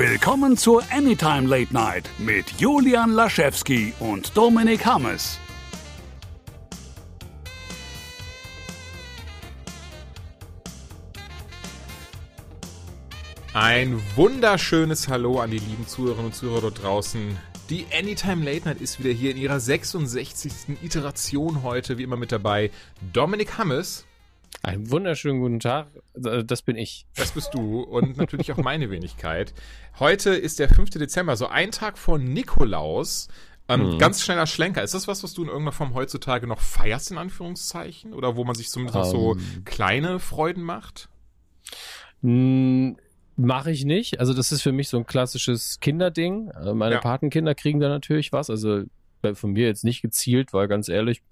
Willkommen 0.00 0.56
zur 0.56 0.82
Anytime 0.90 1.46
Late 1.46 1.74
Night 1.74 2.08
mit 2.16 2.52
Julian 2.58 3.10
Laschewski 3.10 3.92
und 4.00 4.34
Dominik 4.34 4.86
Hammes. 4.86 5.38
Ein 13.52 14.00
wunderschönes 14.16 15.06
Hallo 15.08 15.38
an 15.38 15.50
die 15.50 15.58
lieben 15.58 15.86
Zuhörerinnen 15.86 16.28
und 16.28 16.34
Zuhörer 16.34 16.62
dort 16.62 16.82
draußen. 16.82 17.36
Die 17.68 17.84
Anytime 17.92 18.42
Late 18.42 18.68
Night 18.68 18.80
ist 18.80 19.00
wieder 19.00 19.10
hier 19.10 19.32
in 19.32 19.36
ihrer 19.36 19.60
66. 19.60 20.78
Iteration 20.82 21.62
heute, 21.62 21.98
wie 21.98 22.04
immer 22.04 22.16
mit 22.16 22.32
dabei. 22.32 22.70
Dominik 23.12 23.58
Hammes. 23.58 24.06
Einen 24.62 24.90
wunderschönen 24.90 25.40
guten 25.40 25.60
Tag. 25.60 25.88
Äh, 26.22 26.44
das 26.44 26.62
bin 26.62 26.76
ich. 26.76 27.06
Das 27.16 27.32
bist 27.32 27.54
du 27.54 27.80
und 27.80 28.16
natürlich 28.16 28.52
auch 28.52 28.58
meine 28.58 28.90
Wenigkeit. 28.90 29.54
Heute 29.98 30.30
ist 30.30 30.58
der 30.58 30.68
5. 30.68 30.90
Dezember, 30.90 31.36
so 31.36 31.46
ein 31.46 31.70
Tag 31.70 31.96
vor 31.96 32.18
Nikolaus. 32.18 33.28
Ähm, 33.68 33.94
mhm. 33.94 33.98
Ganz 33.98 34.22
schneller 34.22 34.46
Schlenker. 34.46 34.82
Ist 34.82 34.94
das 34.94 35.08
was, 35.08 35.22
was 35.22 35.32
du 35.32 35.42
in 35.42 35.48
irgendeiner 35.48 35.72
Form 35.72 35.94
heutzutage 35.94 36.46
noch 36.46 36.60
feierst, 36.60 37.10
in 37.10 37.18
Anführungszeichen? 37.18 38.12
Oder 38.12 38.36
wo 38.36 38.44
man 38.44 38.54
sich 38.54 38.68
zumindest 38.68 38.96
um, 38.96 39.02
noch 39.02 39.10
so 39.10 39.34
ähm. 39.36 39.64
kleine 39.64 40.18
Freuden 40.18 40.62
macht? 40.62 41.08
Mache 42.20 43.70
ich 43.70 43.84
nicht. 43.86 44.20
Also 44.20 44.34
das 44.34 44.52
ist 44.52 44.60
für 44.60 44.72
mich 44.72 44.88
so 44.88 44.98
ein 44.98 45.06
klassisches 45.06 45.80
Kinderding. 45.80 46.50
Äh, 46.50 46.74
meine 46.74 46.96
ja. 46.96 47.00
Patenkinder 47.00 47.54
kriegen 47.54 47.80
da 47.80 47.88
natürlich 47.88 48.32
was. 48.32 48.50
Also 48.50 48.82
von 49.34 49.52
mir 49.52 49.66
jetzt 49.66 49.84
nicht 49.84 50.02
gezielt, 50.02 50.52
weil 50.52 50.66
ganz 50.68 50.88
ehrlich, 50.88 51.22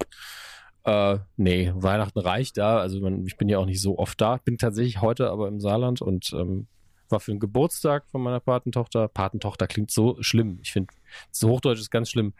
äh, 0.83 1.19
nee, 1.37 1.71
Weihnachten 1.75 2.19
reicht 2.19 2.57
da. 2.57 2.79
Also 2.79 2.99
man, 2.99 3.25
ich 3.25 3.37
bin 3.37 3.49
ja 3.49 3.57
auch 3.57 3.65
nicht 3.65 3.81
so 3.81 3.97
oft 3.97 4.19
da. 4.21 4.37
Bin 4.37 4.57
tatsächlich 4.57 5.01
heute 5.01 5.29
aber 5.29 5.47
im 5.47 5.59
Saarland 5.59 6.01
und 6.01 6.31
ähm, 6.33 6.67
war 7.09 7.19
für 7.19 7.31
den 7.31 7.39
Geburtstag 7.39 8.05
von 8.07 8.21
meiner 8.21 8.39
Patentochter. 8.39 9.07
Patentochter 9.07 9.67
klingt 9.67 9.91
so 9.91 10.17
schlimm. 10.21 10.59
Ich 10.61 10.71
finde, 10.71 10.93
so 11.31 11.49
Hochdeutsch 11.49 11.79
ist 11.79 11.91
ganz 11.91 12.09
schlimm. 12.09 12.33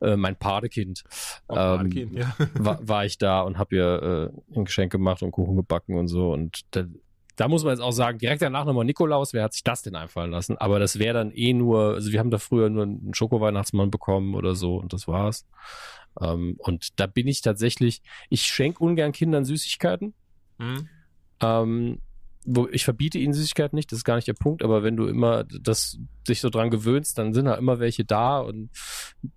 Äh, 0.00 0.16
mein 0.16 0.36
Patekind. 0.36 1.04
Ähm, 1.48 1.56
Patekind 1.56 2.12
ja. 2.14 2.34
war, 2.54 2.86
war 2.86 3.04
ich 3.04 3.18
da 3.18 3.40
und 3.42 3.58
habe 3.58 3.74
ihr 3.74 4.32
äh, 4.54 4.58
ein 4.58 4.64
Geschenk 4.64 4.92
gemacht 4.92 5.22
und 5.22 5.32
Kuchen 5.32 5.56
gebacken 5.56 5.96
und 5.96 6.08
so. 6.08 6.32
Und 6.32 6.62
da, 6.72 6.84
da 7.42 7.48
muss 7.48 7.64
man 7.64 7.72
jetzt 7.72 7.82
auch 7.82 7.90
sagen, 7.90 8.18
direkt 8.18 8.40
danach 8.40 8.64
nochmal 8.64 8.84
Nikolaus, 8.84 9.32
wer 9.32 9.42
hat 9.42 9.52
sich 9.52 9.64
das 9.64 9.82
denn 9.82 9.96
einfallen 9.96 10.30
lassen? 10.30 10.56
Aber 10.58 10.78
das 10.78 11.00
wäre 11.00 11.14
dann 11.14 11.32
eh 11.32 11.52
nur, 11.52 11.94
also 11.94 12.12
wir 12.12 12.20
haben 12.20 12.30
da 12.30 12.38
früher 12.38 12.70
nur 12.70 12.84
einen 12.84 13.14
Schoko-Weihnachtsmann 13.14 13.90
bekommen 13.90 14.36
oder 14.36 14.54
so 14.54 14.76
und 14.76 14.92
das 14.92 15.08
war's. 15.08 15.44
Ähm, 16.20 16.54
und 16.58 17.00
da 17.00 17.08
bin 17.08 17.26
ich 17.26 17.40
tatsächlich, 17.40 18.00
ich 18.30 18.42
schenke 18.42 18.84
ungern 18.84 19.10
Kindern 19.10 19.44
Süßigkeiten. 19.44 20.14
Mhm. 20.58 20.88
Ähm, 21.40 22.00
ich 22.72 22.84
verbiete 22.84 23.18
ihnen 23.18 23.34
Süßigkeiten 23.34 23.76
nicht, 23.76 23.92
das 23.92 23.98
ist 23.98 24.04
gar 24.04 24.16
nicht 24.16 24.26
der 24.26 24.34
Punkt, 24.34 24.62
aber 24.64 24.82
wenn 24.82 24.96
du 24.96 25.06
immer 25.06 25.44
das 25.44 25.98
dich 26.28 26.40
so 26.40 26.50
dran 26.50 26.70
gewöhnst, 26.70 27.18
dann 27.18 27.32
sind 27.32 27.46
da 27.46 27.54
immer 27.54 27.78
welche 27.78 28.04
da 28.04 28.40
und 28.40 28.70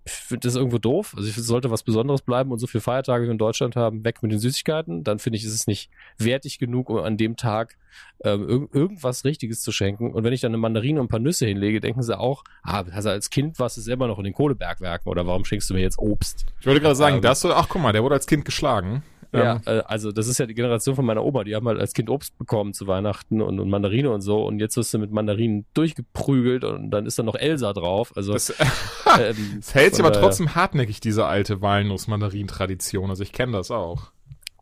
ich 0.04 0.12
finde 0.12 0.46
das 0.46 0.56
irgendwo 0.56 0.78
doof. 0.78 1.14
Also 1.16 1.28
ich 1.28 1.34
sollte 1.36 1.70
was 1.70 1.82
Besonderes 1.82 2.22
bleiben 2.22 2.50
und 2.50 2.58
so 2.58 2.66
viele 2.66 2.82
Feiertage 2.82 3.24
wie 3.24 3.28
wir 3.28 3.32
in 3.32 3.38
Deutschland 3.38 3.76
haben, 3.76 4.04
weg 4.04 4.22
mit 4.22 4.32
den 4.32 4.38
Süßigkeiten, 4.38 5.04
dann 5.04 5.18
finde 5.18 5.38
ich, 5.38 5.44
ist 5.44 5.54
es 5.54 5.66
nicht 5.66 5.90
wertig 6.18 6.58
genug, 6.58 6.90
um 6.90 6.98
an 6.98 7.16
dem 7.16 7.36
Tag 7.36 7.76
ähm, 8.24 8.48
irg 8.48 8.74
irgendwas 8.74 9.24
Richtiges 9.24 9.62
zu 9.62 9.72
schenken. 9.72 10.12
Und 10.12 10.24
wenn 10.24 10.32
ich 10.32 10.40
dann 10.40 10.50
eine 10.50 10.58
Mandarine 10.58 11.00
und 11.00 11.06
ein 11.06 11.08
paar 11.08 11.20
Nüsse 11.20 11.46
hinlege, 11.46 11.80
denken 11.80 12.02
sie 12.02 12.18
auch, 12.18 12.44
ah, 12.62 12.84
also 12.90 13.10
als 13.10 13.30
Kind 13.30 13.58
warst 13.58 13.76
du 13.76 13.80
selber 13.80 14.06
noch 14.06 14.18
in 14.18 14.24
den 14.24 14.34
Kohlebergwerken 14.34 15.10
oder 15.10 15.26
warum 15.26 15.44
schenkst 15.44 15.70
du 15.70 15.74
mir 15.74 15.80
jetzt 15.80 15.98
Obst? 15.98 16.46
Ich 16.60 16.66
wollte 16.66 16.80
gerade 16.80 16.96
sagen, 16.96 17.16
ähm, 17.16 17.22
das, 17.22 17.44
ach 17.44 17.68
guck 17.68 17.82
mal, 17.82 17.92
der 17.92 18.02
wurde 18.02 18.14
als 18.14 18.26
Kind 18.26 18.44
geschlagen. 18.44 19.02
Ja, 19.32 19.54
ähm, 19.54 19.60
äh, 19.66 19.82
also 19.86 20.12
das 20.12 20.28
ist 20.28 20.38
ja 20.38 20.46
die 20.46 20.54
Generation 20.54 20.96
von 20.96 21.04
meiner 21.04 21.24
Oma, 21.24 21.44
die 21.44 21.54
haben 21.54 21.66
halt 21.68 21.78
als 21.78 21.92
Kind 21.92 22.10
Obst 22.10 22.36
bekommen 22.38 22.74
zu 22.74 22.86
Weihnachten 22.86 23.42
und, 23.42 23.60
und 23.60 23.68
Mandarine 23.68 24.10
und 24.10 24.20
so 24.20 24.44
und 24.44 24.58
jetzt 24.60 24.76
wirst 24.76 24.94
du 24.94 24.98
mit 24.98 25.10
Mandarinen 25.10 25.66
durchgeprügelt 25.74 26.64
und 26.64 26.90
dann 26.90 27.06
ist 27.06 27.18
da 27.18 27.22
noch 27.22 27.34
Elsa 27.34 27.72
drauf. 27.72 28.12
Also 28.16 28.32
das, 28.32 28.50
ähm, 29.20 29.36
das 29.56 29.74
hält 29.74 29.94
sich 29.94 30.04
aber 30.04 30.12
trotzdem 30.12 30.54
hartnäckig, 30.54 31.00
diese 31.00 31.26
alte 31.26 31.60
Walnuss-Mandarin-Tradition. 31.60 33.10
Also 33.10 33.22
ich 33.22 33.32
kenne 33.32 33.52
das 33.52 33.70
auch. 33.70 34.12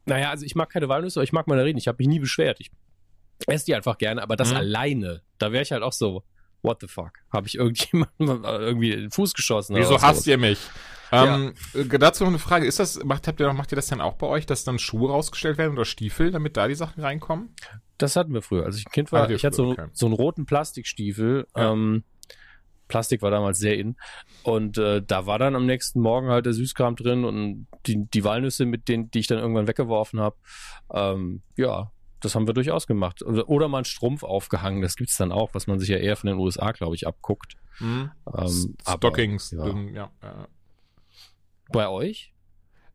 Naja, 0.07 0.31
also 0.31 0.45
ich 0.45 0.55
mag 0.55 0.71
keine 0.71 0.89
Walnüsse, 0.89 1.21
aber 1.21 1.25
ich 1.25 1.33
mag 1.33 1.47
Mandarinen. 1.47 1.79
Ich 1.79 1.89
habe 1.89 1.97
mich 1.99 2.09
nie 2.09 2.19
beschwert. 2.19 2.59
Ich 2.61 2.71
esse 3.47 3.67
die 3.67 3.75
einfach 3.75 3.99
gerne, 3.99 4.23
aber 4.23 4.37
das 4.37 4.51
mhm. 4.51 4.59
alleine, 4.59 5.23
da 5.39 5.53
wäre 5.53 5.63
ich 5.63 5.73
halt 5.73 5.83
auch 5.83 5.93
so, 5.93 6.25
what 6.63 6.79
the 6.81 6.89
fuck? 6.89 7.13
Habe 7.33 7.47
ich 7.47 7.57
irgendjemandem 7.57 8.45
irgendwie 8.45 8.93
in 8.93 9.01
den 9.01 9.11
Fuß 9.11 9.35
geschossen? 9.35 9.77
Wieso 9.77 10.01
hasst 10.01 10.27
ihr 10.27 10.39
mich? 10.39 10.59
Ähm, 11.15 11.55
ja. 11.75 11.81
Äh, 11.81 11.99
dazu 11.99 12.25
noch 12.25 12.31
eine 12.31 12.39
Frage. 12.39 12.67
Ist 12.67 12.79
das, 12.79 13.03
macht, 13.05 13.29
habt 13.29 13.41
ihr, 13.41 13.53
macht 13.53 13.73
ihr 13.73 13.77
das 13.77 13.87
dann 13.87 14.01
auch 14.01 14.15
bei 14.15 14.27
euch, 14.27 14.47
dass 14.47 14.65
dann 14.65 14.79
Schuhe 14.79 15.11
rausgestellt 15.11 15.59
werden 15.59 15.73
oder 15.73 15.85
Stiefel, 15.85 16.31
damit 16.31 16.57
da 16.57 16.69
die 16.69 16.75
Sachen 16.75 17.03
reinkommen? 17.03 17.55
Das 17.99 18.17
hatten 18.17 18.35
wir 18.35 18.43
früher. 18.43 18.65
Als 18.65 18.79
ich 18.79 18.87
ein 18.87 18.93
Kind 18.93 19.13
war, 19.13 19.31
ich 19.31 19.45
hatte 19.45 19.57
so, 19.57 19.71
okay. 19.71 19.87
so 19.93 20.07
einen 20.07 20.15
roten 20.15 20.47
Plastikstiefel. 20.47 21.47
Ja. 21.57 21.73
Ähm, 21.73 22.05
Plastik 22.89 23.23
war 23.23 23.31
damals 23.31 23.59
sehr 23.59 23.79
in. 23.79 23.97
Und 24.43 24.79
äh, 24.79 25.03
da 25.03 25.27
war 25.27 25.39
dann 25.39 25.57
am 25.57 25.67
nächsten 25.67 26.01
Morgen 26.01 26.29
halt 26.29 26.47
der 26.47 26.53
Süßkram 26.53 26.97
drin 26.97 27.25
und 27.25 27.67
die, 27.87 28.07
die 28.07 28.25
Walnüsse, 28.25 28.67
mit 28.67 28.89
denen, 28.89 29.11
die 29.11 29.21
ich 29.21 29.27
dann 29.27 29.39
irgendwann 29.39 29.69
weggeworfen 29.69 30.21
habe. 30.21 30.37
Ähm, 30.93 31.43
ja, 31.57 31.91
das 32.21 32.35
haben 32.35 32.47
wir 32.47 32.55
durchaus 32.55 32.87
gemacht. 32.87 33.23
Oder 33.23 33.69
mal 33.69 33.79
einen 33.79 33.85
Strumpf 33.85 34.23
aufgehangen, 34.23 34.83
das 34.83 34.97
gibt's 34.97 35.17
dann 35.17 35.33
auch, 35.33 35.55
was 35.55 35.67
man 35.67 35.79
sich 35.79 35.89
ja 35.89 35.97
eher 35.97 36.17
von 36.17 36.29
den 36.29 36.39
USA, 36.39 36.73
glaube 36.73 36.95
ich, 36.95 37.07
abguckt. 37.07 37.57
Mhm. 37.81 38.11
Ähm, 38.37 38.77
Stockings, 38.89 39.55
aber, 39.55 39.81
ja. 39.93 40.11
ja. 40.23 40.49
Bei 41.71 41.89
euch? 41.89 42.35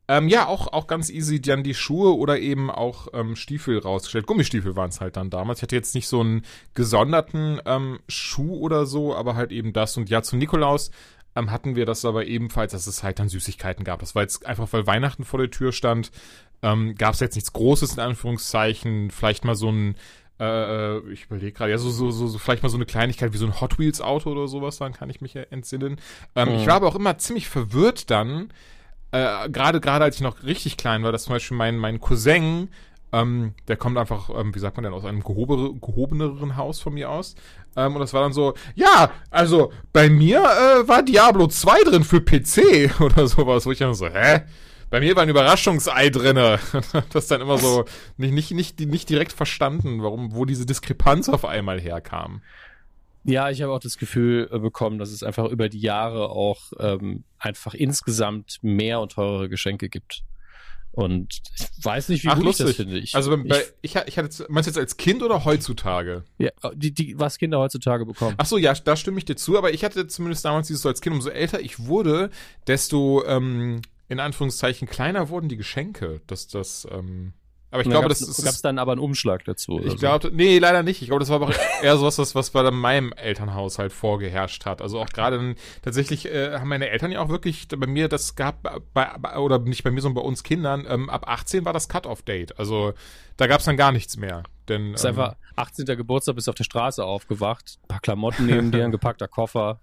Ähm, 0.09 0.27
ja, 0.27 0.47
auch, 0.47 0.73
auch 0.73 0.87
ganz 0.87 1.11
easy 1.11 1.39
dann 1.39 1.61
die 1.61 1.75
Schuhe 1.75 2.17
oder 2.17 2.39
eben 2.39 2.71
auch 2.71 3.09
ähm, 3.13 3.35
Stiefel 3.35 3.77
rausgestellt. 3.77 4.25
Gummistiefel 4.25 4.75
waren 4.75 4.89
es 4.89 5.01
halt 5.01 5.17
dann 5.17 5.29
damals. 5.29 5.59
Ich 5.59 5.63
hatte 5.63 5.75
jetzt 5.75 5.93
nicht 5.93 6.07
so 6.07 6.21
einen 6.21 6.41
gesonderten 6.73 7.61
ähm, 7.65 7.99
Schuh 8.07 8.57
oder 8.57 8.87
so, 8.87 9.15
aber 9.15 9.35
halt 9.35 9.51
eben 9.51 9.71
das. 9.71 9.97
Und 9.97 10.09
ja, 10.09 10.23
zu 10.23 10.35
Nikolaus 10.35 10.89
ähm, 11.35 11.51
hatten 11.51 11.75
wir 11.75 11.85
das 11.85 12.05
aber 12.05 12.25
ebenfalls, 12.25 12.71
dass 12.71 12.87
es 12.87 13.03
halt 13.03 13.19
dann 13.19 13.29
Süßigkeiten 13.29 13.83
gab. 13.85 13.99
Das 13.99 14.15
war 14.15 14.23
jetzt 14.23 14.47
einfach, 14.47 14.73
weil 14.73 14.87
Weihnachten 14.87 15.25
vor 15.25 15.39
der 15.39 15.51
Tür 15.51 15.71
stand, 15.71 16.11
ähm, 16.63 16.95
gab 16.95 17.13
es 17.13 17.19
jetzt 17.19 17.35
nichts 17.35 17.53
Großes 17.53 17.93
in 17.93 17.99
Anführungszeichen. 17.99 19.11
Vielleicht 19.11 19.45
mal 19.45 19.55
so 19.55 19.71
ein 19.71 19.95
äh, 20.39 20.97
äh 20.97 21.11
ich 21.11 21.25
überlege 21.25 21.51
gerade, 21.51 21.71
ja, 21.71 21.77
so, 21.77 21.89
so, 21.89 22.11
so, 22.11 22.27
so, 22.27 22.37
vielleicht 22.37 22.63
mal 22.63 22.69
so 22.69 22.77
eine 22.77 22.85
Kleinigkeit 22.85 23.33
wie 23.33 23.37
so 23.37 23.45
ein 23.45 23.59
Hot 23.61 23.79
Wheels 23.79 24.01
Auto 24.01 24.31
oder 24.31 24.47
sowas, 24.47 24.77
dann 24.77 24.93
kann 24.93 25.09
ich 25.09 25.21
mich 25.21 25.33
ja 25.33 25.43
entsinnen. 25.43 25.99
Ähm, 26.35 26.49
mhm. 26.49 26.55
Ich 26.55 26.67
war 26.67 26.75
aber 26.75 26.87
auch 26.87 26.95
immer 26.95 27.17
ziemlich 27.17 27.47
verwirrt 27.47 28.09
dann, 28.09 28.51
äh, 29.11 29.49
gerade, 29.49 29.79
gerade 29.81 30.05
als 30.05 30.17
ich 30.17 30.21
noch 30.21 30.43
richtig 30.43 30.77
klein 30.77 31.03
war, 31.03 31.11
dass 31.11 31.23
zum 31.23 31.33
Beispiel 31.33 31.57
mein, 31.57 31.77
mein 31.77 31.99
Cousin, 31.99 32.69
ähm, 33.11 33.55
der 33.67 33.75
kommt 33.75 33.97
einfach, 33.97 34.29
ähm, 34.29 34.53
wie 34.53 34.59
sagt 34.59 34.77
man 34.77 34.83
denn, 34.83 34.93
aus 34.93 35.05
einem 35.05 35.23
gehobe, 35.23 35.73
gehobeneren 35.79 36.57
Haus 36.57 36.79
von 36.79 36.93
mir 36.93 37.09
aus. 37.09 37.35
Ähm, 37.75 37.95
und 37.95 38.01
das 38.01 38.13
war 38.13 38.21
dann 38.21 38.33
so, 38.33 38.53
ja, 38.75 39.09
also 39.31 39.71
bei 39.93 40.09
mir 40.09 40.39
äh, 40.39 40.87
war 40.87 41.01
Diablo 41.01 41.47
2 41.47 41.83
drin 41.85 42.03
für 42.03 42.21
PC 42.21 42.91
oder 43.01 43.27
sowas, 43.27 43.65
wo 43.65 43.71
ich 43.71 43.79
dann 43.79 43.93
so, 43.95 44.07
hä? 44.07 44.41
Bei 44.89 44.99
mir 44.99 45.15
war 45.15 45.23
ein 45.23 45.29
Überraschungsei 45.29 46.09
drinne. 46.09 46.59
Das 47.11 47.27
dann 47.27 47.41
immer 47.41 47.57
so 47.57 47.85
nicht, 48.17 48.33
nicht, 48.33 48.51
nicht, 48.51 48.79
nicht 48.79 49.09
direkt 49.09 49.31
verstanden, 49.31 50.01
warum, 50.01 50.33
wo 50.33 50.45
diese 50.45 50.65
Diskrepanz 50.65 51.29
auf 51.29 51.45
einmal 51.45 51.79
herkam. 51.79 52.41
Ja, 53.23 53.49
ich 53.49 53.61
habe 53.61 53.71
auch 53.71 53.79
das 53.79 53.97
Gefühl 53.97 54.49
äh, 54.51 54.59
bekommen, 54.59 54.97
dass 54.97 55.11
es 55.11 55.23
einfach 55.23 55.45
über 55.45 55.69
die 55.69 55.79
Jahre 55.79 56.29
auch 56.29 56.71
ähm, 56.79 57.23
einfach 57.37 57.73
insgesamt 57.73 58.59
mehr 58.61 58.99
und 59.01 59.13
teurere 59.13 59.49
Geschenke 59.49 59.89
gibt. 59.89 60.23
Und 60.91 61.41
ich 61.55 61.85
weiß 61.85 62.09
nicht, 62.09 62.23
wie 62.23 62.29
Ach, 62.29 62.35
gut 62.35 62.45
lustig. 62.45 62.65
ich 62.65 62.77
das 62.77 62.85
finde. 62.85 62.99
Ich, 62.99 63.15
also 63.15 63.37
bei, 63.37 63.63
ich, 63.81 63.95
ich, 63.95 64.07
ich 64.07 64.17
hatte, 64.17 64.45
meinst 64.49 64.67
du 64.67 64.71
jetzt 64.71 64.77
als 64.77 64.97
Kind 64.97 65.21
oder 65.21 65.45
heutzutage? 65.45 66.23
Ja, 66.39 66.49
die, 66.73 66.91
die, 66.91 67.19
was 67.19 67.37
Kinder 67.37 67.59
heutzutage 67.59 68.05
bekommen. 68.05 68.35
Ach 68.37 68.45
so, 68.45 68.57
ja, 68.57 68.73
da 68.73 68.95
stimme 68.95 69.19
ich 69.19 69.25
dir 69.25 69.35
zu, 69.35 69.57
aber 69.57 69.71
ich 69.71 69.83
hatte 69.83 70.07
zumindest 70.07 70.45
damals 70.45 70.67
dieses 70.67 70.81
so 70.81 70.89
als 70.89 71.01
Kind, 71.01 71.15
umso 71.15 71.29
älter 71.29 71.61
ich 71.61 71.79
wurde, 71.79 72.31
desto 72.67 73.23
ähm, 73.25 73.81
in 74.09 74.19
Anführungszeichen 74.19 74.87
kleiner 74.87 75.29
wurden 75.29 75.47
die 75.47 75.57
Geschenke. 75.57 76.21
dass 76.27 76.47
das, 76.47 76.87
ähm, 76.91 77.33
aber 77.71 77.83
ich 77.83 77.89
glaube, 77.89 78.09
das 78.09 78.21
ist. 78.21 78.43
Gab 78.43 78.53
es 78.53 78.63
dann 78.63 78.79
aber 78.79 78.93
einen 78.93 79.01
Umschlag 79.01 79.45
dazu? 79.45 79.79
Ich 79.83 79.97
glaube, 79.97 80.31
nee, 80.33 80.57
leider 80.57 80.81
nicht. 80.81 81.03
Ich 81.03 81.09
glaube, 81.09 81.19
das 81.19 81.29
war 81.29 81.35
aber 81.35 81.53
eher 81.83 81.97
so 81.97 82.05
was, 82.05 82.17
was, 82.17 82.33
was 82.33 82.49
bei 82.49 82.69
meinem 82.71 83.13
Elternhaushalt 83.13 83.93
vorgeherrscht 83.93 84.65
hat. 84.65 84.81
Also 84.81 84.99
auch 84.99 85.09
gerade 85.09 85.55
tatsächlich 85.83 86.25
äh, 86.25 86.57
haben 86.57 86.67
meine 86.67 86.89
Eltern 86.89 87.11
ja 87.11 87.21
auch 87.21 87.29
wirklich 87.29 87.67
bei 87.67 87.85
mir 87.85 88.07
das 88.07 88.35
gab, 88.35 88.81
bei, 88.93 89.37
oder 89.37 89.59
nicht 89.59 89.83
bei 89.83 89.91
mir, 89.91 90.01
sondern 90.01 90.23
bei 90.23 90.27
uns 90.27 90.41
Kindern, 90.43 90.87
ähm, 90.89 91.11
ab 91.11 91.27
18 91.27 91.63
war 91.63 91.73
das 91.73 91.87
Cut-Off-Date. 91.89 92.57
Also 92.57 92.93
da 93.37 93.45
gab 93.45 93.59
es 93.59 93.65
dann 93.65 93.77
gar 93.77 93.91
nichts 93.91 94.17
mehr. 94.17 94.41
Denn, 94.67 94.95
ist 94.95 95.03
ähm, 95.03 95.09
einfach 95.09 95.35
18. 95.55 95.85
Geburtstag, 95.85 96.35
bist 96.35 96.49
auf 96.49 96.55
der 96.55 96.63
Straße 96.63 97.03
aufgewacht, 97.03 97.77
ein 97.83 97.87
paar 97.87 97.99
Klamotten 97.99 98.47
neben 98.47 98.71
dir, 98.71 98.83
ein 98.83 98.91
gepackter 98.91 99.27
Koffer, 99.27 99.79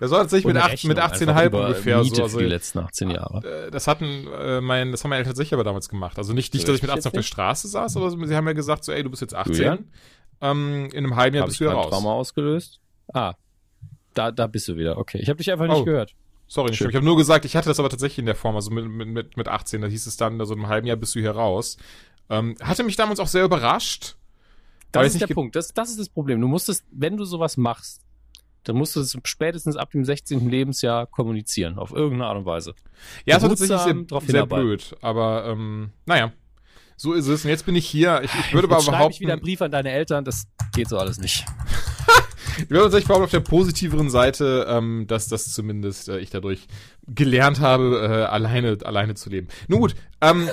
das 0.00 0.10
war 0.10 0.20
tatsächlich 0.20 0.52
mit, 0.52 0.62
acht, 0.62 0.84
mit 0.84 0.98
18,5 0.98 1.54
ungefähr 1.54 2.04
so. 2.04 2.22
Also, 2.22 2.38
die 2.38 2.44
letzten 2.44 2.78
18 2.78 3.10
Jahre. 3.10 3.66
Äh, 3.66 3.70
das 3.70 3.86
hatten 3.86 4.26
äh, 4.26 4.60
mein, 4.60 4.92
das 4.92 5.04
haben 5.04 5.10
meine 5.10 5.18
Eltern 5.18 5.32
tatsächlich 5.32 5.54
aber 5.54 5.64
damals 5.64 5.88
gemacht. 5.88 6.18
Also 6.18 6.32
nicht, 6.32 6.54
nicht 6.54 6.66
dass 6.66 6.76
ich 6.76 6.82
mit 6.82 6.90
18 6.90 7.06
auf 7.06 7.12
der 7.12 7.22
Straße 7.22 7.68
saß, 7.68 7.96
aber 7.96 8.10
sie 8.10 8.36
haben 8.36 8.46
ja 8.46 8.52
gesagt, 8.52 8.84
so, 8.84 8.92
ey, 8.92 9.02
du 9.02 9.10
bist 9.10 9.22
jetzt 9.22 9.34
18. 9.34 9.86
Ähm, 10.40 10.88
in 10.92 11.04
einem 11.04 11.16
halben 11.16 11.36
Jahr 11.36 11.42
hab 11.42 11.48
bist 11.48 11.60
du 11.60 11.64
ja 11.64 11.72
raus. 11.72 11.90
Trauma 11.90 12.12
ausgelöst? 12.12 12.80
Ah, 13.12 13.34
da, 14.14 14.30
da 14.30 14.46
bist 14.46 14.68
du 14.68 14.76
wieder. 14.76 14.98
Okay, 14.98 15.18
ich 15.18 15.28
habe 15.28 15.38
dich 15.38 15.50
einfach 15.50 15.66
nicht 15.66 15.76
oh. 15.76 15.84
gehört. 15.84 16.14
Sorry, 16.48 16.70
nicht 16.70 16.80
Ich 16.80 16.94
habe 16.94 17.04
nur 17.04 17.16
gesagt, 17.16 17.44
ich 17.44 17.56
hatte 17.56 17.68
das 17.68 17.80
aber 17.80 17.90
tatsächlich 17.90 18.20
in 18.20 18.26
der 18.26 18.34
Form, 18.34 18.54
also 18.54 18.70
mit, 18.70 18.86
mit, 18.86 19.36
mit 19.36 19.48
18, 19.48 19.80
da 19.80 19.88
hieß 19.88 20.06
es 20.06 20.16
dann, 20.16 20.40
also 20.40 20.54
in 20.54 20.60
einem 20.60 20.68
halben 20.68 20.86
Jahr 20.86 20.96
bist 20.96 21.14
du 21.14 21.20
hier 21.20 21.32
raus. 21.32 21.76
Ähm, 22.30 22.56
hatte 22.60 22.84
mich 22.84 22.96
damals 22.96 23.20
auch 23.20 23.26
sehr 23.26 23.44
überrascht. 23.44 24.16
Das 24.92 25.12
ist 25.12 25.20
der 25.20 25.26
Punkt, 25.26 25.56
das, 25.56 25.74
das 25.74 25.90
ist 25.90 25.98
das 25.98 26.08
Problem. 26.08 26.40
Du 26.40 26.48
musstest, 26.48 26.84
wenn 26.90 27.16
du 27.16 27.24
sowas 27.24 27.56
machst, 27.56 28.05
dann 28.68 28.76
musst 28.76 28.96
du 28.96 29.00
es 29.00 29.16
spätestens 29.24 29.76
ab 29.76 29.90
dem 29.92 30.04
16. 30.04 30.50
Lebensjahr 30.50 31.06
kommunizieren, 31.06 31.78
auf 31.78 31.92
irgendeine 31.92 32.26
Art 32.26 32.38
und 32.38 32.46
Weise. 32.46 32.74
Ja, 33.24 33.38
das 33.38 33.44
ist 33.44 33.68
tatsächlich 33.68 34.08
sehr, 34.08 34.20
sehr 34.26 34.46
blöd. 34.46 34.94
Aber 35.00 35.46
ähm, 35.46 35.90
naja, 36.04 36.32
so 36.96 37.12
ist 37.12 37.28
es. 37.28 37.44
Und 37.44 37.50
jetzt 37.50 37.66
bin 37.66 37.76
ich 37.76 37.86
hier. 37.86 38.22
Ich, 38.24 38.34
ich 38.34 38.54
würde 38.54 38.66
aber 38.66 38.76
Jetzt 38.76 38.86
schreibe 38.86 38.96
behaupten, 38.96 39.14
ich 39.14 39.20
wieder 39.20 39.34
einen 39.34 39.42
Brief 39.42 39.62
an 39.62 39.70
deine 39.70 39.92
Eltern, 39.92 40.24
das 40.24 40.48
geht 40.74 40.88
so 40.88 40.98
alles 40.98 41.18
nicht. 41.18 41.44
ich 42.58 42.70
würde 42.70 42.84
tatsächlich 42.84 43.06
behaupten, 43.06 43.24
auf 43.24 43.30
der 43.30 43.40
positiveren 43.40 44.10
Seite, 44.10 44.66
ähm, 44.68 45.06
dass 45.06 45.28
das 45.28 45.52
zumindest 45.52 46.08
äh, 46.08 46.18
ich 46.18 46.30
dadurch 46.30 46.66
gelernt 47.06 47.60
habe, 47.60 48.00
äh, 48.02 48.24
alleine, 48.24 48.78
alleine 48.82 49.14
zu 49.14 49.30
leben. 49.30 49.48
Nun 49.68 49.80
gut, 49.80 49.94
ähm, 50.20 50.48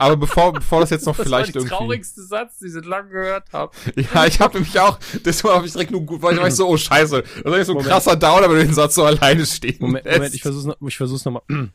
aber 0.00 0.16
bevor, 0.16 0.52
bevor 0.52 0.80
das 0.80 0.90
jetzt 0.90 1.06
noch 1.06 1.14
vielleicht 1.16 1.54
irgendwie. 1.54 2.02
Satz, 2.02 2.58
den 2.58 2.78
ich 2.78 2.84
lang 2.86 3.10
gehört 3.10 3.52
habe. 3.52 3.72
Ja, 3.96 4.24
ich 4.24 4.40
habe 4.40 4.54
nämlich 4.54 4.78
auch, 4.80 4.98
deshalb 5.24 5.54
habe 5.54 5.66
ich 5.66 5.72
direkt 5.72 5.90
nur 5.90 6.00
gut, 6.00 6.22
weil 6.22 6.34
ich 6.34 6.40
war 6.40 6.50
so, 6.50 6.66
oh 6.68 6.76
scheiße, 6.76 7.20
das 7.22 7.30
ist 7.30 7.46
eigentlich 7.46 7.66
so 7.66 7.72
ein 7.72 7.76
Moment. 7.76 7.90
krasser 7.92 8.16
Downer, 8.16 8.48
wenn 8.48 8.56
du 8.56 8.64
den 8.64 8.74
Satz 8.74 8.94
so 8.94 9.04
alleine 9.04 9.44
stehen 9.44 9.76
Moment, 9.78 10.06
lässt. 10.06 10.16
Moment, 10.16 10.34
ich 10.34 10.42
versuch's 10.42 10.64
noch, 10.64 10.76
ich 10.80 10.96
versuch's 10.96 11.24
noch 11.26 11.32
mal. 11.32 11.70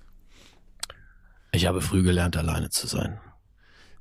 Ich 1.52 1.68
habe 1.68 1.82
früh 1.82 2.02
gelernt, 2.02 2.36
alleine 2.36 2.70
zu 2.70 2.88
sein. 2.88 3.20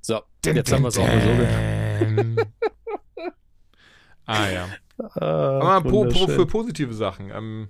So, 0.00 0.22
jetzt 0.44 0.72
haben 0.72 0.82
wir 0.82 0.88
es 0.88 0.98
auch 0.98 1.06
mal 1.06 2.34
so. 2.36 2.42
Ah 4.26 4.48
ja. 4.48 4.68
Ah, 5.16 5.78
Aber 5.78 5.90
po, 5.90 6.06
po, 6.06 6.28
für 6.28 6.46
positive 6.46 6.94
Sachen. 6.94 7.30
Ähm, 7.30 7.68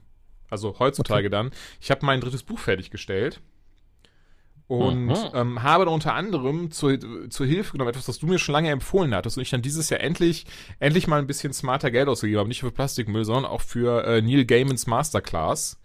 also 0.50 0.78
heutzutage 0.78 1.30
dann. 1.30 1.50
Ich 1.80 1.90
habe 1.90 2.06
mein 2.06 2.20
drittes 2.20 2.44
Buch 2.44 2.60
fertiggestellt. 2.60 3.40
Und 4.66 5.08
Mhm. 5.08 5.16
ähm, 5.34 5.62
habe 5.62 5.84
da 5.84 5.90
unter 5.90 6.14
anderem 6.14 6.70
zur, 6.70 6.98
zur 7.30 7.46
Hilfe 7.46 7.72
genommen, 7.72 7.90
etwas, 7.90 8.08
was 8.08 8.18
du 8.18 8.26
mir 8.26 8.38
schon 8.38 8.54
lange 8.54 8.70
empfohlen 8.70 9.14
hattest 9.14 9.36
und 9.36 9.42
ich 9.42 9.50
dann 9.50 9.60
dieses 9.60 9.90
Jahr 9.90 10.00
endlich, 10.00 10.46
endlich 10.78 11.06
mal 11.06 11.18
ein 11.18 11.26
bisschen 11.26 11.52
smarter 11.52 11.90
Geld 11.90 12.08
ausgegeben 12.08 12.38
habe. 12.38 12.48
Nicht 12.48 12.60
für 12.60 12.70
Plastikmüll, 12.70 13.24
sondern 13.26 13.44
auch 13.44 13.60
für 13.60 14.04
äh, 14.06 14.22
Neil 14.22 14.44
Gaimans 14.46 14.86
Masterclass. 14.86 15.78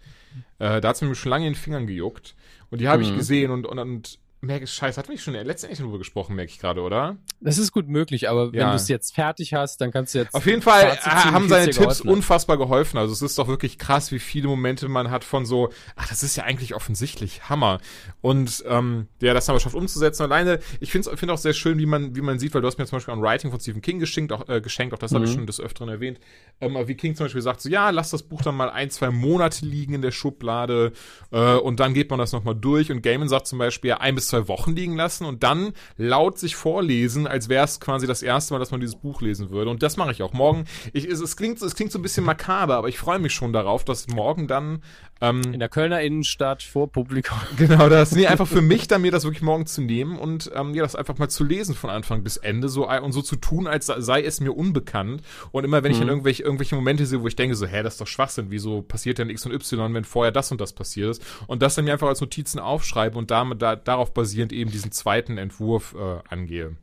Äh, 0.58 0.80
da 0.80 0.88
hat's 0.88 1.02
mir 1.02 1.14
schon 1.14 1.30
lange 1.30 1.46
in 1.46 1.52
den 1.52 1.58
Fingern 1.58 1.86
gejuckt. 1.86 2.34
Und 2.70 2.80
die 2.80 2.88
habe 2.88 3.02
ich 3.02 3.10
Mhm. 3.12 3.16
gesehen 3.16 3.50
und, 3.50 3.66
und, 3.66 3.78
und 3.78 4.18
merke, 4.42 4.66
scheiße, 4.66 4.98
hatten 4.98 5.10
wir 5.10 5.18
schon 5.18 5.34
letztendlich 5.34 5.78
darüber 5.80 5.98
gesprochen, 5.98 6.34
merke 6.34 6.50
ich 6.50 6.58
gerade, 6.58 6.80
oder? 6.80 7.16
Das 7.40 7.58
ist 7.58 7.72
gut 7.72 7.88
möglich, 7.88 8.28
aber 8.28 8.52
wenn 8.52 8.60
Ja. 8.60 8.70
du 8.70 8.76
es 8.76 8.88
jetzt 8.88 9.14
fertig 9.14 9.52
hast, 9.54 9.80
dann 9.80 9.90
kannst 9.92 10.14
du 10.14 10.18
jetzt. 10.20 10.34
Auf 10.34 10.46
jeden 10.46 10.62
Fall 10.62 10.82
äh, 10.92 10.96
haben 10.96 11.48
seine 11.48 11.66
Tipps 11.66 11.78
geholfen 11.78 12.08
unfassbar 12.08 12.56
geholfen. 12.58 12.96
Also 12.98 13.12
es 13.12 13.22
ist 13.22 13.38
doch 13.38 13.48
wirklich 13.48 13.78
krass, 13.78 14.12
wie 14.12 14.18
viele 14.18 14.48
Momente 14.48 14.88
man 14.88 15.10
hat 15.10 15.24
von 15.24 15.44
so, 15.46 15.70
ach, 15.96 16.08
das 16.08 16.22
ist 16.22 16.36
ja 16.36 16.44
eigentlich 16.44 16.74
offensichtlich 16.74 17.48
Hammer. 17.48 17.80
Und 18.22 18.64
ähm, 18.66 19.08
ja, 19.20 19.34
das 19.34 19.48
haben 19.48 19.56
wir 19.56 19.60
schafft 19.60 19.74
umzusetzen. 19.74 20.22
Alleine, 20.22 20.60
ich 20.80 20.90
finde 20.92 21.10
es 21.10 21.18
find 21.20 21.30
auch 21.32 21.38
sehr 21.38 21.52
schön, 21.54 21.78
wie 21.78 21.86
man, 21.86 22.16
wie 22.16 22.20
man 22.22 22.38
sieht, 22.38 22.54
weil 22.54 22.62
du 22.62 22.66
hast 22.66 22.78
mir 22.78 22.86
zum 22.86 22.96
Beispiel 22.96 23.14
an 23.14 23.22
Writing 23.22 23.50
von 23.50 23.60
Stephen 23.60 23.82
King 23.82 23.98
geschenkt, 23.98 24.32
auch, 24.32 24.48
äh, 24.48 24.60
geschenkt, 24.60 24.94
auch 24.94 24.98
das 24.98 25.12
habe 25.12 25.24
ich 25.24 25.30
Mhm. 25.32 25.34
schon 25.36 25.46
des 25.46 25.60
Öfteren 25.60 25.88
erwähnt. 25.90 26.18
Ähm, 26.60 26.76
aber 26.76 26.88
wie 26.88 26.94
King 26.94 27.14
zum 27.14 27.26
Beispiel 27.26 27.42
sagt, 27.42 27.60
so 27.60 27.68
ja, 27.68 27.90
lass 27.90 28.10
das 28.10 28.22
Buch 28.22 28.42
dann 28.42 28.54
mal 28.56 28.70
ein, 28.70 28.90
zwei 28.90 29.10
Monate 29.10 29.64
liegen 29.66 29.94
in 29.94 30.02
der 30.02 30.10
Schublade 30.12 30.92
äh, 31.30 31.54
und 31.56 31.80
dann 31.80 31.94
geht 31.94 32.08
man 32.10 32.18
das 32.18 32.32
nochmal 32.32 32.54
durch. 32.54 32.90
Und 32.90 33.02
Gaiman 33.02 33.28
sagt 33.28 33.46
zum 33.46 33.58
Beispiel, 33.58 33.90
ja, 33.90 33.96
ein 33.98 34.14
bis 34.14 34.29
zwei 34.30 34.48
Wochen 34.48 34.74
liegen 34.74 34.96
lassen 34.96 35.24
und 35.24 35.42
dann 35.42 35.72
laut 35.96 36.38
sich 36.38 36.56
vorlesen, 36.56 37.26
als 37.26 37.48
wäre 37.48 37.64
es 37.64 37.80
quasi 37.80 38.06
das 38.06 38.22
erste 38.22 38.54
Mal, 38.54 38.58
dass 38.58 38.70
man 38.70 38.80
dieses 38.80 38.96
Buch 38.96 39.20
lesen 39.20 39.50
würde. 39.50 39.70
Und 39.70 39.82
das 39.82 39.96
mache 39.96 40.12
ich 40.12 40.22
auch. 40.22 40.32
Morgen, 40.32 40.64
ich, 40.92 41.04
es, 41.06 41.20
es, 41.20 41.36
klingt, 41.36 41.60
es 41.60 41.74
klingt 41.74 41.92
so 41.92 41.98
ein 41.98 42.02
bisschen 42.02 42.24
makaber, 42.24 42.76
aber 42.76 42.88
ich 42.88 42.98
freue 42.98 43.18
mich 43.18 43.32
schon 43.34 43.52
darauf, 43.52 43.84
dass 43.84 44.08
morgen 44.08 44.46
dann 44.48 44.82
ähm, 45.20 45.42
In 45.52 45.60
der 45.60 45.68
Kölner 45.68 46.00
Innenstadt 46.00 46.62
vor 46.62 46.90
Publikum. 46.90 47.36
Genau 47.56 47.88
das. 47.90 48.12
Nee, 48.12 48.26
einfach 48.26 48.46
für 48.48 48.62
mich 48.62 48.88
dann 48.88 49.02
mir 49.02 49.10
das 49.10 49.24
wirklich 49.24 49.42
morgen 49.42 49.66
zu 49.66 49.82
nehmen 49.82 50.18
und 50.18 50.50
ähm, 50.54 50.72
ja, 50.74 50.82
das 50.82 50.96
einfach 50.96 51.18
mal 51.18 51.28
zu 51.28 51.44
lesen 51.44 51.74
von 51.74 51.90
Anfang 51.90 52.22
bis 52.22 52.38
Ende 52.38 52.68
so 52.70 52.88
und 52.88 53.12
so 53.12 53.20
zu 53.20 53.36
tun, 53.36 53.66
als 53.66 53.86
sei 53.86 54.22
es 54.22 54.40
mir 54.40 54.52
unbekannt. 54.56 55.22
Und 55.52 55.64
immer 55.64 55.82
wenn 55.82 55.92
ich 55.92 55.98
Mhm. 55.98 56.02
dann 56.02 56.08
irgendwelche, 56.08 56.42
irgendwelche 56.42 56.74
Momente 56.74 57.04
sehe, 57.04 57.20
wo 57.20 57.26
ich 57.26 57.36
denke 57.36 57.54
so, 57.54 57.66
hä, 57.66 57.82
das 57.82 57.94
ist 57.94 58.00
doch 58.00 58.06
Schwachsinn, 58.06 58.46
wieso 58.48 58.80
passiert 58.82 59.18
denn 59.18 59.28
X 59.28 59.44
und 59.44 59.52
Y, 59.52 59.92
wenn 59.92 60.04
vorher 60.04 60.32
das 60.32 60.50
und 60.52 60.60
das 60.60 60.72
passiert 60.72 61.10
ist? 61.10 61.22
Und 61.46 61.60
das 61.60 61.74
dann 61.74 61.84
mir 61.84 61.92
einfach 61.92 62.08
als 62.08 62.20
Notizen 62.22 62.58
aufschreibe 62.58 63.18
und 63.18 63.30
damit 63.30 63.60
da, 63.60 63.76
darauf 63.76 64.14
basierend 64.20 64.52
eben 64.52 64.70
diesen 64.70 64.92
zweiten 64.92 65.38
Entwurf 65.38 65.94
äh, 65.98 66.18
angehe. 66.28 66.76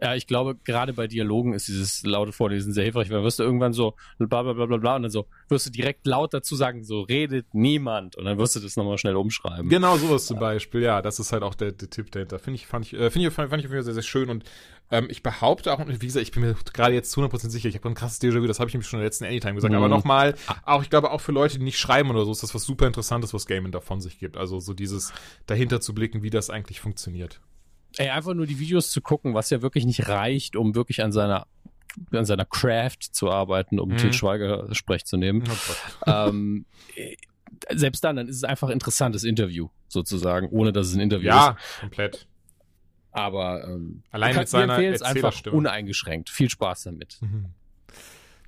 Ja, 0.00 0.16
ich 0.16 0.26
glaube, 0.26 0.56
gerade 0.56 0.92
bei 0.92 1.06
Dialogen 1.06 1.54
ist 1.54 1.68
dieses 1.68 2.02
laute 2.02 2.32
Vorlesen 2.32 2.72
sehr 2.72 2.82
hilfreich, 2.82 3.08
weil 3.10 3.22
wirst 3.22 3.38
du 3.38 3.44
irgendwann 3.44 3.72
so 3.72 3.94
bla 4.18 4.42
bla 4.42 4.52
bla 4.52 4.66
bla 4.66 4.76
bla 4.78 4.96
und 4.96 5.02
dann 5.02 5.12
so 5.12 5.28
wirst 5.48 5.66
du 5.66 5.70
direkt 5.70 6.04
laut 6.08 6.34
dazu 6.34 6.56
sagen, 6.56 6.82
so 6.82 7.02
redet 7.02 7.54
niemand 7.54 8.16
und 8.16 8.24
dann 8.24 8.36
wirst 8.36 8.56
du 8.56 8.60
das 8.60 8.76
nochmal 8.76 8.98
schnell 8.98 9.14
umschreiben. 9.14 9.68
Genau 9.68 9.96
sowas 9.96 10.26
zum 10.26 10.40
Beispiel, 10.40 10.82
ja, 10.82 11.02
das 11.02 11.20
ist 11.20 11.32
halt 11.32 11.44
auch 11.44 11.54
der, 11.54 11.70
der 11.70 11.88
Tipp 11.88 12.10
dahinter. 12.10 12.40
Finde 12.40 12.56
ich, 12.56 12.66
fand 12.66 12.86
ich, 12.86 12.94
äh, 12.94 13.10
finde 13.10 13.28
ich, 13.28 13.32
fand, 13.32 13.50
fand 13.50 13.64
ich 13.64 13.70
sehr, 13.70 13.84
sehr 13.84 14.02
schön 14.02 14.28
und 14.28 14.42
ähm, 14.92 15.06
ich 15.10 15.22
behaupte 15.24 15.72
auch, 15.72 15.80
und 15.80 16.00
wie 16.00 16.06
gesagt, 16.06 16.22
ich 16.24 16.30
bin 16.30 16.42
mir 16.42 16.54
gerade 16.72 16.94
jetzt 16.94 17.10
zu 17.10 17.20
100% 17.20 17.48
sicher, 17.50 17.68
ich 17.68 17.74
habe 17.74 17.88
ein 17.88 17.94
krasses 17.94 18.20
Déjà-vu, 18.20 18.46
das 18.46 18.60
habe 18.60 18.68
ich 18.68 18.74
nämlich 18.74 18.88
schon 18.88 18.98
in 18.98 19.02
der 19.02 19.06
letzten 19.08 19.24
Anytime 19.24 19.54
gesagt, 19.54 19.72
Mhm. 19.72 19.78
aber 19.78 19.88
nochmal, 19.88 20.34
auch 20.64 20.82
ich 20.82 20.90
glaube 20.90 21.10
auch 21.10 21.20
für 21.20 21.32
Leute, 21.32 21.58
die 21.58 21.64
nicht 21.64 21.78
schreiben 21.78 22.10
oder 22.10 22.24
so, 22.24 22.30
ist 22.30 22.42
das 22.44 22.54
was 22.54 22.62
super 22.64 22.86
Interessantes, 22.86 23.34
was 23.34 23.46
Gaming 23.46 23.72
davon 23.72 24.00
sich 24.00 24.18
gibt. 24.18 24.36
Also 24.36 24.60
so 24.60 24.74
dieses 24.74 25.12
dahinter 25.46 25.80
zu 25.80 25.94
blicken, 25.94 26.22
wie 26.22 26.30
das 26.30 26.50
eigentlich 26.50 26.80
funktioniert. 26.80 27.40
Ey, 27.96 28.08
einfach 28.10 28.34
nur 28.34 28.46
die 28.46 28.58
Videos 28.58 28.90
zu 28.90 29.00
gucken, 29.00 29.34
was 29.34 29.50
ja 29.50 29.60
wirklich 29.62 29.84
nicht 29.84 30.08
reicht, 30.08 30.54
um 30.56 30.74
wirklich 30.76 31.02
an 31.02 31.10
seiner 31.12 31.46
an 32.10 32.24
seiner 32.24 32.46
Craft 32.46 32.96
zu 33.10 33.30
arbeiten, 33.30 33.78
um 33.78 33.90
Mhm. 33.90 33.96
Til 33.98 34.12
Schweiger 34.14 34.74
Sprech 34.74 35.04
zu 35.04 35.18
nehmen. 35.18 35.44
ähm, 36.06 36.64
äh, 36.96 37.16
selbst 37.74 38.02
dann, 38.02 38.16
dann 38.16 38.28
ist 38.28 38.36
es 38.36 38.44
einfach 38.44 38.68
ein 38.68 38.72
interessantes 38.72 39.24
Interview, 39.24 39.68
sozusagen, 39.88 40.48
ohne 40.48 40.72
dass 40.72 40.86
es 40.86 40.94
ein 40.94 41.00
Interview 41.00 41.28
ist. 41.28 41.34
Ja, 41.34 41.56
komplett. 41.80 42.26
Aber 43.12 43.64
ähm, 43.64 44.02
Allein 44.10 44.36
mit 44.36 44.48
seiner 44.48 44.78
es 44.78 45.02
einfach 45.02 45.34
uneingeschränkt. 45.46 46.30
Viel 46.30 46.50
Spaß 46.50 46.84
damit. 46.84 47.18
Mhm. 47.20 47.46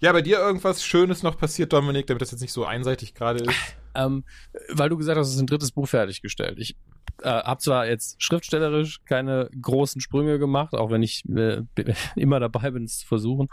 Ja, 0.01 0.13
bei 0.13 0.23
dir 0.23 0.39
irgendwas 0.39 0.85
Schönes 0.85 1.23
noch 1.23 1.39
passiert, 1.39 1.73
Dominik, 1.73 2.07
damit 2.07 2.21
das 2.21 2.31
jetzt 2.31 2.41
nicht 2.41 2.53
so 2.53 2.65
einseitig 2.65 3.15
gerade 3.15 3.45
ist. 3.45 3.51
Ähm, 3.97 4.25
weil 4.71 4.89
du 4.89 4.97
gesagt 4.97 5.17
hast, 5.17 5.29
es 5.29 5.35
ist 5.35 5.41
ein 5.41 5.47
drittes 5.47 5.71
Buch 5.71 5.87
fertiggestellt. 5.87 6.59
Ich 6.59 6.77
äh, 7.23 7.29
habe 7.29 7.61
zwar 7.61 7.87
jetzt 7.87 8.21
schriftstellerisch 8.21 9.05
keine 9.05 9.49
großen 9.63 10.01
Sprünge 10.01 10.41
gemacht, 10.41 10.75
auch 10.75 10.91
wenn 10.91 11.05
ich 11.05 11.23
äh, 11.29 11.63
immer 12.17 12.41
dabei 12.41 12.73
bin, 12.73 12.83
es 12.83 12.99
zu 12.99 13.07
versuchen, 13.07 13.47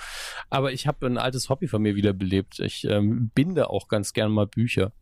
aber 0.50 0.72
ich 0.72 0.88
habe 0.88 1.06
ein 1.06 1.20
altes 1.20 1.50
Hobby 1.50 1.68
von 1.68 1.84
mir 1.84 1.96
wiederbelebt. 1.96 2.60
Ich 2.60 2.86
ähm, 2.86 3.30
binde 3.36 3.70
auch 3.70 3.88
ganz 3.88 4.14
gern 4.14 4.32
mal 4.32 4.48
Bücher. 4.48 4.94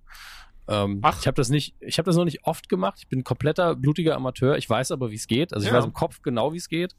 Ähm, 0.69 0.99
Ach. 1.01 1.19
Ich 1.19 1.25
habe 1.27 1.35
das 1.35 1.49
nicht, 1.49 1.75
ich 1.79 1.97
habe 1.97 2.05
das 2.05 2.15
noch 2.15 2.25
nicht 2.25 2.43
oft 2.45 2.69
gemacht. 2.69 2.99
Ich 2.99 3.07
bin 3.07 3.19
ein 3.19 3.23
kompletter 3.23 3.75
blutiger 3.75 4.15
Amateur. 4.15 4.55
Ich 4.57 4.69
weiß 4.69 4.91
aber, 4.91 5.09
wie 5.09 5.15
es 5.15 5.25
geht. 5.27 5.51
Also 5.53 5.65
ich 5.65 5.71
Ja. 5.71 5.77
weiß 5.79 5.85
im 5.85 5.93
Kopf 5.93 6.21
genau, 6.21 6.53
wie 6.53 6.57
es 6.57 6.69
geht. 6.69 6.95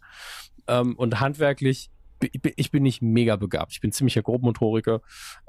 Ähm, 0.66 0.96
und 0.96 1.20
handwerklich, 1.20 1.90
ich 2.20 2.42
bin- 2.42 2.52
ich 2.56 2.70
bin 2.72 2.82
nicht 2.82 3.00
mega 3.00 3.36
begabt. 3.36 3.72
Ich 3.72 3.80
bin 3.80 3.92
ziemlicher 3.92 4.22
Grobmotoriker. 4.22 5.00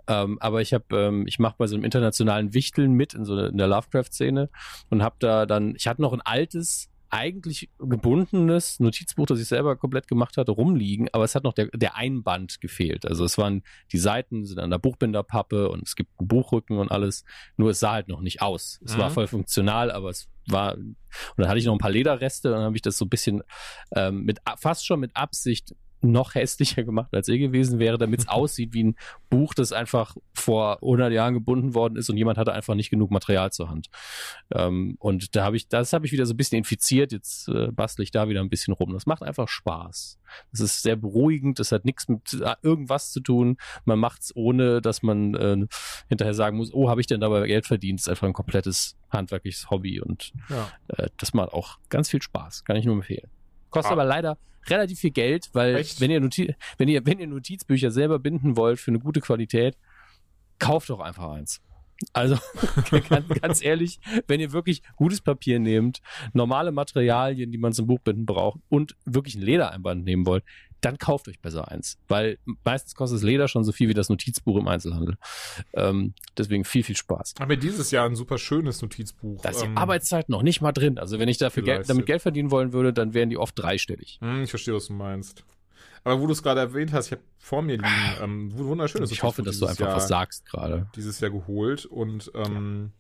Ähm, 0.08 0.38
aber 0.40 0.62
ich 0.62 0.74
habe, 0.74 0.86
ähm, 0.96 1.26
ich 1.28 1.40
mache 1.40 1.56
bei 1.58 1.66
so 1.68 1.76
einem 1.76 1.84
internationalen 1.84 2.54
Wichteln 2.54 2.94
mit 2.94 3.14
in 3.16 3.26
so 3.26 3.38
in 3.38 3.58
der 3.58 3.68
Lovecraft-Szene 3.68 4.50
und 4.90 5.02
habe 5.04 5.16
da 5.20 5.46
dann, 5.48 5.76
ich 5.76 5.88
hatte 5.88 6.02
noch 6.02 6.14
ein 6.14 6.22
altes, 6.22 6.90
eigentlich 7.12 7.70
gebundenes 7.80 8.80
Notizbuch, 8.80 9.26
das 9.26 9.40
ich 9.40 9.48
selber 9.48 9.76
komplett 9.76 10.08
gemacht 10.08 10.38
hatte, 10.38 10.52
rumliegen, 10.52 11.10
aber 11.12 11.24
es 11.26 11.36
hat 11.36 11.44
noch 11.44 11.54
der, 11.54 11.68
der 11.68 11.96
Einband 11.96 12.62
gefehlt. 12.62 13.06
Also 13.06 13.26
es 13.26 13.38
waren 13.38 13.64
die 13.92 13.98
Seiten 13.98 14.46
sind 14.46 14.60
an 14.60 14.70
der 14.70 14.80
Buchbinderpappe 14.80 15.70
und 15.70 15.84
es 15.88 15.96
gibt 15.96 16.12
einen 16.20 16.28
Buchrücken 16.28 16.78
und 16.78 16.90
alles. 16.92 17.24
Nur 17.58 17.72
es 17.72 17.80
sah 17.80 17.92
halt 17.94 18.08
noch 18.08 18.22
nicht 18.22 18.42
aus. 18.42 18.80
Es 18.84 18.96
Mhm. 18.96 19.00
war 19.02 19.10
voll 19.12 19.28
funktional, 19.28 19.92
aber 19.92 20.10
es 20.10 20.30
war 20.48 20.76
und 20.76 20.96
dann 21.38 21.48
hatte 21.50 21.60
ich 21.60 21.66
noch 21.66 21.74
ein 21.74 21.78
paar 21.80 21.92
Lederreste 21.92 22.48
und 22.50 22.56
dann 22.56 22.64
habe 22.66 22.76
ich 22.76 22.82
das 22.82 22.98
so 22.98 23.06
ein 23.06 23.10
bisschen 23.10 23.44
ähm, 23.96 24.24
mit 24.24 24.40
fast 24.58 24.86
schon 24.86 25.00
mit 25.00 25.16
Absicht 25.16 25.76
noch 26.02 26.36
hässlicher 26.36 26.84
gemacht, 26.84 27.14
als 27.14 27.28
eh 27.28 27.38
gewesen 27.38 27.80
wäre, 27.80 27.98
damit 27.98 28.22
es 28.22 28.28
aussieht 28.30 28.74
wie 28.74 28.84
ein 28.84 28.96
Buch, 29.30 29.54
das 29.54 29.72
einfach 29.74 30.16
vor 30.34 30.78
100 30.82 31.12
Jahren 31.12 31.34
gebunden 31.34 31.74
worden 31.76 31.96
ist 31.96 32.10
und 32.10 32.18
jemand 32.18 32.38
hatte 32.38 32.54
einfach 32.54 32.76
nicht 32.76 32.90
genug 32.90 33.12
Material 33.12 33.52
zur 33.52 33.70
Hand. 33.70 33.90
Ähm, 34.54 34.96
und 35.00 35.36
da 35.36 35.44
habe 35.44 35.56
ich, 35.56 35.68
das 35.68 35.94
habe 35.94 36.06
ich 36.06 36.12
wieder 36.12 36.26
so 36.26 36.34
ein 36.34 36.38
bisschen 36.38 36.58
infiziert. 36.58 37.12
Jetzt 37.12 37.48
äh, 37.50 37.72
bastle 37.72 38.04
ich 38.04 38.12
da 38.12 38.30
wieder 38.30 38.42
ein 38.42 38.50
bisschen 38.50 38.74
rum. 38.74 38.94
Das 38.94 39.06
macht 39.06 39.24
einfach 39.24 39.48
Spaß. 39.48 40.20
Das 40.52 40.60
ist 40.62 40.82
sehr 40.82 40.96
beruhigend. 40.96 41.60
Das 41.60 41.72
hat 41.72 41.86
nichts 41.86 42.08
mit 42.08 42.34
äh, 42.34 42.56
irgendwas 42.62 43.12
zu 43.12 43.20
tun. 43.20 43.58
Man 43.86 44.00
macht's 44.00 44.36
ohne, 44.36 44.82
dass 44.82 45.04
man 45.04 45.36
äh, 45.36 45.66
hinterher 46.10 46.34
sagen 46.34 46.58
muss, 46.58 46.74
oh, 46.74 46.90
habe 46.90 47.02
ich 47.02 47.08
denn 47.08 47.22
dabei 47.22 47.46
Geld 47.48 47.66
verdient? 47.68 48.00
Das 48.00 48.06
ist 48.08 48.10
einfach 48.10 48.28
ein 48.28 48.34
komplettes 48.34 48.98
handwerkliches 49.10 49.70
Hobby 49.70 50.00
und 50.02 50.32
Ja. 50.50 50.70
äh, 50.88 51.10
das 51.18 51.34
macht 51.34 51.54
auch 51.54 51.78
ganz 51.90 52.10
viel 52.10 52.22
Spaß. 52.22 52.64
Kann 52.64 52.76
ich 52.76 52.86
nur 52.86 52.96
empfehlen. 52.96 53.30
Kostet 53.72 53.90
Ah. 53.92 53.94
aber 53.94 54.06
leider 54.06 54.38
relativ 54.68 55.00
viel 55.00 55.12
Geld, 55.12 55.50
weil 55.54 55.76
Echt? 55.78 56.00
wenn 56.00 56.12
ihr, 56.12 56.20
Noti 56.22 56.54
wenn 56.78 56.88
ihr 56.88 57.04
wenn 57.06 57.18
ihr 57.20 57.28
Notizbücher 57.28 57.90
selber 57.90 58.20
binden 58.20 58.56
wollt 58.56 58.80
für 58.80 58.92
eine 58.92 59.00
gute 59.00 59.20
Qualität, 59.20 59.76
kauft 60.60 60.90
doch 60.92 61.00
einfach 61.00 61.32
eins. 61.32 61.60
Also 62.14 62.38
ganz, 63.10 63.28
ganz 63.42 63.64
ehrlich, 63.64 64.00
wenn 64.28 64.40
ihr 64.40 64.52
wirklich 64.52 64.84
gutes 64.96 65.22
Papier 65.22 65.60
nehmt, 65.60 66.02
normale 66.34 66.72
Materialien, 66.72 67.52
die 67.52 67.58
man 67.58 67.74
zum 67.74 67.88
Buchbinden 67.88 68.26
braucht 68.26 68.60
und 68.70 68.96
wirklich 69.06 69.36
ein 69.36 69.42
Ledereinband 69.42 70.04
nehmen 70.06 70.26
wollt, 70.28 70.44
dann 70.82 70.98
kauft 70.98 71.28
euch 71.28 71.40
besser 71.40 71.70
eins, 71.70 71.98
weil 72.08 72.38
meistens 72.64 72.96
kostet 72.96 73.18
das 73.18 73.24
Leder 73.24 73.48
schon 73.48 73.64
so 73.64 73.72
viel 73.72 73.88
wie 73.90 73.94
das 73.94 74.10
Notizbuch 74.10 74.58
im 74.58 74.68
Einzelhandel. 74.68 75.16
Ähm, 75.74 76.14
deswegen 76.38 76.66
viel 76.66 76.84
viel 76.84 76.98
Spaß. 76.98 77.36
Haben 77.40 77.50
wir 77.50 77.58
dieses 77.58 77.92
Jahr 77.92 78.06
ein 78.06 78.16
super 78.16 78.38
schönes 78.38 78.82
Notizbuch. 78.82 79.42
Da 79.42 79.50
ist 79.50 79.62
die 79.62 79.68
ähm, 79.68 79.78
Arbeitszeit 79.78 80.30
noch 80.30 80.44
nicht 80.44 80.62
mal 80.62 80.72
drin. 80.72 80.98
Also 80.98 81.20
wenn 81.20 81.30
ich 81.30 81.38
dafür 81.38 81.64
Geld, 81.64 81.90
damit 81.90 82.06
Geld 82.06 82.22
verdienen 82.22 82.52
wollen 82.52 82.74
würde, 82.74 82.94
dann 82.94 83.14
wären 83.14 83.30
die 83.30 83.38
oft 83.38 83.58
dreistellig. 83.58 84.20
Hm, 84.22 84.44
ich 84.44 84.50
verstehe, 84.50 84.74
was 84.74 84.88
du 84.88 84.94
meinst. 84.94 85.46
Aber 86.04 86.20
wo 86.20 86.26
du 86.26 86.34
es 86.34 86.42
gerade 86.42 86.60
erwähnt 86.60 86.94
hast, 86.94 87.08
ich 87.08 87.12
habe 87.12 87.22
vor 87.38 87.62
mir 87.62 87.78
liegen, 87.78 87.86
ähm, 88.22 88.52
wunderschönes. 88.58 89.12
Ich 89.12 89.24
hoffe, 89.24 89.44
dass 89.44 89.60
du 89.60 89.68
einfach 89.68 89.86
Jahr, 89.86 89.96
was 89.96 90.08
sagst 90.08 90.46
gerade. 90.46 90.88
Dieses 90.96 91.20
Jahr 91.20 91.32
geholt 91.32 91.86
und 91.86 92.32
ähm, 92.34 92.92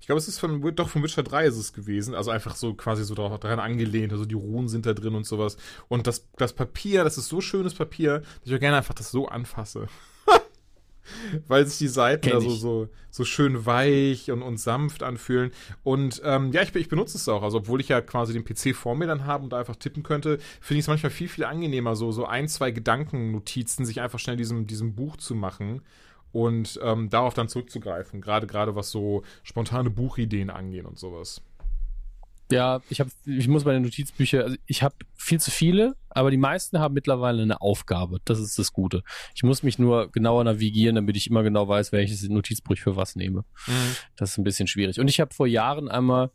ich 0.00 0.06
glaube, 0.06 0.18
es 0.18 0.28
ist 0.28 0.38
von, 0.38 0.74
doch 0.74 0.88
von 0.88 1.02
Witcher 1.02 1.22
3 1.22 1.46
ist 1.46 1.56
es 1.56 1.72
gewesen. 1.72 2.14
Also 2.14 2.30
einfach 2.30 2.54
so 2.56 2.74
quasi 2.74 3.04
so 3.04 3.14
daran 3.14 3.58
angelehnt. 3.58 4.12
Also 4.12 4.24
die 4.24 4.34
Ruhen 4.34 4.68
sind 4.68 4.86
da 4.86 4.94
drin 4.94 5.14
und 5.14 5.26
sowas. 5.26 5.56
Und 5.88 6.06
das, 6.06 6.28
das 6.36 6.52
Papier, 6.52 7.04
das 7.04 7.18
ist 7.18 7.28
so 7.28 7.40
schönes 7.40 7.74
Papier, 7.74 8.20
dass 8.20 8.46
ich 8.46 8.54
auch 8.54 8.60
gerne 8.60 8.76
einfach 8.76 8.94
das 8.94 9.10
so 9.10 9.28
anfasse. 9.28 9.88
Weil 11.48 11.66
sich 11.66 11.78
die 11.78 11.88
Seiten 11.88 12.30
da 12.30 12.40
so, 12.40 12.50
so, 12.50 12.88
so 13.10 13.24
schön 13.24 13.66
weich 13.66 14.30
und, 14.30 14.42
und 14.42 14.58
sanft 14.58 15.02
anfühlen. 15.02 15.50
Und 15.82 16.22
ähm, 16.24 16.52
ja, 16.52 16.62
ich, 16.62 16.74
ich 16.74 16.88
benutze 16.88 17.16
es 17.16 17.28
auch. 17.28 17.42
Also, 17.42 17.58
obwohl 17.58 17.80
ich 17.80 17.88
ja 17.88 18.00
quasi 18.00 18.32
den 18.32 18.44
PC 18.44 18.76
vor 18.76 18.94
mir 18.94 19.06
dann 19.06 19.26
habe 19.26 19.44
und 19.44 19.50
da 19.50 19.58
einfach 19.58 19.76
tippen 19.76 20.02
könnte, 20.02 20.38
finde 20.60 20.78
ich 20.78 20.84
es 20.84 20.88
manchmal 20.88 21.10
viel, 21.10 21.28
viel 21.28 21.44
angenehmer, 21.44 21.96
so, 21.96 22.12
so 22.12 22.24
ein, 22.24 22.48
zwei 22.48 22.70
Gedankennotizen 22.70 23.84
sich 23.84 24.00
einfach 24.00 24.18
schnell 24.18 24.36
diesem, 24.36 24.66
diesem 24.66 24.94
Buch 24.94 25.16
zu 25.16 25.34
machen 25.34 25.82
und 26.32 26.78
ähm, 26.82 27.10
darauf 27.10 27.34
dann 27.34 27.48
zurückzugreifen. 27.48 28.20
Gerade, 28.20 28.46
gerade 28.46 28.74
was 28.74 28.90
so 28.90 29.22
spontane 29.42 29.90
Buchideen 29.90 30.50
angehen 30.50 30.86
und 30.86 30.98
sowas. 30.98 31.42
Ja, 32.50 32.80
ich 32.88 33.00
habe, 33.00 33.10
ich 33.26 33.46
muss 33.46 33.66
meine 33.66 33.80
Notizbücher, 33.80 34.44
also 34.44 34.56
ich 34.66 34.82
habe 34.82 34.94
viel 35.16 35.38
zu 35.38 35.50
viele, 35.50 35.96
aber 36.08 36.30
die 36.30 36.38
meisten 36.38 36.78
haben 36.78 36.94
mittlerweile 36.94 37.42
eine 37.42 37.60
Aufgabe. 37.60 38.20
Das 38.24 38.38
ist 38.38 38.58
das 38.58 38.72
Gute. 38.72 39.02
Ich 39.34 39.42
muss 39.42 39.62
mich 39.62 39.78
nur 39.78 40.10
genauer 40.10 40.44
navigieren, 40.44 40.94
damit 40.94 41.16
ich 41.18 41.28
immer 41.28 41.42
genau 41.42 41.68
weiß, 41.68 41.92
welches 41.92 42.26
Notizbuch 42.26 42.78
für 42.78 42.96
was 42.96 43.16
nehme. 43.16 43.44
Mhm. 43.66 43.96
Das 44.16 44.30
ist 44.30 44.38
ein 44.38 44.44
bisschen 44.44 44.66
schwierig. 44.66 44.98
Und 44.98 45.08
ich 45.08 45.20
habe 45.20 45.34
vor 45.34 45.46
Jahren 45.46 45.90
einmal 45.90 46.30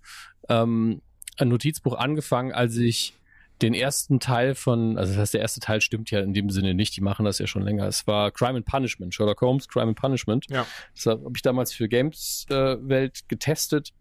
ähm, 0.49 1.01
ein 1.37 1.47
Notizbuch 1.47 1.95
angefangen, 1.95 2.51
als 2.51 2.77
ich 2.77 3.15
den 3.63 3.73
ersten 3.73 4.19
Teil 4.19 4.55
von, 4.55 4.97
also 4.97 5.13
das 5.13 5.21
heißt, 5.21 5.33
der 5.33 5.41
erste 5.41 5.59
Teil 5.61 5.81
stimmt 5.81 6.11
ja 6.11 6.19
in 6.19 6.33
dem 6.33 6.49
Sinne 6.49 6.73
nicht, 6.73 6.95
die 6.95 7.01
machen 7.01 7.25
das 7.25 7.39
ja 7.39 7.47
schon 7.47 7.63
länger. 7.63 7.87
Es 7.87 8.05
war 8.05 8.31
Crime 8.31 8.57
and 8.57 8.65
Punishment, 8.65 9.13
Sherlock 9.15 9.41
Holmes, 9.41 9.67
Crime 9.67 9.87
and 9.87 9.97
Punishment. 9.97 10.45
Ja. 10.49 10.67
Das 10.93 11.05
habe 11.05 11.31
ich 11.35 11.41
damals 11.41 11.73
für 11.73 11.87
Games 11.87 12.45
äh, 12.49 12.77
Welt 12.81 13.21
getestet. 13.29 13.91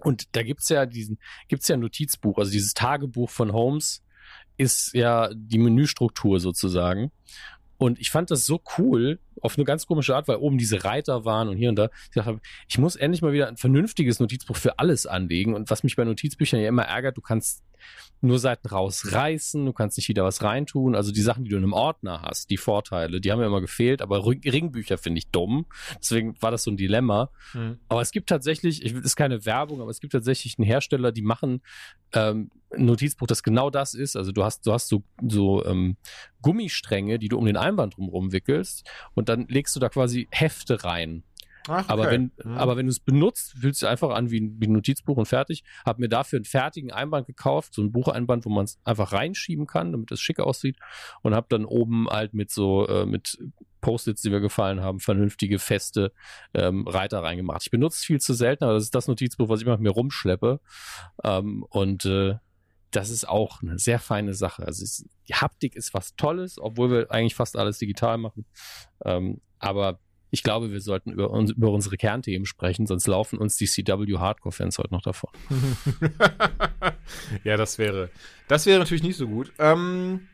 Und 0.00 0.36
da 0.36 0.42
gibt's 0.42 0.68
ja 0.68 0.84
diesen, 0.84 1.18
gibt's 1.48 1.68
ja 1.68 1.76
ein 1.76 1.80
Notizbuch, 1.80 2.38
also 2.38 2.50
dieses 2.50 2.74
Tagebuch 2.74 3.30
von 3.30 3.52
Holmes 3.52 4.02
ist 4.58 4.94
ja 4.94 5.30
die 5.34 5.58
Menüstruktur 5.58 6.38
sozusagen. 6.38 7.10
Und 7.82 7.98
ich 7.98 8.10
fand 8.10 8.30
das 8.30 8.46
so 8.46 8.62
cool, 8.78 9.18
auf 9.40 9.58
eine 9.58 9.64
ganz 9.64 9.88
komische 9.88 10.14
Art, 10.14 10.28
weil 10.28 10.36
oben 10.36 10.56
diese 10.56 10.84
Reiter 10.84 11.24
waren 11.24 11.48
und 11.48 11.56
hier 11.56 11.68
und 11.68 11.74
da. 11.74 11.90
Ich 12.04 12.14
dachte, 12.14 12.38
ich 12.68 12.78
muss 12.78 12.94
endlich 12.94 13.22
mal 13.22 13.32
wieder 13.32 13.48
ein 13.48 13.56
vernünftiges 13.56 14.20
Notizbuch 14.20 14.56
für 14.56 14.78
alles 14.78 15.04
anlegen. 15.04 15.54
Und 15.56 15.68
was 15.68 15.82
mich 15.82 15.96
bei 15.96 16.04
Notizbüchern 16.04 16.60
ja 16.60 16.68
immer 16.68 16.84
ärgert, 16.84 17.16
du 17.16 17.20
kannst 17.20 17.64
nur 18.20 18.38
Seiten 18.38 18.68
rausreißen, 18.68 19.66
du 19.66 19.72
kannst 19.72 19.98
nicht 19.98 20.08
wieder 20.08 20.22
was 20.22 20.44
reintun. 20.44 20.94
Also 20.94 21.10
die 21.10 21.22
Sachen, 21.22 21.42
die 21.42 21.50
du 21.50 21.56
in 21.56 21.64
einem 21.64 21.72
Ordner 21.72 22.22
hast, 22.22 22.50
die 22.50 22.56
Vorteile, 22.56 23.20
die 23.20 23.32
haben 23.32 23.40
mir 23.40 23.46
immer 23.46 23.60
gefehlt, 23.60 24.00
aber 24.00 24.24
Ringbücher 24.24 24.96
finde 24.96 25.18
ich 25.18 25.32
dumm. 25.32 25.66
Deswegen 25.98 26.40
war 26.40 26.52
das 26.52 26.62
so 26.62 26.70
ein 26.70 26.76
Dilemma. 26.76 27.30
Mhm. 27.52 27.78
Aber 27.88 28.00
es 28.00 28.12
gibt 28.12 28.28
tatsächlich, 28.28 28.84
ich, 28.84 28.92
ist 28.92 29.16
keine 29.16 29.44
Werbung, 29.44 29.80
aber 29.80 29.90
es 29.90 29.98
gibt 29.98 30.12
tatsächlich 30.12 30.56
einen 30.56 30.66
Hersteller, 30.66 31.10
die 31.10 31.22
machen 31.22 31.62
ähm, 32.12 32.52
Notizbuch, 32.76 33.26
das 33.26 33.42
genau 33.42 33.70
das 33.70 33.94
ist. 33.94 34.16
Also 34.16 34.32
du 34.32 34.44
hast, 34.44 34.66
du 34.66 34.72
hast 34.72 34.88
so, 34.88 35.02
so 35.26 35.64
ähm, 35.64 35.96
Gummistränge, 36.40 37.18
die 37.18 37.28
du 37.28 37.38
um 37.38 37.46
den 37.46 37.56
Einband 37.56 37.96
drumherum 37.96 38.32
wickelst 38.32 38.88
und 39.14 39.28
dann 39.28 39.46
legst 39.48 39.74
du 39.76 39.80
da 39.80 39.88
quasi 39.88 40.28
Hefte 40.30 40.84
rein. 40.84 41.24
Ach, 41.68 41.84
okay. 41.84 41.92
Aber 41.92 42.10
wenn, 42.10 42.32
mhm. 42.42 42.58
aber 42.58 42.76
wenn 42.76 42.86
du 42.86 42.90
es 42.90 43.00
benutzt, 43.00 43.52
fühlt 43.60 43.74
es 43.74 43.84
einfach 43.84 44.10
an 44.10 44.30
wie 44.30 44.40
ein, 44.40 44.56
wie 44.58 44.66
ein 44.66 44.72
Notizbuch 44.72 45.16
und 45.16 45.26
fertig. 45.26 45.62
Hab 45.84 45.98
mir 45.98 46.08
dafür 46.08 46.38
einen 46.38 46.44
fertigen 46.44 46.90
Einband 46.90 47.26
gekauft, 47.26 47.74
so 47.74 47.82
ein 47.82 47.92
Bucheinband, 47.92 48.44
wo 48.44 48.50
man 48.50 48.64
es 48.64 48.78
einfach 48.84 49.12
reinschieben 49.12 49.66
kann, 49.66 49.92
damit 49.92 50.10
es 50.10 50.20
schick 50.20 50.40
aussieht. 50.40 50.76
Und 51.22 51.34
hab 51.34 51.48
dann 51.48 51.64
oben 51.64 52.08
halt 52.08 52.34
mit 52.34 52.50
so, 52.50 52.86
äh, 52.88 53.06
mit 53.06 53.38
Post-its, 53.80 54.22
die 54.22 54.30
mir 54.30 54.40
gefallen 54.40 54.80
haben, 54.80 55.00
vernünftige, 55.00 55.58
feste 55.58 56.12
ähm, 56.54 56.86
Reiter 56.86 57.22
reingemacht. 57.22 57.62
Ich 57.62 57.70
benutze 57.70 57.98
es 57.98 58.04
viel 58.04 58.20
zu 58.20 58.34
selten, 58.34 58.64
aber 58.64 58.74
das 58.74 58.84
ist 58.84 58.94
das 58.94 59.08
Notizbuch, 59.08 59.48
was 59.48 59.60
ich 59.60 59.66
immer 59.66 59.76
mit 59.76 59.82
mir 59.82 59.90
rumschleppe. 59.90 60.60
Ähm, 61.22 61.64
und 61.68 62.04
äh, 62.06 62.36
das 62.92 63.10
ist 63.10 63.28
auch 63.28 63.62
eine 63.62 63.78
sehr 63.78 63.98
feine 63.98 64.34
Sache. 64.34 64.64
Also 64.64 64.84
es, 64.84 65.04
die 65.28 65.34
Haptik 65.34 65.74
ist 65.74 65.94
was 65.94 66.14
Tolles, 66.14 66.58
obwohl 66.58 66.90
wir 66.90 67.10
eigentlich 67.10 67.34
fast 67.34 67.56
alles 67.56 67.78
digital 67.78 68.18
machen. 68.18 68.44
Ähm, 69.04 69.40
aber 69.58 69.98
ich 70.30 70.42
glaube, 70.42 70.72
wir 70.72 70.80
sollten 70.80 71.12
über, 71.12 71.30
uns, 71.30 71.50
über 71.50 71.70
unsere 71.70 71.96
Kernthemen 71.96 72.46
sprechen, 72.46 72.86
sonst 72.86 73.06
laufen 73.06 73.38
uns 73.38 73.56
die 73.56 73.66
CW 73.66 74.18
Hardcore-Fans 74.18 74.78
heute 74.78 74.94
noch 74.94 75.02
davon. 75.02 75.30
ja, 77.44 77.56
das 77.56 77.76
wäre, 77.78 78.10
das 78.48 78.64
wäre 78.64 78.78
natürlich 78.78 79.02
nicht 79.02 79.16
so 79.16 79.28
gut. 79.28 79.52
Ähm, 79.58 80.28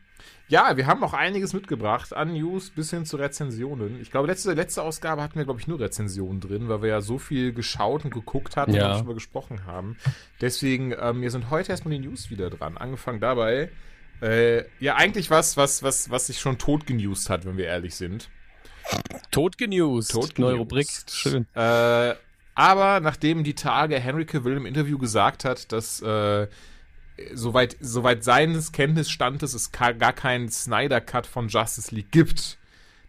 ja, 0.49 0.75
wir 0.77 0.87
haben 0.87 1.03
auch 1.03 1.13
einiges 1.13 1.53
mitgebracht 1.53 2.13
an 2.13 2.33
News 2.33 2.71
bis 2.71 2.89
hin 2.89 3.05
zu 3.05 3.17
Rezensionen. 3.17 4.01
Ich 4.01 4.09
glaube, 4.09 4.27
letzte, 4.27 4.53
letzte 4.53 4.81
Ausgabe 4.81 5.21
hatten 5.21 5.35
wir, 5.35 5.45
glaube 5.45 5.59
ich, 5.59 5.67
nur 5.67 5.79
Rezensionen 5.79 6.41
drin, 6.41 6.67
weil 6.67 6.81
wir 6.81 6.89
ja 6.89 7.01
so 7.01 7.19
viel 7.19 7.53
geschaut 7.53 8.03
und 8.03 8.11
geguckt 8.11 8.57
hatten 8.57 8.73
ja. 8.73 8.87
und 8.87 8.95
darüber 8.95 9.13
gesprochen 9.13 9.65
haben. 9.67 9.95
Deswegen, 10.41 10.93
ähm, 10.99 11.21
wir 11.21 11.29
sind 11.29 11.51
heute 11.51 11.71
erstmal 11.71 11.93
die 11.93 12.07
News 12.07 12.31
wieder 12.31 12.49
dran. 12.49 12.77
Angefangen 12.77 13.19
dabei, 13.19 13.69
äh, 14.21 14.63
ja, 14.79 14.95
eigentlich 14.95 15.29
was, 15.29 15.55
was, 15.55 15.83
was, 15.83 16.09
was 16.09 16.27
sich 16.27 16.39
schon 16.39 16.57
tot 16.57 16.87
genewst 16.87 17.29
hat, 17.29 17.45
wenn 17.45 17.57
wir 17.57 17.65
ehrlich 17.65 17.93
sind. 17.93 18.29
Totgenewst. 19.29 20.11
Totgenewst. 20.11 20.39
Neue 20.39 20.55
Rubrik. 20.55 20.87
Schön. 21.07 21.45
Äh, 21.53 22.15
aber 22.55 22.99
nachdem 22.99 23.43
die 23.43 23.53
Tage 23.53 23.99
Henry 23.99 24.25
Cavill 24.25 24.57
im 24.57 24.65
Interview 24.65 24.97
gesagt 24.97 25.45
hat, 25.45 25.71
dass 25.71 26.01
äh, 26.01 26.47
soweit, 27.33 27.77
soweit 27.79 28.23
seines 28.23 28.71
Kenntnisstandes 28.71 29.53
es 29.53 29.71
gar 29.71 30.13
keinen 30.13 30.49
Snyder-Cut 30.49 31.27
von 31.27 31.47
Justice 31.47 31.93
League 31.93 32.11
gibt, 32.11 32.57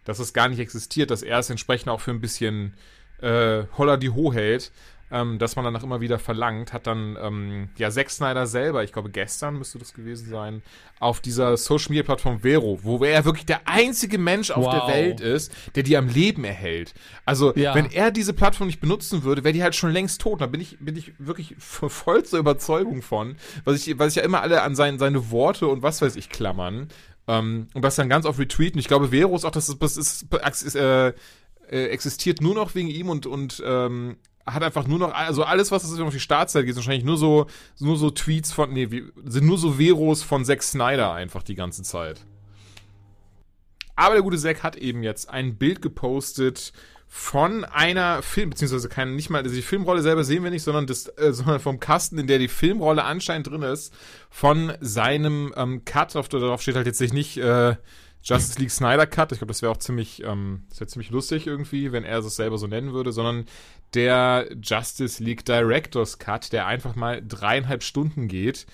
dass 0.05 0.19
es 0.19 0.33
gar 0.33 0.49
nicht 0.49 0.59
existiert, 0.59 1.11
dass 1.11 1.21
er 1.21 1.39
es 1.39 1.49
entsprechend 1.49 1.89
auch 1.89 2.01
für 2.01 2.11
ein 2.11 2.21
bisschen 2.21 2.73
äh, 3.21 3.63
holler 3.77 3.97
die 3.97 4.09
Ho 4.09 4.33
hält, 4.33 4.71
ähm, 5.11 5.39
dass 5.39 5.55
man 5.55 5.65
danach 5.65 5.83
immer 5.83 6.01
wieder 6.01 6.19
verlangt, 6.19 6.73
hat 6.73 6.87
dann 6.87 7.17
ähm, 7.21 7.69
ja 7.77 7.91
Zack 7.91 8.09
Snyder 8.09 8.47
selber, 8.47 8.83
ich 8.83 8.93
glaube 8.93 9.09
gestern 9.09 9.57
müsste 9.57 9.77
das 9.77 9.93
gewesen 9.93 10.29
sein, 10.29 10.63
auf 10.99 11.19
dieser 11.19 11.57
Social 11.57 11.89
Media 11.89 12.03
Plattform 12.03 12.39
Vero, 12.41 12.79
wo 12.83 13.03
er 13.03 13.25
wirklich 13.25 13.45
der 13.45 13.61
einzige 13.65 14.17
Mensch 14.17 14.51
auf 14.51 14.65
wow. 14.65 14.73
der 14.73 14.95
Welt 14.95 15.19
ist, 15.19 15.51
der 15.75 15.83
die 15.83 15.97
am 15.97 16.07
Leben 16.07 16.43
erhält. 16.43 16.93
Also 17.25 17.53
ja. 17.55 17.75
wenn 17.75 17.91
er 17.91 18.11
diese 18.11 18.33
Plattform 18.33 18.67
nicht 18.67 18.79
benutzen 18.79 19.23
würde, 19.23 19.43
wäre 19.43 19.53
die 19.53 19.63
halt 19.63 19.75
schon 19.75 19.91
längst 19.91 20.21
tot. 20.21 20.41
Da 20.41 20.47
bin 20.47 20.61
ich 20.61 20.77
bin 20.79 20.95
ich 20.95 21.13
wirklich 21.17 21.55
voll 21.59 22.23
zur 22.23 22.39
Überzeugung 22.39 23.01
von, 23.01 23.35
was 23.65 23.85
ich 23.85 23.99
was 23.99 24.09
ich 24.09 24.15
ja 24.15 24.23
immer 24.23 24.41
alle 24.41 24.61
an 24.61 24.75
sein, 24.75 24.99
seine 24.99 25.31
Worte 25.31 25.67
und 25.67 25.83
was 25.83 26.01
weiß 26.01 26.15
ich 26.15 26.29
klammern. 26.29 26.87
Ähm, 27.27 27.67
und 27.73 27.83
das 27.83 27.95
dann 27.95 28.09
ganz 28.09 28.25
oft 28.25 28.39
retweeten. 28.39 28.79
Ich 28.79 28.87
glaube, 28.87 29.09
Vero 29.09 29.35
ist 29.35 29.45
auch, 29.45 29.51
das 29.51 29.69
ist, 29.69 29.81
das 29.81 29.95
ist, 29.95 30.25
ist 30.63 30.75
äh, 30.75 31.13
äh, 31.71 31.85
existiert 31.87 32.41
nur 32.41 32.53
noch 32.53 32.75
wegen 32.75 32.89
ihm 32.89 33.09
und, 33.09 33.25
und 33.25 33.63
ähm, 33.65 34.17
hat 34.45 34.63
einfach 34.63 34.87
nur 34.87 34.99
noch, 34.99 35.13
also 35.13 35.43
alles, 35.43 35.71
was 35.71 35.99
auf 35.99 36.13
die 36.13 36.19
Startzeit 36.19 36.63
geht, 36.63 36.71
ist 36.71 36.77
wahrscheinlich 36.77 37.05
nur 37.05 37.17
so, 37.17 37.47
nur 37.79 37.97
so 37.97 38.09
Tweets 38.09 38.51
von, 38.51 38.71
nee, 38.73 38.87
sind 39.23 39.45
nur 39.45 39.57
so 39.57 39.73
Veros 39.73 40.23
von 40.23 40.45
Zack 40.45 40.63
Snyder 40.63 41.13
einfach 41.13 41.43
die 41.43 41.55
ganze 41.55 41.83
Zeit. 41.83 42.25
Aber 43.95 44.15
der 44.15 44.23
gute 44.23 44.37
Zack 44.37 44.63
hat 44.63 44.75
eben 44.77 45.03
jetzt 45.03 45.29
ein 45.29 45.57
Bild 45.57 45.81
gepostet 45.81 46.73
von 47.13 47.65
einer 47.65 48.21
Film, 48.23 48.51
beziehungsweise 48.51 48.87
keine, 48.87 49.11
nicht 49.11 49.29
mal, 49.29 49.43
also 49.43 49.53
die 49.53 49.61
Filmrolle 49.61 50.01
selber 50.01 50.23
sehen 50.23 50.45
wir 50.45 50.49
nicht, 50.49 50.63
sondern 50.63 50.87
das, 50.87 51.07
äh, 51.17 51.33
sondern 51.33 51.59
vom 51.59 51.79
Kasten, 51.81 52.17
in 52.17 52.25
der 52.25 52.39
die 52.39 52.47
Filmrolle 52.47 53.03
anscheinend 53.03 53.47
drin 53.47 53.63
ist, 53.63 53.93
von 54.29 54.73
seinem 54.79 55.53
ähm, 55.57 55.83
Cut, 55.83 56.15
auf, 56.15 56.29
darauf 56.29 56.61
steht 56.61 56.77
halt 56.77 56.87
jetzt 56.87 57.01
nicht, 57.01 57.37
äh, 57.37 57.75
Justice 58.23 58.59
League 58.59 58.71
Snyder 58.71 59.07
Cut. 59.07 59.31
Ich 59.31 59.39
glaube, 59.39 59.51
das 59.51 59.61
wäre 59.61 59.71
auch 59.71 59.77
ziemlich, 59.77 60.23
ähm, 60.23 60.63
das 60.69 60.79
wäre 60.79 60.87
ziemlich 60.87 61.09
lustig 61.09 61.47
irgendwie, 61.47 61.91
wenn 61.91 62.03
er 62.03 62.19
es 62.19 62.35
selber 62.35 62.57
so 62.57 62.67
nennen 62.67 62.93
würde, 62.93 63.11
sondern 63.11 63.45
der 63.93 64.47
Justice 64.61 65.23
League 65.23 65.45
Directors 65.45 66.19
Cut, 66.19 66.53
der 66.53 66.67
einfach 66.67 66.95
mal 66.95 67.21
dreieinhalb 67.25 67.83
Stunden 67.83 68.27
geht. 68.27 68.65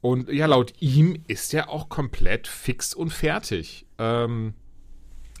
Und 0.00 0.30
ja, 0.30 0.46
laut 0.46 0.72
ihm 0.80 1.22
ist 1.26 1.52
er 1.52 1.68
auch 1.68 1.88
komplett 1.88 2.46
fix 2.46 2.94
und 2.94 3.10
fertig. 3.10 3.86
Ähm, 3.98 4.54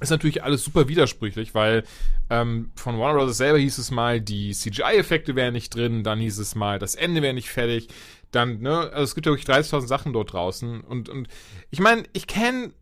ist 0.00 0.10
natürlich 0.10 0.42
alles 0.42 0.62
super 0.62 0.88
widersprüchlich, 0.88 1.54
weil 1.54 1.84
ähm, 2.28 2.70
von 2.74 2.98
Warner 2.98 3.24
Bros. 3.24 3.36
selber 3.36 3.58
hieß 3.58 3.78
es 3.78 3.90
mal, 3.90 4.20
die 4.20 4.52
CGI-Effekte 4.52 5.36
wären 5.36 5.54
nicht 5.54 5.74
drin, 5.74 6.04
dann 6.04 6.18
hieß 6.18 6.38
es 6.38 6.54
mal, 6.54 6.78
das 6.78 6.94
Ende 6.94 7.22
wäre 7.22 7.32
nicht 7.32 7.48
fertig. 7.48 7.88
Dann, 8.30 8.60
ne, 8.60 8.90
also 8.92 9.04
es 9.04 9.14
gibt 9.14 9.26
ja 9.26 9.32
wirklich 9.32 9.48
30.000 9.48 9.86
Sachen 9.86 10.12
dort 10.12 10.32
draußen. 10.32 10.82
Und, 10.82 11.08
und 11.08 11.28
ich 11.70 11.80
meine, 11.80 12.02
ich 12.12 12.26
kenne 12.26 12.72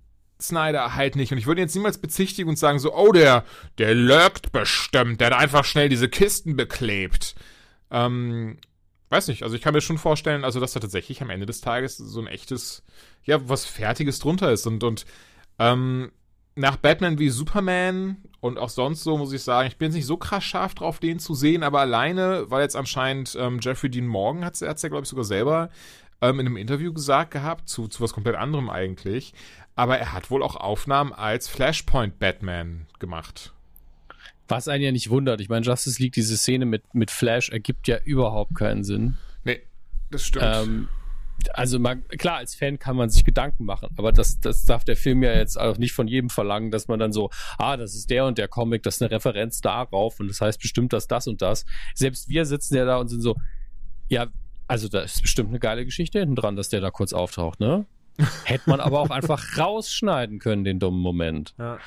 Snyder 0.41 0.95
halt 0.95 1.17
nicht. 1.17 1.33
Und 1.33 1.39
ich 1.39 1.47
würde 1.47 1.61
jetzt 1.61 1.75
niemals 1.75 1.99
bezichtigen 1.99 2.49
und 2.49 2.59
sagen 2.59 2.79
so, 2.79 2.95
oh, 2.95 3.13
der, 3.13 3.45
der 3.79 3.95
lurkt 3.95 4.53
bestimmt, 4.53 5.21
der 5.21 5.29
hat 5.29 5.39
einfach 5.39 5.65
schnell 5.65 5.89
diese 5.89 6.09
Kisten 6.09 6.57
beklebt. 6.57 7.35
Ähm, 7.91 8.59
weiß 9.11 9.29
nicht, 9.29 9.43
also 9.43 9.55
ich 9.55 9.63
kann 9.63 9.75
mir 9.75 9.81
schon 9.81 9.99
vorstellen, 9.99 10.45
also 10.45 10.61
dass 10.61 10.73
da 10.73 10.81
tatsächlich 10.81 11.23
am 11.23 11.31
Ende 11.31 11.47
des 11.47 11.61
Tages 11.61 11.97
so 11.97 12.21
ein 12.21 12.27
echtes, 12.27 12.83
ja, 13.25 13.49
was 13.49 13.65
Fertiges 13.65 14.19
drunter 14.19 14.51
ist. 14.53 14.67
Und, 14.67 14.83
und 14.83 15.07
ähm, 15.59 16.11
nach 16.57 16.77
Batman 16.77 17.19
wie 17.19 17.31
Superman 17.31 18.17
und 18.41 18.59
auch 18.59 18.69
sonst 18.69 19.03
so, 19.03 19.17
muss 19.17 19.33
ich 19.33 19.43
sagen, 19.43 19.69
ich 19.69 19.77
bin 19.77 19.87
jetzt 19.87 19.97
nicht 19.97 20.07
so 20.07 20.17
krass 20.17 20.45
scharf 20.45 20.75
drauf, 20.75 20.99
den 20.99 21.19
zu 21.19 21.35
sehen, 21.35 21.63
aber 21.63 21.81
alleine, 21.81 22.51
weil 22.51 22.63
jetzt 22.63 22.77
anscheinend 22.77 23.37
ähm, 23.39 23.59
Jeffrey 23.61 23.91
Dean 23.91 24.07
Morgan 24.07 24.45
hat 24.45 24.55
es 24.55 24.61
ja, 24.61 24.89
glaube 24.89 25.03
ich, 25.03 25.09
sogar 25.09 25.25
selber 25.25 25.71
ähm, 26.21 26.41
in 26.41 26.47
einem 26.47 26.57
Interview 26.57 26.93
gesagt 26.93 27.33
gehabt, 27.33 27.69
zu, 27.69 27.89
zu 27.89 28.03
was 28.03 28.13
komplett 28.13 28.37
anderem 28.37 28.71
eigentlich. 28.71 29.35
Aber 29.77 29.99
er 29.99 30.13
hat 30.13 30.31
wohl 30.31 30.43
auch 30.43 30.57
Aufnahmen 30.57 31.13
als 31.13 31.49
Flashpoint 31.49 32.19
Batman 32.19 32.87
gemacht. 32.99 33.53
Was 34.49 34.69
einen 34.69 34.85
ja 34.85 34.93
nicht 34.93 35.11
wundert. 35.11 35.41
Ich 35.41 35.49
meine, 35.49 35.65
Justice 35.65 36.03
League, 36.03 36.13
diese 36.13 36.37
Szene 36.37 36.67
mit, 36.67 36.95
mit 36.95 37.11
Flash 37.11 37.49
ergibt 37.49 37.89
ja 37.89 37.99
überhaupt 38.05 38.55
keinen 38.55 38.85
Sinn. 38.85 39.17
Nee, 39.45 39.63
das 40.11 40.27
stimmt. 40.27 40.45
Ähm, 40.47 40.89
also 41.53 41.79
man, 41.79 42.07
klar, 42.09 42.37
als 42.37 42.55
Fan 42.55 42.79
kann 42.79 42.97
man 42.97 43.11
sich 43.11 43.25
Gedanken 43.25 43.65
machen, 43.65 43.89
aber 43.97 44.13
das, 44.13 44.41
das 44.41 44.65
darf 44.65 44.85
der 44.85 44.97
Film 44.97 45.23
ja 45.23 45.35
jetzt 45.35 45.59
auch 45.59 45.79
nicht 45.79 45.93
von 45.93 46.09
jedem 46.09 46.31
verlangen, 46.31 46.71
dass 46.71 46.89
man 46.89 46.99
dann 46.99 47.13
so, 47.13 47.31
ah, 47.59 47.77
das 47.77 47.95
ist 47.95 48.11
der 48.11 48.27
und 48.27 48.39
der 48.39 48.49
Comic, 48.49 48.83
das 48.83 48.97
ist 48.97 49.03
eine 49.03 49.11
Referenz 49.11 49.61
darauf 49.61 50.21
und 50.21 50.29
das 50.29 50.41
heißt 50.41 50.61
bestimmt, 50.61 50.93
dass 50.93 51.09
das 51.09 51.27
und 51.27 51.43
das. 51.43 51.65
Selbst 51.95 52.29
wir 52.29 52.47
sitzen 52.47 52.77
ja 52.77 52.85
da 52.85 52.99
und 52.99 53.09
sind 53.09 53.21
so, 53.21 53.37
ja, 54.09 54.29
also 54.67 54.89
da 54.89 55.01
ist 55.01 55.23
bestimmt 55.23 55.51
eine 55.51 55.59
geile 55.59 55.85
Geschichte 55.85 56.21
hinten 56.21 56.37
dran, 56.37 56.57
dass 56.57 56.69
der 56.69 56.81
da 56.81 56.91
kurz 56.91 57.13
auftaucht, 57.13 57.61
ne? 57.61 57.87
Hätte 58.45 58.71
man 58.71 58.81
aber 58.81 59.01
auch 59.01 59.11
einfach 59.11 59.59
rausschneiden 59.59 60.39
können, 60.39 60.65
den 60.65 60.79
dummen 60.79 61.01
Moment. 61.01 61.55
Ja. 61.59 61.79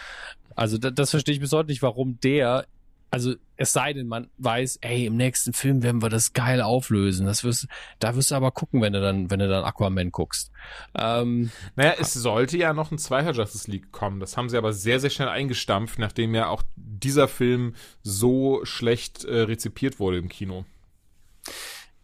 Also 0.55 0.77
das, 0.77 0.93
das 0.96 1.10
verstehe 1.12 1.36
ich 1.36 1.41
bis 1.41 1.51
heute 1.51 1.69
nicht, 1.69 1.81
warum 1.81 2.19
der, 2.22 2.65
also 3.12 3.36
es 3.55 3.74
sei 3.74 3.93
denn, 3.93 4.07
man 4.07 4.29
weiß, 4.38 4.79
ey, 4.81 5.05
im 5.05 5.15
nächsten 5.15 5.53
Film 5.53 5.84
werden 5.84 6.01
wir 6.01 6.10
das 6.10 6.34
geil 6.34 6.62
auflösen. 6.62 7.25
Das 7.25 7.43
wirst, 7.43 7.67
da 8.00 8.15
wirst 8.15 8.31
du 8.31 8.36
aber 8.36 8.51
gucken, 8.51 8.81
wenn 8.81 8.93
du 8.93 9.01
dann, 9.01 9.31
wenn 9.31 9.39
du 9.39 9.48
dann 9.48 9.63
Aquaman 9.63 10.12
guckst. 10.12 10.51
Ähm, 10.96 11.51
Naja, 11.75 11.93
es 12.00 12.13
sollte 12.13 12.57
ja 12.57 12.74
noch 12.74 12.91
ein 12.91 12.98
zweiter 12.98 13.31
Justice 13.31 13.69
League 13.72 13.91
kommen. 13.91 14.19
Das 14.19 14.36
haben 14.36 14.50
sie 14.50 14.57
aber 14.57 14.74
sehr, 14.74 15.00
sehr 15.00 15.10
schnell 15.10 15.29
eingestampft, 15.29 16.00
nachdem 16.00 16.36
ja 16.36 16.50
auch 16.50 16.63
dieser 16.75 17.27
Film 17.27 17.74
so 18.03 18.65
schlecht 18.65 19.24
äh, 19.24 19.41
rezipiert 19.41 20.00
wurde 20.00 20.17
im 20.17 20.27
Kino. 20.27 20.65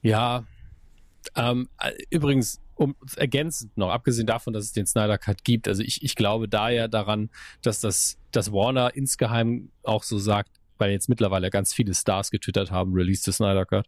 ja, 0.01 0.43
ähm, 1.35 1.69
äh, 1.79 1.91
übrigens, 2.09 2.59
um 2.75 2.95
ergänzend 3.15 3.77
noch, 3.77 3.89
abgesehen 3.89 4.27
davon, 4.27 4.53
dass 4.53 4.65
es 4.65 4.71
den 4.71 4.85
Snyder 4.85 5.17
Cut 5.17 5.43
gibt, 5.43 5.67
also 5.67 5.83
ich, 5.83 6.03
ich 6.03 6.15
glaube 6.15 6.47
da 6.47 6.69
ja 6.69 6.87
daran, 6.87 7.29
dass 7.61 7.79
das, 7.79 8.17
dass 8.31 8.51
Warner 8.51 8.95
insgeheim 8.95 9.71
auch 9.83 10.03
so 10.03 10.17
sagt, 10.17 10.51
weil 10.77 10.91
jetzt 10.91 11.09
mittlerweile 11.09 11.49
ganz 11.49 11.73
viele 11.73 11.93
Stars 11.93 12.31
getwittert 12.31 12.71
haben, 12.71 12.93
release 12.93 13.23
the 13.23 13.31
Snyder 13.31 13.65
Cut, 13.65 13.87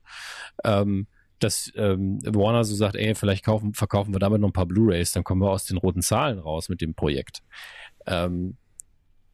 ähm, 0.63 1.07
dass 1.39 1.71
ähm, 1.75 2.19
Warner 2.23 2.63
so 2.63 2.75
sagt, 2.75 2.95
ey, 2.95 3.15
vielleicht 3.15 3.43
kaufen, 3.43 3.73
verkaufen 3.73 4.13
wir 4.13 4.19
damit 4.19 4.41
noch 4.41 4.49
ein 4.49 4.53
paar 4.53 4.65
Blu-Rays, 4.65 5.11
dann 5.11 5.23
kommen 5.23 5.41
wir 5.41 5.49
aus 5.49 5.65
den 5.65 5.77
roten 5.77 6.01
Zahlen 6.01 6.39
raus 6.39 6.69
mit 6.69 6.81
dem 6.81 6.93
Projekt. 6.93 7.41
Ähm, 8.05 8.57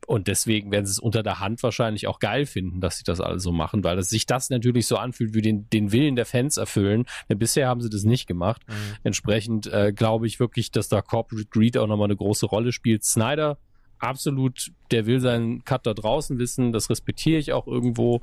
und 0.08 0.27
deswegen 0.27 0.72
werden 0.72 0.86
sie 0.86 0.91
es 0.91 1.00
unter 1.00 1.24
der 1.24 1.39
Hand 1.39 1.62
wahrscheinlich 1.63 2.08
auch 2.08 2.20
geil 2.20 2.46
finden, 2.46 2.81
dass 2.81 2.98
sie 2.98 3.03
das 3.03 3.22
alle 3.22 3.39
so 3.39 3.51
machen, 3.51 3.84
weil 3.84 3.98
es 4.00 4.10
sich 4.10 4.25
das 4.25 4.50
natürlich 4.50 4.88
so 4.88 4.98
anfühlt, 4.98 5.34
wie 5.34 5.41
den, 5.41 5.70
den 5.70 5.91
Willen 5.91 6.15
der 6.15 6.25
Fans 6.25 6.58
erfüllen. 6.58 7.05
Denn 7.29 7.38
bisher 7.39 7.67
haben 7.67 7.81
sie 7.81 7.89
das 7.89 8.03
nicht 8.03 8.27
gemacht. 8.27 8.62
Mhm. 8.67 8.74
Entsprechend 9.03 9.67
äh, 9.67 9.93
glaube 9.93 10.27
ich 10.27 10.39
wirklich, 10.39 10.72
dass 10.72 10.89
da 10.89 11.01
Corporate 11.01 11.48
Greed 11.50 11.77
auch 11.77 11.88
nochmal 11.88 12.05
eine 12.05 12.15
große 12.15 12.46
Rolle 12.46 12.72
spielt. 12.72 13.03
Snyder, 13.03 13.58
absolut, 14.00 14.72
der 14.89 15.05
will 15.05 15.20
seinen 15.20 15.63
Cut 15.63 15.86
da 15.86 15.93
draußen 15.93 16.39
wissen, 16.39 16.74
das 16.74 16.89
respektiere 16.89 17.39
ich 17.39 17.53
auch 17.53 17.67
irgendwo. 17.67 18.22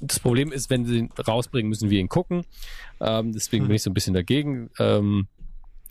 Das 0.00 0.20
Problem 0.20 0.52
ist, 0.52 0.70
wenn 0.70 0.84
sie 0.84 0.98
ihn 0.98 1.10
rausbringen, 1.26 1.68
müssen 1.68 1.90
wir 1.90 1.98
ihn 1.98 2.08
gucken. 2.08 2.44
Ähm, 3.00 3.32
deswegen 3.32 3.64
Hm. 3.64 3.68
bin 3.68 3.76
ich 3.76 3.82
so 3.82 3.90
ein 3.90 3.94
bisschen 3.94 4.14
dagegen. 4.14 4.70
Ähm, 4.78 5.26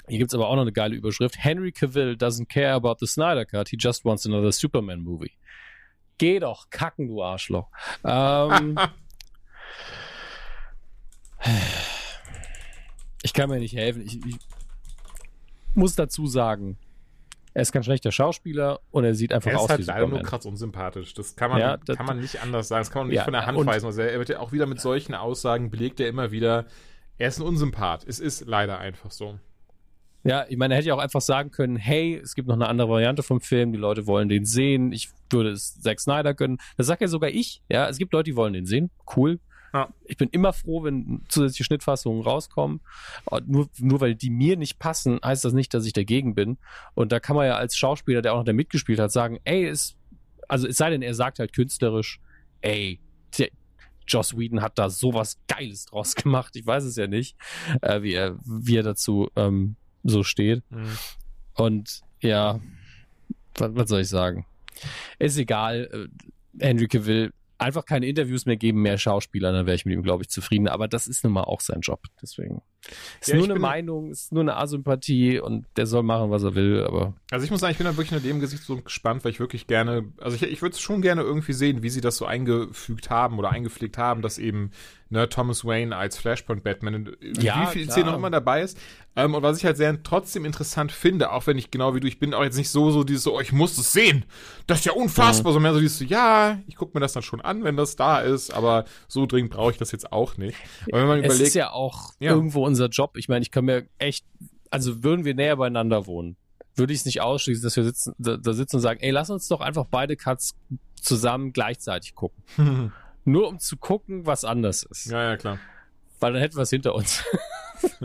hier 0.07 0.19
gibt's 0.19 0.33
aber 0.33 0.47
auch 0.49 0.55
noch 0.55 0.61
eine 0.63 0.71
geile 0.71 0.95
Überschrift. 0.95 1.35
Henry 1.37 1.71
Cavill 1.71 2.13
doesn't 2.13 2.47
care 2.47 2.73
about 2.73 2.95
the 2.99 3.07
Snyder 3.07 3.45
Cut. 3.45 3.69
He 3.69 3.77
just 3.79 4.05
wants 4.05 4.25
another 4.25 4.51
Superman 4.51 5.01
movie. 5.01 5.31
Geh 6.17 6.39
doch 6.39 6.69
kacken, 6.69 7.07
du 7.07 7.21
Arschloch. 7.23 7.69
Ähm, 8.03 8.77
ich 13.23 13.33
kann 13.33 13.49
mir 13.49 13.59
nicht 13.59 13.75
helfen. 13.75 14.01
Ich, 14.05 14.25
ich 14.25 14.37
muss 15.73 15.95
dazu 15.95 16.27
sagen, 16.27 16.77
er 17.53 17.61
ist 17.61 17.71
kein 17.71 17.83
schlechter 17.83 18.11
Schauspieler 18.11 18.79
und 18.91 19.03
er 19.05 19.15
sieht 19.15 19.33
einfach 19.33 19.51
Er 19.51 19.57
aus 19.59 19.63
ist 19.65 19.69
halt 19.69 19.79
wie 19.81 19.85
leider 19.85 19.99
nur 20.01 20.09
Superman. 20.09 20.25
krass 20.29 20.45
unsympathisch. 20.45 21.13
Das 21.13 21.35
kann 21.35 21.51
man, 21.51 21.59
Ja, 21.59 21.77
das- 21.77 21.97
kann 21.97 22.05
man 22.05 22.19
nicht 22.19 22.41
anders 22.41 22.67
sagen. 22.67 22.81
Das 22.81 22.91
kann 22.91 23.01
man 23.01 23.07
nicht 23.09 23.17
Ja, 23.17 23.23
von 23.23 23.33
der 23.33 23.45
Hand 23.45 23.65
weisen. 23.65 23.85
Also 23.85 24.01
er 24.01 24.17
wird 24.19 24.29
ja 24.29 24.39
auch 24.39 24.51
wieder 24.51 24.65
mit 24.65 24.79
solchen 24.81 25.13
Aussagen 25.15 25.69
belegt 25.69 25.99
er 25.99 26.07
immer 26.07 26.31
wieder, 26.31 26.65
er 27.17 27.29
ist 27.29 27.39
ein 27.39 27.43
Unsympath. 27.43 28.05
Es 28.07 28.19
ist 28.19 28.45
leider 28.45 28.77
einfach 28.79 29.11
so. 29.11 29.39
Ja, 30.25 30.45
ich 30.49 30.57
meine, 30.57 30.73
er 30.73 30.77
hätte 30.77 30.87
ja 30.87 30.95
auch 30.95 30.99
einfach 30.99 31.21
sagen 31.21 31.51
können, 31.51 31.75
hey, 31.75 32.19
es 32.21 32.33
gibt 32.33 32.47
noch 32.47 32.55
eine 32.55 32.67
andere 32.67 32.89
Variante 32.89 33.21
vom 33.21 33.41
Film, 33.41 33.71
die 33.71 33.77
Leute 33.77 34.07
wollen 34.07 34.27
den 34.27 34.43
sehen, 34.43 34.91
ich 34.91 35.09
würde 35.29 35.51
es 35.51 35.79
Zack 35.79 35.99
Snyder 35.99 36.33
gönnen. 36.33 36.57
Das 36.77 36.87
sagt 36.87 37.01
ja 37.01 37.07
sogar 37.07 37.29
ich, 37.29 37.61
ja, 37.69 37.87
es 37.87 37.99
gibt 37.99 38.11
Leute, 38.11 38.31
die 38.31 38.35
wollen 38.35 38.53
den 38.53 38.65
sehen, 38.65 38.89
cool. 39.15 39.39
Ja. 39.71 39.93
Ich 40.05 40.17
bin 40.17 40.29
immer 40.29 40.51
froh, 40.51 40.83
wenn 40.83 41.23
zusätzliche 41.27 41.65
Schnittfassungen 41.65 42.23
rauskommen. 42.23 42.79
Und 43.25 43.49
Nur, 43.49 43.69
nur 43.77 44.01
weil 44.01 44.15
die 44.15 44.31
mir 44.31 44.57
nicht 44.57 44.79
passen, 44.79 45.19
heißt 45.23 45.45
das 45.45 45.53
nicht, 45.53 45.73
dass 45.75 45.85
ich 45.85 45.93
dagegen 45.93 46.33
bin. 46.33 46.57
Und 46.95 47.11
da 47.11 47.19
kann 47.19 47.35
man 47.35 47.45
ja 47.45 47.57
als 47.57 47.77
Schauspieler, 47.77 48.23
der 48.23 48.33
auch 48.33 48.37
noch 48.37 48.45
da 48.45 48.53
mitgespielt 48.53 48.99
hat, 48.99 49.11
sagen, 49.11 49.39
ey, 49.43 49.67
es, 49.67 49.95
also 50.47 50.67
es 50.67 50.77
sei 50.77 50.89
denn, 50.89 51.03
er 51.03 51.13
sagt 51.13 51.37
halt 51.37 51.53
künstlerisch, 51.53 52.19
ey, 52.61 52.99
der, 53.37 53.49
Joss 54.07 54.35
Whedon 54.35 54.61
hat 54.61 54.79
da 54.79 54.89
sowas 54.89 55.39
Geiles 55.47 55.85
draus 55.85 56.15
gemacht. 56.15 56.55
Ich 56.55 56.65
weiß 56.65 56.83
es 56.83 56.95
ja 56.95 57.05
nicht, 57.05 57.35
äh, 57.81 58.01
wie, 58.01 58.13
er, 58.13 58.37
wie 58.43 58.77
er 58.77 58.83
dazu 58.83 59.29
ähm, 59.35 59.75
so 60.05 60.23
steht. 60.23 60.63
Und 61.55 62.01
ja, 62.21 62.59
was, 63.55 63.75
was 63.75 63.89
soll 63.89 64.01
ich 64.01 64.09
sagen? 64.09 64.45
Ist 65.19 65.37
egal. 65.37 65.89
äh, 65.91 66.65
Henry 66.65 66.87
Cavill 66.87 67.31
einfach 67.57 67.85
keine 67.85 68.05
Interviews 68.07 68.45
mehr 68.45 68.57
geben, 68.57 68.81
mehr 68.81 68.97
Schauspieler, 68.97 69.51
dann 69.51 69.65
wäre 69.65 69.75
ich 69.75 69.85
mit 69.85 69.93
ihm, 69.93 70.03
glaube 70.03 70.23
ich, 70.23 70.29
zufrieden. 70.29 70.67
Aber 70.67 70.87
das 70.87 71.07
ist 71.07 71.23
nun 71.23 71.33
mal 71.33 71.43
auch 71.43 71.61
sein 71.61 71.81
Job. 71.81 72.03
Deswegen. 72.21 72.61
Ist 73.21 73.29
Ja, 73.29 73.35
nur 73.37 73.45
eine 73.45 73.59
Meinung, 73.59 74.11
ist 74.11 74.31
nur 74.31 74.41
eine 74.41 74.55
Asympathie 74.57 75.39
und 75.39 75.65
der 75.75 75.87
soll 75.87 76.03
machen, 76.03 76.29
was 76.31 76.43
er 76.43 76.55
will, 76.55 76.83
aber 76.85 77.13
Also 77.31 77.45
ich 77.45 77.51
muss 77.51 77.59
sagen, 77.61 77.71
ich 77.71 77.77
bin 77.77 77.85
da 77.85 77.97
wirklich 77.97 78.11
unter 78.11 78.23
dem 78.27 78.39
Gesicht 78.39 78.63
so 78.63 78.77
gespannt, 78.77 79.23
weil 79.23 79.31
ich 79.31 79.39
wirklich 79.39 79.67
gerne, 79.67 80.05
also 80.19 80.35
ich, 80.35 80.43
ich 80.43 80.61
würde 80.61 80.73
es 80.73 80.79
schon 80.81 81.01
gerne 81.01 81.21
irgendwie 81.21 81.53
sehen, 81.53 81.81
wie 81.83 81.89
sie 81.89 82.01
das 82.01 82.17
so 82.17 82.25
eingefügt 82.25 83.09
haben 83.09 83.39
oder 83.39 83.49
eingepflegt 83.51 83.97
haben, 83.97 84.21
dass 84.21 84.37
eben 84.37 84.71
ne, 85.09 85.27
Thomas 85.29 85.65
Wayne 85.65 85.95
als 85.95 86.17
Flashpoint 86.17 86.63
Batman 86.63 87.15
Ja, 87.39 87.61
wie 87.61 87.73
vielen 87.73 87.85
klar. 87.85 87.97
Szenen 87.97 88.09
auch 88.09 88.17
immer 88.17 88.31
dabei 88.31 88.61
ist. 88.61 88.77
Ähm, 89.17 89.33
und 89.33 89.43
was 89.43 89.57
ich 89.57 89.65
halt 89.65 89.77
sehr 89.77 90.01
trotzdem 90.03 90.43
interessant 90.43 90.91
finde, 90.91 91.31
auch 91.31 91.47
wenn 91.47 91.57
ich 91.57 91.71
genau 91.71 91.95
wie 91.95 92.01
du, 92.01 92.07
ich 92.07 92.19
bin 92.19 92.33
auch 92.33 92.43
jetzt 92.43 92.57
nicht 92.57 92.69
so, 92.69 92.91
so 92.91 93.03
dieses 93.05 93.23
so, 93.23 93.37
oh, 93.37 93.39
ich 93.39 93.53
muss 93.53 93.77
es 93.77 93.93
sehen. 93.93 94.25
Das 94.67 94.79
ist 94.79 94.85
ja 94.85 94.91
unfassbar, 94.91 95.51
Mhm. 95.51 95.53
so 95.53 95.59
mehr 95.61 95.73
so 95.73 95.79
dieses 95.79 95.99
so, 95.99 96.03
ja, 96.05 96.59
ich 96.67 96.75
gucke 96.75 96.91
mir 96.95 96.99
das 96.99 97.13
dann 97.13 97.23
schon 97.23 97.39
an, 97.39 97.63
wenn 97.63 97.77
das 97.77 97.95
da 97.95 98.19
ist, 98.19 98.51
aber 98.53 98.83
so 99.07 99.25
dringend 99.25 99.51
brauche 99.51 99.71
ich 99.71 99.77
das 99.77 99.91
jetzt 99.93 100.11
auch 100.11 100.35
nicht. 100.37 100.57
Aber 100.91 100.99
wenn 101.01 101.07
man 101.07 101.19
es 101.19 101.25
überlegt, 101.25 101.47
ist 101.47 101.53
ja 101.53 101.71
auch 101.71 102.11
Ja. 102.19 102.31
irgendwo 102.31 102.65
unser 102.75 102.89
Job. 102.89 103.17
Ich 103.17 103.29
meine, 103.29 103.41
ich 103.41 103.51
kann 103.51 103.65
mir 103.65 103.87
echt, 103.97 104.25
also 104.69 105.03
würden 105.03 105.25
wir 105.25 105.33
näher 105.33 105.55
beieinander 105.55 106.05
wohnen, 106.07 106.35
würde 106.75 106.93
ich 106.93 106.99
es 106.99 107.05
nicht 107.05 107.21
ausschließen, 107.21 107.63
dass 107.63 107.75
wir 107.77 107.85
sitzen, 107.85 108.13
da, 108.17 108.37
da 108.37 108.53
sitzen 108.53 108.77
und 108.77 108.81
sagen, 108.81 108.99
ey, 109.01 109.11
lass 109.11 109.29
uns 109.29 109.47
doch 109.47 109.61
einfach 109.61 109.85
beide 109.89 110.17
Cuts 110.17 110.55
zusammen 110.95 111.53
gleichzeitig 111.53 112.15
gucken. 112.15 112.43
Nur 113.25 113.47
um 113.47 113.59
zu 113.59 113.77
gucken, 113.77 114.25
was 114.25 114.43
anders 114.43 114.83
ist. 114.83 115.07
ja, 115.07 115.31
ja, 115.31 115.37
klar. 115.37 115.57
Weil 116.19 116.33
dann 116.33 116.41
hätten 116.41 116.55
wir 116.55 116.63
es 116.63 116.69
hinter 116.69 116.93
uns. 116.93 117.23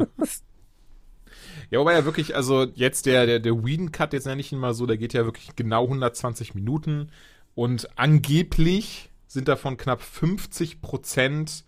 Ja, 1.70 1.78
wobei 1.78 1.92
ja 1.92 2.04
wirklich, 2.04 2.34
also 2.34 2.64
jetzt 2.74 3.06
der, 3.06 3.26
der, 3.26 3.38
der 3.38 3.64
Whedon-Cut, 3.64 4.12
jetzt 4.12 4.26
nenne 4.26 4.40
ich 4.40 4.50
ihn 4.50 4.58
mal 4.58 4.74
so, 4.74 4.86
der 4.86 4.96
geht 4.96 5.12
ja 5.12 5.24
wirklich 5.24 5.54
genau 5.54 5.84
120 5.84 6.56
Minuten 6.56 7.12
und 7.54 7.96
angeblich 7.96 9.10
sind 9.28 9.46
davon 9.46 9.76
knapp 9.76 10.02
50 10.02 10.80
Prozent 10.80 11.64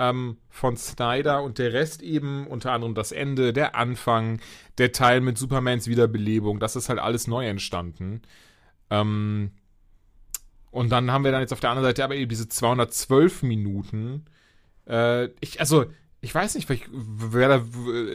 ähm, 0.00 0.38
von 0.48 0.78
Snyder 0.78 1.42
und 1.42 1.58
der 1.58 1.74
Rest 1.74 2.02
eben 2.02 2.46
unter 2.46 2.72
anderem 2.72 2.94
das 2.94 3.12
Ende, 3.12 3.52
der 3.52 3.76
Anfang, 3.76 4.40
der 4.78 4.92
Teil 4.92 5.20
mit 5.20 5.36
Supermans 5.36 5.86
Wiederbelebung, 5.86 6.58
das 6.58 6.74
ist 6.74 6.88
halt 6.88 6.98
alles 6.98 7.26
neu 7.26 7.46
entstanden. 7.46 8.22
Ähm, 8.88 9.52
und 10.70 10.90
dann 10.90 11.10
haben 11.10 11.24
wir 11.24 11.32
dann 11.32 11.42
jetzt 11.42 11.52
auf 11.52 11.60
der 11.60 11.70
anderen 11.70 11.86
Seite 11.86 12.02
aber 12.02 12.16
eben 12.16 12.30
diese 12.30 12.48
212 12.48 13.42
Minuten. 13.42 14.24
Äh, 14.88 15.26
ich, 15.40 15.60
also, 15.60 15.84
ich 16.22 16.34
weiß 16.34 16.54
nicht, 16.54 16.66
vielleicht 16.66 16.88
da, 16.88 17.62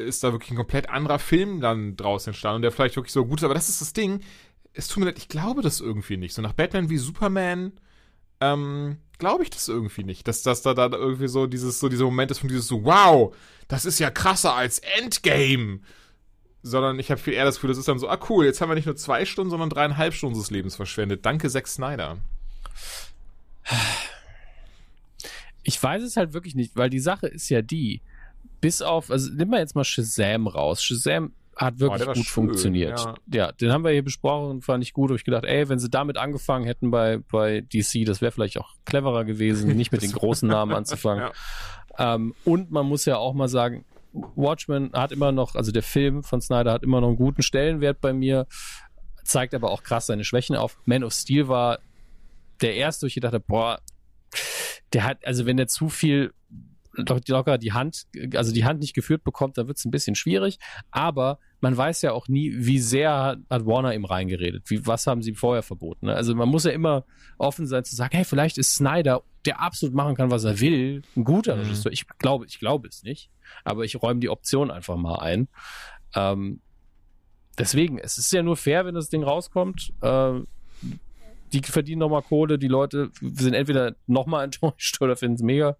ist 0.06 0.24
da 0.24 0.32
wirklich 0.32 0.52
ein 0.52 0.58
komplett 0.58 0.90
anderer 0.90 1.20
Film 1.20 1.62
dann 1.62 1.96
draus 1.96 2.26
entstanden 2.26 2.58
und 2.58 2.62
der 2.64 2.72
vielleicht 2.72 2.96
wirklich 2.96 3.14
so 3.14 3.26
gut 3.26 3.40
ist, 3.40 3.44
aber 3.44 3.54
das 3.54 3.70
ist 3.70 3.82
das 3.82 3.94
Ding. 3.94 4.22
Es 4.74 4.88
tut 4.88 5.02
mir 5.02 5.06
leid, 5.06 5.20
ich 5.20 5.30
glaube 5.30 5.62
das 5.62 5.82
irgendwie 5.82 6.18
nicht. 6.18 6.34
So 6.34 6.42
nach 6.42 6.54
Batman 6.54 6.90
wie 6.90 6.98
Superman, 6.98 7.74
ähm, 8.42 8.98
glaube 9.18 9.44
ich 9.44 9.50
das 9.50 9.68
irgendwie 9.68 10.04
nicht. 10.04 10.28
Dass, 10.28 10.44
dass 10.44 10.62
da 10.62 10.74
dann 10.74 10.94
irgendwie 10.94 11.28
so 11.28 11.48
dieses, 11.48 11.80
so 11.80 11.90
dieser 11.90 12.06
Moment 12.06 12.32
ist 12.32 12.40
von 12.40 12.50
dieses 12.50 12.68
so, 12.68 12.84
wow, 12.84 13.36
das 13.68 13.86
ist 13.86 14.00
ja 14.00 14.10
krasser 14.12 14.56
als 14.56 14.80
Endgame. 14.98 15.80
Sondern 16.62 16.98
ich 16.98 17.12
habe 17.12 17.22
viel 17.22 17.34
eher 17.34 17.46
das 17.46 17.56
Gefühl, 17.56 17.70
das 17.70 17.78
ist 17.78 17.88
dann 17.88 18.00
so, 18.00 18.10
ah 18.10 18.20
cool, 18.30 18.46
jetzt 18.46 18.60
haben 18.60 18.70
wir 18.70 18.76
nicht 18.76 18.88
nur 18.88 18.96
zwei 18.96 19.26
Stunden, 19.26 19.52
sondern 19.52 19.70
dreieinhalb 19.70 20.14
Stunden 20.14 20.38
des 20.38 20.50
Lebens 20.50 20.76
verschwendet. 20.76 21.26
Danke, 21.26 21.50
Zack 21.50 21.68
Snyder. 21.68 22.18
Ich 25.64 25.82
weiß 25.82 26.04
es 26.04 26.18
halt 26.18 26.34
wirklich 26.34 26.56
nicht, 26.56 26.76
weil 26.76 26.90
die 26.90 27.00
Sache 27.00 27.28
ist 27.28 27.50
ja 27.50 27.62
die, 27.62 28.02
bis 28.62 28.82
auf, 28.82 29.12
also 29.12 29.32
nimm 29.32 29.50
mal 29.50 29.60
jetzt 29.60 29.76
mal 29.76 29.84
Shazam 29.84 30.48
raus. 30.48 30.84
Shazam 30.84 31.34
hat 31.56 31.80
wirklich 31.80 32.02
Oh, 32.04 32.06
gut 32.08 32.16
schön, 32.18 32.26
funktioniert. 32.26 33.00
ja. 33.00 33.16
Ja. 33.32 33.52
den 33.52 33.72
haben 33.72 33.84
wir 33.84 33.92
hier 33.92 34.04
besprochen, 34.04 34.62
fand 34.62 34.84
ich 34.84 34.94
gut. 34.94 35.10
Hab 35.10 35.18
ich 35.18 35.24
gedacht, 35.24 35.46
ey, 35.46 35.70
wenn 35.70 35.80
sie 35.80 35.90
damit 35.90 36.18
angefangen 36.18 36.66
hätten 36.66 36.92
bei, 36.92 37.20
bei 37.32 37.62
DC, 37.62 38.06
das 38.06 38.22
wäre 38.22 38.32
vielleicht 38.32 38.58
auch 38.60 38.74
cleverer 38.86 39.24
gewesen, 39.26 39.76
nicht 39.76 39.92
mit 39.92 40.02
den 40.02 40.12
großen 40.14 40.48
Namen 40.50 40.74
anzufangen. 40.74 41.32
Ja. 41.98 42.16
Ähm, 42.16 42.34
und 42.44 42.72
man 42.72 42.86
muss 42.86 43.06
ja 43.06 43.16
auch 43.18 43.34
mal 43.34 43.48
sagen, 43.48 43.86
Watchmen 44.36 44.92
hat 44.92 45.14
immer 45.14 45.32
noch, 45.32 45.56
also 45.56 45.72
der 45.72 45.82
Film 45.84 46.24
von 46.24 46.42
Snyder 46.42 46.74
hat 46.74 46.84
immer 46.84 47.00
noch 47.00 47.08
einen 47.08 47.16
guten 47.18 47.42
Stellenwert 47.42 48.02
bei 48.02 48.12
mir. 48.12 48.48
zeigt 49.24 49.54
aber 49.56 49.72
auch 49.72 49.82
krass 49.82 50.08
seine 50.08 50.26
Schwächen 50.26 50.58
auf. 50.58 50.78
Man 50.84 51.06
of 51.06 51.14
Steel 51.14 51.48
war 51.48 51.80
der 52.62 52.76
erste, 52.76 53.04
wo 53.04 53.08
ich 53.08 53.14
gedacht 53.16 53.34
habe, 53.34 53.44
boah, 53.48 53.80
der 54.92 55.06
hat, 55.06 55.26
also 55.26 55.46
wenn 55.46 55.56
der 55.56 55.68
zu 55.68 55.88
viel 55.88 56.34
locker 56.96 57.58
die 57.58 57.74
Hand, 57.74 58.04
also 58.36 58.54
die 58.54 58.66
Hand 58.66 58.80
nicht 58.80 58.94
geführt 58.94 59.24
bekommt, 59.24 59.58
dann 59.58 59.68
wird 59.68 59.78
es 59.78 59.86
ein 59.86 59.92
bisschen 59.92 60.16
schwierig. 60.16 60.58
Aber 60.92 61.40
man 61.62 61.76
weiß 61.76 62.02
ja 62.02 62.12
auch 62.12 62.28
nie, 62.28 62.54
wie 62.56 62.80
sehr 62.80 63.38
hat 63.50 63.66
Warner 63.66 63.94
ihm 63.94 64.06
reingeredet. 64.06 64.70
Wie, 64.70 64.86
was 64.86 65.08
haben 65.08 65.22
sie 65.22 65.34
vorher 65.34 65.64
verboten? 65.64 66.08
Ne? 66.08 66.16
Also 66.16 66.36
man 66.36 66.50
muss 66.50 66.66
ja 66.66 66.72
immer 66.72 67.06
offen 67.38 67.68
sein 67.68 67.84
zu 67.84 67.96
sagen, 67.96 68.16
hey, 68.16 68.26
vielleicht 68.26 68.58
ist 68.58 68.76
Snyder, 68.76 69.24
der 69.46 69.62
absolut 69.62 69.96
machen 69.96 70.16
kann, 70.16 70.32
was 70.32 70.44
er 70.44 70.60
will, 70.60 71.02
ein 71.16 71.24
guter 71.24 71.56
mhm. 71.56 71.64
Regisseur. 71.64 71.92
Ich 71.92 72.08
glaube, 72.18 72.46
ich 72.46 72.60
glaube 72.60 72.88
es 72.88 73.04
nicht. 73.04 73.30
Aber 73.64 73.84
ich 73.84 74.02
räume 74.02 74.20
die 74.20 74.30
Option 74.30 74.72
einfach 74.72 74.96
mal 74.96 75.20
ein. 75.20 75.48
Ähm, 76.16 76.62
deswegen, 77.58 78.00
es 78.00 78.18
ist 78.18 78.32
ja 78.32 78.44
nur 78.44 78.58
fair, 78.58 78.86
wenn 78.86 78.96
das 78.96 79.10
Ding 79.10 79.24
rauskommt. 79.24 79.94
Äh, 80.02 80.42
die 81.62 81.72
verdienen 81.72 82.00
nochmal 82.00 82.22
Kohle, 82.22 82.58
die 82.58 82.68
Leute 82.68 83.12
sind 83.22 83.54
entweder 83.54 83.96
nochmal 84.08 84.44
enttäuscht 84.46 85.02
oder 85.02 85.16
finden 85.16 85.36
es 85.36 85.42
mega. 85.42 85.78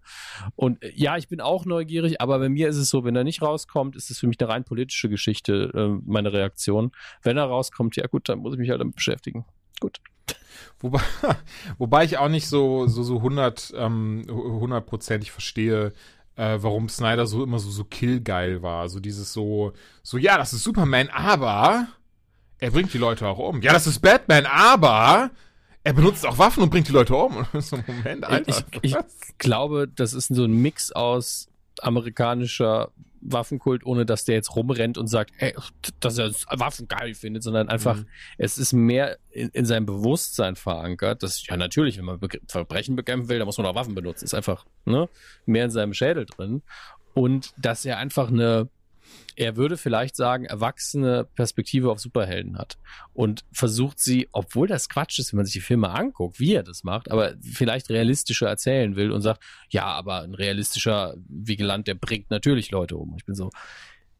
Und 0.54 0.82
äh, 0.82 0.92
ja, 0.94 1.16
ich 1.16 1.28
bin 1.28 1.40
auch 1.40 1.64
neugierig, 1.64 2.20
aber 2.20 2.38
bei 2.38 2.48
mir 2.48 2.68
ist 2.68 2.76
es 2.76 2.90
so, 2.90 3.04
wenn 3.04 3.16
er 3.16 3.24
nicht 3.24 3.42
rauskommt, 3.42 3.96
ist 3.96 4.10
es 4.10 4.18
für 4.18 4.26
mich 4.26 4.40
eine 4.40 4.48
rein 4.48 4.64
politische 4.64 5.08
Geschichte, 5.08 5.70
äh, 5.74 6.02
meine 6.04 6.32
Reaktion. 6.32 6.92
Wenn 7.22 7.36
er 7.36 7.44
rauskommt, 7.44 7.96
ja 7.96 8.06
gut, 8.06 8.28
dann 8.28 8.40
muss 8.40 8.54
ich 8.54 8.58
mich 8.58 8.70
halt 8.70 8.80
damit 8.80 8.96
beschäftigen. 8.96 9.44
Gut. 9.80 10.00
Wobei, 10.80 11.00
wobei 11.78 12.04
ich 12.04 12.18
auch 12.18 12.28
nicht 12.28 12.48
so, 12.48 12.86
so, 12.86 13.02
so 13.02 13.16
100, 13.16 13.74
ähm, 13.76 14.24
hundertprozentig 14.28 15.32
verstehe, 15.32 15.92
äh, 16.36 16.58
warum 16.60 16.88
Snyder 16.88 17.26
so 17.26 17.42
immer 17.42 17.58
so, 17.58 17.70
so 17.70 17.84
killgeil 17.84 18.62
war. 18.62 18.88
So 18.88 19.00
dieses 19.00 19.32
so, 19.32 19.72
so, 20.02 20.18
ja, 20.18 20.36
das 20.38 20.52
ist 20.52 20.62
Superman, 20.62 21.08
aber 21.08 21.88
er 22.58 22.70
bringt 22.70 22.92
die 22.92 22.98
Leute 22.98 23.26
auch 23.26 23.38
um. 23.38 23.62
Ja, 23.62 23.72
das 23.72 23.86
ist 23.86 24.00
Batman, 24.00 24.46
aber 24.46 25.30
er 25.86 25.92
benutzt 25.92 26.26
auch 26.26 26.36
Waffen 26.36 26.64
und 26.64 26.70
bringt 26.70 26.88
die 26.88 26.92
Leute 26.92 27.14
um. 27.14 27.46
so, 27.60 27.78
Moment, 27.86 28.24
Alter. 28.24 28.64
Ich, 28.82 28.92
ich 28.92 28.96
glaube, 29.38 29.86
das 29.86 30.14
ist 30.14 30.34
so 30.34 30.42
ein 30.42 30.50
Mix 30.50 30.90
aus 30.90 31.48
amerikanischer 31.80 32.90
Waffenkult, 33.20 33.86
ohne 33.86 34.04
dass 34.04 34.24
der 34.24 34.34
jetzt 34.34 34.56
rumrennt 34.56 34.98
und 34.98 35.06
sagt, 35.06 35.30
ey, 35.38 35.54
dass 36.00 36.18
er 36.18 36.32
Waffen 36.50 36.88
geil 36.88 37.14
findet, 37.14 37.44
sondern 37.44 37.68
einfach, 37.68 37.98
mhm. 37.98 38.06
es 38.36 38.58
ist 38.58 38.72
mehr 38.72 39.16
in, 39.30 39.50
in, 39.50 39.64
seinem 39.64 39.86
Bewusstsein 39.86 40.56
verankert, 40.56 41.22
dass, 41.22 41.46
ja, 41.46 41.56
natürlich, 41.56 41.98
wenn 41.98 42.04
man 42.04 42.18
Be 42.18 42.30
Verbrechen 42.48 42.96
bekämpfen 42.96 43.28
will, 43.28 43.38
dann 43.38 43.46
muss 43.46 43.58
man 43.58 43.66
auch 43.66 43.76
Waffen 43.76 43.94
benutzen. 43.94 44.24
Ist 44.24 44.34
einfach, 44.34 44.66
ne, 44.86 45.08
mehr 45.44 45.66
in 45.66 45.70
seinem 45.70 45.94
Schädel 45.94 46.26
drin. 46.26 46.62
Und 47.14 47.54
dass 47.56 47.84
er 47.84 47.98
einfach 47.98 48.28
eine, 48.28 48.68
er 49.36 49.56
würde 49.56 49.76
vielleicht 49.76 50.16
sagen, 50.16 50.44
erwachsene 50.46 51.24
Perspektive 51.34 51.90
auf 51.90 52.00
Superhelden 52.00 52.58
hat 52.58 52.78
und 53.12 53.44
versucht 53.52 54.00
sie, 54.00 54.28
obwohl 54.32 54.66
das 54.66 54.88
Quatsch 54.88 55.18
ist, 55.18 55.32
wenn 55.32 55.38
man 55.38 55.46
sich 55.46 55.54
die 55.54 55.60
Filme 55.60 55.90
anguckt, 55.90 56.40
wie 56.40 56.54
er 56.54 56.62
das 56.62 56.84
macht, 56.84 57.10
aber 57.10 57.34
vielleicht 57.42 57.90
realistischer 57.90 58.48
erzählen 58.48 58.96
will 58.96 59.12
und 59.12 59.20
sagt, 59.20 59.42
ja, 59.70 59.84
aber 59.84 60.22
ein 60.22 60.34
realistischer 60.34 61.14
Vigilant, 61.28 61.86
der 61.86 61.94
bringt 61.94 62.30
natürlich 62.30 62.70
Leute 62.70 62.96
um. 62.96 63.14
Ich 63.18 63.26
bin 63.26 63.34
so, 63.34 63.50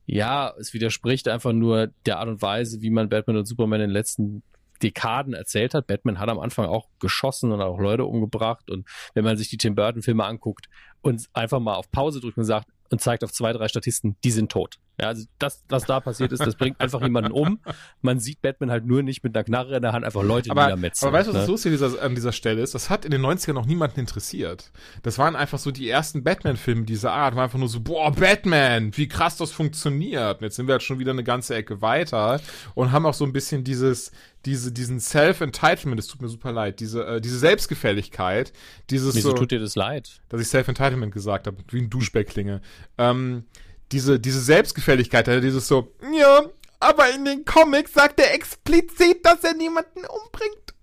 ja, 0.04 0.54
es 0.58 0.72
widerspricht 0.72 1.28
einfach 1.28 1.52
nur 1.52 1.88
der 2.04 2.18
Art 2.18 2.28
und 2.28 2.42
Weise, 2.42 2.80
wie 2.82 2.90
man 2.90 3.08
Batman 3.08 3.38
und 3.38 3.46
Superman 3.46 3.80
in 3.80 3.88
den 3.88 3.94
letzten 3.94 4.42
Dekaden 4.82 5.34
erzählt 5.34 5.74
hat. 5.74 5.86
Batman 5.86 6.18
hat 6.18 6.28
am 6.28 6.38
Anfang 6.38 6.66
auch 6.66 6.88
geschossen 7.00 7.50
und 7.52 7.60
auch 7.60 7.78
Leute 7.78 8.04
umgebracht. 8.04 8.70
Und 8.70 8.86
wenn 9.14 9.24
man 9.24 9.36
sich 9.36 9.48
die 9.48 9.56
Tim 9.56 9.74
Burton-Filme 9.74 10.24
anguckt 10.24 10.66
und 11.00 11.26
einfach 11.32 11.60
mal 11.60 11.74
auf 11.74 11.90
Pause 11.90 12.20
drückt 12.20 12.38
und 12.38 12.44
sagt 12.44 12.68
und 12.92 13.00
zeigt 13.00 13.24
auf 13.24 13.32
zwei, 13.32 13.52
drei 13.52 13.68
Statisten, 13.68 14.16
die 14.24 14.30
sind 14.30 14.50
tot. 14.50 14.78
Ja, 14.98 15.08
also 15.08 15.26
das, 15.38 15.62
was 15.68 15.84
da 15.84 16.00
passiert 16.00 16.32
ist, 16.32 16.44
das 16.44 16.54
bringt 16.54 16.80
einfach 16.80 17.02
jemanden 17.02 17.30
um. 17.30 17.60
Man 18.00 18.18
sieht 18.18 18.40
Batman 18.40 18.70
halt 18.70 18.86
nur 18.86 19.02
nicht 19.02 19.22
mit 19.22 19.36
einer 19.36 19.44
Knarre 19.44 19.76
in 19.76 19.82
der 19.82 19.92
Hand 19.92 20.06
einfach 20.06 20.22
Leute 20.22 20.50
aber, 20.50 20.64
niedermetzeln. 20.64 21.08
Aber 21.08 21.18
weißt 21.18 21.28
du, 21.28 21.34
was 21.34 21.42
ne? 21.42 21.52
lustig 21.52 21.72
dieser, 21.72 22.02
an 22.02 22.14
dieser 22.14 22.32
Stelle 22.32 22.62
ist? 22.62 22.74
Das 22.74 22.88
hat 22.88 23.04
in 23.04 23.10
den 23.10 23.20
90ern 23.20 23.52
noch 23.52 23.66
niemanden 23.66 24.00
interessiert. 24.00 24.72
Das 25.02 25.18
waren 25.18 25.36
einfach 25.36 25.58
so 25.58 25.70
die 25.70 25.90
ersten 25.90 26.24
Batman-Filme 26.24 26.84
dieser 26.84 27.12
Art. 27.12 27.36
War 27.36 27.44
einfach 27.44 27.58
nur 27.58 27.68
so, 27.68 27.80
boah, 27.80 28.10
Batman, 28.10 28.96
wie 28.96 29.06
krass 29.06 29.36
das 29.36 29.52
funktioniert. 29.52 30.40
Und 30.40 30.44
jetzt 30.44 30.56
sind 30.56 30.66
wir 30.66 30.72
halt 30.72 30.82
schon 30.82 30.98
wieder 30.98 31.10
eine 31.10 31.24
ganze 31.24 31.54
Ecke 31.54 31.82
weiter 31.82 32.40
und 32.74 32.90
haben 32.90 33.04
auch 33.04 33.14
so 33.14 33.24
ein 33.24 33.34
bisschen 33.34 33.64
dieses, 33.64 34.12
diese, 34.46 34.72
diesen 34.72 35.00
Self-Entitlement, 35.00 36.00
es 36.00 36.06
tut 36.06 36.22
mir 36.22 36.28
super 36.28 36.52
leid, 36.52 36.80
diese, 36.80 37.04
äh, 37.04 37.20
diese 37.20 37.38
Selbstgefälligkeit, 37.38 38.52
dieses 38.88 39.14
Wieso 39.14 39.30
so, 39.30 39.36
tut 39.36 39.50
dir 39.50 39.60
das 39.60 39.74
leid? 39.76 40.22
Dass 40.30 40.40
ich 40.40 40.48
Self-Entitlement 40.48 41.12
gesagt 41.12 41.48
habe, 41.48 41.58
wie 41.68 41.82
ein 41.82 41.90
Duschbeck 41.90 42.28
klinge. 42.28 42.62
Ähm, 42.96 43.44
diese, 43.92 44.18
diese 44.20 44.40
Selbstgefälligkeit, 44.40 45.28
also 45.28 45.40
dieses 45.40 45.68
so, 45.68 45.92
ja, 46.18 46.42
aber 46.80 47.14
in 47.14 47.24
den 47.24 47.44
Comics 47.44 47.92
sagt 47.92 48.20
er 48.20 48.34
explizit, 48.34 49.24
dass 49.24 49.44
er 49.44 49.54
niemanden 49.54 50.00
umbringt. 50.00 50.74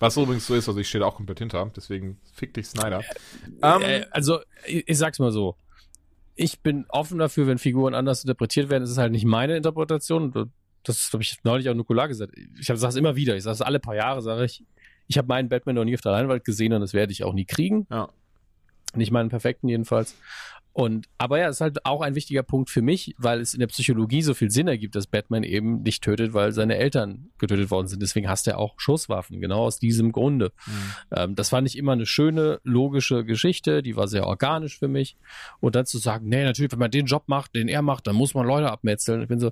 Was 0.00 0.16
übrigens 0.16 0.46
so 0.46 0.54
ist, 0.54 0.68
also 0.68 0.78
ich 0.78 0.88
stehe 0.88 1.00
da 1.00 1.06
auch 1.06 1.16
komplett 1.16 1.40
hinter, 1.40 1.70
deswegen 1.74 2.20
fick 2.32 2.54
dich 2.54 2.68
Snyder. 2.68 3.02
Ähm, 3.62 3.82
äh, 3.82 4.06
also, 4.10 4.40
ich, 4.64 4.84
ich 4.86 4.98
sag's 4.98 5.18
mal 5.18 5.32
so. 5.32 5.56
Ich 6.36 6.60
bin 6.60 6.86
offen 6.88 7.18
dafür, 7.18 7.48
wenn 7.48 7.58
Figuren 7.58 7.94
anders 7.94 8.22
interpretiert 8.22 8.70
werden. 8.70 8.84
Es 8.84 8.90
ist 8.90 8.98
halt 8.98 9.10
nicht 9.10 9.24
meine 9.24 9.56
Interpretation. 9.56 10.52
Das 10.84 11.12
habe 11.12 11.22
ich 11.24 11.36
neulich 11.42 11.68
auch 11.68 11.74
Nukular 11.74 12.06
gesagt. 12.06 12.32
Ich 12.36 12.66
sage 12.66 12.86
es 12.86 12.94
immer 12.94 13.16
wieder. 13.16 13.34
Ich 13.34 13.42
sage 13.42 13.54
es 13.54 13.60
alle 13.60 13.80
paar 13.80 13.96
Jahre, 13.96 14.22
sage 14.22 14.44
ich. 14.44 14.62
Ich 15.08 15.18
habe 15.18 15.26
meinen 15.26 15.48
Batman 15.48 15.74
noch 15.74 15.84
nie 15.84 15.94
auf 15.94 16.00
der 16.00 16.12
Leinwand 16.12 16.44
gesehen 16.44 16.72
und 16.72 16.80
das 16.80 16.94
werde 16.94 17.12
ich 17.12 17.24
auch 17.24 17.32
nie 17.32 17.44
kriegen. 17.44 17.88
Ja. 17.90 18.08
Nicht 18.96 19.10
meinen 19.10 19.28
perfekten 19.28 19.68
jedenfalls. 19.68 20.14
Und, 20.78 21.08
aber 21.18 21.40
ja, 21.40 21.48
ist 21.48 21.60
halt 21.60 21.84
auch 21.84 22.02
ein 22.02 22.14
wichtiger 22.14 22.44
Punkt 22.44 22.70
für 22.70 22.82
mich, 22.82 23.12
weil 23.18 23.40
es 23.40 23.52
in 23.52 23.58
der 23.58 23.66
Psychologie 23.66 24.22
so 24.22 24.32
viel 24.32 24.48
Sinn 24.48 24.68
ergibt, 24.68 24.94
dass 24.94 25.08
Batman 25.08 25.42
eben 25.42 25.82
nicht 25.82 26.04
tötet, 26.04 26.34
weil 26.34 26.52
seine 26.52 26.76
Eltern 26.76 27.30
getötet 27.38 27.72
worden 27.72 27.88
sind. 27.88 28.00
Deswegen 28.00 28.28
hasst 28.28 28.46
er 28.46 28.58
auch 28.58 28.74
Schusswaffen, 28.78 29.40
genau 29.40 29.62
aus 29.64 29.80
diesem 29.80 30.12
Grunde. 30.12 30.52
Mhm. 30.66 30.72
Ähm, 31.16 31.34
das 31.34 31.48
fand 31.48 31.66
ich 31.66 31.76
immer 31.76 31.92
eine 31.92 32.06
schöne, 32.06 32.60
logische 32.62 33.24
Geschichte, 33.24 33.82
die 33.82 33.96
war 33.96 34.06
sehr 34.06 34.28
organisch 34.28 34.78
für 34.78 34.86
mich. 34.86 35.16
Und 35.58 35.74
dann 35.74 35.84
zu 35.84 35.98
sagen, 35.98 36.28
nee, 36.28 36.44
natürlich, 36.44 36.70
wenn 36.70 36.78
man 36.78 36.92
den 36.92 37.06
Job 37.06 37.24
macht, 37.26 37.56
den 37.56 37.66
er 37.66 37.82
macht, 37.82 38.06
dann 38.06 38.14
muss 38.14 38.34
man 38.34 38.46
Leute 38.46 38.70
abmetzeln. 38.70 39.22
Ich 39.22 39.28
bin 39.28 39.40
so, 39.40 39.50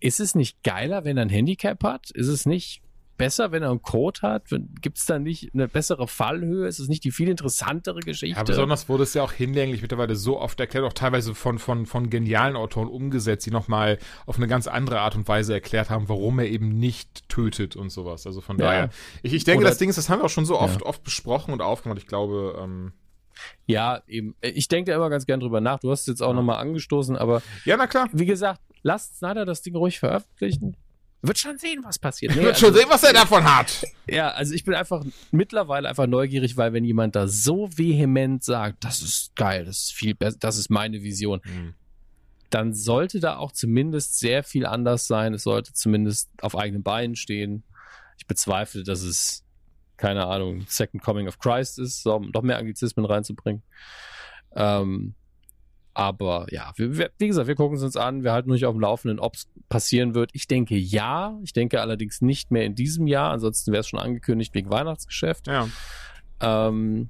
ist 0.00 0.18
es 0.18 0.34
nicht 0.34 0.64
geiler, 0.64 1.04
wenn 1.04 1.16
er 1.16 1.26
ein 1.26 1.28
Handicap 1.28 1.84
hat? 1.84 2.10
Ist 2.10 2.26
es 2.26 2.44
nicht 2.44 2.82
besser, 3.16 3.52
wenn 3.52 3.62
er 3.62 3.70
einen 3.70 3.82
Code 3.82 4.20
hat? 4.22 4.44
Gibt 4.80 4.98
es 4.98 5.06
da 5.06 5.18
nicht 5.18 5.52
eine 5.54 5.68
bessere 5.68 6.08
Fallhöhe? 6.08 6.66
Ist 6.66 6.78
es 6.78 6.88
nicht 6.88 7.04
die 7.04 7.10
viel 7.10 7.28
interessantere 7.28 8.00
Geschichte? 8.00 8.36
Ja, 8.36 8.42
besonders 8.42 8.88
wurde 8.88 9.02
es 9.02 9.14
ja 9.14 9.22
auch 9.22 9.32
hinlänglich 9.32 9.82
mittlerweile 9.82 10.16
so 10.16 10.40
oft 10.40 10.58
erklärt, 10.60 10.84
auch 10.84 10.92
teilweise 10.92 11.34
von, 11.34 11.58
von, 11.58 11.86
von 11.86 12.10
genialen 12.10 12.56
Autoren 12.56 12.88
umgesetzt, 12.88 13.46
die 13.46 13.50
nochmal 13.50 13.98
auf 14.26 14.36
eine 14.36 14.46
ganz 14.46 14.66
andere 14.66 15.00
Art 15.00 15.16
und 15.16 15.28
Weise 15.28 15.54
erklärt 15.54 15.90
haben, 15.90 16.08
warum 16.08 16.38
er 16.38 16.46
eben 16.46 16.78
nicht 16.78 17.28
tötet 17.28 17.76
und 17.76 17.90
sowas. 17.90 18.26
Also 18.26 18.40
von 18.40 18.58
ja. 18.58 18.66
daher. 18.66 18.90
Ich, 19.22 19.32
ich 19.32 19.44
denke, 19.44 19.60
Oder, 19.60 19.70
das 19.70 19.78
Ding 19.78 19.88
ist, 19.88 19.96
das 19.96 20.08
haben 20.08 20.20
wir 20.20 20.24
auch 20.24 20.30
schon 20.30 20.46
so 20.46 20.58
oft, 20.58 20.80
ja. 20.80 20.86
oft 20.86 21.02
besprochen 21.02 21.52
und 21.52 21.62
aufgemacht. 21.62 21.98
Ich 21.98 22.06
glaube, 22.06 22.58
ähm, 22.62 22.92
ja, 23.66 24.02
eben. 24.06 24.34
Ich 24.40 24.68
denke 24.68 24.90
da 24.90 24.96
immer 24.96 25.10
ganz 25.10 25.26
gern 25.26 25.40
drüber 25.40 25.60
nach. 25.60 25.80
Du 25.80 25.90
hast 25.90 26.02
es 26.02 26.06
jetzt 26.06 26.22
auch 26.22 26.30
ja. 26.30 26.34
nochmal 26.34 26.58
angestoßen, 26.58 27.16
aber. 27.16 27.42
Ja, 27.64 27.76
na 27.76 27.86
klar. 27.86 28.08
Wie 28.12 28.26
gesagt, 28.26 28.60
lasst 28.82 29.18
Snyder 29.18 29.44
das 29.44 29.62
Ding 29.62 29.76
ruhig 29.76 29.98
veröffentlichen. 29.98 30.76
Wird 31.26 31.38
schon 31.38 31.58
sehen, 31.58 31.82
was 31.84 31.98
passiert. 31.98 32.32
Nee, 32.32 32.42
wird 32.42 32.54
also, 32.54 32.66
schon 32.66 32.74
sehen, 32.74 32.86
was 32.88 33.02
er 33.02 33.12
davon 33.12 33.44
hat. 33.44 33.84
Ja, 34.08 34.30
also 34.30 34.54
ich 34.54 34.64
bin 34.64 34.74
einfach 34.74 35.04
mittlerweile 35.30 35.88
einfach 35.88 36.06
neugierig, 36.06 36.56
weil 36.56 36.72
wenn 36.72 36.84
jemand 36.84 37.16
da 37.16 37.26
so 37.28 37.68
vehement 37.76 38.44
sagt, 38.44 38.84
das 38.84 39.02
ist 39.02 39.34
geil, 39.36 39.64
das 39.64 39.84
ist 39.84 39.92
viel 39.92 40.14
besser, 40.14 40.36
das 40.40 40.58
ist 40.58 40.70
meine 40.70 41.02
Vision, 41.02 41.40
mhm. 41.44 41.74
dann 42.50 42.72
sollte 42.72 43.20
da 43.20 43.36
auch 43.36 43.52
zumindest 43.52 44.18
sehr 44.18 44.42
viel 44.42 44.66
anders 44.66 45.06
sein. 45.06 45.34
Es 45.34 45.42
sollte 45.42 45.72
zumindest 45.72 46.30
auf 46.40 46.56
eigenen 46.56 46.82
Beinen 46.82 47.16
stehen. 47.16 47.64
Ich 48.18 48.26
bezweifle, 48.26 48.82
dass 48.82 49.02
es, 49.02 49.44
keine 49.96 50.26
Ahnung, 50.26 50.64
Second 50.68 51.02
Coming 51.02 51.28
of 51.28 51.38
Christ 51.38 51.78
ist, 51.78 52.02
so, 52.02 52.14
um 52.14 52.30
noch 52.30 52.42
mehr 52.42 52.58
Anglizismen 52.58 53.04
reinzubringen. 53.04 53.62
Ähm, 54.54 55.14
aber 55.96 56.46
ja, 56.50 56.74
wir, 56.76 57.10
wie 57.16 57.26
gesagt, 57.26 57.48
wir 57.48 57.54
gucken 57.54 57.78
es 57.78 57.82
uns 57.82 57.96
an. 57.96 58.22
Wir 58.22 58.32
halten 58.32 58.52
euch 58.52 58.66
auf 58.66 58.74
dem 58.74 58.82
Laufenden, 58.82 59.18
ob 59.18 59.34
es 59.34 59.48
passieren 59.70 60.14
wird. 60.14 60.30
Ich 60.34 60.46
denke 60.46 60.76
ja. 60.76 61.38
Ich 61.42 61.54
denke 61.54 61.80
allerdings 61.80 62.20
nicht 62.20 62.50
mehr 62.50 62.66
in 62.66 62.74
diesem 62.74 63.06
Jahr. 63.06 63.32
Ansonsten 63.32 63.72
wäre 63.72 63.80
es 63.80 63.88
schon 63.88 63.98
angekündigt 63.98 64.54
wegen 64.54 64.68
Weihnachtsgeschäft. 64.68 65.46
Ja. 65.46 65.68
Ähm, 66.40 67.08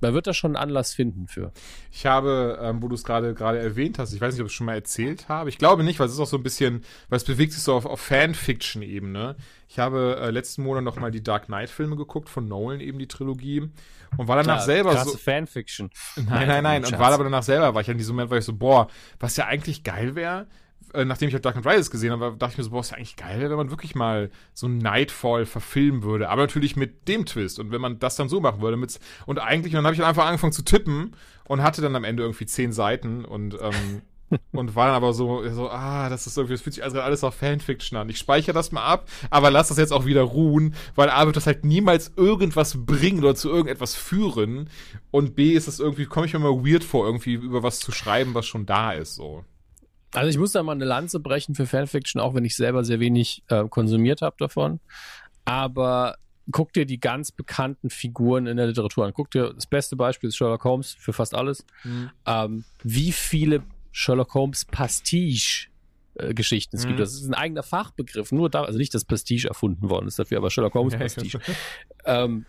man 0.00 0.14
wird 0.14 0.26
da 0.26 0.32
schon 0.32 0.56
einen 0.56 0.62
Anlass 0.62 0.94
finden 0.94 1.26
für. 1.26 1.52
Ich 1.92 2.06
habe, 2.06 2.58
ähm, 2.62 2.82
wo 2.82 2.88
du 2.88 2.94
es 2.94 3.04
gerade 3.04 3.34
gerade 3.34 3.58
erwähnt 3.58 3.98
hast, 3.98 4.14
ich 4.14 4.20
weiß 4.22 4.32
nicht, 4.32 4.40
ob 4.40 4.46
ich 4.46 4.52
es 4.52 4.56
schon 4.56 4.64
mal 4.64 4.76
erzählt 4.76 5.28
habe. 5.28 5.50
Ich 5.50 5.58
glaube 5.58 5.84
nicht, 5.84 6.00
weil 6.00 6.06
es 6.06 6.14
ist 6.14 6.20
auch 6.20 6.26
so 6.26 6.38
ein 6.38 6.42
bisschen, 6.42 6.82
weil 7.10 7.18
es 7.18 7.24
bewegt 7.24 7.52
sich 7.52 7.62
so 7.62 7.74
auf, 7.74 7.84
auf 7.84 8.00
Fanfiction-Ebene. 8.00 9.36
Ich 9.68 9.78
habe 9.78 10.16
äh, 10.22 10.30
letzten 10.30 10.62
Monat 10.62 10.84
noch 10.84 10.96
mal 10.96 11.10
die 11.10 11.22
Dark 11.22 11.46
Knight-Filme 11.46 11.96
geguckt 11.96 12.30
von 12.30 12.48
Nolan, 12.48 12.80
eben 12.80 12.98
die 12.98 13.08
Trilogie. 13.08 13.68
Und 14.16 14.28
war 14.28 14.36
danach 14.36 14.56
Klar, 14.56 14.66
selber 14.66 15.04
so. 15.04 15.16
Fanfiction. 15.16 15.90
Nein, 16.16 16.48
nein, 16.48 16.62
nein. 16.62 16.84
Und 16.84 16.98
war 16.98 17.12
aber 17.12 17.24
danach 17.24 17.42
selber, 17.42 17.74
war 17.74 17.80
ich 17.80 17.90
an 17.90 17.96
diesem 17.96 18.16
Moment, 18.16 18.30
war 18.30 18.38
ich 18.38 18.44
so, 18.44 18.54
boah, 18.54 18.88
was 19.18 19.36
ja 19.36 19.46
eigentlich 19.46 19.84
geil 19.84 20.14
wäre, 20.14 20.46
äh, 20.94 21.04
nachdem 21.04 21.28
ich 21.28 21.34
halt 21.34 21.44
Dark 21.44 21.60
Knight 21.60 21.74
Rises 21.74 21.90
gesehen 21.90 22.12
habe, 22.12 22.36
dachte 22.36 22.52
ich 22.52 22.58
mir 22.58 22.64
so, 22.64 22.70
boah, 22.70 22.80
ist 22.80 22.90
ja 22.90 22.96
eigentlich 22.96 23.16
geil, 23.16 23.48
wenn 23.48 23.56
man 23.56 23.70
wirklich 23.70 23.94
mal 23.94 24.30
so 24.54 24.68
Nightfall 24.68 25.46
verfilmen 25.46 26.02
würde. 26.02 26.28
Aber 26.28 26.42
natürlich 26.42 26.76
mit 26.76 27.06
dem 27.08 27.26
Twist. 27.26 27.58
Und 27.58 27.70
wenn 27.70 27.80
man 27.80 27.98
das 27.98 28.16
dann 28.16 28.28
so 28.28 28.40
machen 28.40 28.60
würde, 28.60 28.76
mit, 28.76 28.98
und 29.26 29.38
eigentlich, 29.38 29.72
und 29.72 29.78
dann 29.78 29.86
habe 29.86 29.94
ich 29.94 30.02
einfach 30.02 30.26
angefangen 30.26 30.52
zu 30.52 30.62
tippen 30.62 31.14
und 31.44 31.62
hatte 31.62 31.82
dann 31.82 31.94
am 31.96 32.04
Ende 32.04 32.22
irgendwie 32.22 32.46
zehn 32.46 32.72
Seiten 32.72 33.24
und 33.24 33.54
ähm, 33.60 34.02
und 34.52 34.74
war 34.74 34.86
dann 34.86 34.96
aber 34.96 35.12
so, 35.12 35.48
so, 35.50 35.70
ah, 35.70 36.08
das 36.08 36.26
ist 36.26 36.36
irgendwie, 36.36 36.54
das 36.54 36.62
fühlt 36.62 36.74
sich 36.74 36.84
also 36.84 37.00
alles 37.00 37.24
auf 37.24 37.34
Fanfiction 37.34 37.98
an. 37.98 38.08
Ich 38.08 38.18
speichere 38.18 38.52
das 38.52 38.72
mal 38.72 38.84
ab, 38.84 39.08
aber 39.30 39.50
lass 39.50 39.68
das 39.68 39.78
jetzt 39.78 39.92
auch 39.92 40.06
wieder 40.06 40.22
ruhen, 40.22 40.74
weil 40.94 41.10
A 41.10 41.26
wird 41.26 41.36
das 41.36 41.46
halt 41.46 41.64
niemals 41.64 42.12
irgendwas 42.16 42.84
bringen 42.84 43.20
oder 43.20 43.34
zu 43.34 43.48
irgendetwas 43.48 43.94
führen 43.94 44.70
und 45.10 45.34
B 45.34 45.52
ist 45.52 45.68
es 45.68 45.80
irgendwie, 45.80 46.06
komme 46.06 46.26
ich 46.26 46.32
mir 46.32 46.40
mal 46.40 46.64
weird 46.64 46.84
vor, 46.84 47.06
irgendwie 47.06 47.34
über 47.34 47.62
was 47.62 47.80
zu 47.80 47.92
schreiben, 47.92 48.34
was 48.34 48.46
schon 48.46 48.66
da 48.66 48.92
ist, 48.92 49.14
so. 49.14 49.44
Also 50.12 50.28
ich 50.28 50.38
muss 50.38 50.52
da 50.52 50.62
mal 50.62 50.72
eine 50.72 50.84
Lanze 50.84 51.20
brechen 51.20 51.54
für 51.54 51.66
Fanfiction, 51.66 52.20
auch 52.20 52.34
wenn 52.34 52.44
ich 52.44 52.56
selber 52.56 52.84
sehr 52.84 52.98
wenig 52.98 53.44
äh, 53.48 53.68
konsumiert 53.68 54.22
habe 54.22 54.34
davon. 54.38 54.80
Aber 55.44 56.16
guck 56.50 56.72
dir 56.72 56.86
die 56.86 57.00
ganz 57.00 57.32
bekannten 57.32 57.90
Figuren 57.90 58.46
in 58.46 58.56
der 58.56 58.66
Literatur 58.66 59.06
an. 59.06 59.12
Guck 59.14 59.30
dir, 59.30 59.52
das 59.52 59.66
beste 59.66 59.96
Beispiel 59.96 60.28
ist 60.28 60.36
Sherlock 60.36 60.64
Holmes 60.64 60.96
für 60.98 61.12
fast 61.12 61.34
alles. 61.34 61.64
Mhm. 61.84 62.10
Ähm, 62.26 62.64
wie 62.82 63.12
viele 63.12 63.62
Sherlock 63.92 64.34
Holmes 64.34 64.64
Pastiche 64.64 65.70
Geschichten 66.34 66.76
es 66.76 66.84
mhm. 66.84 66.88
gibt. 66.88 67.00
Das 67.00 67.14
ist 67.14 67.26
ein 67.26 67.34
eigener 67.34 67.62
Fachbegriff. 67.62 68.32
Nur 68.32 68.50
da, 68.50 68.64
also 68.64 68.78
nicht, 68.78 68.94
dass 68.94 69.04
Pastiche 69.04 69.48
erfunden 69.48 69.88
worden 69.88 70.06
ist 70.06 70.18
dafür, 70.18 70.38
aber 70.38 70.50
Sherlock 70.50 70.74
Holmes 70.74 70.96
Pastiche. 70.96 71.40
ähm, 72.04 72.46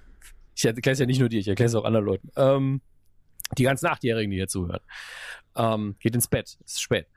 ich 0.56 0.65
erkläre 0.65 0.93
es 0.93 0.99
ja 0.99 1.06
nicht 1.06 1.19
nur 1.19 1.30
dir, 1.30 1.39
ich 1.39 1.47
erkläre 1.47 1.67
es 1.67 1.75
auch 1.75 1.86
anderen 1.86 2.06
Leuten. 2.06 2.30
Ähm, 2.36 2.82
die 3.58 3.63
ganzen 3.63 3.88
Achtjährigen, 3.88 4.32
die 4.32 4.38
hier 4.38 4.47
zuhören. 4.47 4.82
Ähm, 5.56 5.95
geht 5.99 6.15
ins 6.15 6.27
Bett, 6.27 6.58
es 6.65 6.73
ist 6.73 6.82
spät. 6.82 7.08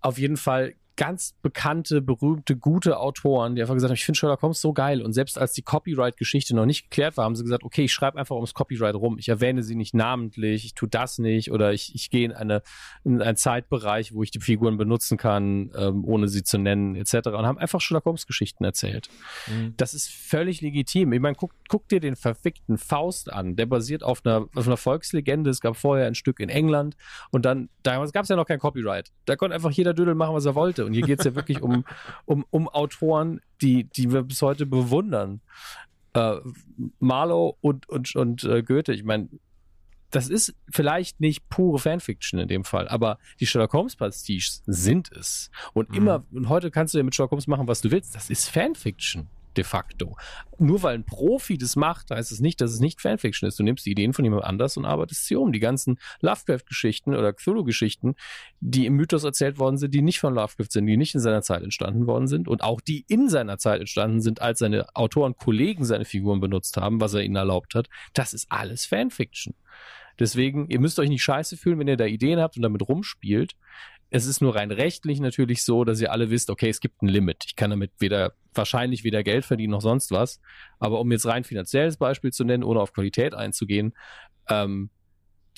Auf 0.00 0.18
jeden 0.18 0.36
Fall 0.36 0.74
ganz 0.96 1.34
bekannte, 1.42 2.00
berühmte, 2.00 2.56
gute 2.56 2.98
Autoren, 2.98 3.54
die 3.54 3.60
einfach 3.60 3.74
gesagt 3.74 3.90
haben, 3.90 3.96
ich 3.96 4.04
finde 4.04 4.18
Sherlock 4.18 4.42
Holmes 4.42 4.60
so 4.60 4.72
geil. 4.72 5.02
Und 5.02 5.12
selbst 5.12 5.38
als 5.38 5.52
die 5.52 5.62
Copyright-Geschichte 5.62 6.56
noch 6.56 6.64
nicht 6.64 6.90
geklärt 6.90 7.16
war, 7.16 7.24
haben 7.24 7.36
sie 7.36 7.44
gesagt, 7.44 7.64
okay, 7.64 7.84
ich 7.84 7.92
schreibe 7.92 8.18
einfach 8.18 8.34
ums 8.34 8.54
Copyright 8.54 8.94
rum. 8.94 9.18
Ich 9.18 9.28
erwähne 9.28 9.62
sie 9.62 9.74
nicht 9.74 9.94
namentlich, 9.94 10.64
ich 10.64 10.74
tue 10.74 10.88
das 10.88 11.18
nicht 11.18 11.52
oder 11.52 11.72
ich, 11.72 11.94
ich 11.94 12.10
gehe 12.10 12.24
in, 12.24 12.32
eine, 12.32 12.62
in 13.04 13.20
einen 13.20 13.36
Zeitbereich, 13.36 14.14
wo 14.14 14.22
ich 14.22 14.30
die 14.30 14.40
Figuren 14.40 14.78
benutzen 14.78 15.18
kann, 15.18 15.70
ähm, 15.76 16.04
ohne 16.04 16.28
sie 16.28 16.42
zu 16.42 16.58
nennen, 16.58 16.96
etc. 16.96 17.28
Und 17.28 17.46
haben 17.46 17.58
einfach 17.58 17.80
Sherlock 17.80 18.06
Holmes-Geschichten 18.06 18.64
erzählt. 18.64 19.10
Mhm. 19.48 19.74
Das 19.76 19.92
ist 19.92 20.08
völlig 20.10 20.62
legitim. 20.62 21.12
Ich 21.12 21.20
meine, 21.20 21.36
guck, 21.36 21.52
guck 21.68 21.88
dir 21.88 22.00
den 22.00 22.16
verfickten 22.16 22.78
Faust 22.78 23.30
an. 23.30 23.56
Der 23.56 23.66
basiert 23.66 24.02
auf 24.02 24.24
einer, 24.24 24.48
auf 24.54 24.66
einer 24.66 24.78
Volkslegende. 24.78 25.50
Es 25.50 25.60
gab 25.60 25.76
vorher 25.76 26.06
ein 26.06 26.14
Stück 26.14 26.40
in 26.40 26.48
England 26.48 26.96
und 27.30 27.44
dann, 27.44 27.68
damals 27.82 28.12
gab 28.12 28.22
es 28.22 28.30
ja 28.30 28.36
noch 28.36 28.46
kein 28.46 28.58
Copyright. 28.58 29.12
Da 29.26 29.36
konnte 29.36 29.54
einfach 29.54 29.70
jeder 29.70 29.92
Dödel 29.92 30.14
machen, 30.14 30.34
was 30.34 30.46
er 30.46 30.54
wollte. 30.54 30.85
Und 30.86 30.94
hier 30.94 31.02
geht 31.02 31.18
es 31.18 31.24
ja 31.24 31.34
wirklich 31.34 31.60
um, 31.62 31.84
um, 32.24 32.44
um 32.50 32.68
Autoren, 32.68 33.40
die, 33.60 33.84
die 33.84 34.12
wir 34.12 34.22
bis 34.22 34.42
heute 34.42 34.66
bewundern. 34.66 35.40
Äh, 36.14 36.36
Marlow 36.98 37.56
und, 37.60 37.88
und, 37.88 38.14
und 38.16 38.44
äh, 38.44 38.62
Goethe, 38.62 38.92
ich 38.92 39.04
meine, 39.04 39.28
das 40.10 40.28
ist 40.28 40.54
vielleicht 40.70 41.20
nicht 41.20 41.48
pure 41.48 41.78
Fanfiction 41.78 42.38
in 42.38 42.48
dem 42.48 42.64
Fall, 42.64 42.88
aber 42.88 43.18
die 43.40 43.46
Sherlock 43.46 43.72
Holmes 43.72 43.96
Pastiches 43.96 44.62
sind 44.66 45.10
es. 45.12 45.50
Und 45.74 45.90
mhm. 45.90 45.96
immer, 45.96 46.24
und 46.32 46.48
heute 46.48 46.70
kannst 46.70 46.94
du 46.94 46.98
ja 46.98 47.04
mit 47.04 47.14
Sherlock 47.14 47.32
Holmes 47.32 47.48
machen, 47.48 47.68
was 47.68 47.80
du 47.80 47.90
willst. 47.90 48.14
Das 48.14 48.30
ist 48.30 48.48
Fanfiction 48.48 49.28
de 49.56 49.64
facto. 49.64 50.16
Nur 50.58 50.82
weil 50.82 50.94
ein 50.94 51.04
Profi 51.04 51.58
das 51.58 51.76
macht, 51.76 52.10
heißt 52.10 52.32
es 52.32 52.40
nicht, 52.40 52.60
dass 52.60 52.72
es 52.72 52.80
nicht 52.80 53.00
Fanfiction 53.00 53.48
ist. 53.48 53.58
Du 53.58 53.62
nimmst 53.62 53.84
die 53.84 53.90
Ideen 53.90 54.12
von 54.12 54.24
jemand 54.24 54.44
anders 54.44 54.76
und 54.76 54.84
arbeitest 54.84 55.26
sie 55.26 55.36
um. 55.36 55.52
Die 55.52 55.60
ganzen 55.60 55.98
Lovecraft-Geschichten 56.20 57.14
oder 57.14 57.32
Cthulhu-Geschichten, 57.32 58.14
die 58.60 58.86
im 58.86 58.94
Mythos 58.94 59.24
erzählt 59.24 59.58
worden 59.58 59.76
sind, 59.76 59.94
die 59.94 60.02
nicht 60.02 60.18
von 60.18 60.34
Lovecraft 60.34 60.70
sind, 60.70 60.86
die 60.86 60.96
nicht 60.96 61.14
in 61.14 61.20
seiner 61.20 61.42
Zeit 61.42 61.62
entstanden 61.62 62.06
worden 62.06 62.26
sind 62.26 62.48
und 62.48 62.62
auch 62.62 62.80
die 62.80 63.04
in 63.08 63.28
seiner 63.28 63.58
Zeit 63.58 63.80
entstanden 63.80 64.20
sind, 64.20 64.40
als 64.40 64.58
seine 64.58 64.86
Autoren, 64.94 65.36
Kollegen 65.36 65.84
seine 65.84 66.04
Figuren 66.04 66.40
benutzt 66.40 66.76
haben, 66.76 67.00
was 67.00 67.14
er 67.14 67.22
ihnen 67.22 67.36
erlaubt 67.36 67.74
hat, 67.74 67.88
das 68.14 68.32
ist 68.32 68.46
alles 68.50 68.86
Fanfiction. 68.86 69.54
Deswegen, 70.18 70.68
ihr 70.68 70.80
müsst 70.80 70.98
euch 70.98 71.08
nicht 71.08 71.22
scheiße 71.22 71.56
fühlen, 71.56 71.78
wenn 71.78 71.88
ihr 71.88 71.96
da 71.96 72.06
Ideen 72.06 72.40
habt 72.40 72.56
und 72.56 72.62
damit 72.62 72.88
rumspielt. 72.88 73.54
Es 74.10 74.26
ist 74.26 74.40
nur 74.40 74.54
rein 74.54 74.70
rechtlich 74.70 75.20
natürlich 75.20 75.64
so, 75.64 75.84
dass 75.84 76.00
ihr 76.00 76.12
alle 76.12 76.30
wisst, 76.30 76.50
okay, 76.50 76.68
es 76.68 76.80
gibt 76.80 77.02
ein 77.02 77.08
Limit. 77.08 77.44
Ich 77.46 77.56
kann 77.56 77.70
damit 77.70 77.90
weder 77.98 78.34
wahrscheinlich 78.54 79.04
weder 79.04 79.22
Geld 79.22 79.44
verdienen 79.44 79.72
noch 79.72 79.80
sonst 79.80 80.10
was. 80.10 80.40
Aber 80.78 81.00
um 81.00 81.10
jetzt 81.12 81.26
rein 81.26 81.44
finanzielles 81.44 81.96
Beispiel 81.96 82.32
zu 82.32 82.44
nennen, 82.44 82.62
ohne 82.62 82.80
auf 82.80 82.92
Qualität 82.92 83.34
einzugehen, 83.34 83.94
ähm, 84.48 84.90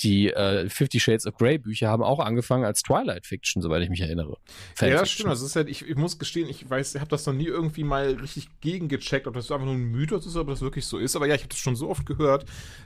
die 0.03 0.33
äh, 0.33 0.69
Fifty 0.69 1.01
Shades 1.01 1.27
of 1.27 1.35
Grey 1.35 1.59
Bücher 1.59 1.89
haben 1.89 2.03
auch 2.03 2.21
angefangen 2.21 2.65
als 2.65 2.83
Twilight 2.83 3.27
Fiction, 3.27 3.63
soweit 3.63 3.83
ich 3.83 3.91
mich 3.91 4.01
erinnere. 4.01 4.37
Fan 4.75 4.91
ja, 4.91 5.01
das 5.01 5.11
stimmt. 5.11 5.31
Das 5.31 5.43
ist 5.43 5.57
halt, 5.57 5.69
ich, 5.69 5.89
ich 5.89 5.97
muss 5.97 6.19
gestehen, 6.19 6.49
ich 6.49 6.69
weiß, 6.69 6.95
ich 6.95 7.01
habe 7.01 7.11
das 7.11 7.27
noch 7.27 7.35
nie 7.35 7.47
irgendwie 7.47 7.85
mal 7.85 8.13
richtig 8.13 8.49
gegengecheckt, 8.61 9.27
ob 9.27 9.35
das 9.35 9.51
einfach 9.51 9.67
nur 9.67 9.75
ein 9.75 9.91
Mythos 9.91 10.27
ist, 10.27 10.37
ob 10.37 10.49
das 10.49 10.61
wirklich 10.61 10.87
so 10.87 10.99
ist. 10.99 11.17
Aber 11.17 11.27
ja, 11.27 11.35
ich 11.35 11.43
habe 11.43 11.51
das 11.51 11.59
schon 11.59 11.77
so 11.77 11.89
oft 11.89 12.07
gehört, 12.07 12.45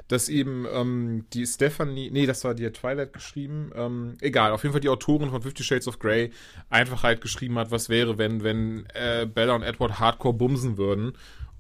dass 0.09 0.29
eben 0.29 0.67
ähm, 0.73 1.27
die 1.33 1.47
Stephanie, 1.47 2.11
nee, 2.11 2.27
das 2.27 2.45
war 2.45 2.55
die 2.55 2.71
Twilight 2.71 3.13
geschrieben, 3.13 3.71
ähm, 3.75 4.17
egal, 4.21 4.53
auf 4.53 4.63
jeden 4.63 4.73
Fall 4.73 4.81
die 4.81 4.89
Autorin 4.89 5.31
von 5.31 5.43
Fifty 5.43 5.63
Shades 5.63 5.89
of 5.89 5.99
Grey 5.99 6.31
einfach 6.71 7.03
halt 7.03 7.21
geschrieben 7.21 7.59
hat, 7.59 7.71
was 7.71 7.89
wäre, 7.89 8.19
wenn, 8.19 8.43
wenn 8.43 8.87
äh, 8.95 9.27
Bella 9.27 9.55
und 9.55 9.63
Edward 9.63 9.99
hardcore 10.01 10.35
bumsen 10.35 10.79
würden. 10.79 11.13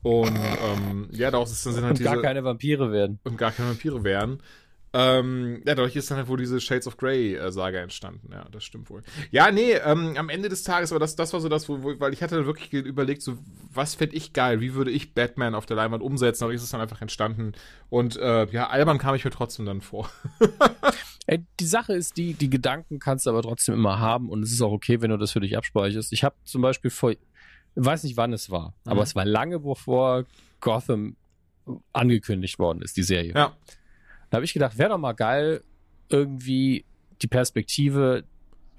Und 0.03 0.37
ähm, 0.37 1.09
ja, 1.12 1.31
daraus 1.31 1.62
sind 1.62 1.77
halt 1.77 1.91
und 1.91 1.99
diese. 2.01 2.11
gar 2.11 2.21
keine 2.21 2.43
Vampire 2.43 2.91
werden. 2.91 3.21
Und 3.23 3.38
gar 3.38 3.53
keine 3.53 3.69
Vampire 3.69 4.03
werden. 4.03 4.43
Ähm, 4.94 5.62
ja, 5.66 5.74
dadurch 5.74 5.96
ist 5.96 6.11
dann 6.11 6.18
halt 6.18 6.28
wohl 6.28 6.37
diese 6.37 6.61
Shades 6.61 6.87
of 6.87 6.98
Grey-Saga 6.98 7.78
äh, 7.78 7.83
entstanden. 7.83 8.28
Ja, 8.31 8.46
das 8.50 8.62
stimmt 8.62 8.90
wohl. 8.90 9.02
Ja, 9.31 9.50
nee, 9.50 9.72
ähm, 9.72 10.16
am 10.18 10.28
Ende 10.28 10.50
des 10.50 10.64
Tages, 10.64 10.92
aber 10.92 11.00
das, 11.00 11.16
das 11.16 11.33
war 11.33 11.40
so 11.40 11.48
das, 11.48 11.68
wo, 11.68 11.83
wo, 11.83 11.98
weil 11.98 12.12
ich 12.12 12.22
hatte 12.22 12.37
dann 12.37 12.44
wirklich 12.44 12.72
überlegt, 12.72 13.22
so, 13.22 13.38
was 13.72 13.94
fände 13.94 14.16
ich 14.16 14.35
geil? 14.35 14.61
Wie 14.61 14.74
würde 14.74 14.90
ich 14.90 15.14
Batman 15.14 15.55
auf 15.55 15.64
der 15.64 15.76
Leinwand 15.76 16.02
umsetzen? 16.02 16.44
Aber 16.44 16.52
ist 16.52 16.62
es 16.62 16.70
dann 16.70 16.83
einfach 16.83 17.00
entstanden. 17.00 17.52
Und 17.88 18.16
äh, 18.16 18.46
ja, 18.50 18.68
albern 18.68 18.98
kam 18.98 19.14
ich 19.14 19.24
mir 19.24 19.31
trotzdem 19.31 19.64
dann 19.64 19.81
vor. 19.81 20.11
Ey, 21.26 21.42
die 21.59 21.66
Sache 21.66 21.94
ist 21.94 22.18
die, 22.18 22.35
die 22.35 22.50
Gedanken 22.50 22.98
kannst 22.98 23.24
du 23.24 23.31
aber 23.31 23.42
trotzdem 23.42 23.74
immer 23.74 23.98
haben 23.98 24.28
und 24.28 24.42
es 24.42 24.52
ist 24.52 24.61
auch 24.61 24.72
okay, 24.72 25.00
wenn 25.00 25.11
du 25.11 25.16
das 25.16 25.33
für 25.33 25.40
dich 25.40 25.57
abspeicherst. 25.57 26.12
Ich 26.12 26.22
habe 26.22 26.35
zum 26.44 26.61
Beispiel 26.61 26.90
vor, 26.90 27.14
weiß 27.76 28.02
nicht 28.02 28.18
wann 28.18 28.35
es 28.35 28.50
war, 28.50 28.74
mhm. 28.85 28.92
aber 28.92 29.02
es 29.02 29.14
war 29.14 29.24
lange 29.24 29.61
bevor 29.61 30.24
Gotham 30.61 31.16
angekündigt 31.92 32.59
worden 32.59 32.83
ist, 32.83 32.96
die 32.96 33.05
Serie. 33.05 33.33
Ja 33.35 33.57
da 34.33 34.37
habe 34.37 34.47
ich 34.47 34.55
gedacht, 34.55 34.79
wäre 34.79 34.88
doch 34.88 34.99
mal 34.99 35.12
geil, 35.12 35.62
irgendwie 36.09 36.87
die 37.21 37.27
Perspektive 37.27 38.25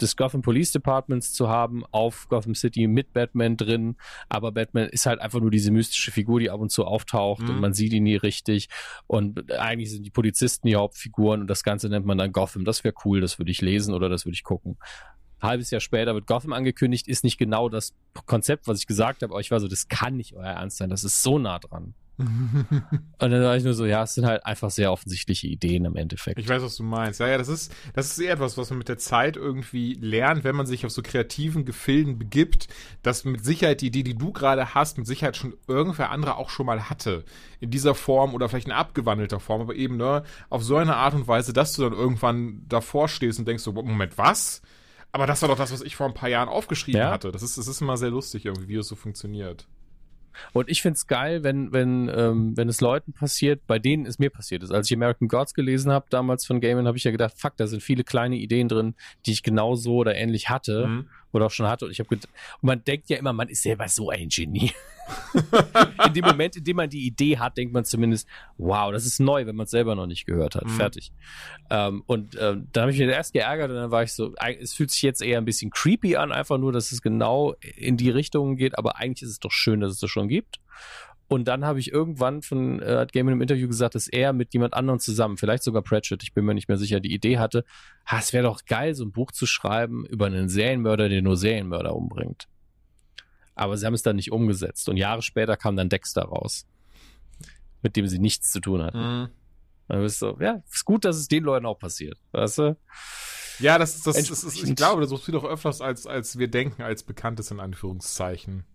des 0.02 0.18
Gotham 0.18 0.42
Police 0.42 0.72
Departments 0.72 1.32
zu 1.32 1.48
haben 1.48 1.84
auf 1.92 2.28
Gotham 2.28 2.56
City 2.56 2.88
mit 2.88 3.14
Batman 3.14 3.56
drin. 3.56 3.96
Aber 4.30 4.52
Batman 4.52 4.90
ist 4.90 5.06
halt 5.06 5.22
einfach 5.22 5.40
nur 5.40 5.52
diese 5.52 5.70
mystische 5.70 6.10
Figur, 6.10 6.40
die 6.40 6.50
ab 6.50 6.60
und 6.60 6.72
zu 6.72 6.86
auftaucht 6.86 7.44
mhm. 7.44 7.50
und 7.52 7.60
man 7.60 7.74
sieht 7.76 7.94
ihn 7.94 8.02
nie 8.02 8.16
richtig. 8.16 8.68
Und 9.06 9.52
eigentlich 9.52 9.92
sind 9.92 10.04
die 10.04 10.10
Polizisten 10.10 10.66
die 10.66 10.76
Hauptfiguren 10.76 11.42
und 11.42 11.48
das 11.48 11.62
Ganze 11.62 11.88
nennt 11.88 12.08
man 12.08 12.18
dann 12.18 12.32
Gotham. 12.32 12.66
Das 12.66 12.84
wäre 12.84 12.96
cool, 13.06 13.22
das 13.22 13.38
würde 13.38 13.52
ich 13.52 13.62
lesen 13.62 13.94
oder 13.94 14.10
das 14.10 14.26
würde 14.26 14.34
ich 14.34 14.44
gucken. 14.44 14.80
Ein 15.40 15.50
halbes 15.50 15.70
Jahr 15.70 15.82
später 15.82 16.16
wird 16.16 16.26
Gotham 16.26 16.54
angekündigt, 16.54 17.08
ist 17.08 17.24
nicht 17.24 17.38
genau 17.38 17.70
das 17.70 17.94
Konzept, 18.26 18.68
was 18.68 18.80
ich 18.80 18.88
gesagt 18.88 19.22
habe, 19.22 19.32
aber 19.32 19.42
ich 19.42 19.52
war 19.52 19.60
so, 19.60 19.68
das 19.68 19.88
kann 19.88 20.18
nicht 20.18 20.34
euer 20.34 20.48
Ernst 20.48 20.78
sein, 20.78 20.90
das 20.90 21.04
ist 21.04 21.22
so 21.22 21.38
nah 21.38 21.60
dran 21.60 21.94
und 22.18 22.84
dann 23.20 23.44
war 23.44 23.58
ich 23.58 23.64
nur 23.64 23.74
so, 23.74 23.86
ja, 23.86 24.04
es 24.04 24.14
sind 24.14 24.26
halt 24.26 24.46
einfach 24.46 24.70
sehr 24.70 24.92
offensichtliche 24.92 25.48
Ideen 25.48 25.86
im 25.86 25.96
Endeffekt. 25.96 26.38
Ich 26.38 26.48
weiß, 26.48 26.62
was 26.62 26.76
du 26.76 26.84
meinst. 26.84 27.20
Ja, 27.20 27.28
ja, 27.28 27.40
das 27.40 27.48
ist, 27.48 27.74
das 27.94 28.12
ist 28.12 28.20
eher 28.20 28.34
etwas, 28.34 28.56
was 28.58 28.70
man 28.70 28.78
mit 28.78 28.88
der 28.88 29.00
Zeit 29.00 29.36
irgendwie 29.36 29.96
lernt, 29.96 30.44
wenn 30.44 30.56
man 30.56 30.68
sich 30.68 30.86
auf 30.86 30.92
so 30.92 31.02
kreativen 31.02 31.66
Gefilden 31.66 32.20
begibt, 32.20 32.68
dass 33.02 33.26
mit 33.26 33.44
Sicherheit 33.44 33.82
die 33.82 33.88
Idee, 33.88 34.04
die 34.04 34.18
du 34.18 34.32
gerade 34.32 34.76
hast, 34.76 35.00
mit 35.00 35.08
Sicherheit 35.08 35.38
schon 35.38 35.56
irgendwer 35.68 36.12
andere 36.12 36.38
auch 36.38 36.52
schon 36.52 36.68
mal 36.68 36.90
hatte. 36.90 37.26
In 37.60 37.72
dieser 37.72 37.96
Form 37.96 38.36
oder 38.36 38.48
vielleicht 38.48 38.68
in 38.68 38.74
abgewandelter 38.74 39.40
Form, 39.40 39.62
aber 39.62 39.74
eben, 39.74 39.98
ne, 39.98 40.24
auf 40.50 40.64
so 40.64 40.78
eine 40.78 40.96
Art 40.96 41.16
und 41.16 41.28
Weise, 41.28 41.52
dass 41.52 41.74
du 41.74 41.82
dann 41.82 41.94
irgendwann 41.94 42.64
davor 42.70 43.08
stehst 43.08 43.40
und 43.40 43.48
denkst 43.48 43.64
so, 43.64 43.72
Moment, 43.72 44.18
was? 44.20 44.62
Aber 45.12 45.28
das 45.28 45.42
war 45.42 45.50
doch 45.50 45.58
das, 45.58 45.72
was 45.72 45.82
ich 45.82 45.96
vor 45.96 46.08
ein 46.08 46.14
paar 46.14 46.30
Jahren 46.30 46.50
aufgeschrieben 46.50 47.02
ja? 47.02 47.12
hatte. 47.12 47.32
Das 47.32 47.42
ist, 47.42 47.58
das 47.58 47.68
ist 47.68 47.82
immer 47.82 47.98
sehr 47.98 48.10
lustig 48.10 48.46
irgendwie, 48.46 48.68
wie 48.68 48.76
es 48.76 48.88
so 48.88 48.96
funktioniert. 48.96 49.68
Und 50.54 50.70
ich 50.70 50.82
find's 50.82 51.08
geil, 51.08 51.44
wenn, 51.44 51.72
wenn, 51.72 52.12
ähm, 52.14 52.58
wenn 52.58 52.70
es 52.70 52.82
Leuten 52.82 53.14
passiert, 53.14 53.66
bei 53.68 53.80
denen 53.80 54.06
es 54.06 54.20
mir 54.20 54.30
passiert 54.30 54.64
ist. 54.64 54.72
Als 54.72 54.90
ich 54.90 54.96
American 54.96 55.28
Gods 55.28 55.54
gelesen 55.54 55.92
habe, 55.92 56.06
damals 56.10 56.46
von 56.46 56.62
Gaiman, 56.62 56.88
habe 56.88 56.98
ich 56.98 57.04
ja 57.04 57.12
gedacht, 57.12 57.34
fuck, 57.38 57.58
da 57.58 57.68
sind 57.68 57.82
viele 57.82 58.04
kleine 58.04 58.36
Ideen 58.36 58.68
drin, 58.68 58.96
die 59.26 59.32
ich 59.32 59.44
genau 59.44 59.76
so 59.76 59.96
oder 59.98 60.16
ähnlich 60.16 60.50
hatte. 60.50 60.88
Mhm 60.88 61.10
oder 61.34 61.48
auch 61.48 61.52
schon 61.52 61.68
hatte. 61.68 61.86
Und 61.86 61.92
ich 61.92 62.00
habe 62.00 62.10
und 62.10 62.28
man 62.62 62.84
denkt 62.84 63.10
ja 63.10 63.18
immer, 63.18 63.34
man 63.34 63.50
ist 63.50 63.64
selber 63.64 63.88
so 63.90 64.10
ein 64.10 64.30
Genie. 64.30 64.72
in 66.08 66.14
dem 66.14 66.26
Moment, 66.26 66.56
in 66.56 66.64
dem 66.64 66.78
man 66.78 66.90
die 66.90 67.06
Idee 67.06 67.38
hat, 67.38 67.58
denkt 67.58 67.74
man 67.74 67.84
zumindest, 67.84 68.28
wow, 68.58 68.92
das 68.92 69.06
ist 69.06 69.20
neu, 69.20 69.46
wenn 69.46 69.56
man 69.56 69.66
es 69.66 69.72
selber 69.72 69.96
noch 69.96 70.06
nicht 70.06 70.26
gehört 70.26 70.56
hat. 70.56 70.66
Mhm. 70.66 70.70
Fertig. 70.70 71.12
Ähm, 71.70 72.04
und 72.06 72.38
ähm, 72.40 72.68
dann 72.72 72.84
habe 72.84 72.92
ich 72.92 73.00
mich 73.00 73.08
erst 73.08 73.34
geärgert 73.34 73.70
und 73.70 73.76
dann 73.76 73.92
war 73.92 74.04
ich 74.04 74.14
so, 74.14 74.34
es 74.60 74.74
fühlt 74.74 74.92
sich 74.92 75.02
jetzt 75.02 75.22
eher 75.22 75.40
ein 75.40 75.46
bisschen 75.46 75.72
creepy 75.72 76.16
an, 76.16 76.32
einfach 76.32 76.58
nur, 76.58 76.72
dass 76.72 76.92
es 76.92 77.02
genau 77.02 77.56
in 77.76 77.98
die 77.98 78.10
Richtung 78.10 78.56
geht, 78.56 78.78
aber 78.78 78.98
eigentlich 78.98 79.24
ist 79.24 79.32
es 79.32 79.40
doch 79.40 79.52
schön, 79.52 79.82
dass 79.82 79.92
es 79.92 80.00
das 80.00 80.10
schon 80.10 80.28
gibt. 80.28 80.60
Und 81.28 81.48
dann 81.48 81.66
habe 81.66 81.80
ich 81.80 81.92
irgendwann 81.92 82.42
von, 82.42 82.82
äh, 82.82 82.98
hat 82.98 83.14
Gaiman 83.14 83.34
im 83.34 83.42
Interview 83.42 83.68
gesagt, 83.68 83.96
dass 83.96 84.08
er 84.08 84.34
mit 84.34 84.54
jemand 84.54 84.74
anderem 84.74 85.00
zusammen, 85.00 85.38
vielleicht 85.38 85.64
sogar 85.64 85.82
Pratchett, 85.82 86.22
ich 86.22 86.34
bin 86.34 86.46
mir 86.46 86.54
nicht 86.54 86.68
mehr 86.68 86.78
sicher, 86.78 87.00
die 87.00 87.14
Idee 87.14 87.40
hatte, 87.40 87.64
ha, 88.06 88.20
es 88.20 88.34
wäre 88.34 88.44
doch 88.44 88.66
geil, 88.66 88.94
so 88.94 89.04
ein 89.06 89.12
Buch 89.12 89.32
zu 89.32 89.46
schreiben 89.46 90.06
über 90.06 90.28
einen 90.28 90.50
Serienmörder, 90.50 91.10
der 91.10 91.22
nur 91.22 91.38
Serienmörder 91.38 91.96
umbringt. 91.96 92.48
Aber 93.56 93.78
sie 93.78 93.86
haben 93.86 93.94
es 93.94 94.04
dann 94.04 94.16
nicht 94.16 94.32
umgesetzt. 94.32 94.90
Und 94.90 94.98
Jahre 94.98 95.22
später 95.22 95.58
kam 95.58 95.76
dann 95.76 95.90
Dexter 95.90 96.24
raus, 96.24 96.66
mit 97.82 97.96
dem 97.96 98.08
sie 98.08 98.20
nichts 98.20 98.52
zu 98.52 98.60
tun 98.60 98.84
hatten. 98.84 98.98
Mhm. 98.98 99.28
Dann 99.88 100.02
bist 100.02 100.22
du, 100.22 100.38
ja, 100.40 100.62
ist 100.72 100.86
gut, 100.86 101.06
dass 101.06 101.18
es 101.18 101.28
den 101.28 101.44
Leuten 101.44 101.66
auch 101.66 101.78
passiert, 101.78 102.18
weißt 102.32 102.58
du? 102.60 102.78
Ja, 103.60 103.78
das, 103.78 104.02
das, 104.02 104.16
das, 104.16 104.28
das 104.30 104.44
ist, 104.44 104.64
ich 104.64 104.76
glaube, 104.76 105.02
das 105.02 105.12
passiert 105.12 105.38
auch 105.38 105.44
öfters, 105.44 105.82
als, 105.82 106.08
als 106.08 106.40
wir 106.40 106.48
denken, 106.48 106.82
als 106.82 107.04
Bekanntes 107.04 107.52
in 107.52 107.60
Anführungszeichen. 107.60 108.66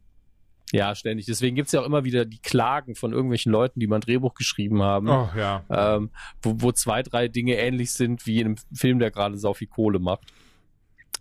Ja, 0.73 0.95
ständig. 0.95 1.27
Deswegen 1.27 1.57
gibt's 1.57 1.73
ja 1.73 1.81
auch 1.81 1.87
immer 1.87 2.05
wieder 2.05 2.25
die 2.27 2.41
Klagen 2.41 2.95
von 2.95 3.13
irgendwelchen 3.13 3.51
Leuten, 3.53 3.81
die 3.81 3.87
mal 3.87 3.97
ein 3.97 4.01
Drehbuch 4.03 4.35
geschrieben 4.35 4.83
haben, 4.83 5.09
Oh, 5.09 5.31
ja. 5.37 5.65
ähm, 5.71 6.11
wo, 6.43 6.55
wo 6.59 6.73
zwei, 6.73 7.03
drei 7.03 7.29
Dinge 7.29 7.55
ähnlich 7.57 7.93
sind 7.93 8.27
wie 8.27 8.41
in 8.41 8.47
einem 8.47 8.57
Film, 8.75 8.99
der 8.99 9.11
gerade 9.11 9.39
sau 9.39 9.55
viel 9.55 9.69
Kohle 9.69 9.99
macht. 9.99 10.25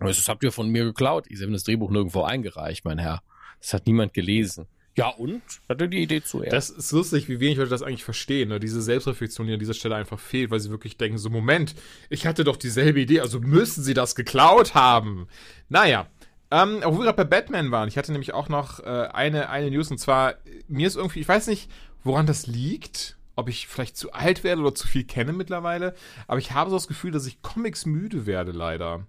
Aber 0.00 0.08
Das 0.10 0.28
habt 0.28 0.44
ihr 0.44 0.52
von 0.52 0.68
mir 0.68 0.84
geklaut. 0.84 1.24
Ich 1.28 1.40
habe 1.40 1.50
das 1.52 1.64
Drehbuch 1.64 1.90
nirgendwo 1.90 2.22
eingereicht, 2.22 2.84
mein 2.84 2.98
Herr. 2.98 3.22
Das 3.60 3.72
hat 3.72 3.86
niemand 3.86 4.12
gelesen. 4.14 4.66
Ja, 4.96 5.08
und? 5.10 5.42
Hatte 5.68 5.88
die 5.88 6.02
Idee 6.02 6.22
zuerst. 6.22 6.52
Das 6.52 6.70
ist 6.70 6.90
lustig, 6.92 7.28
wie 7.28 7.38
wenig 7.40 7.56
Leute 7.56 7.70
das 7.70 7.82
eigentlich 7.82 8.04
verstehen. 8.04 8.48
Ne? 8.48 8.58
Diese 8.60 8.82
Selbstreflexion, 8.82 9.46
die 9.46 9.52
an 9.52 9.60
dieser 9.60 9.74
Stelle 9.74 9.94
einfach 9.94 10.18
fehlt, 10.18 10.50
weil 10.50 10.58
sie 10.60 10.70
wirklich 10.70 10.96
denken, 10.96 11.18
so 11.18 11.30
Moment, 11.30 11.74
ich 12.10 12.26
hatte 12.26 12.42
doch 12.44 12.56
dieselbe 12.56 13.00
Idee, 13.00 13.20
also 13.20 13.38
müssen 13.40 13.82
sie 13.84 13.94
das 13.94 14.14
geklaut 14.16 14.74
haben. 14.74 15.28
Naja, 15.68 16.08
ähm, 16.50 16.80
wo 16.84 16.98
wir 16.98 17.04
gerade 17.04 17.16
bei 17.16 17.24
Batman 17.24 17.70
waren, 17.70 17.88
ich 17.88 17.98
hatte 17.98 18.12
nämlich 18.12 18.34
auch 18.34 18.48
noch 18.48 18.80
äh, 18.80 19.08
eine, 19.12 19.50
eine 19.50 19.70
News 19.70 19.90
und 19.90 19.98
zwar, 19.98 20.34
mir 20.66 20.86
ist 20.86 20.96
irgendwie, 20.96 21.20
ich 21.20 21.28
weiß 21.28 21.46
nicht, 21.48 21.70
woran 22.04 22.26
das 22.26 22.46
liegt, 22.46 23.16
ob 23.36 23.48
ich 23.48 23.68
vielleicht 23.68 23.96
zu 23.96 24.12
alt 24.12 24.44
werde 24.44 24.62
oder 24.62 24.74
zu 24.74 24.88
viel 24.88 25.04
kenne 25.04 25.32
mittlerweile, 25.32 25.94
aber 26.26 26.38
ich 26.38 26.52
habe 26.52 26.70
so 26.70 26.76
das 26.76 26.88
Gefühl, 26.88 27.10
dass 27.10 27.26
ich 27.26 27.42
Comics 27.42 27.86
müde 27.86 28.26
werde, 28.26 28.52
leider. 28.52 29.06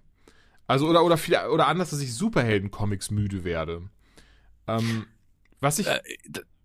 Also, 0.70 0.86
oder, 0.86 1.04
oder, 1.04 1.16
viel, 1.16 1.36
oder 1.36 1.66
anders, 1.66 1.90
dass 1.90 2.00
ich 2.00 2.14
Superhelden-Comics 2.14 3.10
müde 3.10 3.42
werde. 3.42 3.82
Ähm, 4.68 5.06
was 5.58 5.80
ich. 5.80 5.88
Äh, 5.88 6.00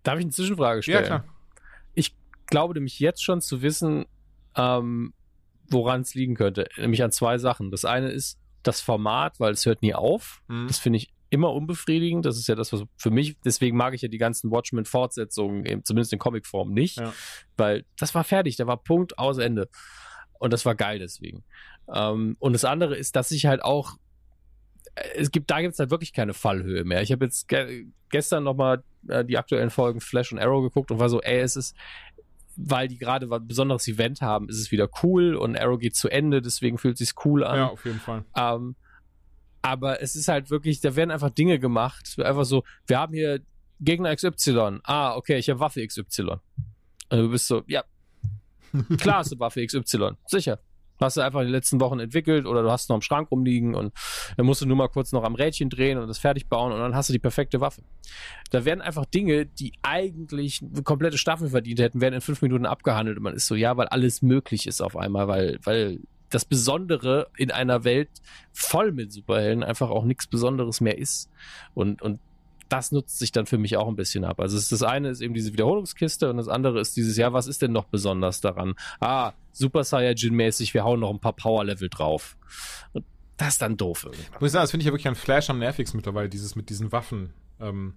darf 0.04 0.18
ich 0.18 0.24
eine 0.24 0.30
Zwischenfrage 0.30 0.78
ja, 0.78 0.82
stellen? 0.82 1.04
klar. 1.06 1.24
Ich 1.94 2.14
glaube 2.46 2.74
nämlich 2.74 3.00
jetzt 3.00 3.24
schon 3.24 3.40
zu 3.40 3.62
wissen, 3.62 4.06
ähm, 4.54 5.12
woran 5.68 6.02
es 6.02 6.14
liegen 6.14 6.36
könnte. 6.36 6.68
Nämlich 6.76 7.02
an 7.02 7.10
zwei 7.10 7.38
Sachen. 7.38 7.72
Das 7.72 7.84
eine 7.84 8.10
ist 8.10 8.38
das 8.66 8.80
Format, 8.80 9.38
weil 9.40 9.52
es 9.52 9.66
hört 9.66 9.82
nie 9.82 9.94
auf. 9.94 10.42
Mhm. 10.48 10.66
Das 10.68 10.78
finde 10.78 10.98
ich 10.98 11.12
immer 11.30 11.52
unbefriedigend. 11.52 12.24
Das 12.24 12.36
ist 12.38 12.46
ja 12.48 12.54
das, 12.54 12.72
was 12.72 12.84
für 12.96 13.10
mich, 13.10 13.36
deswegen 13.44 13.76
mag 13.76 13.94
ich 13.94 14.02
ja 14.02 14.08
die 14.08 14.18
ganzen 14.18 14.50
Watchmen-Fortsetzungen, 14.50 15.66
eben 15.66 15.84
zumindest 15.84 16.12
in 16.12 16.18
Comicform 16.18 16.72
nicht, 16.72 16.98
Ja. 16.98 17.12
weil 17.56 17.84
das 17.98 18.14
war 18.14 18.24
fertig, 18.24 18.56
da 18.56 18.66
war 18.66 18.76
Punkt 18.76 19.18
aus 19.18 19.38
Ende. 19.38 19.68
Und 20.38 20.52
das 20.52 20.64
war 20.64 20.74
geil 20.74 20.98
deswegen. 20.98 21.44
Ähm, 21.92 22.36
und 22.38 22.52
das 22.52 22.64
andere 22.64 22.96
ist, 22.96 23.16
dass 23.16 23.30
ich 23.30 23.46
halt 23.46 23.62
auch, 23.62 23.96
äh, 24.94 25.08
es 25.16 25.30
gibt, 25.30 25.50
da 25.50 25.60
gibt 25.60 25.72
es 25.74 25.78
halt 25.78 25.90
wirklich 25.90 26.12
keine 26.12 26.34
Fallhöhe 26.34 26.84
mehr. 26.84 27.02
Ich 27.02 27.10
habe 27.12 27.24
jetzt 27.24 27.48
ge 27.48 27.86
gestern 28.08 28.44
nochmal 28.44 28.84
äh, 29.08 29.24
die 29.24 29.36
aktuellen 29.36 29.70
Folgen 29.70 30.00
Flash 30.00 30.32
und 30.32 30.38
Arrow 30.38 30.62
geguckt 30.62 30.90
und 30.92 31.00
war 31.00 31.08
so, 31.08 31.20
ey, 31.22 31.40
es 31.40 31.56
ist, 31.56 31.74
weil 32.56 32.88
die 32.88 32.98
gerade 32.98 33.30
was 33.30 33.42
besonderes 33.46 33.86
Event 33.88 34.22
haben, 34.22 34.48
ist 34.48 34.58
es 34.58 34.70
wieder 34.70 34.88
cool 35.02 35.34
und 35.34 35.58
Arrow 35.58 35.78
geht 35.78 35.94
zu 35.94 36.08
Ende, 36.08 36.42
deswegen 36.42 36.78
fühlt 36.78 36.98
sich's 36.98 37.14
cool 37.24 37.44
an. 37.44 37.56
Ja, 37.56 37.66
auf 37.68 37.84
jeden 37.84 38.00
Fall. 38.00 38.24
Ähm, 38.34 38.76
aber 39.62 40.00
es 40.00 40.14
ist 40.16 40.28
halt 40.28 40.50
wirklich, 40.50 40.80
da 40.80 40.94
werden 40.94 41.10
einfach 41.10 41.30
Dinge 41.30 41.58
gemacht. 41.58 42.16
Einfach 42.18 42.44
so, 42.44 42.64
wir 42.86 42.98
haben 42.98 43.12
hier 43.12 43.40
Gegner 43.80 44.14
XY. 44.14 44.78
Ah, 44.84 45.16
okay, 45.16 45.38
ich 45.38 45.50
habe 45.50 45.60
Waffe 45.60 45.86
XY. 45.86 46.36
Und 47.10 47.18
du 47.18 47.30
bist 47.30 47.46
so, 47.46 47.62
ja, 47.66 47.84
klar 48.98 49.18
hast 49.18 49.32
du 49.32 49.38
Waffe 49.38 49.64
XY. 49.66 50.12
Sicher. 50.26 50.60
Hast 51.00 51.16
du 51.16 51.20
einfach 51.20 51.40
in 51.40 51.46
den 51.46 51.52
letzten 51.52 51.80
Wochen 51.80 51.98
entwickelt 51.98 52.46
oder 52.46 52.62
du 52.62 52.70
hast 52.70 52.88
noch 52.88 52.96
im 52.96 53.02
Schrank 53.02 53.30
rumliegen 53.30 53.74
und 53.74 53.92
dann 54.36 54.46
musst 54.46 54.62
du 54.62 54.66
nur 54.66 54.76
mal 54.76 54.88
kurz 54.88 55.12
noch 55.12 55.24
am 55.24 55.34
Rädchen 55.34 55.70
drehen 55.70 55.98
und 55.98 56.08
das 56.08 56.18
fertig 56.18 56.48
bauen 56.48 56.72
und 56.72 56.78
dann 56.78 56.94
hast 56.94 57.08
du 57.08 57.12
die 57.12 57.18
perfekte 57.18 57.60
Waffe. 57.60 57.82
Da 58.50 58.64
werden 58.64 58.80
einfach 58.80 59.06
Dinge, 59.06 59.46
die 59.46 59.72
eigentlich 59.82 60.62
eine 60.62 60.82
komplette 60.82 61.18
Staffel 61.18 61.50
verdient 61.50 61.80
hätten, 61.80 62.00
werden 62.00 62.14
in 62.14 62.20
fünf 62.20 62.42
Minuten 62.42 62.66
abgehandelt 62.66 63.16
und 63.18 63.22
man 63.22 63.34
ist 63.34 63.46
so, 63.46 63.54
ja, 63.54 63.76
weil 63.76 63.88
alles 63.88 64.22
möglich 64.22 64.66
ist 64.66 64.80
auf 64.80 64.96
einmal, 64.96 65.28
weil, 65.28 65.58
weil 65.64 66.00
das 66.30 66.44
Besondere 66.44 67.28
in 67.36 67.50
einer 67.50 67.84
Welt 67.84 68.10
voll 68.52 68.92
mit 68.92 69.12
Superhelden 69.12 69.62
einfach 69.62 69.90
auch 69.90 70.04
nichts 70.04 70.26
Besonderes 70.26 70.80
mehr 70.80 70.98
ist. 70.98 71.30
Und, 71.74 72.02
und 72.02 72.20
das 72.68 72.92
nutzt 72.92 73.18
sich 73.18 73.32
dann 73.32 73.46
für 73.46 73.58
mich 73.58 73.76
auch 73.76 73.88
ein 73.88 73.96
bisschen 73.96 74.24
ab. 74.24 74.40
Also 74.40 74.56
das 74.56 74.82
eine 74.82 75.10
ist 75.10 75.20
eben 75.20 75.34
diese 75.34 75.52
Wiederholungskiste 75.52 76.30
und 76.30 76.36
das 76.36 76.48
andere 76.48 76.80
ist 76.80 76.96
dieses, 76.96 77.16
ja, 77.16 77.32
was 77.32 77.46
ist 77.46 77.62
denn 77.62 77.72
noch 77.72 77.84
besonders 77.84 78.40
daran? 78.40 78.74
Ah, 79.00 79.32
Super 79.52 79.84
Saiyajin-mäßig, 79.84 80.74
wir 80.74 80.84
hauen 80.84 81.00
noch 81.00 81.10
ein 81.10 81.20
paar 81.20 81.32
Power-Level 81.32 81.88
drauf. 81.88 82.36
Und 82.92 83.04
das 83.36 83.54
ist 83.54 83.62
dann 83.62 83.76
doof 83.76 84.04
irgendwann. 84.04 84.40
Muss 84.40 84.48
ich 84.48 84.52
sagen, 84.52 84.62
das 84.64 84.70
finde 84.70 84.82
ich 84.82 84.86
ja 84.86 84.92
wirklich 84.92 85.08
an 85.08 85.14
Flash 85.14 85.50
am 85.50 85.58
nervigsten 85.58 85.98
mittlerweile, 85.98 86.28
dieses 86.28 86.56
mit 86.56 86.68
diesen 86.68 86.92
Waffen. 86.92 87.32
Ähm, 87.60 87.94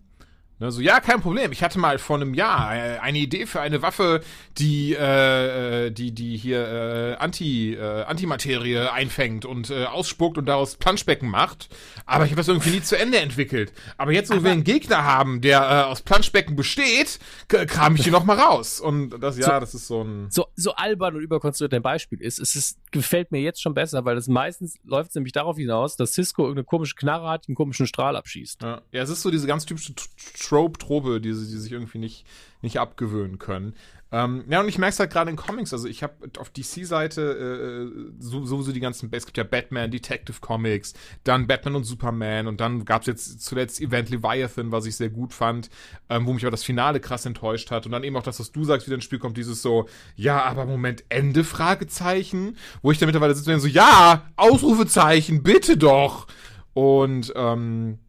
ne, 0.59 0.71
so, 0.71 0.81
ja, 0.81 0.99
kein 0.99 1.21
Problem. 1.21 1.51
Ich 1.51 1.63
hatte 1.63 1.79
mal 1.79 1.97
vor 1.99 2.17
einem 2.17 2.33
Jahr 2.33 2.75
äh, 2.75 2.99
eine 2.99 3.17
Idee 3.17 3.45
für 3.45 3.61
eine 3.61 3.81
Waffe, 3.81 4.21
die, 4.57 4.93
äh, 4.93 5.87
äh, 5.87 5.91
die, 5.91 6.11
die 6.11 6.37
hier 6.37 6.67
äh, 6.67 7.15
Anti, 7.23 7.73
äh, 7.75 8.03
Antimaterie 8.03 8.91
einfängt 8.91 9.45
und 9.45 9.69
äh, 9.69 9.85
ausspuckt 9.85 10.37
und 10.37 10.45
daraus 10.45 10.75
Planschbecken 10.75 11.29
macht. 11.29 11.69
Aber 12.05 12.25
ich 12.25 12.31
habe 12.31 12.39
das 12.39 12.47
irgendwie 12.47 12.71
nie 12.71 12.81
zu 12.81 12.97
Ende 12.97 13.19
entwickelt. 13.19 13.71
Aber 13.97 14.11
jetzt, 14.11 14.31
wo 14.31 14.43
wir 14.43 14.51
einen 14.51 14.63
Gegner 14.63 15.03
haben, 15.03 15.41
der 15.41 15.61
äh, 15.61 15.83
aus 15.89 16.01
Planschbecken 16.01 16.55
besteht, 16.55 17.19
kram 17.47 17.95
ich 17.95 18.03
die 18.03 18.11
noch 18.11 18.23
mal 18.25 18.37
raus. 18.39 18.79
Und 18.79 19.11
das, 19.21 19.37
ja, 19.37 19.45
So- 19.45 19.59
das 19.59 19.73
ist 19.73 19.87
so 19.87 20.03
ein. 20.03 20.27
so, 20.29 20.47
so 20.55 20.73
albern 20.75 21.15
und 21.15 21.21
überkonstruiert 21.21 21.73
ein 21.73 21.81
Beispiel 21.81 22.21
ist, 22.21 22.39
es 22.39 22.55
ist, 22.55 22.77
gefällt 22.91 23.31
mir 23.31 23.41
jetzt 23.41 23.61
schon 23.61 23.73
besser, 23.73 24.05
weil 24.05 24.17
es 24.17 24.27
meistens 24.27 24.79
läuft 24.83 25.13
nämlich 25.15 25.33
darauf 25.33 25.57
hinaus, 25.57 25.95
dass 25.95 26.13
Cisco 26.13 26.43
irgendeine 26.43 26.65
komische 26.65 26.95
Knarre 26.95 27.29
hat, 27.29 27.47
einen 27.47 27.55
komischen 27.55 27.87
Strahl 27.87 28.15
abschießt. 28.15 28.61
Ja, 28.61 28.81
ja, 28.91 29.03
es 29.03 29.09
ist 29.09 29.21
so 29.21 29.31
diese 29.31 29.47
ganz 29.47 29.65
typische 29.65 29.93
Trope-Trope, 30.39 31.21
die, 31.21 31.29
die 31.29 31.33
sich 31.33 31.71
irgendwie 31.71 31.99
nicht, 31.99 32.25
nicht 32.61 32.79
abgewöhnen 32.79 33.39
können. 33.39 33.73
Ähm, 34.11 34.43
ja, 34.49 34.59
und 34.59 34.67
ich 34.67 34.79
merke 34.79 34.93
es 34.93 34.99
halt 34.99 35.11
gerade 35.11 35.29
in 35.29 35.37
Comics. 35.37 35.71
Also 35.71 35.87
ich 35.87 36.01
habe 36.01 36.13
auf 36.39 36.49
DC-Seite 36.49 37.21
äh, 37.21 38.11
so, 38.19 38.43
sowieso 38.43 38.71
die 38.71 38.79
ganzen, 38.79 39.09
es 39.11 39.25
gibt 39.25 39.37
ja 39.37 39.43
Batman, 39.43 39.91
Detective 39.91 40.39
Comics, 40.41 40.93
dann 41.23 41.45
Batman 41.45 41.75
und 41.75 41.83
Superman 41.83 42.47
und 42.47 42.59
dann 42.59 42.85
gab 42.85 43.01
es 43.01 43.07
jetzt 43.07 43.41
zuletzt 43.41 43.79
Event 43.79 44.09
Leviathan, 44.09 44.71
was 44.71 44.87
ich 44.87 44.95
sehr 44.95 45.09
gut 45.09 45.31
fand, 45.31 45.69
ähm, 46.09 46.25
wo 46.25 46.33
mich 46.33 46.43
aber 46.43 46.51
das 46.51 46.63
Finale 46.63 46.99
krass 46.99 47.25
enttäuscht 47.27 47.69
hat. 47.69 47.85
Und 47.85 47.91
dann 47.91 48.03
eben 48.03 48.15
auch 48.15 48.23
das, 48.23 48.39
was 48.39 48.51
du 48.51 48.63
sagst, 48.63 48.87
wieder 48.87 48.95
ins 48.95 49.03
Spiel 49.03 49.19
kommt, 49.19 49.37
dieses 49.37 49.61
so, 49.61 49.87
ja, 50.15 50.43
aber 50.43 50.65
Moment, 50.65 51.03
Ende, 51.09 51.43
Fragezeichen, 51.43 52.57
wo 52.81 52.91
ich 52.91 52.97
dann 52.97 53.07
mittlerweile 53.07 53.35
sitze 53.35 53.53
und 53.53 53.59
so, 53.59 53.67
ja, 53.67 54.31
Ausrufezeichen, 54.37 55.43
bitte 55.43 55.77
doch. 55.77 56.25
Und 56.73 57.31
ähm, 57.35 57.99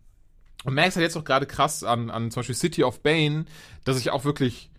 und 0.64 0.74
merkst 0.74 0.96
halt 0.96 1.04
jetzt 1.04 1.16
auch 1.16 1.24
gerade 1.24 1.46
krass 1.46 1.84
an, 1.84 2.10
an 2.10 2.30
zum 2.30 2.40
Beispiel 2.40 2.54
City 2.54 2.84
of 2.84 3.02
Bane, 3.02 3.46
dass 3.84 3.98
ich 3.98 4.10
auch 4.10 4.24
wirklich 4.24 4.70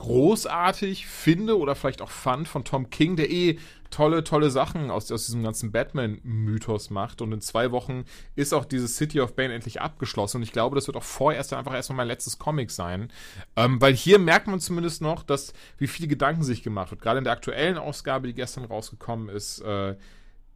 großartig 0.00 1.06
finde 1.06 1.58
oder 1.58 1.74
vielleicht 1.74 2.00
auch 2.00 2.10
fand 2.10 2.48
von 2.48 2.64
Tom 2.64 2.88
King, 2.88 3.16
der 3.16 3.30
eh 3.30 3.58
tolle, 3.90 4.24
tolle 4.24 4.50
Sachen 4.50 4.90
aus, 4.90 5.12
aus 5.12 5.26
diesem 5.26 5.42
ganzen 5.42 5.72
Batman-Mythos 5.72 6.88
macht. 6.88 7.20
Und 7.20 7.32
in 7.32 7.42
zwei 7.42 7.70
Wochen 7.70 8.04
ist 8.34 8.54
auch 8.54 8.64
dieses 8.64 8.96
City 8.96 9.20
of 9.20 9.36
Bane 9.36 9.52
endlich 9.52 9.82
abgeschlossen. 9.82 10.38
Und 10.38 10.42
ich 10.44 10.52
glaube, 10.52 10.74
das 10.74 10.86
wird 10.86 10.96
auch 10.96 11.02
vorerst 11.02 11.52
einfach 11.52 11.74
erstmal 11.74 11.98
mein 11.98 12.08
letztes 12.08 12.38
Comic 12.38 12.70
sein. 12.70 13.12
Ähm, 13.56 13.78
weil 13.80 13.94
hier 13.94 14.18
merkt 14.18 14.46
man 14.46 14.60
zumindest 14.60 15.02
noch, 15.02 15.22
dass 15.22 15.52
wie 15.76 15.86
viel 15.86 16.06
Gedanken 16.06 16.44
sich 16.44 16.62
gemacht 16.62 16.92
wird. 16.92 17.02
Gerade 17.02 17.18
in 17.18 17.24
der 17.24 17.34
aktuellen 17.34 17.76
Ausgabe, 17.76 18.26
die 18.26 18.34
gestern 18.34 18.64
rausgekommen 18.64 19.28
ist, 19.28 19.60
äh, 19.60 19.96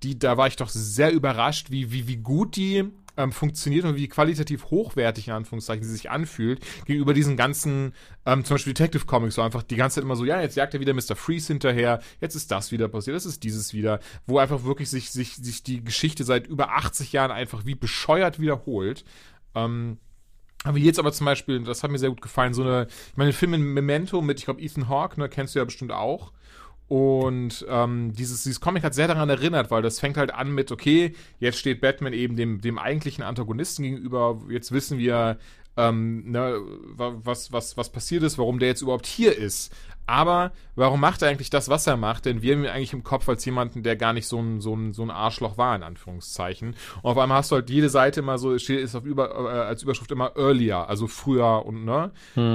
die, 0.03 0.19
da 0.19 0.39
war 0.39 0.47
ich 0.47 0.57
doch 0.57 0.71
sehr 0.71 1.13
überrascht, 1.13 1.71
wie, 1.71 1.93
wie, 1.93 2.09
wie 2.09 2.17
gut 2.17 2.57
die 2.57 2.91
ähm, 3.17 3.33
funktioniert 3.33 3.85
und 3.85 3.97
wie 3.97 4.09
qualitativ 4.09 4.67
hochwertig, 4.67 5.29
in 5.29 5.35
Anführungszeichen, 5.35 5.85
sie 5.85 5.93
sich 5.93 6.11
anfühlt, 6.11 6.61
gegenüber 6.87 7.15
diesen 7.15 7.37
ganzen, 7.37 7.95
ähm, 8.27 8.45
zum 8.45 8.55
Beispiel 8.55 8.75
Detective 8.75 9.07
Comics, 9.07 9.37
so 9.37 9.43
einfach 9.43 9.63
die 9.63 9.77
ganze 9.77 9.97
Zeit 9.97 10.05
immer 10.05 10.17
so, 10.17 10.25
ja, 10.25 10.41
jetzt 10.41 10.57
jagt 10.57 10.75
er 10.75 10.81
wieder 10.81 10.95
Mr. 10.95 11.17
Freeze 11.17 11.49
hinterher, 11.49 12.01
jetzt 12.21 12.35
ist 12.35 12.51
das 12.51 12.73
wieder 12.73 12.89
passiert, 12.89 13.17
das 13.17 13.27
ist 13.27 13.43
dieses 13.43 13.73
wieder, 13.73 14.01
wo 14.27 14.39
einfach 14.39 14.65
wirklich 14.65 14.91
sich, 14.91 15.11
sich, 15.11 15.37
sich 15.37 15.63
die 15.63 15.83
Geschichte 15.85 16.25
seit 16.25 16.47
über 16.47 16.71
80 16.73 17.13
Jahren 17.13 17.31
einfach 17.31 17.65
wie 17.65 17.75
bescheuert 17.75 18.41
wiederholt. 18.41 19.05
Ähm, 19.55 19.99
aber 20.65 20.79
jetzt 20.79 20.99
aber 20.99 21.13
zum 21.13 21.27
Beispiel, 21.27 21.63
das 21.63 21.83
hat 21.83 21.91
mir 21.91 21.99
sehr 21.99 22.09
gut 22.09 22.23
gefallen, 22.23 22.55
so 22.55 22.63
eine, 22.63 22.87
ich 23.11 23.17
meine, 23.17 23.35
Film 23.35 23.53
in 23.53 23.63
Memento 23.63 24.23
mit, 24.23 24.39
ich 24.39 24.47
glaube, 24.47 24.63
Ethan 24.63 24.89
Hawke, 24.89 25.21
ne, 25.21 25.29
kennst 25.29 25.55
du 25.55 25.59
ja 25.59 25.65
bestimmt 25.65 25.93
auch. 25.93 26.33
Und 26.89 27.65
ähm, 27.69 28.13
dieses, 28.13 28.43
dieses 28.43 28.61
Comic 28.61 28.85
hat 28.85 28.95
sehr 28.95 29.09
daran 29.09 29.31
erinnert, 29.31 29.71
weil 29.71 29.83
das 29.83 30.01
fängt 30.01 30.17
halt 30.17 30.35
an 30.35 30.53
mit, 30.55 30.71
okay, 30.71 31.15
jetzt 31.41 31.59
steht 31.59 31.81
Batman 31.81 32.13
eben 32.13 32.37
dem, 32.37 32.61
dem 32.61 32.79
eigentlichen 32.79 33.25
Antagonisten 33.25 33.83
gegenüber, 33.85 34.41
jetzt 34.51 34.71
wissen 34.71 34.99
wir, 34.99 35.39
ähm, 35.77 36.31
ne, 36.31 36.61
wa- 36.97 37.15
was, 37.25 37.53
was, 37.53 37.77
was 37.77 37.91
passiert 37.91 38.23
ist, 38.23 38.39
warum 38.39 38.59
der 38.59 38.69
jetzt 38.69 38.83
überhaupt 38.83 39.07
hier 39.07 39.37
ist. 39.37 39.73
Aber 40.07 40.53
warum 40.77 41.01
macht 41.01 41.23
er 41.23 41.29
eigentlich 41.29 41.51
das, 41.51 41.69
was 41.69 41.87
er 41.87 41.97
macht? 41.97 42.27
Denn 42.27 42.43
wir 42.43 42.55
haben 42.55 42.65
ihn 42.65 42.71
eigentlich 42.71 42.93
im 42.93 43.05
Kopf 43.05 43.29
als 43.29 43.45
jemanden, 43.45 43.83
der 43.83 43.97
gar 43.97 44.13
nicht 44.13 44.27
so 44.27 44.39
ein, 44.39 44.61
so 44.61 44.75
ein, 44.75 44.93
so 44.93 45.03
ein 45.03 45.11
Arschloch 45.11 45.57
war, 45.57 45.75
in 45.75 45.83
Anführungszeichen. 45.83 46.77
Und 47.03 47.11
auf 47.11 47.19
einmal 47.19 47.39
hast 47.39 47.51
du 47.51 47.57
halt 47.57 47.71
jede 47.71 47.89
Seite 47.89 48.21
immer 48.21 48.39
so, 48.39 48.59
steht, 48.59 48.81
ist 48.81 48.95
auf 48.95 49.05
über, 49.05 49.31
äh, 49.31 49.59
als 49.61 49.83
Überschrift 49.83 50.11
immer 50.11 50.37
earlier, 50.37 50.89
also 50.89 51.07
früher 51.07 51.65
und 51.65 51.85
ne. 51.85 52.11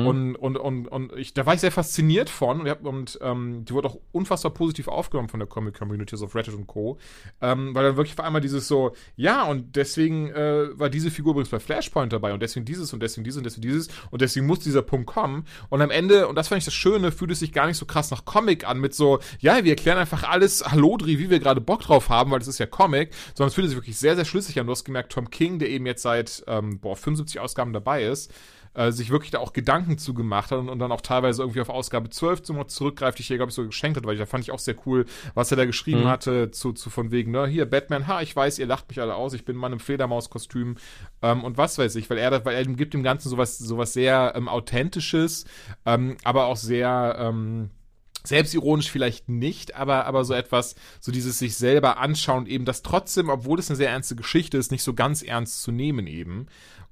Und, 0.05 0.35
und, 0.35 0.57
und, 0.57 0.87
und 0.87 1.13
ich, 1.13 1.33
da 1.33 1.45
war 1.45 1.53
ich 1.53 1.61
sehr 1.61 1.71
fasziniert 1.71 2.29
von 2.29 2.61
und, 2.61 2.69
hab, 2.69 2.85
und 2.85 3.17
ähm, 3.21 3.65
die 3.65 3.73
wurde 3.73 3.89
auch 3.89 3.97
unfassbar 4.11 4.53
positiv 4.53 4.87
aufgenommen 4.87 5.29
von 5.29 5.39
der 5.39 5.47
Comic 5.47 5.77
Community, 5.77 6.13
also 6.13 6.25
auf 6.25 6.35
Reddit 6.35 6.53
und 6.53 6.67
Co. 6.67 6.97
Ähm, 7.41 7.73
weil 7.73 7.83
dann 7.83 7.97
wirklich 7.97 8.17
auf 8.17 8.25
einmal 8.25 8.41
dieses 8.41 8.67
so, 8.67 8.93
ja, 9.15 9.43
und 9.43 9.75
deswegen 9.75 10.29
äh, 10.29 10.67
war 10.77 10.89
diese 10.89 11.11
Figur 11.11 11.31
übrigens 11.31 11.49
bei 11.49 11.59
Flashpoint 11.59 12.13
dabei 12.13 12.33
und 12.33 12.41
deswegen 12.41 12.65
dieses 12.65 12.93
und 12.93 13.01
deswegen 13.01 13.23
dieses 13.23 13.37
und 13.37 13.43
deswegen 13.45 13.61
dieses 13.61 13.87
und 14.11 14.21
deswegen 14.21 14.45
muss 14.45 14.59
dieser 14.59 14.81
Punkt 14.81 15.07
kommen. 15.07 15.45
Und 15.69 15.81
am 15.81 15.91
Ende, 15.91 16.27
und 16.27 16.35
das 16.35 16.47
fand 16.47 16.59
ich 16.59 16.65
das 16.65 16.73
Schöne, 16.73 17.11
fühlt 17.11 17.31
es 17.31 17.38
sich 17.39 17.53
gar 17.53 17.67
nicht 17.67 17.77
so 17.77 17.85
krass 17.85 18.11
nach 18.11 18.25
Comic 18.25 18.67
an 18.67 18.79
mit 18.79 18.93
so, 18.93 19.19
ja, 19.39 19.63
wir 19.63 19.71
erklären 19.71 19.97
einfach 19.97 20.23
alles 20.23 20.63
Hallodri, 20.65 21.19
wie 21.19 21.29
wir 21.29 21.39
gerade 21.39 21.61
Bock 21.61 21.81
drauf 21.81 22.09
haben, 22.09 22.31
weil 22.31 22.39
das 22.39 22.47
ist 22.47 22.59
ja 22.59 22.65
Comic, 22.65 23.11
sondern 23.33 23.49
es 23.49 23.55
fühlt 23.55 23.67
sich 23.67 23.77
wirklich 23.77 23.97
sehr, 23.97 24.15
sehr 24.15 24.25
schlüssig 24.25 24.59
an. 24.59 24.65
Du 24.67 24.71
hast 24.71 24.83
gemerkt, 24.83 25.11
Tom 25.11 25.29
King, 25.29 25.59
der 25.59 25.69
eben 25.69 25.85
jetzt 25.85 26.03
seit, 26.03 26.43
ähm, 26.47 26.79
boah, 26.79 26.95
75 26.95 27.39
Ausgaben 27.39 27.73
dabei 27.73 28.03
ist, 28.03 28.31
äh, 28.73 28.91
sich 28.91 29.09
wirklich 29.09 29.31
da 29.31 29.39
auch 29.39 29.53
Gedanken 29.53 29.97
zugemacht 29.97 30.51
hat 30.51 30.59
und, 30.59 30.69
und, 30.69 30.79
dann 30.79 30.91
auch 30.91 31.01
teilweise 31.01 31.41
irgendwie 31.41 31.61
auf 31.61 31.69
Ausgabe 31.69 32.09
12 32.09 32.43
zum 32.43 32.67
zurückgreift, 32.67 33.17
die 33.17 33.21
ich 33.21 33.27
hier, 33.27 33.37
glaube 33.37 33.49
ich, 33.49 33.55
so 33.55 33.65
geschenkt 33.65 33.97
hat, 33.97 34.05
weil 34.05 34.17
da 34.17 34.25
fand 34.25 34.43
ich 34.43 34.51
auch 34.51 34.59
sehr 34.59 34.75
cool, 34.85 35.05
was 35.33 35.51
er 35.51 35.57
da 35.57 35.65
geschrieben 35.65 36.01
mhm. 36.01 36.07
hatte, 36.07 36.51
zu, 36.51 36.73
zu 36.73 36.89
von 36.89 37.11
wegen, 37.11 37.31
ne, 37.31 37.47
hier, 37.47 37.65
Batman, 37.65 38.07
ha, 38.07 38.21
ich 38.21 38.35
weiß, 38.35 38.59
ihr 38.59 38.67
lacht 38.67 38.89
mich 38.89 39.01
alle 39.01 39.15
aus, 39.15 39.33
ich 39.33 39.45
bin 39.45 39.55
in 39.55 39.61
meinem 39.61 39.79
Fledermauskostüm 39.79 40.75
ähm, 41.21 41.43
und 41.43 41.57
was 41.57 41.77
weiß 41.77 41.95
ich, 41.95 42.09
weil 42.09 42.17
er, 42.17 42.45
weil 42.45 42.55
er 42.55 42.65
gibt 42.65 42.93
dem 42.93 43.03
Ganzen 43.03 43.29
sowas, 43.29 43.57
sowas 43.57 43.93
sehr 43.93 44.33
ähm, 44.35 44.47
Authentisches, 44.47 45.45
ähm, 45.85 46.17
aber 46.23 46.45
auch 46.45 46.57
sehr, 46.57 47.15
ähm, 47.19 47.69
selbstironisch 48.23 48.91
vielleicht 48.91 49.29
nicht, 49.29 49.75
aber, 49.75 50.05
aber 50.05 50.25
so 50.25 50.33
etwas, 50.33 50.75
so 50.99 51.11
dieses 51.11 51.39
sich 51.39 51.55
selber 51.55 51.97
anschauen, 51.97 52.47
eben 52.47 52.65
das 52.65 52.81
trotzdem, 52.81 53.29
obwohl 53.29 53.59
es 53.59 53.69
eine 53.69 53.77
sehr 53.77 53.89
ernste 53.89 54.15
Geschichte 54.15 54.57
ist, 54.57 54.71
nicht 54.71 54.83
so 54.83 54.93
ganz 54.93 55.21
ernst 55.21 55.61
zu 55.61 55.71
nehmen 55.71 56.05
eben. 56.05 56.47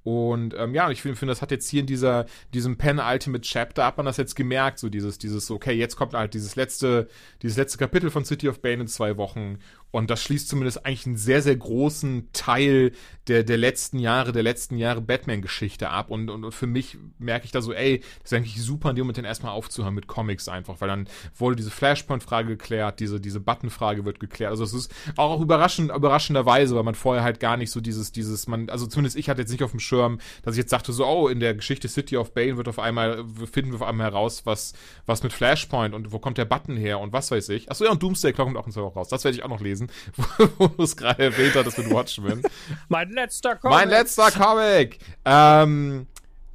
Und 0.08 0.54
ähm, 0.58 0.74
ja, 0.74 0.90
ich 0.90 1.02
finde, 1.02 1.18
find, 1.18 1.30
das 1.30 1.42
hat 1.42 1.52
jetzt 1.52 1.68
hier 1.68 1.82
in 1.82 1.86
dieser, 1.86 2.28
diesem 2.54 2.78
Pen 2.78 2.98
Ultimate 2.98 3.42
Chapter, 3.42 3.86
hat 3.86 3.98
man 3.98 4.06
das 4.06 4.16
jetzt 4.16 4.38
gemerkt, 4.38 4.80
so 4.80 4.88
dieses, 4.88 5.18
dieses, 5.18 5.52
okay, 5.52 5.74
jetzt 5.74 5.98
kommt 5.98 6.14
halt 6.14 6.34
dieses 6.34 6.56
letzte, 6.56 7.10
dieses 7.42 7.58
letzte 7.58 7.78
Kapitel 7.78 8.10
von 8.10 8.24
City 8.24 8.48
of 8.48 8.62
Bane 8.62 8.84
in 8.84 8.88
zwei 8.88 9.18
Wochen 9.18 9.60
und 9.92 10.10
das 10.10 10.22
schließt 10.22 10.50
zumindest 10.50 10.86
eigentlich 10.86 11.06
einen 11.06 11.18
sehr, 11.18 11.42
sehr 11.42 11.56
großen 11.56 12.30
Teil 12.34 12.92
der, 13.28 13.44
der 13.44 13.58
letzten 13.58 14.00
Jahre, 14.00 14.32
der 14.32 14.44
letzten 14.44 14.78
Jahre 14.78 15.02
Batman-Geschichte 15.02 15.90
ab. 15.90 16.10
Und, 16.10 16.30
und, 16.30 16.52
für 16.54 16.68
mich 16.68 16.98
merke 17.20 17.46
ich 17.46 17.52
da 17.52 17.62
so, 17.62 17.74
ey, 17.74 18.00
das 18.22 18.32
ist 18.32 18.34
eigentlich 18.34 18.62
super, 18.62 18.90
in 18.90 18.96
dem 18.96 19.08
Moment 19.08 19.26
erstmal 19.26 19.54
aufzuhören 19.54 19.94
mit 19.94 20.08
Comics 20.08 20.50
einfach, 20.50 20.82
weil 20.82 20.90
dann 20.90 21.08
wurde 21.36 21.56
diese 21.56 21.72
Flashpoint-Frage 21.72 22.50
geklärt, 22.50 23.00
diese, 23.00 23.20
diese 23.20 23.40
Button-Frage 23.40 24.06
wird 24.06 24.20
geklärt. 24.20 24.52
Also 24.52 24.64
es 24.64 24.74
ist 24.74 24.94
auch 25.16 25.42
überraschend, 25.42 25.92
überraschenderweise, 25.92 26.76
weil 26.76 26.84
man 26.84 26.96
vorher 26.96 27.24
halt 27.24 27.40
gar 27.40 27.58
nicht 27.58 27.72
so 27.72 27.82
dieses, 27.82 28.12
dieses, 28.12 28.48
man, 28.48 28.70
also 28.70 28.88
zumindest 28.88 29.18
ich 29.18 29.30
hatte 29.30 29.42
jetzt 29.42 29.52
nicht 29.52 29.64
auf 29.64 29.72
dem 29.72 29.80
Schirm, 29.80 30.20
dass 30.44 30.56
ich 30.56 30.60
jetzt 30.60 30.70
sagte 30.70 30.92
so, 30.92 31.06
oh, 31.06 31.28
in 31.28 31.40
der 31.40 31.54
Geschichte 31.56 31.88
City 31.88 32.18
of 32.18 32.34
Bane 32.34 32.58
wird 32.58 32.68
auf 32.68 32.80
einmal, 32.80 33.26
finden 33.52 33.72
wir 33.72 33.76
auf 33.76 33.88
einmal 33.88 34.08
heraus, 34.08 34.46
was, 34.46 34.74
was 35.06 35.24
mit 35.24 35.34
Flashpoint 35.34 35.94
und 35.94 36.12
wo 36.12 36.20
kommt 36.20 36.38
der 36.38 36.46
Button 36.46 36.76
her 36.76 37.00
und 37.00 37.14
was 37.14 37.32
weiß 37.32 37.50
ich. 37.50 37.70
Achso, 37.70 37.86
ja, 37.86 37.92
und 37.92 38.02
Doomsday 38.02 38.34
Clock 38.34 38.48
kommt 38.48 38.58
auch 38.58 38.66
in 38.66 38.72
zwei 38.72 38.82
Wochen 38.82 38.98
raus. 38.98 39.10
Das 39.10 39.24
werde 39.24 39.38
ich 39.38 39.44
auch 39.44 39.50
noch 39.50 39.62
lesen, 39.62 39.77
wo 40.58 40.68
du 40.68 40.84
es 40.84 40.96
gerade 40.98 41.24
erwähnt 41.24 41.56
hattest 41.56 41.78
mit 41.78 41.90
Watchmen. 41.90 42.42
mein 42.90 43.10
letzter 43.12 43.56
Comic. 43.56 43.78
Mein 43.78 43.90
letzter 43.90 44.32
Comic. 44.32 45.00
Ähm, 45.26 46.08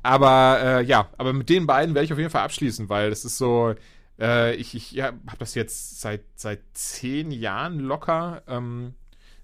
aber 0.02 0.60
äh, 0.62 0.84
ja, 0.84 1.08
aber 1.16 1.32
mit 1.32 1.48
den 1.48 1.66
beiden 1.66 1.94
werde 1.94 2.04
ich 2.04 2.12
auf 2.12 2.18
jeden 2.18 2.30
Fall 2.30 2.44
abschließen, 2.44 2.88
weil 2.88 3.10
das 3.10 3.24
ist 3.24 3.38
so, 3.38 3.74
äh, 4.20 4.54
ich, 4.56 4.74
ich 4.74 4.92
ja, 4.92 5.06
habe 5.06 5.38
das 5.38 5.54
jetzt 5.54 6.00
seit, 6.00 6.22
seit 6.34 6.60
zehn 6.72 7.30
Jahren 7.30 7.78
locker, 7.78 8.42
ähm, 8.48 8.94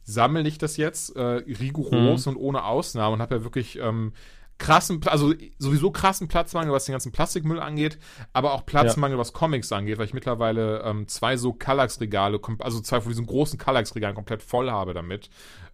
sammle 0.03 0.49
ich 0.49 0.59
das 0.59 0.77
jetzt 0.77 1.15
äh, 1.17 1.23
rigoros 1.23 2.27
mhm. 2.27 2.33
und 2.33 2.39
ohne 2.39 2.65
Ausnahme 2.65 3.15
und 3.15 3.23
habe 3.23 3.37
ja 3.37 3.45
wirklich 3.45 3.79
ähm, 3.79 4.13
krassen, 4.59 5.01
also 5.07 5.33
sowieso 5.59 5.91
krassen 5.91 6.29
Platzmangel, 6.29 6.73
was 6.73 6.85
den 6.85 6.93
ganzen 6.93 7.13
Plastikmüll 7.13 7.61
angeht, 7.61 7.99
aber 8.33 8.53
auch 8.53 8.67
Platzmangel, 8.67 9.17
ja. 9.17 9.21
was 9.21 9.33
Comics 9.33 9.73
angeht, 9.73 9.99
weil 9.99 10.07
ich 10.07 10.15
mittlerweile 10.15 10.83
ähm, 10.83 11.09
zwei 11.09 11.37
so 11.37 11.53
Kallax-Regale, 11.53 12.41
also 12.59 12.81
zwei 12.81 13.01
von 13.01 13.11
diesen 13.11 13.27
großen 13.27 13.59
Kallax-Regalen 13.59 14.17
komplett 14.17 14.43
voll 14.43 14.71
habe 14.71 14.95
damit, 14.95 15.31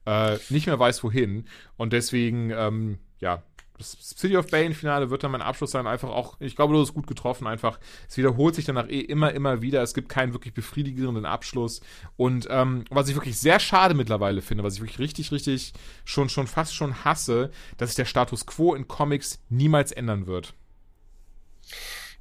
äh, 0.07 0.37
nicht 0.51 0.67
mehr 0.67 0.79
weiß 0.79 1.03
wohin 1.03 1.47
und 1.77 1.93
deswegen, 1.93 2.51
ähm, 2.51 2.99
ja, 3.21 3.43
das 3.79 3.93
City 4.01 4.37
of 4.37 4.47
Bane 4.47 4.73
Finale 4.73 5.11
wird 5.11 5.25
dann 5.25 5.33
mein 5.33 5.43
Abschluss 5.43 5.73
sein. 5.73 5.87
Einfach 5.87 6.11
auch, 6.11 6.37
ich 6.39 6.55
glaube, 6.55 6.75
du 6.75 6.81
hast 6.81 6.95
gut 6.95 7.07
getroffen. 7.07 7.47
Einfach, 7.47 7.81
es 8.09 8.17
wiederholt 8.17 8.55
sich 8.55 8.65
danach 8.65 8.89
eh 8.89 9.01
immer, 9.01 9.33
immer 9.33 9.63
wieder. 9.63 9.83
Es 9.83 9.95
gibt 9.95 10.09
keinen 10.09 10.33
wirklich 10.33 10.55
befriedigenden 10.55 11.27
Abschluss. 11.27 11.81
Und 12.17 12.47
ähm, 12.51 12.85
was 12.91 13.09
ich 13.09 13.17
wirklich 13.17 13.39
sehr 13.39 13.59
schade 13.59 13.95
mittlerweile 13.95 14.43
finde, 14.43 14.63
was 14.63 14.75
ich 14.75 14.81
wirklich 14.81 15.01
richtig, 15.01 15.33
richtig 15.33 15.73
schon, 16.05 16.29
schon 16.29 16.47
fast 16.47 16.75
schon 16.75 17.05
hasse, 17.05 17.51
dass 17.77 17.91
sich 17.91 17.97
der 17.97 18.05
Status 18.05 18.47
quo 18.47 18.75
in 18.75 18.87
Comics 18.87 19.41
niemals 19.49 19.91
ändern 19.91 20.27
wird. 20.27 20.55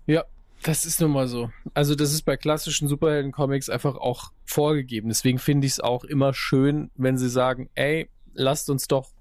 Ja, 0.08 0.24
das 0.64 0.86
ist 0.86 1.01
nun 1.01 1.12
mal 1.12 1.28
so. 1.28 1.51
Also, 1.74 1.93
das 1.93 2.14
ist 2.14 2.24
bei 2.24 2.36
klassischen 2.36 2.88
Superhelden-Comics 2.88 3.70
einfach 3.70 3.95
auch 3.95 4.32
vorgegeben. 4.45 5.10
Deswegen 5.10 5.38
finde 5.38 5.68
ich 5.68 5.74
es 5.74 5.80
auch 5.80 6.04
immer 6.04 6.34
schön, 6.34 6.89
wenn 6.95 7.18
sie 7.18 7.30
sagen, 7.30 7.70
ey, 7.76 8.10
lasst 8.34 8.70
uns 8.70 8.88
doch 8.88 9.12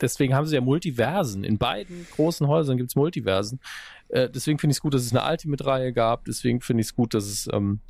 deswegen 0.00 0.34
haben 0.34 0.46
sie 0.46 0.54
ja 0.54 0.60
Multiversen. 0.60 1.44
In 1.44 1.58
beiden 1.58 2.06
großen 2.12 2.46
Häusern 2.46 2.76
gibt 2.76 2.90
es 2.90 2.96
Multiversen. 2.96 3.60
Äh, 4.08 4.30
deswegen 4.30 4.58
finde 4.58 4.72
ich 4.72 4.78
es 4.78 4.80
gut, 4.80 4.94
dass 4.94 5.02
es 5.02 5.14
eine 5.14 5.30
Ultimate-Reihe 5.30 5.92
gab. 5.92 6.24
Deswegen 6.24 6.60
finde 6.60 6.82
ich 6.82 6.88
es 6.88 6.94
gut, 6.94 7.14
dass 7.14 7.24
es 7.24 7.48
ähm, 7.52 7.80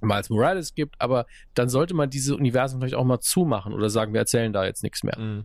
Miles 0.00 0.30
Morales 0.30 0.74
gibt. 0.74 1.00
Aber 1.00 1.26
dann 1.54 1.68
sollte 1.68 1.94
man 1.94 2.10
diese 2.10 2.36
Universen 2.36 2.80
vielleicht 2.80 2.94
auch 2.94 3.04
mal 3.04 3.20
zumachen 3.20 3.72
oder 3.72 3.90
sagen, 3.90 4.12
wir 4.12 4.20
erzählen 4.20 4.52
da 4.52 4.64
jetzt 4.64 4.82
nichts 4.82 5.02
mehr. 5.02 5.18
Mhm. 5.18 5.44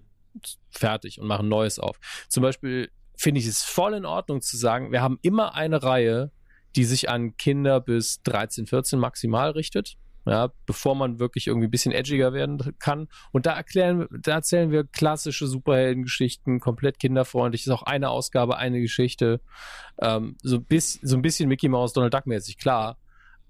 Fertig 0.70 1.20
und 1.20 1.28
machen 1.28 1.48
Neues 1.48 1.80
auf. 1.80 2.00
Zum 2.30 2.44
Beispiel 2.44 2.90
finde 3.16 3.42
ich 3.42 3.48
es 3.48 3.64
voll 3.64 3.96
in 3.96 4.06
Ordnung 4.06 4.42
zu 4.42 4.58
sagen, 4.58 4.92
wir 4.92 5.02
haben 5.02 5.18
immer 5.22 5.56
eine 5.56 5.82
Reihe, 5.82 6.32
die 6.76 6.84
sich 6.84 7.10
an 7.10 7.36
Kinder 7.38 7.80
bis 7.80 8.22
13, 8.24 8.68
14 8.68 9.00
maximal 9.00 9.52
richtet 9.52 9.98
ja, 10.28 10.52
bevor 10.66 10.96
man 10.96 11.20
wirklich 11.20 11.48
irgendwie 11.48 11.68
ein 11.68 11.72
bisschen 11.72 11.92
edgiger 11.92 12.34
werden 12.34 12.76
kann. 12.80 13.08
Und 13.32 13.46
da 13.46 13.54
erklären, 13.54 14.08
da 14.12 14.34
erzählen 14.34 14.72
wir 14.72 14.84
klassische 14.84 15.48
Superheldengeschichten, 15.48 16.60
komplett 16.60 17.00
kinderfreundlich. 17.00 17.66
Ist 17.66 17.72
auch 17.72 17.84
eine 17.84 18.10
Ausgabe, 18.10 18.58
eine 18.58 18.82
Geschichte. 18.82 19.42
Ähm, 20.00 20.36
so, 20.42 20.60
bis, 20.60 21.00
so 21.02 21.16
ein 21.16 21.22
bisschen 21.22 21.50
Mickey 21.50 21.70
Mouse, 21.70 21.94
Donald 21.94 22.14
Duck 22.14 22.28
mäßig, 22.28 22.58
klar. 22.58 22.98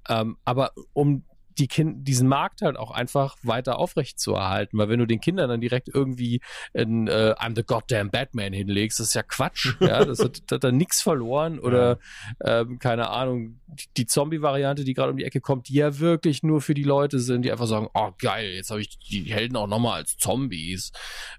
Ähm, 0.08 0.38
aber 0.46 0.72
um 0.94 1.26
die 1.60 1.68
kind 1.68 2.08
diesen 2.08 2.28
Markt 2.28 2.62
halt 2.62 2.78
auch 2.78 2.92
einfach 2.92 3.36
weiter 3.44 3.80
aufrecht 3.80 4.20
zu 4.20 4.34
erhalten. 4.34 4.78
Weil 4.78 4.90
wenn 4.90 5.00
du 5.00 5.06
den 5.06 5.20
Kindern 5.20 5.50
dann 5.50 5.62
direkt 5.62 5.90
irgendwie 5.94 6.42
in 6.74 7.08
äh, 7.08 7.34
I'm 7.38 7.56
the 7.56 7.64
goddamn 7.64 8.10
Batman 8.10 8.54
hinlegst, 8.54 9.00
das 9.00 9.08
ist 9.08 9.14
ja 9.14 9.24
Quatsch. 9.24 9.76
ja, 9.80 10.06
das 10.06 10.20
hat, 10.20 10.42
hat 10.52 10.64
dann 10.64 10.78
nichts 10.78 11.02
verloren. 11.02 11.60
Oder 11.60 12.00
ja. 12.44 12.62
ähm, 12.62 12.80
keine 12.80 13.10
Ahnung, 13.10 13.60
die 13.98 14.06
Zombie-Variante, 14.06 14.84
die 14.84 14.94
gerade 14.94 15.12
um 15.12 15.18
die 15.18 15.26
Ecke 15.26 15.42
kommt, 15.42 15.70
die 15.70 15.76
ja 15.76 16.00
wirklich 16.00 16.44
nur 16.44 16.62
für 16.62 16.74
die 16.74 16.84
Leute 16.84 17.20
sind, 17.20 17.44
die 17.44 17.52
einfach 17.52 17.68
sagen, 17.68 17.90
oh 17.94 18.12
geil, 18.20 18.52
jetzt 18.52 18.70
habe 18.70 18.82
ich 18.82 18.98
die 19.00 19.24
Helden 19.24 19.58
auch 19.58 19.68
nochmal 19.68 20.00
als 20.00 20.18
Zombies. 20.18 20.92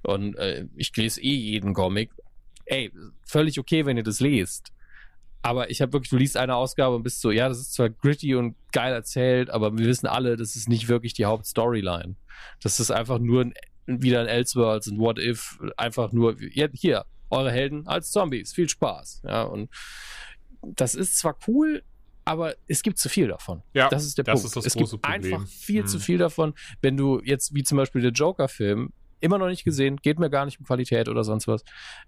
Und 0.02 0.36
äh, 0.36 0.66
ich 0.76 0.94
lese 0.96 1.20
eh 1.20 1.34
jeden 1.34 1.74
Comic. 1.74 2.10
Ey, 2.66 2.92
völlig 3.24 3.58
okay, 3.58 3.86
wenn 3.86 3.96
ihr 3.96 4.02
das 4.02 4.20
lest. 4.20 4.72
Aber 5.42 5.70
ich 5.70 5.80
habe 5.80 5.92
wirklich, 5.92 6.10
du 6.10 6.16
liest 6.16 6.36
eine 6.36 6.56
Ausgabe 6.56 6.96
und 6.96 7.02
bist 7.02 7.20
so, 7.20 7.30
ja, 7.30 7.48
das 7.48 7.58
ist 7.58 7.74
zwar 7.74 7.90
gritty 7.90 8.34
und 8.34 8.56
geil 8.72 8.92
erzählt, 8.92 9.50
aber 9.50 9.76
wir 9.78 9.86
wissen 9.86 10.06
alle, 10.06 10.36
das 10.36 10.56
ist 10.56 10.68
nicht 10.68 10.88
wirklich 10.88 11.12
die 11.14 11.24
Hauptstoryline. 11.26 12.16
Das 12.62 12.80
ist 12.80 12.90
einfach 12.90 13.18
nur 13.18 13.42
ein, 13.42 13.54
wieder 13.86 14.20
ein 14.20 14.26
Elseworlds, 14.26 14.88
ein 14.88 14.98
What 14.98 15.18
If, 15.18 15.58
einfach 15.76 16.12
nur, 16.12 16.36
hier, 16.50 17.04
eure 17.30 17.50
Helden 17.50 17.86
als 17.86 18.10
Zombies, 18.10 18.52
viel 18.52 18.68
Spaß. 18.68 19.22
Ja, 19.24 19.42
und 19.42 19.70
das 20.62 20.94
ist 20.94 21.18
zwar 21.18 21.36
cool, 21.46 21.82
aber 22.24 22.54
es 22.66 22.82
gibt 22.82 22.98
zu 22.98 23.08
viel 23.08 23.28
davon. 23.28 23.62
Ja, 23.72 23.88
das 23.88 24.04
ist 24.04 24.18
der 24.18 24.24
das 24.24 24.34
Punkt. 24.34 24.46
Ist 24.46 24.56
das 24.56 24.66
es 24.66 24.74
gibt 24.74 24.90
Problem. 24.90 25.12
einfach 25.12 25.46
viel 25.46 25.82
hm. 25.82 25.88
zu 25.88 25.98
viel 25.98 26.18
davon. 26.18 26.54
Wenn 26.82 26.96
du 26.96 27.20
jetzt, 27.24 27.54
wie 27.54 27.62
zum 27.62 27.78
Beispiel 27.78 28.02
der 28.02 28.10
Joker-Film, 28.10 28.92
Immer 29.20 29.38
noch 29.38 29.48
nicht 29.48 29.64
gesehen, 29.64 29.96
geht 29.96 30.18
mir 30.18 30.30
gar 30.30 30.44
nicht 30.44 30.60
um 30.60 30.66
Qualität 30.66 31.08
oder 31.08 31.24
sonst 31.24 31.48
was. 31.48 31.62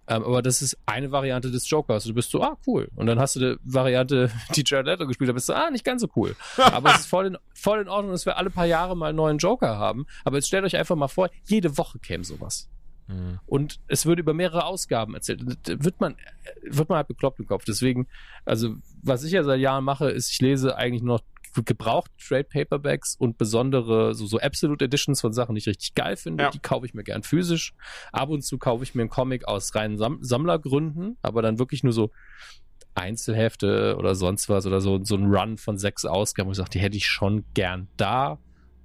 Ähm, 0.06 0.24
aber 0.24 0.42
das 0.42 0.62
ist 0.62 0.78
eine 0.86 1.10
Variante 1.12 1.50
des 1.50 1.68
Jokers. 1.68 2.04
Du 2.04 2.14
bist 2.14 2.30
so, 2.30 2.42
ah, 2.42 2.56
cool. 2.66 2.88
Und 2.94 3.06
dann 3.06 3.18
hast 3.18 3.36
du 3.36 3.40
eine 3.40 3.56
Variante, 3.62 4.30
die 4.56 4.62
Jared 4.64 4.86
Leto 4.86 5.06
gespielt 5.06 5.28
hat, 5.28 5.34
bist 5.34 5.48
du, 5.48 5.54
ah, 5.54 5.70
nicht 5.70 5.84
ganz 5.84 6.02
so 6.02 6.08
cool. 6.16 6.36
Aber 6.56 6.90
es 6.90 7.00
ist 7.00 7.06
voll 7.06 7.26
in, 7.26 7.38
voll 7.54 7.80
in 7.80 7.88
Ordnung, 7.88 8.12
dass 8.12 8.26
wir 8.26 8.36
alle 8.36 8.50
paar 8.50 8.66
Jahre 8.66 8.96
mal 8.96 9.08
einen 9.08 9.16
neuen 9.16 9.38
Joker 9.38 9.78
haben. 9.78 10.06
Aber 10.24 10.36
jetzt 10.36 10.48
stellt 10.48 10.64
euch 10.64 10.76
einfach 10.76 10.96
mal 10.96 11.08
vor, 11.08 11.30
jede 11.46 11.76
Woche 11.76 11.98
käme 11.98 12.24
sowas. 12.24 12.68
Mhm. 13.10 13.40
Und 13.46 13.80
es 13.88 14.06
würde 14.06 14.22
über 14.22 14.34
mehrere 14.34 14.64
Ausgaben 14.64 15.14
erzählt. 15.14 15.42
Wird 15.44 16.00
man, 16.00 16.16
wird 16.62 16.88
man 16.88 16.96
halt 16.96 17.08
bekloppt 17.08 17.40
im 17.40 17.46
Kopf. 17.46 17.64
Deswegen, 17.64 18.06
also, 18.44 18.76
was 19.02 19.24
ich 19.24 19.32
ja 19.32 19.42
seit 19.42 19.60
Jahren 19.60 19.84
mache, 19.84 20.10
ist, 20.10 20.30
ich 20.30 20.40
lese 20.40 20.76
eigentlich 20.76 21.02
nur 21.02 21.16
noch 21.16 21.24
gebraucht 21.54 22.10
Trade 22.18 22.44
Paperbacks 22.44 23.16
und 23.16 23.38
besondere, 23.38 24.14
so, 24.14 24.26
so 24.26 24.38
Absolute 24.38 24.84
Editions 24.84 25.20
von 25.20 25.32
Sachen, 25.32 25.54
die 25.54 25.60
ich 25.60 25.66
richtig 25.66 25.94
geil 25.94 26.16
finde. 26.16 26.44
Ja. 26.44 26.50
Die 26.50 26.58
kaufe 26.58 26.86
ich 26.86 26.94
mir 26.94 27.04
gern 27.04 27.22
physisch. 27.22 27.74
Ab 28.12 28.30
und 28.30 28.42
zu 28.42 28.58
kaufe 28.58 28.84
ich 28.84 28.94
mir 28.94 29.02
einen 29.02 29.10
Comic 29.10 29.46
aus 29.46 29.74
reinen 29.74 29.98
Sam 29.98 30.18
Sammlergründen, 30.22 31.18
aber 31.22 31.42
dann 31.42 31.58
wirklich 31.58 31.82
nur 31.82 31.92
so 31.92 32.10
Einzelhefte 32.94 33.96
oder 33.98 34.14
sonst 34.14 34.48
was 34.48 34.66
oder 34.66 34.80
so, 34.80 35.02
so 35.04 35.16
ein 35.16 35.26
Run 35.26 35.56
von 35.56 35.78
sechs 35.78 36.04
Ausgaben, 36.04 36.48
wo 36.48 36.52
ich 36.52 36.56
sage, 36.56 36.70
die 36.70 36.80
hätte 36.80 36.96
ich 36.96 37.06
schon 37.06 37.44
gern 37.54 37.88
da. 37.96 38.38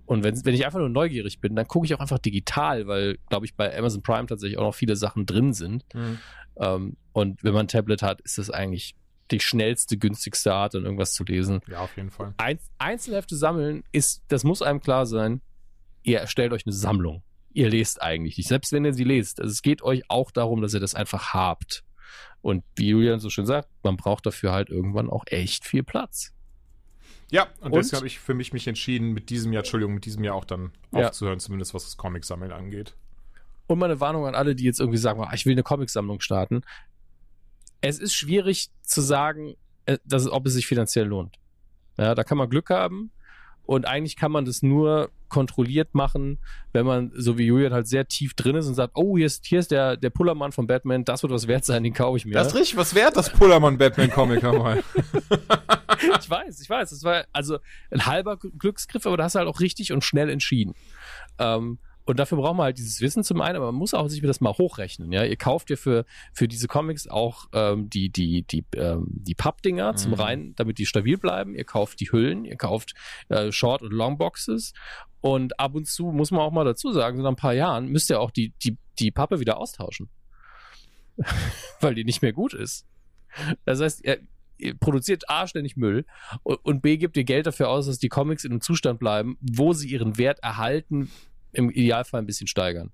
Und 0.05 0.23
wenn, 0.23 0.45
wenn 0.45 0.53
ich 0.53 0.65
einfach 0.65 0.79
nur 0.79 0.89
neugierig 0.89 1.39
bin, 1.39 1.55
dann 1.55 1.67
gucke 1.67 1.85
ich 1.85 1.95
auch 1.95 1.99
einfach 1.99 2.19
digital, 2.19 2.85
weil, 2.87 3.17
glaube 3.29 3.45
ich, 3.45 3.55
bei 3.55 3.75
Amazon 3.75 4.03
Prime 4.03 4.27
tatsächlich 4.27 4.59
auch 4.59 4.63
noch 4.63 4.75
viele 4.75 4.95
Sachen 4.95 5.25
drin 5.25 5.53
sind. 5.53 5.83
Mhm. 5.93 6.19
Ähm, 6.57 6.97
und 7.11 7.43
wenn 7.43 7.53
man 7.53 7.65
ein 7.65 7.67
Tablet 7.67 8.03
hat, 8.03 8.21
ist 8.21 8.37
das 8.37 8.51
eigentlich 8.51 8.95
die 9.31 9.39
schnellste, 9.39 9.97
günstigste 9.97 10.53
Art, 10.53 10.73
dann 10.75 10.83
irgendwas 10.85 11.13
zu 11.13 11.23
lesen. 11.23 11.61
Ja, 11.67 11.79
auf 11.79 11.95
jeden 11.97 12.11
Fall. 12.11 12.33
Ein, 12.37 12.59
Einzelhefte 12.77 13.35
sammeln 13.35 13.83
ist, 13.91 14.23
das 14.27 14.43
muss 14.43 14.61
einem 14.61 14.81
klar 14.81 15.05
sein, 15.05 15.41
ihr 16.03 16.19
erstellt 16.19 16.53
euch 16.53 16.65
eine 16.65 16.73
Sammlung. 16.73 17.23
Ihr 17.53 17.69
lest 17.69 18.01
eigentlich 18.01 18.37
nicht, 18.37 18.47
selbst 18.49 18.71
wenn 18.71 18.85
ihr 18.85 18.93
sie 18.93 19.03
lest. 19.05 19.39
Also 19.39 19.51
es 19.51 19.61
geht 19.61 19.81
euch 19.81 20.03
auch 20.09 20.29
darum, 20.31 20.61
dass 20.61 20.73
ihr 20.73 20.79
das 20.79 20.93
einfach 20.93 21.33
habt. 21.33 21.83
Und 22.41 22.63
wie 22.75 22.89
Julian 22.89 23.19
so 23.19 23.29
schön 23.29 23.45
sagt, 23.45 23.69
man 23.83 23.97
braucht 23.97 24.25
dafür 24.25 24.51
halt 24.51 24.69
irgendwann 24.69 25.09
auch 25.09 25.23
echt 25.27 25.65
viel 25.65 25.81
Platz. 25.83 26.31
Ja, 27.31 27.47
und, 27.61 27.71
und 27.71 27.75
deswegen 27.75 27.97
habe 27.97 28.07
ich 28.07 28.19
für 28.19 28.35
mich 28.35 28.53
mich 28.53 28.67
entschieden, 28.67 29.13
mit 29.13 29.31
diesem 29.31 29.51
Jahr, 29.51 29.61
Entschuldigung, 29.61 29.95
mit 29.95 30.05
diesem 30.05 30.23
Jahr 30.23 30.35
auch 30.35 30.45
dann 30.45 30.71
Ja. 30.93 31.07
aufzuhören, 31.07 31.39
zumindest 31.39 31.73
was 31.73 31.85
das 31.85 31.97
Comic-Sammeln 31.97 32.51
angeht. 32.51 32.95
Und 33.67 33.79
meine 33.79 33.99
Warnung 33.99 34.27
an 34.27 34.35
alle, 34.35 34.53
die 34.55 34.63
jetzt 34.63 34.79
irgendwie 34.79 34.99
sagen, 34.99 35.19
"Ah, 35.23 35.31
ich 35.33 35.45
will 35.47 35.53
eine 35.53 35.63
Comicsammlung 35.63 36.19
starten. 36.19 36.61
Es 37.87 37.99
ist 37.99 38.15
schwierig 38.15 38.69
zu 38.81 39.01
sagen, 39.01 39.55
äh, 39.85 39.97
dass, 40.05 40.27
ob 40.27 40.45
es 40.47 40.53
sich 40.53 40.65
finanziell 40.65 41.05
lohnt. 41.05 41.37
Ja, 41.97 42.15
da 42.15 42.23
kann 42.23 42.37
man 42.37 42.49
Glück 42.49 42.69
haben. 42.69 43.11
Und 43.65 43.87
eigentlich 43.87 44.15
kann 44.15 44.31
man 44.31 44.45
das 44.45 44.61
nur 44.61 45.09
kontrolliert 45.27 45.95
machen, 45.95 46.37
wenn 46.71 46.85
man, 46.85 47.11
so 47.15 47.37
wie 47.37 47.45
Julian, 47.45 47.73
halt 47.73 47.87
sehr 47.87 48.07
tief 48.07 48.35
drin 48.35 48.55
ist 48.55 48.67
und 48.67 48.75
sagt, 48.75 48.93
oh, 48.95 49.17
hier 49.17 49.25
ist, 49.25 49.45
hier 49.45 49.59
ist 49.59 49.71
der, 49.71 49.97
der 49.97 50.11
Pullermann 50.11 50.51
von 50.51 50.67
Batman, 50.67 51.03
das 51.03 51.23
wird 51.23 51.33
was 51.33 51.47
wert 51.47 51.65
sein, 51.65 51.83
den 51.83 51.93
kaufe 51.93 52.17
ich 52.17 52.25
mir. 52.25 52.33
Das 52.33 52.47
ist 52.47 52.55
richtig 52.55 52.77
was 52.77 52.93
wert, 52.93 53.17
das 53.17 53.31
Pullermann-Batman-Comic 53.31 54.43
mal. 54.43 54.83
ich 56.19 56.29
weiß, 56.29 56.61
ich 56.61 56.69
weiß. 56.69 56.91
Das 56.91 57.03
war 57.03 57.25
also 57.33 57.57
ein 57.89 58.05
halber 58.05 58.37
Glücksgriff, 58.37 59.05
aber 59.07 59.17
da 59.17 59.23
hast 59.23 59.35
du 59.35 59.39
halt 59.39 59.47
auch 59.47 59.59
richtig 59.59 59.91
und 59.91 60.03
schnell 60.03 60.29
entschieden. 60.29 60.73
Ähm, 61.39 61.79
und 62.05 62.19
dafür 62.19 62.37
braucht 62.37 62.55
man 62.55 62.65
halt 62.65 62.77
dieses 62.77 63.01
Wissen 63.01 63.23
zum 63.23 63.41
einen, 63.41 63.55
aber 63.55 63.67
man 63.67 63.75
muss 63.75 63.93
auch 63.93 64.07
sich 64.07 64.21
das 64.21 64.39
mal 64.41 64.53
hochrechnen. 64.53 65.11
Ja, 65.11 65.23
ihr 65.23 65.35
kauft 65.37 65.69
ja 65.69 65.75
für 65.75 66.05
für 66.33 66.47
diese 66.47 66.67
Comics 66.67 67.07
auch 67.07 67.47
ähm, 67.53 67.89
die 67.89 68.09
die 68.09 68.43
die 68.43 68.63
ähm, 68.75 69.07
die 69.09 69.35
Pappdinger 69.35 69.95
zum 69.95 70.11
Mhm. 70.11 70.19
rein, 70.19 70.53
damit 70.55 70.77
die 70.77 70.85
stabil 70.85 71.17
bleiben. 71.17 71.55
Ihr 71.55 71.65
kauft 71.65 71.99
die 71.99 72.11
Hüllen, 72.11 72.45
ihr 72.45 72.57
kauft 72.57 72.93
äh, 73.29 73.51
Short 73.51 73.81
und 73.81 73.91
Long 73.91 74.17
Boxes 74.17 74.73
und 75.21 75.59
ab 75.59 75.73
und 75.73 75.87
zu 75.87 76.11
muss 76.11 76.29
man 76.31 76.41
auch 76.41 76.51
mal 76.51 76.65
dazu 76.65 76.91
sagen, 76.91 77.17
so 77.17 77.23
nach 77.23 77.31
ein 77.31 77.35
paar 77.35 77.53
Jahren 77.55 77.87
müsst 77.87 78.09
ihr 78.09 78.19
auch 78.19 78.31
die 78.31 78.53
die 78.63 78.77
die 78.99 79.11
Pappe 79.11 79.39
wieder 79.39 79.57
austauschen, 79.57 80.09
weil 81.81 81.95
die 81.95 82.03
nicht 82.05 82.21
mehr 82.21 82.33
gut 82.33 82.53
ist. 82.53 82.85
Das 83.65 83.81
heißt, 83.81 84.05
ihr, 84.05 84.19
ihr 84.57 84.75
produziert 84.77 85.29
A 85.29 85.47
ständig 85.47 85.75
Müll 85.75 86.05
und, 86.43 86.63
und 86.63 86.81
B 86.81 86.97
gibt 86.97 87.17
ihr 87.17 87.23
Geld 87.23 87.47
dafür 87.47 87.69
aus, 87.69 87.87
dass 87.87 87.99
die 87.99 88.09
Comics 88.09 88.45
in 88.45 88.51
einem 88.51 88.61
Zustand 88.61 88.99
bleiben, 88.99 89.37
wo 89.41 89.73
sie 89.73 89.89
ihren 89.89 90.17
Wert 90.17 90.39
erhalten, 90.39 91.11
im 91.55 91.69
Idealfall 91.69 92.21
ein 92.21 92.25
bisschen 92.25 92.47
steigern. 92.47 92.91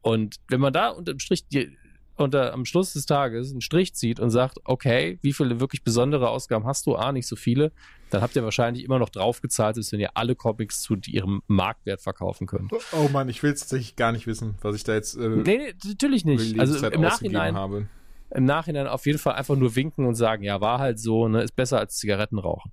Und 0.00 0.36
wenn 0.48 0.60
man 0.60 0.72
da 0.72 0.88
unterm 0.88 1.18
Strich 1.18 1.46
die, 1.48 1.76
unter 2.18 2.52
am 2.52 2.64
Schluss 2.64 2.92
des 2.92 3.06
Tages 3.06 3.52
einen 3.52 3.60
Strich 3.60 3.94
zieht 3.94 4.20
und 4.20 4.30
sagt, 4.30 4.58
okay, 4.64 5.18
wie 5.22 5.32
viele 5.32 5.60
wirklich 5.60 5.82
besondere 5.84 6.28
Ausgaben 6.28 6.66
hast 6.66 6.86
du? 6.86 6.96
Ah, 6.96 7.12
nicht 7.12 7.26
so 7.26 7.36
viele. 7.36 7.72
Dann 8.10 8.22
habt 8.22 8.34
ihr 8.36 8.42
wahrscheinlich 8.42 8.84
immer 8.84 8.98
noch 8.98 9.10
draufgezahlt, 9.10 9.76
selbst 9.76 9.92
wenn 9.92 10.00
ihr 10.00 10.16
alle 10.16 10.34
Comics 10.34 10.80
zu 10.80 10.96
ihrem 11.06 11.42
Marktwert 11.46 12.00
verkaufen 12.00 12.46
könnt. 12.46 12.72
Oh 12.92 13.08
Mann, 13.12 13.28
ich 13.28 13.42
will 13.42 13.52
es 13.52 13.60
tatsächlich 13.60 13.96
gar 13.96 14.12
nicht 14.12 14.26
wissen, 14.26 14.56
was 14.62 14.74
ich 14.76 14.84
da 14.84 14.94
jetzt 14.94 15.16
äh, 15.16 15.28
Nee, 15.28 15.74
natürlich 15.84 16.24
nicht. 16.24 16.58
Also 16.58 16.86
im 16.88 17.00
Nachhinein, 17.02 17.54
habe. 17.54 17.86
im 18.30 18.44
Nachhinein 18.44 18.86
auf 18.86 19.06
jeden 19.06 19.18
Fall 19.18 19.34
einfach 19.34 19.56
nur 19.56 19.76
winken 19.76 20.06
und 20.06 20.14
sagen, 20.14 20.42
ja, 20.42 20.60
war 20.60 20.78
halt 20.78 20.98
so, 20.98 21.28
ne, 21.28 21.42
ist 21.42 21.54
besser 21.54 21.78
als 21.78 21.96
Zigaretten 21.96 22.38
rauchen. 22.38 22.72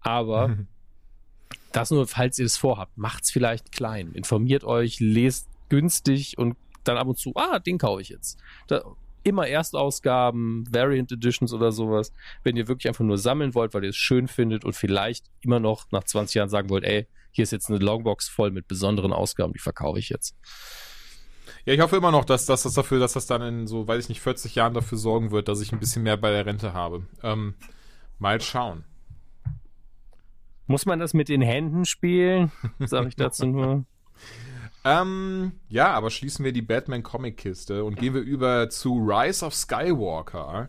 Aber 0.00 0.56
das 1.72 1.90
nur, 1.90 2.06
falls 2.06 2.38
ihr 2.38 2.46
es 2.46 2.56
vorhabt, 2.56 2.96
macht's 2.96 3.30
vielleicht 3.30 3.72
klein. 3.72 4.12
Informiert 4.12 4.64
euch, 4.64 5.00
lest 5.00 5.48
günstig 5.68 6.38
und 6.38 6.56
dann 6.84 6.96
ab 6.96 7.06
und 7.06 7.18
zu, 7.18 7.32
ah, 7.34 7.58
den 7.58 7.78
kaufe 7.78 8.02
ich 8.02 8.10
jetzt. 8.10 8.38
Da, 8.66 8.82
immer 9.24 9.48
Erstausgaben, 9.48 10.64
Variant 10.70 11.10
Editions 11.10 11.52
oder 11.52 11.72
sowas, 11.72 12.12
wenn 12.42 12.56
ihr 12.56 12.68
wirklich 12.68 12.88
einfach 12.88 13.04
nur 13.04 13.18
sammeln 13.18 13.54
wollt, 13.54 13.74
weil 13.74 13.82
ihr 13.82 13.90
es 13.90 13.96
schön 13.96 14.28
findet 14.28 14.64
und 14.64 14.76
vielleicht 14.76 15.24
immer 15.40 15.60
noch 15.60 15.90
nach 15.90 16.04
20 16.04 16.34
Jahren 16.34 16.48
sagen 16.50 16.68
wollt, 16.68 16.84
ey, 16.84 17.06
hier 17.32 17.42
ist 17.42 17.50
jetzt 17.50 17.68
eine 17.68 17.78
Longbox 17.78 18.28
voll 18.28 18.50
mit 18.50 18.68
besonderen 18.68 19.12
Ausgaben, 19.12 19.52
die 19.52 19.58
verkaufe 19.58 19.98
ich 19.98 20.10
jetzt. 20.10 20.36
Ja, 21.64 21.72
ich 21.72 21.80
hoffe 21.80 21.96
immer 21.96 22.10
noch, 22.10 22.26
dass, 22.26 22.44
dass 22.46 22.62
das 22.62 22.74
dafür, 22.74 23.00
dass 23.00 23.14
das 23.14 23.26
dann 23.26 23.42
in 23.42 23.66
so, 23.66 23.88
weiß 23.88 24.04
ich 24.04 24.08
nicht, 24.10 24.20
40 24.20 24.54
Jahren 24.54 24.74
dafür 24.74 24.98
sorgen 24.98 25.30
wird, 25.30 25.48
dass 25.48 25.62
ich 25.62 25.72
ein 25.72 25.80
bisschen 25.80 26.02
mehr 26.02 26.18
bei 26.18 26.30
der 26.30 26.44
Rente 26.44 26.74
habe. 26.74 27.06
Ähm, 27.22 27.54
mal 28.18 28.40
schauen. 28.40 28.84
Muss 30.66 30.86
man 30.86 30.98
das 30.98 31.14
mit 31.14 31.28
den 31.28 31.42
Händen 31.42 31.84
spielen? 31.84 32.50
Sag 32.78 33.08
ich 33.08 33.16
dazu 33.16 33.46
nur. 33.46 33.84
Ähm, 34.86 35.52
ja, 35.70 35.92
aber 35.92 36.10
schließen 36.10 36.44
wir 36.44 36.52
die 36.52 36.60
Batman-Comic-Kiste 36.60 37.84
und 37.84 37.96
gehen 37.96 38.12
wir 38.12 38.20
über 38.20 38.68
zu 38.68 38.98
Rise 38.98 39.46
of 39.46 39.54
Skywalker. 39.54 40.68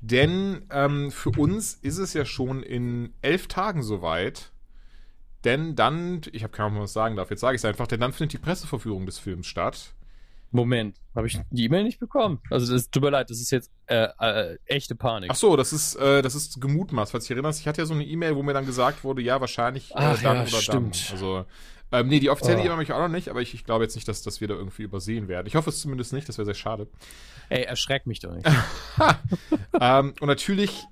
Denn 0.00 0.62
ähm, 0.70 1.12
für 1.12 1.30
uns 1.30 1.74
ist 1.74 1.98
es 1.98 2.12
ja 2.12 2.24
schon 2.24 2.62
in 2.64 3.14
elf 3.22 3.46
Tagen 3.46 3.84
soweit. 3.84 4.50
Denn 5.44 5.76
dann, 5.76 6.22
ich 6.32 6.42
habe 6.42 6.52
keine 6.52 6.66
Ahnung, 6.70 6.82
was 6.82 6.90
ich 6.90 6.94
sagen 6.94 7.16
darf, 7.16 7.30
jetzt 7.30 7.40
sage 7.40 7.54
ich 7.54 7.60
es 7.60 7.64
einfach, 7.64 7.86
denn 7.86 8.00
dann 8.00 8.12
findet 8.12 8.32
die 8.32 8.38
Presseverführung 8.38 9.06
des 9.06 9.18
Films 9.18 9.46
statt. 9.46 9.94
Moment, 10.52 10.96
habe 11.14 11.26
ich 11.26 11.38
die 11.50 11.64
E-Mail 11.64 11.84
nicht 11.84 12.00
bekommen? 12.00 12.40
Also 12.50 12.72
das 12.72 12.90
tut 12.90 13.02
mir 13.02 13.10
leid, 13.10 13.30
das 13.30 13.40
ist 13.40 13.50
jetzt 13.50 13.70
äh, 13.86 14.08
äh, 14.18 14.58
echte 14.66 14.94
Panik. 14.94 15.30
Ach 15.32 15.36
so, 15.36 15.56
das 15.56 15.72
ist, 15.72 15.94
äh, 15.96 16.22
das 16.22 16.34
ist 16.34 16.60
gemutmaßt. 16.60 17.12
Falls 17.12 17.24
du 17.24 17.28
dich 17.28 17.36
erinnerst, 17.36 17.60
ich 17.60 17.68
hatte 17.68 17.80
ja 17.82 17.86
so 17.86 17.94
eine 17.94 18.04
E-Mail, 18.04 18.36
wo 18.36 18.42
mir 18.42 18.52
dann 18.52 18.66
gesagt 18.66 19.04
wurde, 19.04 19.22
ja, 19.22 19.40
wahrscheinlich 19.40 19.90
äh, 19.92 19.94
Ach 19.96 20.22
dann 20.22 20.36
ja, 20.36 20.42
oder 20.42 20.50
stimmt. 20.60 21.08
dann. 21.08 21.12
Also, 21.16 21.44
ähm, 21.92 22.08
nee, 22.08 22.20
die 22.20 22.30
offizielle 22.30 22.58
Oh. 22.58 22.60
E-Mail 22.60 22.72
habe 22.72 22.82
ich 22.82 22.92
auch 22.92 22.98
noch 23.00 23.08
nicht, 23.08 23.28
aber 23.28 23.40
ich, 23.42 23.54
ich 23.54 23.64
glaube 23.64 23.84
jetzt 23.84 23.94
nicht, 23.94 24.06
dass, 24.08 24.22
dass 24.22 24.40
wir 24.40 24.48
da 24.48 24.54
irgendwie 24.54 24.82
übersehen 24.82 25.28
werden. 25.28 25.46
Ich 25.46 25.56
hoffe 25.56 25.70
es 25.70 25.80
zumindest 25.80 26.12
nicht, 26.12 26.28
das 26.28 26.38
wäre 26.38 26.46
sehr 26.46 26.54
schade. 26.54 26.88
Ey, 27.48 27.62
erschreck 27.62 28.06
mich 28.06 28.20
doch 28.20 28.32
nicht. 28.32 28.46
ähm, 29.80 30.14
und 30.20 30.26
natürlich, 30.28 30.84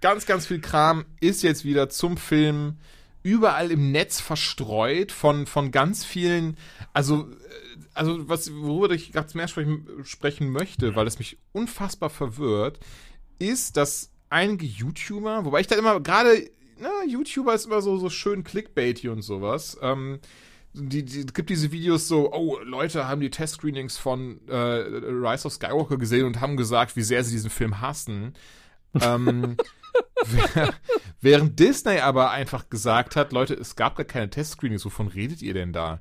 ganz, 0.00 0.26
ganz 0.26 0.46
viel 0.46 0.60
Kram 0.60 1.04
ist 1.20 1.42
jetzt 1.42 1.64
wieder 1.64 1.88
zum 1.88 2.16
Film 2.16 2.78
überall 3.22 3.70
im 3.70 3.92
Netz 3.92 4.20
verstreut 4.20 5.12
von, 5.12 5.46
von 5.46 5.70
ganz 5.70 6.04
vielen, 6.04 6.56
also, 6.92 7.28
äh, 7.30 7.34
also 7.94 8.28
was, 8.28 8.52
worüber 8.54 8.94
ich 8.94 9.12
gerade 9.12 9.36
mehr 9.36 9.48
sprechen, 9.48 9.86
sprechen 10.04 10.50
möchte, 10.50 10.94
weil 10.94 11.06
es 11.06 11.18
mich 11.18 11.38
unfassbar 11.52 12.10
verwirrt, 12.10 12.80
ist, 13.38 13.76
dass 13.76 14.10
einige 14.30 14.66
YouTuber, 14.66 15.44
wobei 15.44 15.60
ich 15.60 15.66
da 15.66 15.76
immer 15.76 16.00
gerade, 16.00 16.50
na, 16.78 16.90
YouTuber 17.06 17.54
ist 17.54 17.66
immer 17.66 17.82
so, 17.82 17.98
so 17.98 18.10
schön 18.10 18.44
clickbaity 18.44 19.08
und 19.08 19.22
sowas, 19.22 19.78
ähm, 19.82 20.20
die, 20.74 21.04
die, 21.04 21.26
gibt 21.26 21.50
diese 21.50 21.72
Videos 21.72 22.08
so, 22.08 22.32
oh, 22.32 22.58
Leute 22.60 23.08
haben 23.08 23.20
die 23.20 23.30
Testscreenings 23.30 23.96
von 23.96 24.40
äh, 24.48 24.54
Rise 24.54 25.46
of 25.46 25.52
Skywalker 25.52 25.96
gesehen 25.96 26.26
und 26.26 26.40
haben 26.40 26.56
gesagt, 26.56 26.94
wie 26.94 27.02
sehr 27.02 27.24
sie 27.24 27.32
diesen 27.32 27.50
Film 27.50 27.80
hassen. 27.80 28.34
Ähm, 29.00 29.56
während 31.20 31.58
Disney 31.58 31.98
aber 31.98 32.30
einfach 32.30 32.68
gesagt 32.68 33.16
hat, 33.16 33.32
Leute, 33.32 33.54
es 33.54 33.76
gab 33.76 33.96
gar 33.96 34.06
keine 34.06 34.30
Testscreenings, 34.30 34.84
wovon 34.84 35.08
redet 35.08 35.42
ihr 35.42 35.54
denn 35.54 35.72
da? 35.72 36.00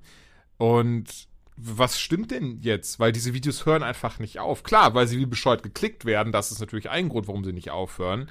Und 0.57 1.27
was 1.55 1.99
stimmt 1.99 2.31
denn 2.31 2.59
jetzt? 2.61 2.99
Weil 2.99 3.11
diese 3.11 3.33
Videos 3.33 3.65
hören 3.65 3.83
einfach 3.83 4.19
nicht 4.19 4.39
auf. 4.39 4.63
Klar, 4.63 4.93
weil 4.93 5.07
sie 5.07 5.17
wie 5.17 5.25
bescheuert 5.25 5.63
geklickt 5.63 6.05
werden, 6.05 6.31
das 6.31 6.51
ist 6.51 6.59
natürlich 6.59 6.89
ein 6.89 7.09
Grund, 7.09 7.27
warum 7.27 7.43
sie 7.43 7.53
nicht 7.53 7.71
aufhören. 7.71 8.29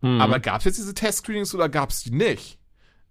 Mhm. 0.00 0.20
Aber 0.20 0.40
gab 0.40 0.58
es 0.58 0.64
jetzt 0.64 0.78
diese 0.78 0.94
Testscreenings 0.94 1.54
oder 1.54 1.68
gab 1.68 1.90
es 1.90 2.02
die 2.02 2.10
nicht? 2.10 2.58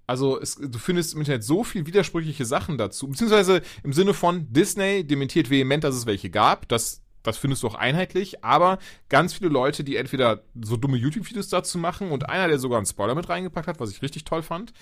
Also 0.06 0.40
es, 0.40 0.56
du 0.56 0.78
findest 0.80 1.14
im 1.14 1.22
Internet 1.22 1.46
so 1.46 1.64
viel 1.64 1.86
widersprüchliche 1.86 2.46
Sachen 2.46 2.78
dazu, 2.78 3.08
beziehungsweise 3.08 3.62
im 3.84 3.94
Sinne 3.94 4.14
von 4.14 4.52
Disney 4.52 5.06
dementiert 5.08 5.50
vehement, 5.50 5.84
dass 5.84 5.96
es 5.96 6.06
welche 6.06 6.30
gab. 6.30 6.68
Das, 6.68 7.03
das 7.24 7.38
findest 7.38 7.64
du 7.64 7.68
auch 7.68 7.76
einheitlich, 7.76 8.44
aber 8.44 8.78
ganz 9.10 9.34
viele 9.34 9.50
Leute, 9.50 9.84
die 9.84 9.96
entweder 9.96 10.44
so 10.62 10.78
dumme 10.78 10.98
YouTube-Videos 10.98 11.50
dazu 11.50 11.78
machen 11.78 12.12
und 12.12 12.30
einer, 12.30 12.48
der 12.48 12.60
sogar 12.60 12.78
einen 12.78 12.86
Spoiler 12.86 13.16
mit 13.16 13.30
reingepackt 13.30 13.68
hat, 13.68 13.80
was 13.80 13.92
ich 13.92 14.02
richtig 14.02 14.26
toll 14.26 14.44
fand. 14.44 14.74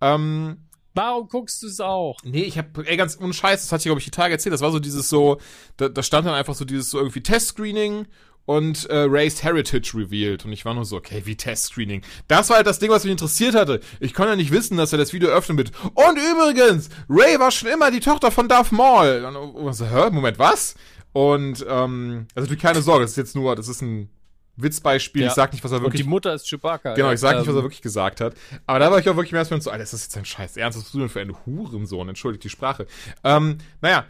Ähm, 0.00 0.64
Warum 0.94 1.28
guckst 1.28 1.62
du 1.62 1.68
es 1.68 1.78
auch? 1.78 2.16
Nee, 2.24 2.42
ich 2.42 2.58
hab, 2.58 2.76
ey, 2.78 2.96
ganz 2.96 3.18
ohne 3.20 3.32
Scheiß, 3.32 3.62
das 3.62 3.70
hatte 3.70 3.82
ich, 3.82 3.84
glaube 3.84 4.00
ich, 4.00 4.06
die 4.06 4.10
Tage 4.10 4.32
erzählt. 4.32 4.52
Das 4.52 4.62
war 4.62 4.72
so 4.72 4.80
dieses 4.80 5.08
so, 5.08 5.38
da, 5.76 5.88
da 5.88 6.02
stand 6.02 6.26
dann 6.26 6.34
einfach 6.34 6.56
so 6.56 6.64
dieses 6.64 6.90
so 6.90 6.98
irgendwie 6.98 7.22
Testscreening 7.22 8.06
und 8.46 8.86
äh, 8.86 9.04
Race 9.06 9.44
Heritage 9.44 9.92
revealed. 9.94 10.44
Und 10.44 10.52
ich 10.52 10.64
war 10.64 10.72
nur 10.72 10.86
so, 10.86 10.96
okay, 10.96 11.22
wie 11.24 11.36
Testscreening? 11.36 12.02
Das 12.26 12.48
war 12.48 12.56
halt 12.56 12.66
das 12.66 12.78
Ding, 12.78 12.90
was 12.90 13.04
mich 13.04 13.12
interessiert 13.12 13.54
hatte. 13.54 13.80
Ich 14.00 14.14
konnte 14.14 14.30
ja 14.30 14.36
nicht 14.36 14.50
wissen, 14.50 14.78
dass 14.78 14.90
er 14.90 14.98
das 14.98 15.12
Video 15.12 15.28
öffnen 15.28 15.56
mit. 15.56 15.70
Und 15.94 16.18
übrigens, 16.18 16.88
Ray 17.08 17.38
war 17.38 17.50
schon 17.50 17.68
immer 17.68 17.90
die 17.90 18.00
Tochter 18.00 18.30
von 18.30 18.48
Darth 18.48 18.72
Maul. 18.72 19.24
Und, 19.26 19.36
und 19.36 19.72
so, 19.74 19.84
hä, 19.84 20.10
Moment, 20.10 20.38
was? 20.38 20.74
Und, 21.12 21.64
ähm, 21.68 22.26
also 22.34 22.46
natürlich 22.46 22.62
keine 22.62 22.82
Sorge, 22.82 23.02
das 23.02 23.12
ist 23.12 23.16
jetzt 23.16 23.34
nur, 23.34 23.56
das 23.56 23.68
ist 23.68 23.82
ein 23.82 24.10
Witzbeispiel. 24.56 25.22
Ja. 25.22 25.28
Ich 25.28 25.34
sag 25.34 25.52
nicht, 25.52 25.64
was 25.64 25.70
er 25.72 25.78
Und 25.78 25.84
wirklich 25.84 26.02
die 26.02 26.08
Mutter 26.08 26.34
ist 26.34 26.48
Chewbacca. 26.48 26.94
Genau, 26.94 27.12
ich 27.12 27.20
sag 27.20 27.36
nicht, 27.36 27.46
was 27.46 27.54
er 27.54 27.58
Ähm, 27.58 27.64
wirklich 27.64 27.82
gesagt 27.82 28.20
hat. 28.20 28.34
Aber 28.66 28.78
da 28.78 28.90
war 28.90 28.98
ich 28.98 29.08
auch 29.08 29.16
wirklich 29.16 29.32
erstmal 29.32 29.60
so, 29.60 29.70
Alter, 29.70 29.84
ist 29.84 29.92
das 29.92 30.02
jetzt 30.04 30.16
ein 30.16 30.24
Scheiß 30.24 30.56
Ernst? 30.56 30.76
Was 30.76 30.84
bist 30.84 30.94
du 30.94 30.98
denn 30.98 31.08
für 31.08 31.20
ein 31.20 31.34
Hurensohn? 31.46 32.08
Entschuldigt 32.08 32.44
die 32.44 32.48
Sprache. 32.48 32.86
Ähm, 33.24 33.58
naja. 33.80 34.06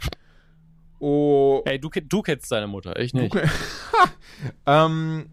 Oh, 1.01 1.63
Ey, 1.65 1.79
du, 1.79 1.91
du 1.91 2.23
kennst 2.23 2.51
deine 2.51 2.67
Mutter, 2.67 2.99
ich 2.99 3.15
nicht. 3.15 3.35
Ähm, 4.67 5.31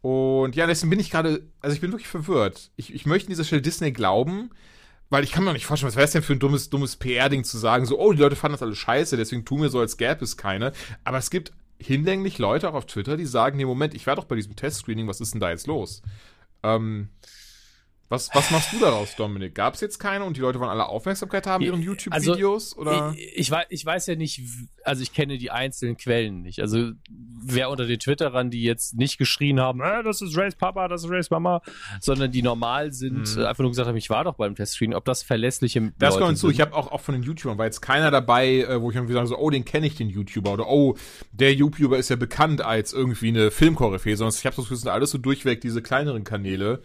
und 0.00 0.56
ja, 0.56 0.66
deswegen 0.66 0.90
bin 0.90 0.98
ich 0.98 1.10
gerade, 1.10 1.46
also 1.60 1.74
ich 1.74 1.80
bin 1.80 1.92
wirklich 1.92 2.08
verwirrt. 2.08 2.72
Ich, 2.74 2.92
ich 2.92 3.06
möchte 3.06 3.28
an 3.28 3.30
dieser 3.30 3.44
Stelle 3.44 3.62
Disney 3.62 3.92
glauben, 3.92 4.50
weil 5.12 5.24
ich 5.24 5.32
kann 5.32 5.44
mir 5.44 5.52
nicht 5.52 5.66
vorstellen, 5.66 5.88
was 5.88 5.96
wäre 5.96 6.06
es 6.06 6.12
denn 6.12 6.22
für 6.22 6.32
ein 6.32 6.38
dummes, 6.38 6.70
dummes 6.70 6.96
PR-Ding 6.96 7.44
zu 7.44 7.58
sagen, 7.58 7.84
so, 7.84 8.00
oh, 8.00 8.14
die 8.14 8.18
Leute 8.18 8.34
fanden 8.34 8.54
das 8.54 8.62
alles 8.62 8.78
scheiße, 8.78 9.18
deswegen 9.18 9.44
tun 9.44 9.60
wir 9.60 9.68
so, 9.68 9.78
als 9.78 9.98
gäbe 9.98 10.24
es 10.24 10.38
keine. 10.38 10.72
Aber 11.04 11.18
es 11.18 11.28
gibt 11.28 11.52
hinlänglich 11.78 12.38
Leute 12.38 12.70
auch 12.70 12.72
auf 12.72 12.86
Twitter, 12.86 13.18
die 13.18 13.26
sagen, 13.26 13.58
nee, 13.58 13.66
Moment, 13.66 13.92
ich 13.92 14.06
war 14.06 14.16
doch 14.16 14.24
bei 14.24 14.36
diesem 14.36 14.56
Testscreening, 14.56 15.06
was 15.06 15.20
ist 15.20 15.34
denn 15.34 15.40
da 15.42 15.50
jetzt 15.50 15.66
los? 15.66 16.00
Ähm, 16.62 17.10
Was, 18.12 18.28
was 18.34 18.50
machst 18.50 18.74
du 18.74 18.78
daraus, 18.78 19.16
Dominik? 19.16 19.54
Gab 19.54 19.72
es 19.72 19.80
jetzt 19.80 19.98
keine 19.98 20.24
und 20.24 20.36
die 20.36 20.42
Leute 20.42 20.60
wollen 20.60 20.68
alle 20.68 20.84
Aufmerksamkeit 20.84 21.46
haben, 21.46 21.64
ihren 21.64 21.80
YouTube-Videos? 21.80 22.76
Also, 22.76 23.14
ich, 23.16 23.38
ich, 23.38 23.50
weiß, 23.50 23.64
ich 23.70 23.86
weiß 23.86 24.06
ja 24.08 24.16
nicht, 24.16 24.42
also 24.84 25.02
ich 25.02 25.14
kenne 25.14 25.38
die 25.38 25.50
einzelnen 25.50 25.96
Quellen 25.96 26.42
nicht. 26.42 26.60
Also 26.60 26.90
wer 27.08 27.70
unter 27.70 27.86
den 27.86 27.98
Twitterern, 27.98 28.50
die 28.50 28.64
jetzt 28.64 28.96
nicht 28.98 29.16
geschrien 29.16 29.60
haben, 29.60 29.80
äh, 29.80 30.02
das 30.02 30.20
ist 30.20 30.36
Race 30.36 30.54
Papa, 30.54 30.88
das 30.88 31.04
ist 31.04 31.10
Race 31.10 31.30
Mama, 31.30 31.62
sondern 32.02 32.30
die 32.30 32.42
normal 32.42 32.92
sind, 32.92 33.34
mhm. 33.34 33.46
einfach 33.46 33.60
nur 33.60 33.70
gesagt 33.70 33.88
haben, 33.88 33.96
ich 33.96 34.10
war 34.10 34.24
doch 34.24 34.34
beim 34.34 34.54
Testscreen, 34.56 34.92
ob 34.92 35.06
das 35.06 35.22
verlässliche 35.22 35.94
Das 35.98 36.18
kommt 36.18 36.26
hinzu, 36.26 36.50
ich 36.50 36.60
habe 36.60 36.74
auch, 36.74 36.92
auch 36.92 37.00
von 37.00 37.14
den 37.14 37.22
YouTubern, 37.22 37.56
war 37.56 37.64
jetzt 37.64 37.80
keiner 37.80 38.10
dabei, 38.10 38.58
äh, 38.58 38.82
wo 38.82 38.90
ich 38.90 38.96
irgendwie 38.96 39.14
sage, 39.14 39.28
so, 39.28 39.38
oh, 39.38 39.48
den 39.48 39.64
kenne 39.64 39.86
ich, 39.86 39.94
den 39.94 40.10
YouTuber, 40.10 40.52
oder 40.52 40.68
oh, 40.68 40.96
der 41.32 41.54
YouTuber 41.54 41.96
ist 41.96 42.10
ja 42.10 42.16
bekannt 42.16 42.60
als 42.60 42.92
irgendwie 42.92 43.28
eine 43.28 43.50
Filmkoryphäe, 43.50 44.18
sondern 44.18 44.36
ich 44.38 44.44
habe 44.44 44.60
sind 44.62 44.88
alles 44.88 45.12
so 45.12 45.16
durchweg 45.16 45.62
diese 45.62 45.80
kleineren 45.80 46.24
Kanäle 46.24 46.82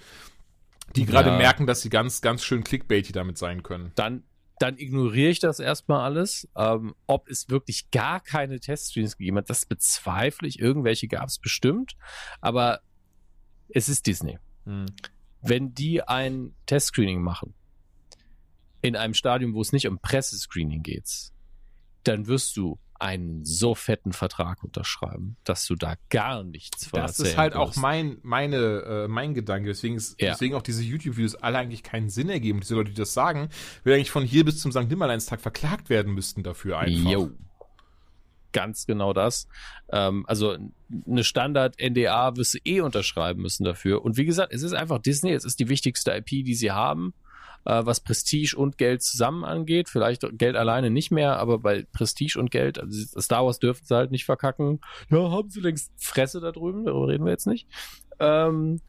die 0.97 1.05
gerade 1.05 1.29
ja. 1.29 1.37
merken, 1.37 1.67
dass 1.67 1.81
sie 1.81 1.89
ganz, 1.89 2.21
ganz 2.21 2.43
schön 2.43 2.63
clickbaity 2.63 3.11
damit 3.11 3.37
sein 3.37 3.63
können. 3.63 3.91
Dann, 3.95 4.23
dann 4.59 4.77
ignoriere 4.77 5.29
ich 5.29 5.39
das 5.39 5.59
erstmal 5.59 6.01
alles. 6.01 6.47
Ähm, 6.55 6.95
ob 7.05 7.29
es 7.29 7.49
wirklich 7.49 7.91
gar 7.91 8.19
keine 8.19 8.59
Teststreams 8.59 9.17
gegeben 9.17 9.37
hat, 9.37 9.49
das 9.49 9.65
bezweifle 9.65 10.47
ich. 10.47 10.59
Irgendwelche 10.59 11.07
gab 11.07 11.27
es 11.27 11.39
bestimmt. 11.39 11.95
Aber 12.41 12.81
es 13.69 13.89
ist 13.89 14.07
Disney. 14.07 14.39
Hm. 14.65 14.85
Wenn 15.41 15.73
die 15.73 16.01
ein 16.01 16.55
Testscreening 16.65 17.21
machen, 17.21 17.53
in 18.81 18.95
einem 18.95 19.13
Stadium, 19.13 19.53
wo 19.53 19.61
es 19.61 19.71
nicht 19.71 19.87
um 19.87 19.99
Pressescreening 19.99 20.83
geht, 20.83 21.31
dann 22.03 22.27
wirst 22.27 22.55
du 22.57 22.79
einen 22.99 23.45
so 23.45 23.75
fetten 23.75 24.13
Vertrag 24.13 24.63
unterschreiben, 24.63 25.37
dass 25.43 25.65
du 25.65 25.75
da 25.75 25.95
gar 26.09 26.43
nichts 26.43 26.87
von 26.87 27.01
Das 27.01 27.19
ist 27.19 27.37
halt 27.37 27.53
wirst. 27.53 27.61
auch 27.61 27.75
mein, 27.75 28.17
meine, 28.23 28.57
äh, 28.57 29.07
mein 29.07 29.33
Gedanke. 29.33 29.67
Deswegen, 29.69 29.95
ist, 29.95 30.19
ja. 30.21 30.31
deswegen 30.31 30.55
auch 30.55 30.61
diese 30.61 30.83
YouTube-Videos 30.83 31.35
alle 31.35 31.57
eigentlich 31.57 31.83
keinen 31.83 32.09
Sinn 32.09 32.29
ergeben. 32.29 32.59
Diese 32.59 32.75
Leute, 32.75 32.91
die 32.91 32.97
das 32.97 33.13
sagen, 33.13 33.49
will 33.83 33.93
eigentlich 33.93 34.11
von 34.11 34.23
hier 34.23 34.45
bis 34.45 34.59
zum 34.59 34.71
St. 34.71 34.89
Nimmerleinstag 34.89 35.41
verklagt 35.41 35.89
werden 35.89 36.13
müssten 36.13 36.43
dafür 36.43 36.79
einfach. 36.79 37.11
Jo. 37.11 37.31
Ganz 38.53 38.85
genau 38.85 39.13
das. 39.13 39.47
Ähm, 39.91 40.25
also 40.27 40.57
eine 41.05 41.23
Standard-NDA 41.23 42.35
wirst 42.37 42.55
du 42.55 42.59
eh 42.65 42.81
unterschreiben 42.81 43.41
müssen 43.41 43.63
dafür. 43.63 44.03
Und 44.03 44.17
wie 44.17 44.25
gesagt, 44.25 44.53
es 44.53 44.63
ist 44.63 44.73
einfach 44.73 44.99
Disney, 44.99 45.33
es 45.33 45.45
ist 45.45 45.59
die 45.59 45.69
wichtigste 45.69 46.11
IP, 46.11 46.27
die 46.27 46.55
sie 46.55 46.71
haben 46.71 47.13
äh, 47.65 47.85
was 47.85 47.99
Prestige 47.99 48.55
und 48.55 48.77
Geld 48.77 49.01
zusammen 49.03 49.43
angeht. 49.43 49.89
Vielleicht 49.89 50.25
Geld 50.37 50.55
alleine 50.55 50.89
nicht 50.89 51.11
mehr, 51.11 51.37
aber 51.37 51.59
bei 51.59 51.85
Prestige 51.91 52.39
und 52.39 52.51
Geld, 52.51 52.79
also 52.79 53.19
Star 53.19 53.45
Wars 53.45 53.59
dürfen 53.59 53.85
sie 53.85 53.95
halt 53.95 54.11
nicht 54.11 54.25
verkacken. 54.25 54.79
Ja, 55.09 55.31
haben 55.31 55.49
sie 55.49 55.61
längst 55.61 55.91
Fresse 55.97 56.39
da 56.39 56.51
drüben, 56.51 56.85
darüber 56.85 57.07
reden 57.07 57.25
wir 57.25 57.31
jetzt 57.31 57.47
nicht. 57.47 57.67
Ähm, 58.19 58.81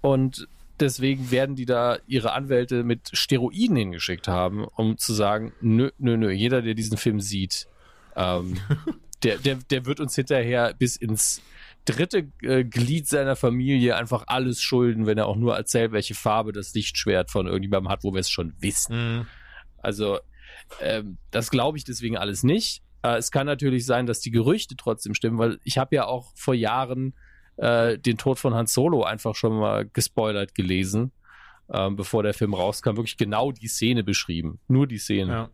und 0.00 0.48
deswegen 0.80 1.30
werden 1.30 1.56
die 1.56 1.66
da 1.66 1.98
ihre 2.06 2.32
Anwälte 2.32 2.84
mit 2.84 3.10
Steroiden 3.12 3.76
hingeschickt 3.76 4.28
haben, 4.28 4.64
um 4.64 4.98
zu 4.98 5.12
sagen, 5.12 5.52
nö, 5.60 5.90
nö, 5.98 6.16
nö, 6.16 6.30
jeder, 6.30 6.62
der 6.62 6.74
diesen 6.74 6.96
Film 6.96 7.20
sieht, 7.20 7.66
ähm, 8.14 8.58
der, 9.22 9.38
der, 9.38 9.56
der 9.56 9.86
wird 9.86 10.00
uns 10.00 10.14
hinterher 10.14 10.74
bis 10.74 10.96
ins 10.96 11.42
dritte 11.86 12.30
äh, 12.42 12.64
Glied 12.64 13.08
seiner 13.08 13.36
Familie 13.36 13.96
einfach 13.96 14.24
alles 14.26 14.60
schulden, 14.60 15.06
wenn 15.06 15.16
er 15.16 15.26
auch 15.26 15.36
nur 15.36 15.56
erzählt, 15.56 15.92
welche 15.92 16.14
Farbe 16.14 16.52
das 16.52 16.74
Lichtschwert 16.74 17.30
von 17.30 17.46
irgendjemandem 17.46 17.90
hat, 17.90 18.04
wo 18.04 18.12
wir 18.12 18.20
es 18.20 18.30
schon 18.30 18.52
wissen. 18.58 19.18
Mhm. 19.18 19.26
Also, 19.78 20.18
ähm, 20.80 21.16
das 21.30 21.50
glaube 21.50 21.78
ich 21.78 21.84
deswegen 21.84 22.16
alles 22.18 22.42
nicht. 22.42 22.82
Äh, 23.02 23.16
es 23.16 23.30
kann 23.30 23.46
natürlich 23.46 23.86
sein, 23.86 24.06
dass 24.06 24.20
die 24.20 24.30
Gerüchte 24.30 24.76
trotzdem 24.76 25.14
stimmen, 25.14 25.38
weil 25.38 25.58
ich 25.62 25.78
habe 25.78 25.96
ja 25.96 26.06
auch 26.06 26.32
vor 26.34 26.54
Jahren 26.54 27.14
äh, 27.56 27.98
den 27.98 28.18
Tod 28.18 28.38
von 28.38 28.54
Han 28.54 28.66
Solo 28.66 29.04
einfach 29.04 29.34
schon 29.34 29.58
mal 29.58 29.86
gespoilert 29.86 30.54
gelesen, 30.54 31.12
äh, 31.68 31.90
bevor 31.90 32.22
der 32.22 32.34
Film 32.34 32.54
rauskam. 32.54 32.96
Wirklich 32.96 33.16
genau 33.16 33.52
die 33.52 33.68
Szene 33.68 34.04
beschrieben. 34.04 34.58
Nur 34.68 34.86
die 34.86 34.98
Szene. 34.98 35.32
Ja. 35.32 35.50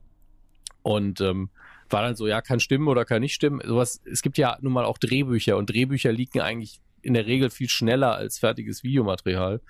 Und 0.83 1.21
ähm, 1.21 1.51
war 1.93 2.03
dann 2.03 2.17
so, 2.17 2.27
ja, 2.27 2.41
kann 2.41 2.61
stimmen 2.61 2.89
oder 2.89 3.05
kann 3.05 3.21
nicht 3.21 3.35
stimmen. 3.35 3.61
Sowas, 3.65 4.01
es 4.05 4.23
gibt 4.23 4.39
ja 4.39 4.59
nun 4.61 4.73
mal 4.73 4.85
auch 4.85 4.99
Drehbücher 4.99 5.57
und 5.57 5.71
Drehbücher 5.71 6.13
liegen 6.13 6.41
eigentlich 6.41 6.81
in 7.03 7.15
der 7.15 7.27
Regel 7.27 7.51
viel 7.51 7.69
schneller 7.69 8.15
als 8.15 8.39
fertiges 8.39 8.83
Videomaterial. 8.83 9.61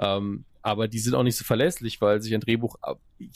Ähm, 0.00 0.44
aber 0.62 0.88
die 0.88 0.98
sind 0.98 1.14
auch 1.14 1.22
nicht 1.22 1.36
so 1.36 1.44
verlässlich, 1.44 2.00
weil 2.00 2.22
sich 2.22 2.34
ein 2.34 2.40
Drehbuch 2.40 2.76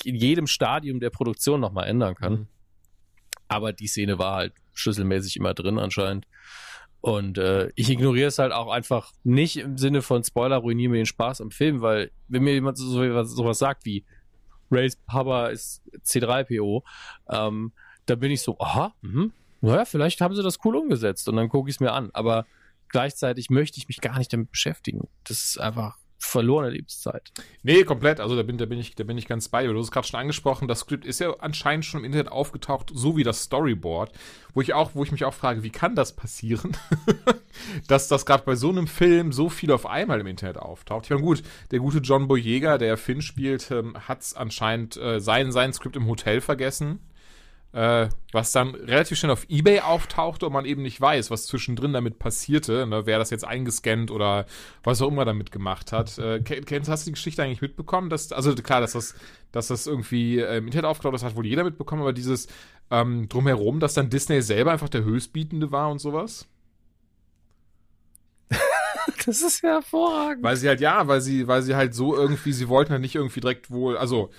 in 0.05 0.15
jedem 0.15 0.47
Stadium 0.47 1.01
der 1.01 1.11
Produktion 1.11 1.61
nochmal 1.61 1.89
ändern 1.89 2.15
kann. 2.15 2.33
Mhm. 2.33 2.47
Aber 3.49 3.73
die 3.73 3.89
Szene 3.89 4.19
war 4.19 4.37
halt 4.37 4.55
schlüsselmäßig 4.73 5.37
immer 5.37 5.55
drin 5.55 5.79
anscheinend. 5.79 6.27
Und 7.01 7.39
äh, 7.39 7.71
ich 7.77 7.91
ignoriere 7.91 8.29
es 8.29 8.39
halt 8.39 8.53
auch 8.53 8.69
einfach 8.69 9.13
nicht 9.23 9.59
im 9.59 9.77
Sinne 9.77 10.03
von 10.03 10.25
Spoiler 10.25 10.57
ruinieren 10.57 10.93
mir 10.93 10.99
den 10.99 11.07
Spaß 11.07 11.41
am 11.41 11.51
Film, 11.51 11.81
weil 11.81 12.11
wenn 12.29 12.43
mir 12.43 12.55
jemand 12.55 12.79
so, 12.79 12.85
so, 12.87 13.23
sowas 13.25 13.59
sagt 13.59 13.85
wie 13.85 14.05
Race 14.71 14.97
Papa 15.07 15.49
ist 15.49 15.83
C3PO, 16.05 16.83
ähm, 17.31 17.73
da 18.07 18.15
bin 18.15 18.31
ich 18.31 18.43
so, 18.43 18.59
aha, 18.59 18.95
mh, 19.03 19.31
naja, 19.61 19.85
vielleicht 19.85 20.21
haben 20.21 20.35
sie 20.35 20.43
das 20.43 20.59
cool 20.65 20.77
umgesetzt 20.77 21.29
und 21.29 21.37
dann 21.37 21.49
gucke 21.49 21.69
ich 21.69 21.77
es 21.77 21.81
mir 21.81 21.93
an. 21.93 22.11
Aber 22.13 22.47
gleichzeitig 22.89 23.51
möchte 23.51 23.79
ich 23.79 23.89
mich 23.89 24.01
gar 24.01 24.19
nicht 24.19 24.33
damit 24.33 24.51
beschäftigen. 24.51 25.09
Das 25.25 25.45
ist 25.45 25.59
einfach 25.59 25.97
verlorene 26.19 26.71
Lebenszeit. 26.71 27.31
Nee, 27.63 27.85
komplett. 27.85 28.21
Also 28.21 28.37
da 28.37 28.43
bin, 28.43 28.59
da 28.59 28.65
bin 28.67 28.79
ich, 28.79 28.95
da 28.95 29.05
bin 29.05 29.19
ich 29.19 29.27
ganz 29.27 29.49
bei 29.49 29.63
dir. 29.63 29.73
Du 29.73 29.79
hast 29.79 29.91
gerade 29.91 30.07
schon 30.07 30.19
angesprochen, 30.19 30.67
das 30.67 30.81
Skript 30.81 31.05
ist 31.05 31.21
ja 31.21 31.35
anscheinend 31.41 31.85
schon 31.85 32.01
im 32.01 32.07
Internet 32.07 32.33
aufgetaucht, 32.33 32.91
so 32.95 33.17
wie 33.17 33.23
das 33.23 33.43
Storyboard, 33.43 34.13
wo 34.55 34.61
ich 34.63 34.73
auch, 34.73 34.95
wo 34.95 35.05
ich 35.05 35.13
mich 35.13 35.25
auch 35.25 35.35
frage, 35.35 35.63
wie 35.63 35.71
kann 35.71 35.95
das 35.95 36.17
passieren, 36.17 36.77
dass 37.89 38.09
das 38.09 38.25
gerade 38.25 38.45
bei 38.45 38.55
so 38.55 38.71
einem 38.71 38.87
Film 38.87 39.33
so 39.33 39.49
viel 39.49 39.71
auf 39.73 39.85
einmal 39.85 40.21
im 40.21 40.27
Internet 40.27 40.57
auftaucht. 40.57 41.05
Ich 41.05 41.11
meine, 41.11 41.23
gut, 41.23 41.43
der 41.71 41.81
gute 41.81 41.99
John 41.99 42.29
Boyega, 42.29 42.79
der 42.79 42.97
Finn 42.97 43.21
spielt, 43.21 43.71
ähm, 43.71 43.97
hat 44.09 44.25
anscheinend 44.37 44.97
äh, 44.97 45.21
sein, 45.21 45.53
sein 45.53 45.73
Skript 45.73 45.97
im 45.97 46.07
Hotel 46.07 46.41
vergessen 46.41 47.01
äh, 47.73 48.09
was 48.33 48.53
dann 48.53 48.75
relativ 48.75 49.19
schnell 49.19 49.33
auf 49.33 49.45
Ebay 49.49 49.81
auftauchte 49.81 50.47
und 50.47 50.53
man 50.53 50.65
eben 50.65 50.83
nicht 50.83 51.01
weiß, 51.01 51.31
was 51.31 51.47
zwischendrin 51.47 51.93
damit 51.93 52.19
passierte, 52.19 52.87
ne, 52.87 53.07
wer 53.07 53.19
das 53.19 53.31
jetzt 53.31 53.45
eingescannt 53.45 54.11
oder 54.11 54.47
was 54.83 55.03
auch 55.03 55.09
immer 55.09 55.25
damit 55.25 55.53
gemacht 55.53 55.93
hat. 55.93 56.19
Äh, 56.19 56.41
kennst, 56.41 56.89
hast 56.89 57.07
du 57.07 57.11
die 57.11 57.15
Geschichte 57.15 57.43
eigentlich 57.43 57.61
mitbekommen? 57.61 58.09
Dass, 58.09 58.33
also 58.33 58.55
klar, 58.55 58.81
dass 58.81 58.93
das, 58.93 59.15
dass 59.53 59.69
das 59.69 59.87
irgendwie 59.87 60.39
äh, 60.39 60.59
im 60.59 60.67
Internet 60.67 60.87
aufgetaucht 60.87 61.15
ist, 61.15 61.25
hat 61.25 61.37
wohl 61.37 61.47
jeder 61.47 61.65
mitbekommen, 61.65 62.03
aber 62.03 62.13
dieses 62.13 62.49
ähm, 62.91 63.29
drumherum, 63.29 63.81
dass 63.81 63.95
dann 63.95 64.11
Disney 64.11 64.41
selber 64.41 64.73
einfach 64.73 64.89
der 64.89 65.05
Höchstbietende 65.05 65.71
war 65.71 65.91
und 65.91 65.99
sowas? 65.99 66.47
das 69.27 69.43
ist 69.43 69.63
ja 69.63 69.75
hervorragend. 69.75 70.43
Weil 70.43 70.57
sie 70.57 70.69
halt, 70.69 70.81
ja, 70.81 71.07
weil 71.09 71.21
sie, 71.21 71.47
weil 71.47 71.63
sie 71.63 71.75
halt 71.75 71.95
so 71.95 72.17
irgendwie, 72.17 72.53
sie 72.53 72.69
wollten 72.69 72.93
halt 72.93 73.03
nicht 73.03 73.17
irgendwie 73.17 73.41
direkt 73.41 73.71
wohl, 73.71 73.99
also 73.99 74.31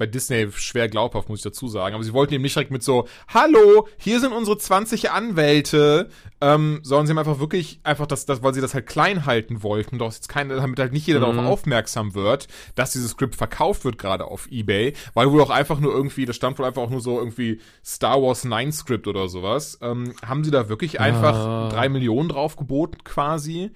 bei 0.00 0.06
Disney 0.06 0.50
schwer 0.52 0.88
glaubhaft, 0.88 1.28
muss 1.28 1.40
ich 1.40 1.44
dazu 1.44 1.68
sagen. 1.68 1.94
Aber 1.94 2.02
sie 2.02 2.14
wollten 2.14 2.32
eben 2.32 2.42
nicht 2.42 2.56
direkt 2.56 2.70
mit 2.70 2.82
so, 2.82 3.06
hallo, 3.28 3.86
hier 3.98 4.18
sind 4.18 4.32
unsere 4.32 4.56
20 4.56 5.10
Anwälte, 5.10 6.08
ähm, 6.40 6.80
sondern 6.82 7.06
sie 7.06 7.10
haben 7.10 7.18
einfach 7.18 7.38
wirklich, 7.38 7.80
einfach 7.84 8.06
das, 8.06 8.24
das 8.24 8.42
weil 8.42 8.54
sie 8.54 8.62
das 8.62 8.72
halt 8.72 8.86
klein 8.86 9.26
halten 9.26 9.62
wollten, 9.62 9.98
doch 9.98 10.10
jetzt 10.10 10.30
keine, 10.30 10.56
damit 10.56 10.78
halt 10.78 10.94
nicht 10.94 11.06
jeder 11.06 11.20
mhm. 11.20 11.36
darauf 11.36 11.52
aufmerksam 11.52 12.14
wird, 12.14 12.48
dass 12.76 12.92
dieses 12.92 13.10
Skript 13.10 13.36
verkauft 13.36 13.84
wird, 13.84 13.98
gerade 13.98 14.24
auf 14.24 14.50
Ebay, 14.50 14.94
weil 15.12 15.30
wohl 15.30 15.42
auch 15.42 15.50
einfach 15.50 15.80
nur 15.80 15.92
irgendwie, 15.92 16.24
das 16.24 16.34
stand 16.34 16.58
wohl 16.58 16.64
einfach 16.64 16.80
auch 16.80 16.90
nur 16.90 17.02
so 17.02 17.18
irgendwie 17.18 17.60
Star 17.84 18.22
Wars 18.22 18.44
9 18.44 18.72
Skript 18.72 19.06
oder 19.06 19.28
sowas, 19.28 19.78
ähm, 19.82 20.14
haben 20.24 20.44
sie 20.44 20.50
da 20.50 20.70
wirklich 20.70 20.98
einfach 20.98 21.34
ah. 21.34 21.68
drei 21.68 21.90
Millionen 21.90 22.30
drauf 22.30 22.56
geboten 22.56 23.04
quasi, 23.04 23.70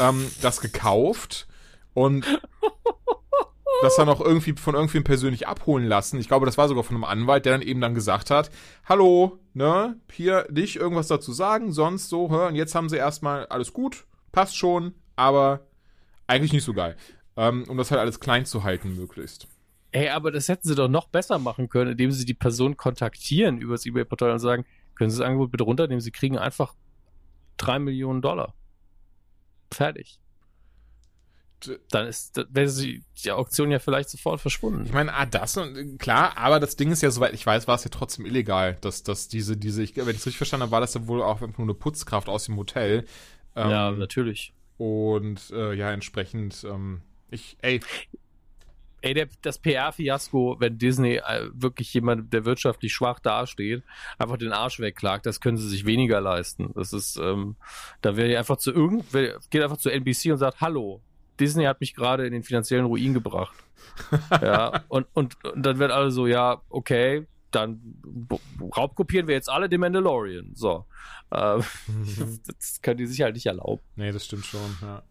ähm, 0.00 0.26
das 0.40 0.62
gekauft 0.62 1.46
und 1.92 2.24
das 3.82 3.96
dann 3.96 4.08
auch 4.08 4.20
irgendwie 4.20 4.52
von 4.52 4.74
irgendwem 4.74 5.04
persönlich 5.04 5.46
abholen 5.46 5.86
lassen. 5.86 6.18
Ich 6.18 6.28
glaube, 6.28 6.46
das 6.46 6.58
war 6.58 6.68
sogar 6.68 6.84
von 6.84 6.96
einem 6.96 7.04
Anwalt, 7.04 7.44
der 7.44 7.52
dann 7.52 7.62
eben 7.62 7.80
dann 7.80 7.94
gesagt 7.94 8.30
hat, 8.30 8.50
hallo, 8.84 9.38
ne, 9.54 9.96
hier 10.10 10.46
nicht 10.50 10.76
irgendwas 10.76 11.08
dazu 11.08 11.32
sagen, 11.32 11.72
sonst 11.72 12.08
so, 12.08 12.30
hör, 12.30 12.48
und 12.48 12.54
jetzt 12.54 12.74
haben 12.74 12.88
sie 12.88 12.96
erstmal 12.96 13.46
alles 13.46 13.72
gut, 13.72 14.06
passt 14.32 14.56
schon, 14.56 14.94
aber 15.14 15.66
eigentlich 16.26 16.52
nicht 16.52 16.64
so 16.64 16.74
geil. 16.74 16.96
Ähm, 17.36 17.64
um 17.68 17.76
das 17.76 17.90
halt 17.90 18.00
alles 18.00 18.20
klein 18.20 18.46
zu 18.46 18.64
halten, 18.64 18.96
möglichst. 18.96 19.46
Ey, 19.92 20.08
aber 20.08 20.30
das 20.30 20.48
hätten 20.48 20.66
sie 20.66 20.74
doch 20.74 20.88
noch 20.88 21.08
besser 21.08 21.38
machen 21.38 21.68
können, 21.68 21.92
indem 21.92 22.10
sie 22.10 22.24
die 22.24 22.34
Person 22.34 22.76
kontaktieren 22.76 23.58
über 23.58 23.74
das 23.74 23.86
eBay-Portal 23.86 24.32
und 24.32 24.38
sagen, 24.38 24.64
können 24.94 25.10
Sie 25.10 25.18
das 25.18 25.26
Angebot 25.26 25.50
bitte 25.50 25.64
runternehmen? 25.64 26.00
Sie 26.00 26.10
kriegen 26.10 26.38
einfach 26.38 26.74
drei 27.58 27.78
Millionen 27.78 28.22
Dollar. 28.22 28.54
Fertig 29.70 30.18
dann 31.90 32.06
ist 32.06 32.36
wäre 32.50 32.70
die 32.72 33.30
Auktion 33.30 33.70
ja 33.70 33.78
vielleicht 33.78 34.10
sofort 34.10 34.40
verschwunden. 34.40 34.84
Ich 34.84 34.92
meine, 34.92 35.12
ah, 35.14 35.26
das 35.26 35.58
klar, 35.98 36.36
aber 36.36 36.60
das 36.60 36.76
Ding 36.76 36.92
ist 36.92 37.02
ja, 37.02 37.10
soweit 37.10 37.34
ich 37.34 37.46
weiß, 37.46 37.68
war 37.68 37.74
es 37.74 37.84
ja 37.84 37.90
trotzdem 37.90 38.26
illegal, 38.26 38.76
dass, 38.80 39.02
dass 39.02 39.28
diese, 39.28 39.56
diese, 39.56 39.82
ich, 39.82 39.96
wenn 39.96 40.08
ich 40.08 40.16
es 40.16 40.26
richtig 40.26 40.38
verstanden 40.38 40.62
habe, 40.62 40.72
war 40.72 40.80
das 40.80 40.94
ja 40.94 41.06
wohl 41.06 41.22
auch 41.22 41.42
einfach 41.42 41.58
nur 41.58 41.66
eine 41.66 41.74
Putzkraft 41.74 42.28
aus 42.28 42.44
dem 42.44 42.56
Hotel. 42.56 43.04
Ähm, 43.54 43.70
ja, 43.70 43.90
natürlich. 43.90 44.52
Und 44.78 45.50
äh, 45.50 45.74
ja, 45.74 45.90
entsprechend, 45.92 46.64
ähm, 46.64 47.02
ich, 47.30 47.56
ey. 47.62 47.80
Ey, 49.02 49.14
der, 49.14 49.28
das 49.42 49.58
PR-Fiasko, 49.58 50.56
wenn 50.58 50.78
Disney 50.78 51.16
äh, 51.16 51.48
wirklich 51.52 51.92
jemand, 51.94 52.32
der 52.32 52.44
wirtschaftlich 52.44 52.92
schwach 52.92 53.20
dasteht, 53.20 53.82
einfach 54.18 54.36
den 54.36 54.52
Arsch 54.52 54.80
wegklagt, 54.80 55.26
das 55.26 55.40
können 55.40 55.58
sie 55.58 55.68
sich 55.68 55.86
weniger 55.86 56.20
leisten. 56.20 56.72
Das 56.74 56.92
ist, 56.92 57.16
ähm, 57.16 57.56
da 58.00 58.16
wäre 58.16 58.36
einfach 58.36 58.56
zu 58.56 58.72
irgend, 58.72 59.04
geht 59.12 59.62
einfach 59.62 59.76
zu 59.76 59.90
NBC 59.90 60.32
und 60.32 60.38
sagt, 60.38 60.60
hallo, 60.60 61.02
Disney 61.38 61.64
hat 61.64 61.80
mich 61.80 61.94
gerade 61.94 62.26
in 62.26 62.32
den 62.32 62.42
finanziellen 62.42 62.86
Ruin 62.86 63.14
gebracht. 63.14 63.56
ja, 64.42 64.84
und, 64.88 65.06
und, 65.14 65.42
und 65.44 65.66
dann 65.66 65.78
wird 65.78 65.90
alle 65.90 66.10
so, 66.10 66.26
ja, 66.26 66.60
okay, 66.68 67.26
dann 67.50 67.80
raubkopieren 68.76 69.28
wir 69.28 69.34
jetzt 69.34 69.48
alle 69.48 69.68
den 69.68 69.80
Mandalorian. 69.80 70.52
So. 70.54 70.84
Äh, 71.30 71.60
das 72.58 72.82
können 72.82 72.98
die 72.98 73.06
sich 73.06 73.22
halt 73.22 73.34
nicht 73.34 73.46
erlauben. 73.46 73.82
Nee, 73.96 74.12
das 74.12 74.24
stimmt 74.26 74.46
schon, 74.46 74.76
ja. 74.82 75.02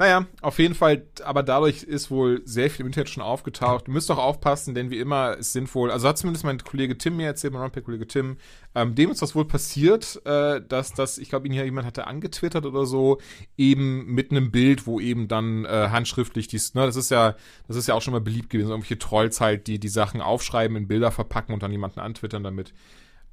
Naja, 0.00 0.26
auf 0.42 0.60
jeden 0.60 0.76
Fall, 0.76 1.08
aber 1.24 1.42
dadurch 1.42 1.82
ist 1.82 2.08
wohl 2.08 2.40
sehr 2.44 2.70
viel 2.70 2.82
im 2.82 2.86
Internet 2.86 3.08
schon 3.08 3.22
aufgetaucht. 3.22 3.88
Ihr 3.88 3.94
müsst 3.94 4.08
auch 4.12 4.18
aufpassen, 4.18 4.72
denn 4.72 4.90
wie 4.90 5.00
immer 5.00 5.36
ist 5.36 5.52
sinnvoll, 5.52 5.90
also 5.90 6.06
hat 6.06 6.16
zumindest 6.16 6.44
mein 6.44 6.58
Kollege 6.58 6.96
Tim 6.96 7.16
mir 7.16 7.26
erzählt, 7.26 7.52
mein 7.52 7.62
Runpack-Kollege 7.62 8.06
Tim, 8.06 8.36
ähm, 8.76 8.94
dem 8.94 9.10
ist 9.10 9.22
das 9.22 9.34
wohl 9.34 9.44
passiert, 9.44 10.24
äh, 10.24 10.62
dass 10.62 10.94
das, 10.94 11.18
ich 11.18 11.30
glaube, 11.30 11.48
ihn 11.48 11.52
hier 11.52 11.64
jemand 11.64 11.84
hatte 11.84 12.06
angetwittert 12.06 12.64
oder 12.64 12.86
so, 12.86 13.18
eben 13.56 14.06
mit 14.06 14.30
einem 14.30 14.52
Bild, 14.52 14.86
wo 14.86 15.00
eben 15.00 15.26
dann 15.26 15.64
äh, 15.64 15.88
handschriftlich 15.90 16.46
dies, 16.46 16.74
ne, 16.74 16.86
das 16.86 16.94
ist 16.94 17.10
ja, 17.10 17.34
das 17.66 17.76
ist 17.76 17.88
ja 17.88 17.94
auch 17.94 18.02
schon 18.02 18.12
mal 18.12 18.20
beliebt 18.20 18.50
gewesen, 18.50 18.70
irgendwelche 18.70 19.00
Trolls 19.00 19.40
halt, 19.40 19.66
die 19.66 19.80
die 19.80 19.88
Sachen 19.88 20.20
aufschreiben, 20.20 20.76
in 20.76 20.86
Bilder 20.86 21.10
verpacken 21.10 21.52
und 21.52 21.64
dann 21.64 21.72
jemanden 21.72 21.98
antwittern 21.98 22.44
damit. 22.44 22.72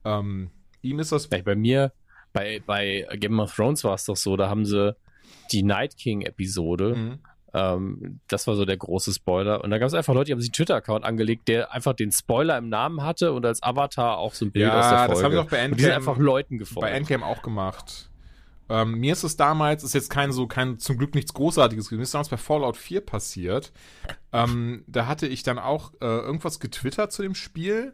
Ähm, 0.04 0.50
ihm 0.82 0.98
ist 0.98 1.12
das. 1.12 1.28
Bei 1.28 1.56
mir, 1.56 1.94
bei, 2.34 2.60
bei 2.66 3.08
Game 3.18 3.40
of 3.40 3.56
Thrones 3.56 3.84
war 3.84 3.94
es 3.94 4.06
doch 4.06 4.18
so, 4.18 4.36
da 4.36 4.50
haben 4.50 4.66
sie 4.66 4.96
die 5.52 5.64
Night 5.64 5.98
King-Episode. 5.98 6.96
Mhm. 6.96 7.20
Ähm, 7.54 8.20
das 8.28 8.48
war 8.48 8.56
so 8.56 8.66
der 8.66 8.78
große 8.78 9.14
Spoiler. 9.14 9.64
Und 9.64 9.70
da 9.70 9.78
gab 9.78 9.88
es 9.88 9.94
einfach 9.94 10.14
Leute, 10.14 10.26
die 10.26 10.32
haben 10.34 10.42
sich 10.42 10.50
einen 10.50 10.56
Twitter-Account 10.56 11.06
angelegt, 11.06 11.48
der 11.48 11.72
einfach 11.72 11.94
den 11.94 12.12
Spoiler 12.12 12.58
im 12.58 12.68
Namen 12.68 13.02
hatte 13.04 13.32
und 13.32 13.46
als 13.46 13.64
Avatar 13.64 14.18
auch 14.18 14.34
so 14.34 14.46
ein 14.46 14.52
Bild 14.52 14.68
ja, 14.68 14.78
aus 14.78 14.90
der 14.90 14.98
Folge. 15.00 15.14
das 15.14 15.24
haben 15.24 15.32
wir 15.32 15.42
auch 15.42 15.46
bei 15.46 15.58
Endgame, 15.58 15.72
und 15.72 15.80
die 15.80 15.84
sind 15.84 15.94
einfach 15.94 16.18
Leuten 16.18 16.58
gefolgt. 16.58 16.82
Bei 16.82 16.92
Endgame 16.92 17.26
auch 17.26 17.42
gemacht. 17.42 18.10
Ähm, 18.68 18.96
mir 18.96 19.14
ist 19.14 19.24
es 19.24 19.38
damals, 19.38 19.84
ist 19.84 19.94
jetzt 19.94 20.10
kein 20.10 20.32
so, 20.32 20.48
kein 20.48 20.80
zum 20.80 20.98
Glück 20.98 21.14
nichts 21.16 21.34
Großartiges 21.34 21.90
gewesen, 21.90 22.02
ist 22.02 22.14
damals 22.14 22.30
bei 22.30 22.38
Fallout 22.38 22.78
4 22.78 23.02
passiert. 23.02 23.72
Ähm, 24.34 24.84
da 24.88 25.06
hatte 25.06 25.28
ich 25.28 25.44
dann 25.44 25.60
auch 25.60 25.94
äh, 26.02 26.06
irgendwas 26.06 26.60
getwittert 26.60 27.12
zu 27.12 27.22
dem 27.22 27.36
Spiel 27.36 27.94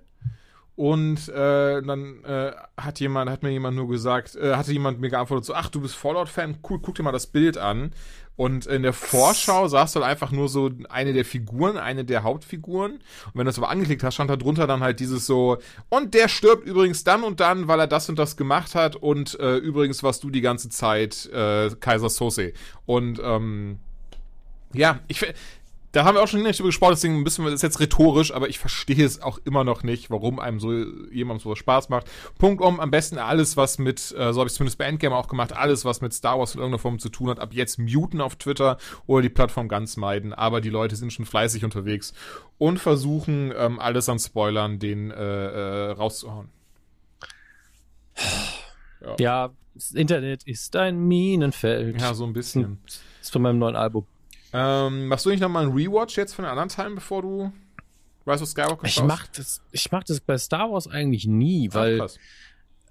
und 0.81 1.29
äh, 1.29 1.79
dann 1.83 2.23
äh, 2.23 2.53
hat 2.75 2.99
jemand, 2.99 3.29
hat 3.29 3.43
mir 3.43 3.51
jemand 3.51 3.77
nur 3.77 3.87
gesagt, 3.87 4.35
äh, 4.35 4.55
hatte 4.55 4.73
jemand 4.73 4.99
mir 4.99 5.11
geantwortet 5.11 5.45
so, 5.45 5.53
ach, 5.53 5.69
du 5.69 5.79
bist 5.79 5.93
Fallout-Fan, 5.93 6.57
cool, 6.67 6.79
guck 6.81 6.95
dir 6.95 7.03
mal 7.03 7.11
das 7.11 7.27
Bild 7.27 7.59
an. 7.59 7.91
Und 8.35 8.65
in 8.65 8.81
der 8.81 8.93
Vorschau 8.93 9.67
du 9.67 9.77
halt 9.77 10.09
einfach 10.09 10.31
nur 10.31 10.49
so 10.49 10.71
eine 10.89 11.13
der 11.13 11.23
Figuren, 11.23 11.77
eine 11.77 12.03
der 12.03 12.23
Hauptfiguren. 12.23 12.93
Und 12.93 13.01
wenn 13.35 13.41
du 13.41 13.49
das 13.49 13.59
aber 13.59 13.69
angeklickt 13.69 14.01
hast, 14.01 14.15
stand 14.15 14.31
da 14.31 14.37
drunter 14.37 14.65
dann 14.65 14.81
halt 14.81 14.99
dieses 14.99 15.27
so, 15.27 15.59
und 15.89 16.15
der 16.15 16.27
stirbt 16.27 16.65
übrigens 16.65 17.03
dann 17.03 17.23
und 17.23 17.41
dann, 17.41 17.67
weil 17.67 17.79
er 17.79 17.85
das 17.85 18.09
und 18.09 18.17
das 18.17 18.35
gemacht 18.35 18.73
hat. 18.73 18.95
Und 18.95 19.39
äh, 19.39 19.57
übrigens 19.57 20.01
warst 20.01 20.23
du 20.23 20.31
die 20.31 20.41
ganze 20.41 20.69
Zeit 20.69 21.27
äh, 21.31 21.69
Kaiser 21.79 22.09
Sose. 22.09 22.53
Und 22.87 23.21
ähm, 23.23 23.77
ja, 24.73 24.99
ich 25.07 25.31
da 25.91 26.05
haben 26.05 26.15
wir 26.15 26.23
auch 26.23 26.27
schon 26.27 26.41
nicht 26.41 26.59
drüber 26.59 26.69
gesprochen, 26.69 26.91
deswegen 26.91 27.21
müssen 27.21 27.43
wir 27.43 27.51
das 27.51 27.61
jetzt 27.61 27.79
rhetorisch, 27.79 28.33
aber 28.33 28.47
ich 28.49 28.59
verstehe 28.59 29.03
es 29.03 29.21
auch 29.21 29.39
immer 29.43 29.63
noch 29.63 29.83
nicht, 29.83 30.09
warum 30.09 30.39
einem 30.39 30.59
so 30.59 30.71
jemandem 31.11 31.43
so 31.43 31.55
Spaß 31.55 31.89
macht. 31.89 32.09
Punkt 32.37 32.61
um, 32.61 32.79
am 32.79 32.91
besten 32.91 33.17
alles, 33.17 33.57
was 33.57 33.77
mit, 33.77 34.13
äh, 34.17 34.31
so 34.31 34.39
habe 34.39 34.47
ich 34.47 34.53
zumindest 34.53 34.77
bei 34.77 34.85
Endgame 34.85 35.15
auch 35.15 35.27
gemacht, 35.27 35.53
alles, 35.53 35.83
was 35.83 36.01
mit 36.01 36.13
Star 36.13 36.39
Wars 36.39 36.55
in 36.55 36.59
irgendeiner 36.59 36.79
Form 36.79 36.99
zu 36.99 37.09
tun 37.09 37.29
hat, 37.29 37.39
ab 37.39 37.53
jetzt 37.53 37.77
muten 37.77 38.21
auf 38.21 38.35
Twitter 38.35 38.77
oder 39.05 39.21
die 39.21 39.29
Plattform 39.29 39.67
ganz 39.67 39.97
meiden. 39.97 40.33
Aber 40.33 40.61
die 40.61 40.69
Leute 40.69 40.95
sind 40.95 41.11
schon 41.11 41.25
fleißig 41.25 41.65
unterwegs 41.65 42.13
und 42.57 42.79
versuchen, 42.79 43.53
ähm, 43.55 43.79
alles 43.79 44.07
an 44.07 44.19
Spoilern 44.19 44.79
den 44.79 45.11
äh, 45.11 45.15
äh, 45.15 45.91
rauszuhauen. 45.91 46.49
Ja. 49.01 49.15
ja, 49.19 49.49
das 49.73 49.91
Internet 49.91 50.43
ist 50.45 50.75
ein 50.75 51.07
Minenfeld. 51.07 51.99
Ja, 51.99 52.13
so 52.13 52.25
ein 52.25 52.33
bisschen. 52.33 52.77
Ist 53.21 53.31
von 53.31 53.41
meinem 53.41 53.59
neuen 53.59 53.75
Album. 53.75 54.05
Ähm, 54.53 55.07
machst 55.07 55.25
du 55.25 55.29
nicht 55.29 55.39
nochmal 55.39 55.63
einen 55.63 55.73
Rewatch 55.73 56.17
jetzt 56.17 56.33
von 56.33 56.43
den 56.43 56.51
anderen 56.51 56.69
Teilen, 56.69 56.95
bevor 56.95 57.21
du 57.21 57.53
Rise 58.27 58.43
of 58.43 58.49
Skywalker 58.49 58.85
ich 58.85 59.01
mach 59.01 59.27
das 59.27 59.61
Ich 59.71 59.91
mach 59.91 60.03
das 60.03 60.19
bei 60.19 60.37
Star 60.37 60.71
Wars 60.71 60.87
eigentlich 60.87 61.25
nie, 61.25 61.69
weil 61.73 62.01
Ach, 62.01 62.09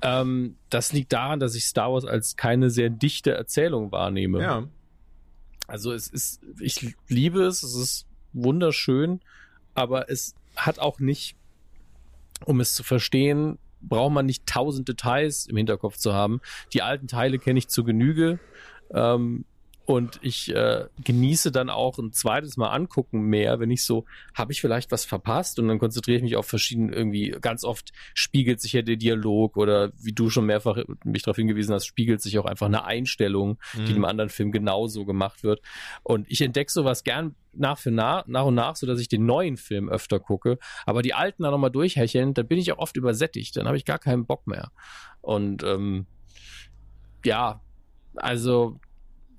ähm, 0.03 0.57
das 0.71 0.93
liegt 0.93 1.13
daran, 1.13 1.41
dass 1.41 1.55
ich 1.55 1.65
Star 1.65 1.93
Wars 1.93 2.05
als 2.05 2.37
keine 2.37 2.71
sehr 2.71 2.91
dichte 2.91 3.33
Erzählung 3.33 3.93
wahrnehme. 3.93 4.41
Ja. 4.41 4.69
Also 5.67 5.93
es 5.93 6.09
ist, 6.09 6.41
ich 6.59 6.97
liebe 7.09 7.43
es, 7.43 7.63
es 7.63 7.75
ist 7.75 8.07
wunderschön, 8.33 9.21
aber 9.75 10.11
es 10.11 10.35
hat 10.57 10.79
auch 10.79 10.99
nicht, 10.99 11.37
um 12.45 12.61
es 12.61 12.75
zu 12.75 12.83
verstehen, 12.83 13.59
braucht 13.81 14.13
man 14.13 14.27
nicht 14.27 14.47
tausend 14.47 14.89
Details 14.89 15.47
im 15.47 15.57
Hinterkopf 15.57 15.97
zu 15.97 16.13
haben. 16.13 16.41
Die 16.73 16.83
alten 16.83 17.07
Teile 17.07 17.39
kenne 17.39 17.59
ich 17.59 17.69
zu 17.69 17.85
Genüge. 17.85 18.41
Ähm, 18.93 19.45
und 19.91 20.21
ich 20.23 20.55
äh, 20.55 20.85
genieße 21.03 21.51
dann 21.51 21.69
auch 21.69 21.99
ein 21.99 22.13
zweites 22.13 22.57
Mal 22.57 22.69
angucken 22.69 23.23
mehr, 23.23 23.59
wenn 23.59 23.73
ich 23.73 23.83
so, 23.83 24.05
habe 24.37 24.53
ich 24.53 24.61
vielleicht 24.61 24.93
was 24.93 25.05
verpasst? 25.05 25.59
Und 25.59 25.67
dann 25.67 25.81
konzentriere 25.81 26.19
ich 26.19 26.23
mich 26.23 26.37
auf 26.37 26.47
verschiedene, 26.47 26.95
irgendwie, 26.95 27.35
ganz 27.41 27.65
oft 27.65 27.91
spiegelt 28.15 28.61
sich 28.61 28.73
ja 28.73 28.83
der 28.83 28.95
Dialog 28.95 29.57
oder 29.57 29.91
wie 29.99 30.13
du 30.13 30.31
schon 30.31 30.47
mehrfach 30.47 30.79
mich 31.03 31.25
darauf 31.25 31.35
hingewiesen 31.35 31.75
hast, 31.75 31.87
spiegelt 31.87 32.23
sich 32.23 32.39
auch 32.39 32.45
einfach 32.45 32.67
eine 32.67 32.85
Einstellung, 32.85 33.59
mhm. 33.75 33.87
die 33.87 33.93
im 33.97 34.05
anderen 34.05 34.31
Film 34.31 34.53
genauso 34.53 35.05
gemacht 35.05 35.43
wird. 35.43 35.61
Und 36.05 36.31
ich 36.31 36.41
entdecke 36.41 36.71
sowas 36.71 37.03
gern 37.03 37.35
nach 37.53 37.79
für 37.79 37.91
nach, 37.91 38.29
nach 38.29 38.45
und 38.45 38.55
nach, 38.55 38.77
so 38.77 38.87
dass 38.87 39.01
ich 39.01 39.09
den 39.09 39.27
neuen 39.27 39.57
Film 39.57 39.89
öfter 39.89 40.21
gucke. 40.21 40.61
Aber 40.87 41.03
die 41.03 41.15
alten 41.15 41.43
dann 41.43 41.51
nochmal 41.51 41.73
durchhecheln, 41.73 42.33
dann 42.33 42.47
bin 42.47 42.59
ich 42.59 42.71
auch 42.71 42.79
oft 42.79 42.97
übersättigt. 42.97 43.57
Dann 43.57 43.67
habe 43.67 43.77
ich 43.77 43.85
gar 43.85 43.99
keinen 43.99 44.25
Bock 44.25 44.47
mehr. 44.47 44.71
Und 45.21 45.65
ähm, 45.65 46.07
ja, 47.25 47.61
also 48.15 48.79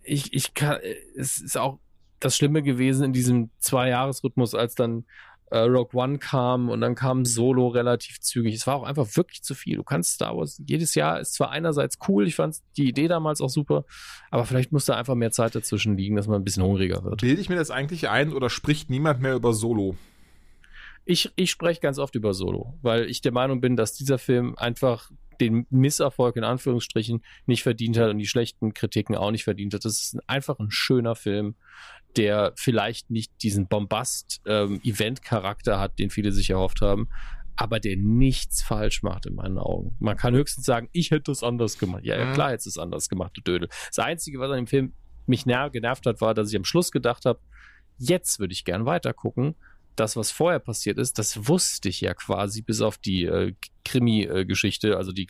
ich, 0.04 0.34
ich 0.34 0.54
kann, 0.54 0.78
es 1.16 1.40
ist 1.40 1.58
auch 1.58 1.80
das 2.20 2.36
Schlimme 2.36 2.62
gewesen 2.62 3.06
in 3.06 3.14
diesem 3.14 3.50
Zwei-Jahres-Rhythmus, 3.60 4.54
als 4.56 4.76
dann 4.76 5.06
äh, 5.52 5.60
Rogue 5.60 6.00
One 6.00 6.18
kam 6.18 6.70
und 6.70 6.82
dann 6.82 6.96
kam 6.96 7.26
Solo 7.26 7.68
relativ 7.68 8.22
zügig. 8.22 8.56
Es 8.56 8.68
war 8.68 8.76
auch 8.76 8.84
einfach 8.84 9.08
wirklich 9.16 9.44
zu 9.44 9.54
viel. 9.54 9.76
Du 9.76 9.84
kannst 9.84 10.14
Star 10.14 10.36
Wars, 10.38 10.62
jedes 10.66 10.96
Jahr 10.96 11.20
ist 11.20 11.34
zwar 11.34 11.52
einerseits 11.52 11.98
cool, 12.08 12.28
ich 12.28 12.36
fand 12.36 12.58
die 12.78 12.88
Idee 12.88 13.08
damals 13.08 13.42
auch 13.42 13.50
super, 13.50 13.86
aber 14.30 14.46
vielleicht 14.46 14.72
muss 14.72 14.86
da 14.86 14.96
einfach 14.96 15.16
mehr 15.16 15.32
Zeit 15.32 15.54
dazwischen 15.54 15.98
liegen, 15.98 16.16
dass 16.16 16.28
man 16.28 16.42
ein 16.42 16.44
bisschen 16.46 16.64
hungriger 16.64 17.04
wird. 17.04 17.22
Bilde 17.22 17.42
ich 17.42 17.50
mir 17.50 17.58
das 17.58 17.70
eigentlich 17.70 18.10
ein 18.10 18.34
oder 18.34 18.50
spricht 18.50 18.90
niemand 18.90 19.22
mehr 19.22 19.36
über 19.36 19.54
Solo? 19.54 19.96
Ich, 21.06 21.32
ich 21.36 21.52
spreche 21.52 21.82
ganz 21.82 21.98
oft 21.98 22.16
über 22.16 22.34
Solo, 22.34 22.78
weil 22.82 23.10
ich 23.10 23.22
der 23.22 23.32
Meinung 23.32 23.62
bin, 23.62 23.76
dass 23.76 23.94
dieser 23.94 24.18
Film 24.18 24.56
einfach 24.58 25.12
den 25.42 25.66
Misserfolg 25.72 26.36
in 26.36 26.44
Anführungsstrichen 26.44 27.24
nicht 27.48 27.64
verdient 27.64 27.98
hat 27.98 28.12
und 28.12 28.20
die 28.20 28.28
schlechten 28.28 28.74
Kritiken 28.74 29.16
auch 29.16 29.32
nicht 29.32 29.44
verdient 29.44 29.74
hat. 29.74 29.86
Das 29.86 30.00
ist 30.00 30.20
einfach 30.28 30.60
ein 30.60 30.70
schöner 30.70 31.16
Film, 31.16 31.56
der 32.16 32.54
vielleicht 32.56 33.10
nicht 33.10 33.32
diesen 33.42 33.68
Bombast-Event-Charakter 33.68 35.74
ähm, 35.74 35.80
hat, 35.80 35.98
den 35.98 36.12
viele 36.12 36.32
sich 36.32 36.52
erhofft 36.52 36.82
haben, 36.82 37.10
aber 37.56 37.80
der 37.80 37.98
nichts 37.98 38.62
falsch 38.62 39.02
macht 39.02 39.26
in 39.26 39.34
meinen 39.36 39.58
Augen. 39.58 39.96
Man 40.00 40.18
kann 40.18 40.36
höchstens 40.36 40.66
sagen, 40.66 40.90
ich 40.92 41.10
hätte 41.12 41.32
es 41.32 41.44
anders 41.44 41.78
gemacht. 41.78 42.04
Ja, 42.06 42.18
ja 42.18 42.26
mhm. 42.26 42.34
klar 42.34 42.52
hätte 42.52 42.68
es 42.70 42.78
anders 42.78 43.10
gemacht, 43.10 43.32
du 43.36 43.42
Dödel. 43.42 43.70
Das 43.88 44.00
Einzige, 44.00 44.40
was 44.40 44.52
an 44.52 44.58
dem 44.58 44.68
Film 44.68 44.94
mich 45.26 45.46
genervt 45.46 46.06
hat, 46.06 46.22
war, 46.22 46.34
dass 46.34 46.50
ich 46.50 46.56
am 46.56 46.66
Schluss 46.66 46.92
gedacht 46.92 47.26
habe, 47.26 47.40
jetzt 47.98 48.40
würde 48.40 48.54
ich 48.54 48.66
gern 48.66 48.86
weiter 48.86 49.14
gucken 49.14 49.56
das, 49.96 50.16
was 50.16 50.32
vorher 50.32 50.60
passiert 50.60 50.98
ist, 50.98 51.20
das 51.20 51.48
wusste 51.48 51.90
ich 51.90 52.02
ja 52.02 52.14
quasi, 52.14 52.62
bis 52.62 52.82
auf 52.82 52.98
die 52.98 53.26
äh, 53.26 53.54
Krimi-Geschichte, 53.84 54.98
also 54.98 55.12
die, 55.12 55.28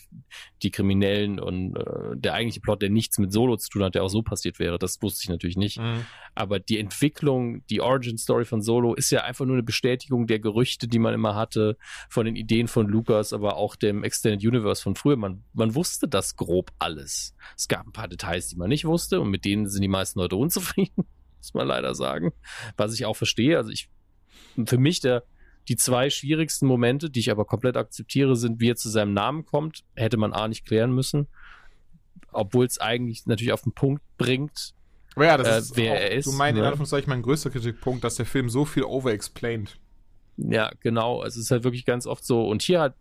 die 0.62 0.72
Kriminellen 0.72 1.40
und 1.40 1.76
äh, 1.76 2.16
der 2.16 2.34
eigentliche 2.34 2.62
Plot, 2.62 2.82
der 2.82 2.90
nichts 2.90 3.18
mit 3.18 3.32
Solo 3.32 3.58
zu 3.58 3.70
tun 3.70 3.84
hat, 3.84 3.96
der 3.96 4.04
auch 4.04 4.10
so 4.10 4.22
passiert 4.22 4.60
wäre, 4.60 4.78
das 4.78 5.02
wusste 5.02 5.22
ich 5.24 5.30
natürlich 5.30 5.58
nicht. 5.58 5.80
Mhm. 5.80 6.06
Aber 6.36 6.60
die 6.60 6.80
Entwicklung, 6.80 7.66
die 7.68 7.82
Origin-Story 7.82 8.46
von 8.46 8.62
Solo 8.62 8.94
ist 8.94 9.10
ja 9.10 9.24
einfach 9.24 9.46
nur 9.46 9.56
eine 9.56 9.64
Bestätigung 9.64 10.28
der 10.28 10.40
Gerüchte, 10.40 10.88
die 10.88 11.00
man 11.00 11.14
immer 11.14 11.36
hatte, 11.36 11.78
von 12.10 12.26
den 12.26 12.36
Ideen 12.36 12.68
von 12.68 12.88
Lucas, 12.88 13.34
aber 13.34 13.56
auch 13.56 13.76
dem 13.76 14.04
Extended 14.04 14.46
Universe 14.46 14.82
von 14.82 14.96
früher. 14.96 15.16
Man, 15.18 15.44
man 15.54 15.76
wusste 15.76 16.08
das 16.08 16.36
grob 16.36 16.72
alles. 16.80 17.36
Es 17.58 17.68
gab 17.68 17.86
ein 17.88 17.94
paar 17.94 18.08
Details, 18.08 18.50
die 18.50 18.58
man 18.58 18.70
nicht 18.70 18.86
wusste 18.86 19.22
und 19.22 19.30
mit 19.30 19.46
denen 19.46 19.68
sind 19.68 19.82
die 19.82 19.88
meisten 19.88 20.20
Leute 20.20 20.36
unzufrieden 20.36 21.06
muss 21.42 21.54
man 21.56 21.68
leider 21.68 21.96
sagen. 21.96 22.34
Was 22.78 22.94
ich 22.94 23.06
auch 23.06 23.16
verstehe. 23.16 23.58
Also 23.58 23.72
ich 23.72 23.90
für 24.66 24.78
mich 24.78 25.00
der, 25.00 25.24
die 25.68 25.76
zwei 25.76 26.10
schwierigsten 26.10 26.66
Momente, 26.66 27.10
die 27.10 27.20
ich 27.20 27.32
aber 27.32 27.46
komplett 27.46 27.78
akzeptiere, 27.78 28.36
sind, 28.36 28.60
wie 28.60 28.72
er 28.72 28.76
zu 28.76 28.90
seinem 28.90 29.14
Namen 29.14 29.46
kommt, 29.46 29.84
hätte 29.96 30.18
man 30.18 30.34
A 30.34 30.48
nicht 30.48 30.66
klären 30.66 30.94
müssen, 30.94 31.28
obwohl 32.32 32.66
es 32.66 32.80
eigentlich 32.80 33.26
natürlich 33.26 33.54
auf 33.54 33.62
den 33.62 33.74
Punkt 33.74 34.04
bringt, 34.18 34.74
aber 35.16 35.26
ja, 35.26 35.38
das 35.38 35.48
äh, 35.48 35.60
ist 35.60 35.78
wer 35.78 35.92
auch, 35.92 35.96
er 35.96 36.12
ist. 36.12 36.26
Du 36.28 36.32
meinst, 36.32 36.56
ne? 36.56 36.62
in 36.62 36.66
Anführungszeichen, 36.66 37.10
mein 37.10 37.22
größter 37.22 37.50
Kritikpunkt, 37.50 38.04
dass 38.04 38.16
der 38.16 38.26
Film 38.26 38.50
so 38.50 38.66
viel 38.66 38.84
overexplained. 38.84 39.78
Ja, 40.38 40.72
genau. 40.80 41.24
Es 41.24 41.38
ist 41.38 41.52
halt 41.52 41.64
wirklich 41.64 41.86
ganz 41.86 42.08
oft 42.08 42.26
so. 42.26 42.48
Und 42.48 42.62
hier 42.62 42.80
hat, 42.80 42.96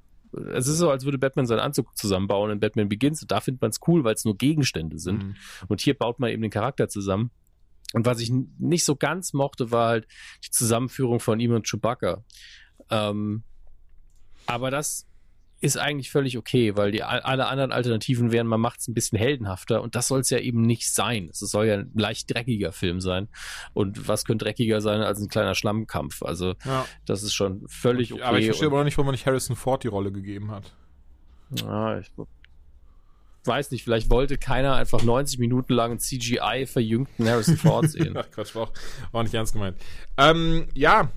es 0.53 0.67
ist 0.67 0.79
so, 0.79 0.91
als 0.91 1.05
würde 1.05 1.19
Batman 1.19 1.47
seinen 1.47 1.61
Anzug 1.61 1.97
zusammenbauen 1.97 2.51
in 2.51 2.61
Batman 2.61 2.89
Begins. 2.89 3.23
Und 3.23 3.31
da 3.31 3.41
findet 3.41 3.63
man 3.63 3.71
es 3.71 3.79
cool, 3.87 4.05
weil 4.05 4.15
es 4.15 4.25
nur 4.25 4.37
Gegenstände 4.37 4.99
sind. 4.99 5.23
Mhm. 5.23 5.35
Und 5.69 5.81
hier 5.81 5.95
baut 5.95 6.19
man 6.19 6.31
eben 6.31 6.43
den 6.43 6.51
Charakter 6.51 6.89
zusammen. 6.89 7.31
Und 7.93 8.07
was 8.07 8.21
ich 8.21 8.31
nicht 8.59 8.85
so 8.85 8.97
ganz 8.97 9.33
mochte, 9.33 9.71
war 9.71 9.89
halt 9.89 10.09
die 10.45 10.51
Zusammenführung 10.51 11.21
von 11.21 11.41
ihm 11.41 11.53
und 11.53 11.67
Chewbacca. 11.67 12.25
Ähm, 12.91 13.43
aber 14.47 14.71
das 14.71 15.07
ist 15.63 15.77
eigentlich 15.77 16.11
völlig 16.11 16.39
okay, 16.39 16.77
weil 16.77 16.91
die 16.91 17.03
alle 17.03 17.47
anderen 17.47 17.71
Alternativen 17.71 18.33
wären, 18.33 18.47
man 18.47 18.61
macht 18.61 18.81
es 18.81 18.89
ein 18.89 18.95
bisschen 18.95 19.19
heldenhafter 19.19 19.83
und 19.83 19.95
das 19.95 20.09
soll 20.09 20.21
es 20.21 20.31
ja 20.31 20.39
eben 20.39 20.63
nicht 20.63 20.91
sein. 20.91 21.29
Es 21.31 21.41
soll 21.41 21.67
ja 21.67 21.75
ein 21.75 21.91
leicht 21.95 22.33
dreckiger 22.33 22.73
Film 22.73 23.01
sein. 23.01 23.29
Und 23.75 24.09
was 24.09 24.25
könnte 24.25 24.47
dreckiger 24.47 24.81
sein 24.81 25.03
als 25.03 25.21
ein 25.21 25.29
kleiner 25.29 25.55
Schlammkampf? 25.55 26.23
Also 26.23 26.55
ja. 26.65 26.87
das 27.05 27.23
ist 27.23 27.35
schon 27.35 27.65
völlig 27.69 28.15
okay. 28.15 28.23
Aber 28.23 28.39
ich 28.39 28.47
verstehe 28.47 28.69
aber 28.69 28.79
noch 28.79 28.85
nicht, 28.85 28.97
warum 28.97 29.07
man 29.07 29.13
nicht 29.13 29.27
Harrison 29.27 29.55
Ford 29.55 29.85
die 29.85 29.89
Rolle 29.89 30.13
gegeben 30.13 30.51
hat. 30.51 30.73
Ja, 31.51 31.99
ich 31.99 32.11
weiß 33.45 33.71
nicht, 33.71 33.85
vielleicht 33.85 34.11
wollte 34.11 34.39
keiner 34.39 34.75
einfach 34.75 35.03
90 35.03 35.39
Minuten 35.39 35.73
lang 35.73 35.99
CGI 35.99 36.67
verjüngten 36.67 37.29
Harrison 37.29 37.57
Ford 37.57 37.89
sehen. 37.91 38.19
Quatsch, 38.33 38.55
war 38.55 38.65
auch, 38.65 38.73
war 39.13 39.23
nicht 39.23 39.35
ernst 39.35 39.53
gemeint. 39.53 39.77
Ähm, 40.17 40.69
ja, 40.75 41.11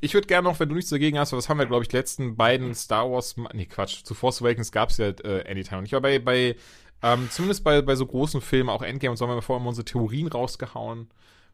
ich 0.00 0.14
würde 0.14 0.26
gerne 0.26 0.48
noch, 0.48 0.58
wenn 0.58 0.68
du 0.68 0.74
nichts 0.74 0.90
dagegen 0.90 1.18
hast, 1.18 1.32
weil 1.32 1.38
das 1.38 1.48
haben 1.48 1.58
wir, 1.58 1.66
glaube 1.66 1.84
ich, 1.84 1.92
letzten 1.92 2.36
beiden 2.36 2.74
Star 2.74 3.10
Wars, 3.10 3.36
nee, 3.52 3.66
Quatsch, 3.66 4.02
zu 4.04 4.14
Force 4.14 4.42
Awakens 4.42 4.72
gab 4.72 4.90
es 4.90 4.98
ja 4.98 5.08
äh, 5.08 5.48
Anytime. 5.48 5.78
Und 5.78 5.84
ich 5.86 5.92
war 5.92 6.00
bei, 6.00 6.18
bei 6.18 6.56
ähm, 7.02 7.28
zumindest 7.30 7.64
bei, 7.64 7.82
bei 7.82 7.94
so 7.94 8.06
großen 8.06 8.40
Filmen, 8.40 8.68
auch 8.68 8.82
Endgame 8.82 9.12
und 9.12 9.16
so, 9.16 9.26
haben 9.26 9.34
wir 9.34 9.42
vorher 9.42 9.60
immer 9.60 9.68
unsere 9.68 9.84
Theorien 9.84 10.28
rausgehauen. 10.28 11.08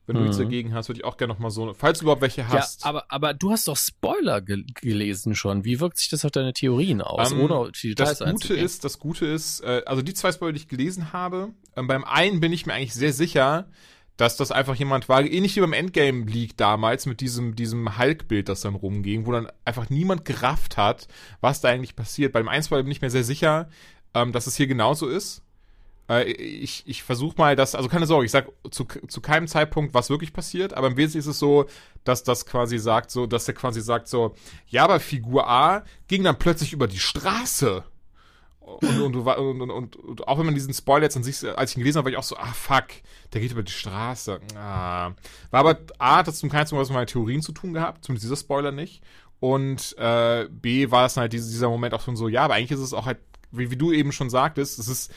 Wenn 0.09 0.14
du 0.14 0.22
mhm. 0.22 0.28
nichts 0.28 0.42
dagegen 0.42 0.72
hast, 0.72 0.88
würde 0.88 1.00
ich 1.00 1.04
auch 1.04 1.18
gerne 1.18 1.34
noch 1.34 1.38
mal 1.38 1.50
so, 1.50 1.74
falls 1.74 1.98
du 1.98 2.06
überhaupt 2.06 2.22
welche 2.22 2.48
hast. 2.48 2.80
Ja, 2.80 2.88
aber, 2.88 3.04
aber 3.12 3.34
du 3.34 3.50
hast 3.50 3.68
doch 3.68 3.76
Spoiler 3.76 4.40
ge 4.40 4.64
gelesen 4.80 5.34
schon. 5.34 5.66
Wie 5.66 5.80
wirkt 5.80 5.98
sich 5.98 6.09
das 6.09 6.24
auf 6.24 6.30
deine 6.30 6.54
Theorien 6.54 7.02
aus? 7.02 7.30
Um, 7.30 7.40
ähm, 7.40 7.50
ohne 7.50 7.72
die 7.72 7.94
Details 7.94 8.18
das 8.18 8.32
Gute 8.32 8.54
ist, 8.54 8.84
das 8.84 8.98
Gute 8.98 9.26
ist, 9.26 9.61
äh, 9.61 9.82
also 9.84 10.00
die 10.00 10.14
zwei 10.14 10.32
Spoiler, 10.32 10.54
die 10.54 10.61
ich 10.61 10.68
gelesen 10.68 11.12
habe, 11.12 11.50
äh, 11.76 11.82
beim 11.82 12.04
einen 12.04 12.40
bin 12.40 12.54
ich 12.54 12.64
mir 12.64 12.72
eigentlich 12.72 12.94
sehr 12.94 13.12
sicher, 13.12 13.68
dass 14.16 14.38
das 14.38 14.50
einfach 14.50 14.76
jemand 14.76 15.11
war, 15.11 15.20
ähnlich 15.20 15.54
wie 15.56 15.61
beim 15.61 15.74
Endgame 15.74 16.24
League 16.24 16.56
damals 16.56 17.04
mit 17.04 17.20
diesem, 17.20 17.54
diesem 17.54 17.98
Hulk-Bild, 17.98 18.48
das 18.48 18.62
dann 18.62 18.76
rumging, 18.76 19.26
wo 19.26 19.32
dann 19.32 19.48
einfach 19.66 19.90
niemand 19.90 20.24
gerafft 20.24 20.78
hat, 20.78 21.06
was 21.42 21.61
da 21.61 21.68
eigentlich 21.68 21.96
passiert. 21.96 22.32
Beim 22.32 22.48
1 22.48 22.70
bin 22.70 22.90
ich 22.90 23.02
mir 23.02 23.11
sehr 23.11 23.24
sicher, 23.24 23.68
ähm, 24.14 24.32
dass 24.32 24.46
es 24.46 24.56
hier 24.56 24.68
genauso 24.68 25.06
ist. 25.06 25.42
Äh, 26.09 26.24
ich 26.24 26.84
ich 26.86 27.02
versuche 27.02 27.36
mal 27.36 27.56
das, 27.56 27.74
also 27.74 27.88
keine 27.88 28.06
Sorge, 28.06 28.26
ich 28.26 28.32
sag 28.32 28.48
zu, 28.70 28.84
zu 28.84 29.20
keinem 29.20 29.48
Zeitpunkt, 29.48 29.94
was 29.94 30.11
wirklich 30.11 30.32
passiert, 30.32 30.74
aber 30.74 30.88
im 30.88 30.96
Wesentlichen 30.96 31.28
ist 31.28 31.34
es 31.34 31.38
so, 31.38 31.66
dass 32.04 32.22
das 32.22 32.46
quasi 32.46 32.78
sagt, 32.78 33.11
so, 33.11 33.26
dass 33.26 33.48
er 33.48 33.54
quasi 33.54 33.80
sagt 33.80 34.09
so, 34.09 34.34
ja, 34.66 34.84
aber 34.84 35.00
Figur 35.00 35.48
A 35.48 35.84
ging 36.06 36.24
dann 36.24 36.38
plötzlich 36.38 36.72
über 36.72 36.88
die 36.88 36.98
Straße. 36.98 37.84
Und, 38.61 39.00
und, 39.00 39.16
und, 39.16 39.70
und, 39.70 39.96
und, 39.96 40.28
auch 40.28 40.38
wenn 40.38 40.44
man 40.44 40.54
diesen 40.54 40.74
Spoiler 40.74 41.04
jetzt 41.04 41.16
an 41.16 41.22
sich, 41.22 41.42
als 41.56 41.70
ich 41.70 41.78
ihn 41.78 41.80
gelesen 41.80 41.98
habe, 41.98 42.06
war 42.06 42.12
ich 42.12 42.18
auch 42.18 42.22
so, 42.22 42.36
ah 42.36 42.52
fuck, 42.52 42.88
der 43.32 43.40
geht 43.40 43.52
über 43.52 43.62
die 43.62 43.72
Straße. 43.72 44.40
Ah. 44.56 45.12
War 45.50 45.61
aber 45.61 45.78
A, 45.98 46.16
hat 46.18 46.28
das 46.28 46.38
zum 46.38 46.50
keinen 46.50 46.70
was 46.72 46.88
mit 46.88 46.94
meinen 46.94 47.06
Theorien 47.06 47.40
zu 47.40 47.52
tun 47.52 47.72
gehabt, 47.72 48.04
zumindest 48.04 48.24
dieser 48.24 48.36
Spoiler 48.36 48.70
nicht. 48.70 49.02
Und 49.40 49.96
äh, 49.98 50.48
B 50.50 50.90
war 50.90 51.06
es 51.06 51.16
halt 51.16 51.32
dieser, 51.32 51.70
Moment 51.70 51.94
auch 51.94 52.02
schon 52.02 52.16
so, 52.16 52.28
ja, 52.28 52.44
aber 52.44 52.54
eigentlich 52.54 52.72
ist 52.72 52.80
es 52.80 52.92
auch 52.92 53.06
halt, 53.06 53.18
wie, 53.50 53.70
wie 53.70 53.76
du 53.76 53.92
eben 53.92 54.12
schon 54.12 54.28
sagtest, 54.28 54.78
es 54.78 54.88
ist 54.88 55.12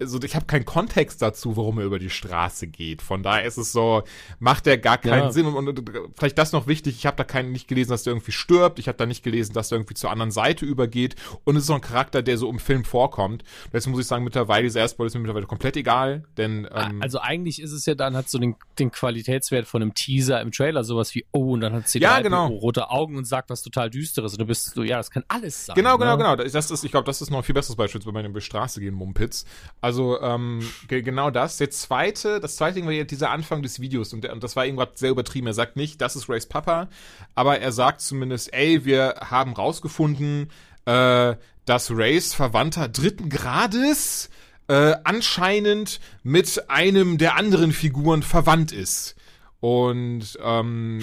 also 0.00 0.20
ich 0.22 0.36
habe 0.36 0.46
keinen 0.46 0.64
Kontext 0.64 1.22
dazu, 1.22 1.56
warum 1.56 1.78
er 1.78 1.84
über 1.84 1.98
die 1.98 2.10
Straße 2.10 2.66
geht. 2.66 3.00
Von 3.00 3.22
daher 3.22 3.44
ist 3.44 3.56
es 3.56 3.72
so, 3.72 4.02
macht 4.38 4.66
er 4.66 4.76
gar 4.76 4.98
keinen 4.98 5.24
ja. 5.24 5.32
Sinn. 5.32 5.46
Und, 5.46 5.68
und, 5.68 5.90
vielleicht 6.18 6.36
das 6.36 6.52
noch 6.52 6.66
wichtig, 6.66 6.96
ich 6.96 7.06
habe 7.06 7.16
da 7.16 7.24
keinen 7.24 7.52
nicht 7.52 7.66
gelesen, 7.66 7.90
dass 7.90 8.02
der 8.02 8.12
irgendwie 8.12 8.32
stirbt. 8.32 8.78
Ich 8.78 8.88
habe 8.88 8.98
da 8.98 9.06
nicht 9.06 9.22
gelesen, 9.22 9.54
dass 9.54 9.72
er 9.72 9.78
irgendwie 9.78 9.94
zur 9.94 10.10
anderen 10.10 10.30
Seite 10.30 10.66
übergeht. 10.66 11.16
Und 11.44 11.56
es 11.56 11.62
ist 11.62 11.68
so 11.68 11.74
ein 11.74 11.80
Charakter, 11.80 12.22
der 12.22 12.36
so 12.36 12.50
im 12.50 12.58
Film 12.58 12.84
vorkommt. 12.84 13.42
Und 13.42 13.72
deswegen 13.72 13.92
muss 13.92 14.02
ich 14.02 14.06
sagen, 14.06 14.24
mittlerweile, 14.24 14.64
dieser 14.64 14.80
Erstball 14.80 15.06
ist 15.06 15.14
mir 15.14 15.20
mittlerweile 15.20 15.46
komplett 15.46 15.76
egal. 15.76 16.24
Denn, 16.36 16.68
ähm, 16.74 17.00
also 17.00 17.20
eigentlich 17.20 17.62
ist 17.62 17.72
es 17.72 17.86
ja 17.86 17.94
dann, 17.94 18.16
hat 18.16 18.28
so 18.28 18.38
den, 18.38 18.56
den 18.78 18.90
Qualitätswert 18.90 19.66
von 19.66 19.80
einem 19.80 19.94
Teaser 19.94 20.42
im 20.42 20.52
Trailer, 20.52 20.84
sowas 20.84 21.14
wie, 21.14 21.24
oh, 21.32 21.54
und 21.54 21.62
dann 21.62 21.72
hat 21.72 21.88
sie 21.88 22.00
ja, 22.00 22.20
genau. 22.20 22.48
rote 22.48 22.90
Augen 22.90 23.16
und 23.16 23.24
sagt 23.24 23.48
was 23.48 23.62
total 23.62 23.88
Düsteres. 23.88 24.32
Und 24.32 24.40
du 24.40 24.46
bist 24.46 24.74
so, 24.74 24.82
ja, 24.82 24.98
das 24.98 25.10
kann 25.10 25.24
alles 25.28 25.66
sein. 25.66 25.74
Genau, 25.74 25.96
genau, 25.96 26.16
ne? 26.16 26.36
genau. 26.36 26.36
Das 26.36 26.70
ist, 26.70 26.84
ich 26.84 26.90
glaube, 26.90 27.06
das 27.06 27.22
ist 27.22 27.30
noch 27.30 27.38
ein 27.38 27.44
viel 27.44 27.54
besseres 27.54 27.76
Beispiel, 27.76 28.04
wenn 28.04 28.12
man 28.12 28.26
über 28.26 28.40
die 28.40 28.44
Straße 28.44 28.80
gehen, 28.80 28.94
Mumpitz. 28.94 29.46
Also, 29.86 30.20
ähm, 30.20 30.68
ge 30.88 31.00
genau 31.00 31.30
das. 31.30 31.58
Der 31.58 31.70
zweite, 31.70 32.40
das 32.40 32.56
zweite 32.56 32.74
Ding 32.74 32.86
war 32.86 32.92
ja 32.92 33.04
dieser 33.04 33.30
Anfang 33.30 33.62
des 33.62 33.78
Videos 33.78 34.12
und, 34.12 34.22
der, 34.24 34.32
und 34.32 34.42
das 34.42 34.56
war 34.56 34.66
irgendwas 34.66 34.88
sehr 34.96 35.10
übertrieben. 35.10 35.46
Er 35.46 35.54
sagt 35.54 35.76
nicht, 35.76 36.00
das 36.00 36.16
ist 36.16 36.28
Rays 36.28 36.46
Papa, 36.46 36.88
aber 37.36 37.60
er 37.60 37.70
sagt 37.70 38.00
zumindest, 38.00 38.52
ey, 38.52 38.84
wir 38.84 39.14
haben 39.30 39.52
rausgefunden, 39.52 40.50
äh, 40.86 41.36
dass 41.66 41.92
Rays 41.92 42.34
Verwandter 42.34 42.88
dritten 42.88 43.28
Grades 43.28 44.28
äh, 44.66 44.96
anscheinend 45.04 46.00
mit 46.24 46.68
einem 46.68 47.16
der 47.16 47.36
anderen 47.36 47.70
Figuren 47.70 48.24
verwandt 48.24 48.72
ist. 48.72 49.14
Und 49.60 50.36
ähm, 50.42 50.98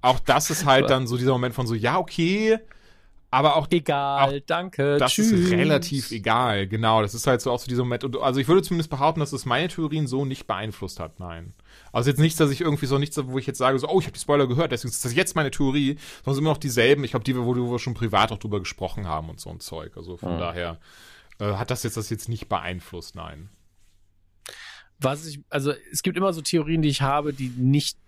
auch 0.00 0.18
das 0.18 0.50
ist 0.50 0.64
halt 0.64 0.90
dann 0.90 1.06
so 1.06 1.16
dieser 1.16 1.30
Moment 1.30 1.54
von 1.54 1.68
so, 1.68 1.74
ja, 1.76 1.98
okay, 1.98 2.58
aber 3.34 3.56
auch 3.56 3.66
egal, 3.70 4.36
auch 4.36 4.40
danke, 4.46 4.96
das 4.98 5.12
tschüss. 5.12 5.32
ist 5.32 5.50
relativ 5.50 6.12
egal, 6.12 6.68
genau. 6.68 7.02
Das 7.02 7.14
ist 7.14 7.26
halt 7.26 7.40
so 7.40 7.50
auch 7.50 7.58
so 7.58 7.66
dieser 7.66 7.82
Moment. 7.82 8.04
Und, 8.04 8.16
also 8.18 8.38
ich 8.38 8.46
würde 8.46 8.62
zumindest 8.62 8.90
behaupten, 8.90 9.18
dass 9.18 9.32
es 9.32 9.44
meine 9.44 9.66
Theorien 9.68 10.06
so 10.06 10.24
nicht 10.24 10.46
beeinflusst 10.46 11.00
hat. 11.00 11.18
Nein. 11.18 11.52
Also 11.92 12.10
jetzt 12.10 12.20
nichts, 12.20 12.38
dass 12.38 12.50
ich 12.50 12.60
irgendwie 12.60 12.86
so 12.86 12.98
nichts, 12.98 13.18
wo 13.24 13.36
ich 13.38 13.46
jetzt 13.46 13.58
sage, 13.58 13.78
so, 13.78 13.88
oh, 13.88 13.98
ich 13.98 14.06
habe 14.06 14.14
die 14.14 14.20
Spoiler 14.20 14.46
gehört, 14.46 14.70
deswegen 14.70 14.92
ist 14.92 15.04
das 15.04 15.14
jetzt 15.14 15.34
meine 15.34 15.50
Theorie, 15.50 15.98
sondern 16.24 16.42
immer 16.42 16.50
noch 16.50 16.58
dieselben. 16.58 17.02
Ich 17.02 17.10
glaube, 17.10 17.24
die, 17.24 17.36
wo 17.36 17.54
wir 17.54 17.78
schon 17.80 17.94
privat 17.94 18.30
auch 18.30 18.38
drüber 18.38 18.60
gesprochen 18.60 19.08
haben 19.08 19.28
und 19.28 19.40
so 19.40 19.50
ein 19.50 19.58
Zeug. 19.58 19.96
Also 19.96 20.16
von 20.16 20.34
mhm. 20.34 20.38
daher 20.38 20.78
äh, 21.40 21.54
hat 21.54 21.72
das 21.72 21.82
jetzt 21.82 21.96
das 21.96 22.10
jetzt 22.10 22.28
nicht 22.28 22.48
beeinflusst, 22.48 23.16
nein 23.16 23.48
was 25.04 25.26
ich, 25.26 25.40
also 25.50 25.72
es 25.92 26.02
gibt 26.02 26.16
immer 26.16 26.32
so 26.32 26.40
Theorien, 26.40 26.82
die 26.82 26.88
ich 26.88 27.02
habe, 27.02 27.32
die 27.32 27.48
nicht 27.48 27.98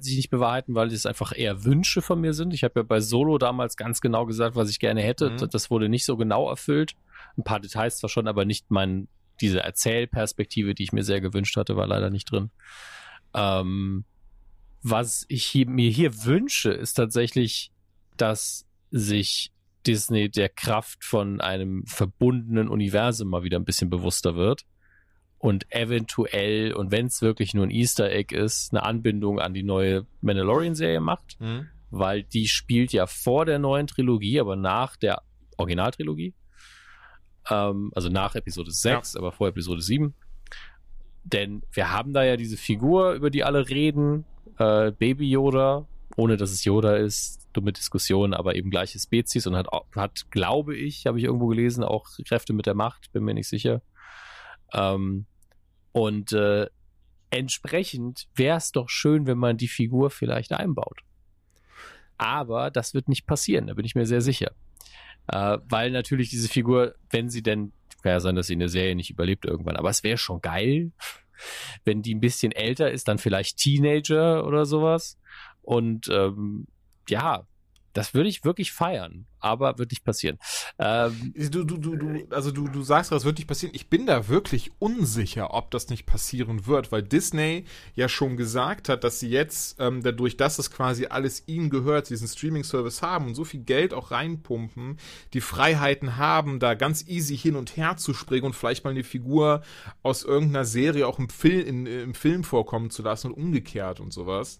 sich 0.00 0.16
nicht 0.16 0.30
bewahrheiten, 0.30 0.74
weil 0.74 0.88
es 0.92 1.06
einfach 1.06 1.32
eher 1.36 1.64
Wünsche 1.64 2.02
von 2.02 2.20
mir 2.20 2.32
sind. 2.32 2.54
Ich 2.54 2.64
habe 2.64 2.80
ja 2.80 2.82
bei 2.82 3.00
Solo 3.00 3.38
damals 3.38 3.76
ganz 3.76 4.00
genau 4.00 4.26
gesagt, 4.26 4.56
was 4.56 4.70
ich 4.70 4.78
gerne 4.78 5.02
hätte. 5.02 5.30
Mhm. 5.30 5.50
Das 5.50 5.70
wurde 5.70 5.88
nicht 5.88 6.04
so 6.04 6.16
genau 6.16 6.48
erfüllt. 6.48 6.94
Ein 7.36 7.44
paar 7.44 7.60
Details 7.60 7.98
zwar 7.98 8.10
schon, 8.10 8.26
aber 8.26 8.44
nicht 8.44 8.70
mein, 8.70 9.08
diese 9.40 9.60
Erzählperspektive, 9.60 10.74
die 10.74 10.84
ich 10.84 10.92
mir 10.92 11.04
sehr 11.04 11.20
gewünscht 11.20 11.56
hatte, 11.56 11.76
war 11.76 11.86
leider 11.86 12.10
nicht 12.10 12.30
drin. 12.30 12.50
Ähm, 13.34 14.04
was 14.82 15.26
ich 15.28 15.44
hier, 15.44 15.68
mir 15.68 15.90
hier 15.90 16.24
wünsche, 16.24 16.70
ist 16.70 16.94
tatsächlich, 16.94 17.70
dass 18.16 18.66
sich 18.90 19.52
Disney 19.86 20.30
der 20.30 20.48
Kraft 20.48 21.04
von 21.04 21.40
einem 21.40 21.84
verbundenen 21.86 22.68
Universum 22.68 23.28
mal 23.28 23.42
wieder 23.42 23.58
ein 23.58 23.64
bisschen 23.64 23.90
bewusster 23.90 24.34
wird 24.34 24.64
und 25.38 25.72
eventuell, 25.72 26.72
und 26.72 26.90
wenn 26.90 27.06
es 27.06 27.22
wirklich 27.22 27.54
nur 27.54 27.64
ein 27.64 27.70
Easter 27.70 28.10
Egg 28.10 28.34
ist, 28.34 28.72
eine 28.72 28.82
Anbindung 28.82 29.38
an 29.40 29.54
die 29.54 29.62
neue 29.62 30.06
Mandalorian-Serie 30.20 31.00
macht, 31.00 31.40
mhm. 31.40 31.68
weil 31.90 32.24
die 32.24 32.48
spielt 32.48 32.92
ja 32.92 33.06
vor 33.06 33.44
der 33.44 33.58
neuen 33.58 33.86
Trilogie, 33.86 34.40
aber 34.40 34.56
nach 34.56 34.96
der 34.96 35.22
Originaltrilogie. 35.56 36.34
Ähm, 37.48 37.92
also 37.94 38.08
nach 38.08 38.34
Episode 38.34 38.72
6, 38.72 39.14
ja. 39.14 39.20
aber 39.20 39.32
vor 39.32 39.48
Episode 39.48 39.80
7. 39.80 40.14
Denn 41.22 41.62
wir 41.72 41.92
haben 41.92 42.12
da 42.12 42.24
ja 42.24 42.36
diese 42.36 42.56
Figur, 42.56 43.12
über 43.12 43.30
die 43.30 43.44
alle 43.44 43.68
reden, 43.68 44.24
äh, 44.58 44.90
Baby 44.90 45.30
Yoda, 45.30 45.86
ohne 46.16 46.36
dass 46.36 46.50
es 46.50 46.64
Yoda 46.64 46.96
ist, 46.96 47.46
dumme 47.52 47.72
Diskussion, 47.72 48.34
aber 48.34 48.56
eben 48.56 48.70
gleiche 48.70 48.98
Spezies 48.98 49.46
und 49.46 49.54
hat, 49.54 49.68
hat 49.94 50.30
glaube 50.30 50.76
ich, 50.76 51.06
habe 51.06 51.18
ich 51.18 51.24
irgendwo 51.24 51.46
gelesen, 51.46 51.84
auch 51.84 52.06
Kräfte 52.26 52.52
mit 52.52 52.66
der 52.66 52.74
Macht, 52.74 53.12
bin 53.12 53.24
mir 53.24 53.34
nicht 53.34 53.48
sicher. 53.48 53.82
Ähm, 54.72 55.26
und 55.92 56.32
äh, 56.32 56.66
entsprechend 57.30 58.28
wäre 58.34 58.56
es 58.56 58.72
doch 58.72 58.88
schön, 58.88 59.26
wenn 59.26 59.38
man 59.38 59.56
die 59.56 59.68
Figur 59.68 60.10
vielleicht 60.10 60.52
einbaut. 60.52 61.00
Aber 62.16 62.70
das 62.70 62.94
wird 62.94 63.08
nicht 63.08 63.26
passieren, 63.26 63.68
da 63.68 63.74
bin 63.74 63.84
ich 63.84 63.94
mir 63.94 64.06
sehr 64.06 64.20
sicher. 64.20 64.52
Äh, 65.28 65.58
weil 65.68 65.90
natürlich 65.90 66.30
diese 66.30 66.48
Figur, 66.48 66.94
wenn 67.10 67.30
sie 67.30 67.42
denn, 67.42 67.72
kann 68.02 68.12
ja 68.12 68.20
sein, 68.20 68.36
dass 68.36 68.46
sie 68.46 68.54
in 68.54 68.60
der 68.60 68.68
Serie 68.68 68.96
nicht 68.96 69.10
überlebt 69.10 69.44
irgendwann, 69.44 69.76
aber 69.76 69.90
es 69.90 70.02
wäre 70.02 70.18
schon 70.18 70.40
geil, 70.40 70.92
wenn 71.84 72.02
die 72.02 72.14
ein 72.14 72.20
bisschen 72.20 72.52
älter 72.52 72.90
ist, 72.90 73.08
dann 73.08 73.18
vielleicht 73.18 73.58
Teenager 73.58 74.46
oder 74.46 74.66
sowas. 74.66 75.18
Und 75.62 76.08
ähm, 76.08 76.66
ja, 77.08 77.46
das 77.98 78.14
würde 78.14 78.28
ich 78.28 78.44
wirklich 78.44 78.72
feiern, 78.72 79.26
aber 79.40 79.76
wird 79.78 79.90
nicht 79.90 80.04
passieren. 80.04 80.38
Ähm, 80.78 81.32
du, 81.34 81.64
du, 81.64 81.76
du, 81.76 81.96
du, 81.96 82.26
also 82.30 82.52
du, 82.52 82.68
du 82.68 82.82
sagst, 82.82 83.10
das 83.10 83.24
wird 83.24 83.38
nicht 83.38 83.48
passieren. 83.48 83.74
Ich 83.74 83.90
bin 83.90 84.06
da 84.06 84.28
wirklich 84.28 84.70
unsicher, 84.78 85.52
ob 85.52 85.72
das 85.72 85.88
nicht 85.88 86.06
passieren 86.06 86.66
wird, 86.66 86.92
weil 86.92 87.02
Disney 87.02 87.64
ja 87.94 88.08
schon 88.08 88.36
gesagt 88.36 88.88
hat, 88.88 89.02
dass 89.02 89.18
sie 89.18 89.28
jetzt 89.28 89.80
ähm, 89.80 90.02
dadurch, 90.04 90.36
dass 90.36 90.60
es 90.60 90.70
quasi 90.70 91.06
alles 91.06 91.42
ihnen 91.48 91.70
gehört, 91.70 92.08
diesen 92.08 92.28
Streaming-Service 92.28 93.02
haben 93.02 93.26
und 93.26 93.34
so 93.34 93.44
viel 93.44 93.64
Geld 93.64 93.92
auch 93.92 94.12
reinpumpen, 94.12 94.98
die 95.34 95.40
Freiheiten 95.40 96.16
haben, 96.16 96.60
da 96.60 96.74
ganz 96.74 97.04
easy 97.08 97.36
hin 97.36 97.56
und 97.56 97.76
her 97.76 97.96
zu 97.96 98.14
springen 98.14 98.46
und 98.46 98.54
vielleicht 98.54 98.84
mal 98.84 98.90
eine 98.90 99.02
Figur 99.02 99.62
aus 100.04 100.22
irgendeiner 100.22 100.64
Serie 100.64 101.08
auch 101.08 101.18
im, 101.18 101.28
Film, 101.28 101.66
in, 101.66 101.86
im 101.86 102.14
Film 102.14 102.44
vorkommen 102.44 102.90
zu 102.90 103.02
lassen 103.02 103.32
und 103.32 103.42
umgekehrt 103.42 103.98
und 103.98 104.12
sowas. 104.12 104.58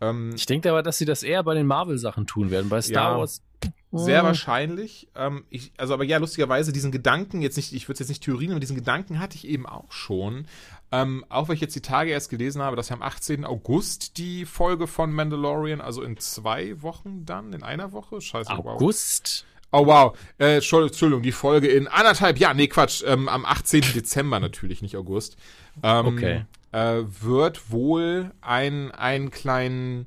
Ähm, 0.00 0.32
ich 0.34 0.46
denke 0.46 0.70
aber, 0.70 0.82
dass 0.82 0.98
sie 0.98 1.04
das 1.04 1.22
eher 1.22 1.42
bei 1.42 1.54
den 1.54 1.66
Marvel-Sachen 1.66 2.26
tun 2.26 2.50
werden. 2.50 2.68
Bei 2.68 2.80
Star 2.80 3.12
ja, 3.12 3.18
Wars. 3.18 3.42
Sehr 3.90 4.22
wahrscheinlich. 4.22 5.08
Ähm, 5.16 5.44
ich, 5.48 5.72
also, 5.78 5.94
aber 5.94 6.04
ja, 6.04 6.18
lustigerweise, 6.18 6.72
diesen 6.72 6.92
Gedanken, 6.92 7.40
jetzt 7.40 7.56
nicht, 7.56 7.72
ich 7.72 7.88
würde 7.88 7.94
es 7.94 8.00
jetzt 8.00 8.08
nicht 8.10 8.22
Theorien, 8.22 8.50
aber 8.50 8.60
diesen 8.60 8.76
Gedanken 8.76 9.18
hatte 9.18 9.36
ich 9.36 9.48
eben 9.48 9.66
auch 9.66 9.90
schon. 9.90 10.46
Ähm, 10.92 11.24
auch 11.28 11.48
weil 11.48 11.54
ich 11.54 11.60
jetzt 11.60 11.74
die 11.74 11.80
Tage 11.80 12.10
erst 12.10 12.30
gelesen 12.30 12.60
habe, 12.60 12.76
dass 12.76 12.90
ja 12.90 12.96
am 12.96 13.02
18. 13.02 13.44
August 13.44 14.18
die 14.18 14.44
Folge 14.44 14.86
von 14.86 15.12
Mandalorian, 15.12 15.80
also 15.80 16.02
in 16.02 16.18
zwei 16.18 16.80
Wochen 16.82 17.24
dann, 17.24 17.52
in 17.52 17.62
einer 17.62 17.92
Woche, 17.92 18.20
scheiße, 18.20 18.50
August? 18.50 19.44
Wow. 19.44 19.48
Oh 19.70 19.86
wow, 19.86 20.18
äh, 20.38 20.56
Entschuldigung, 20.56 21.22
die 21.22 21.32
Folge 21.32 21.68
in 21.68 21.88
anderthalb 21.88 22.38
Jahren, 22.38 22.56
nee 22.56 22.68
Quatsch, 22.68 23.02
ähm, 23.06 23.28
am 23.28 23.44
18. 23.44 23.82
Dezember 23.94 24.40
natürlich, 24.40 24.80
nicht 24.80 24.96
August. 24.96 25.36
Ähm, 25.82 26.06
Okay. 26.06 26.44
Äh, 26.70 27.02
wird 27.20 27.70
wohl 27.70 28.32
ein, 28.40 28.90
einen 28.90 29.30
kleinen, 29.30 30.06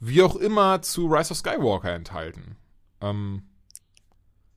wie 0.00 0.22
auch 0.22 0.36
immer, 0.36 0.82
zu 0.82 1.06
Rise 1.06 1.30
of 1.30 1.36
Skywalker 1.38 1.92
enthalten. 1.92 2.56
Ähm, 3.00 3.42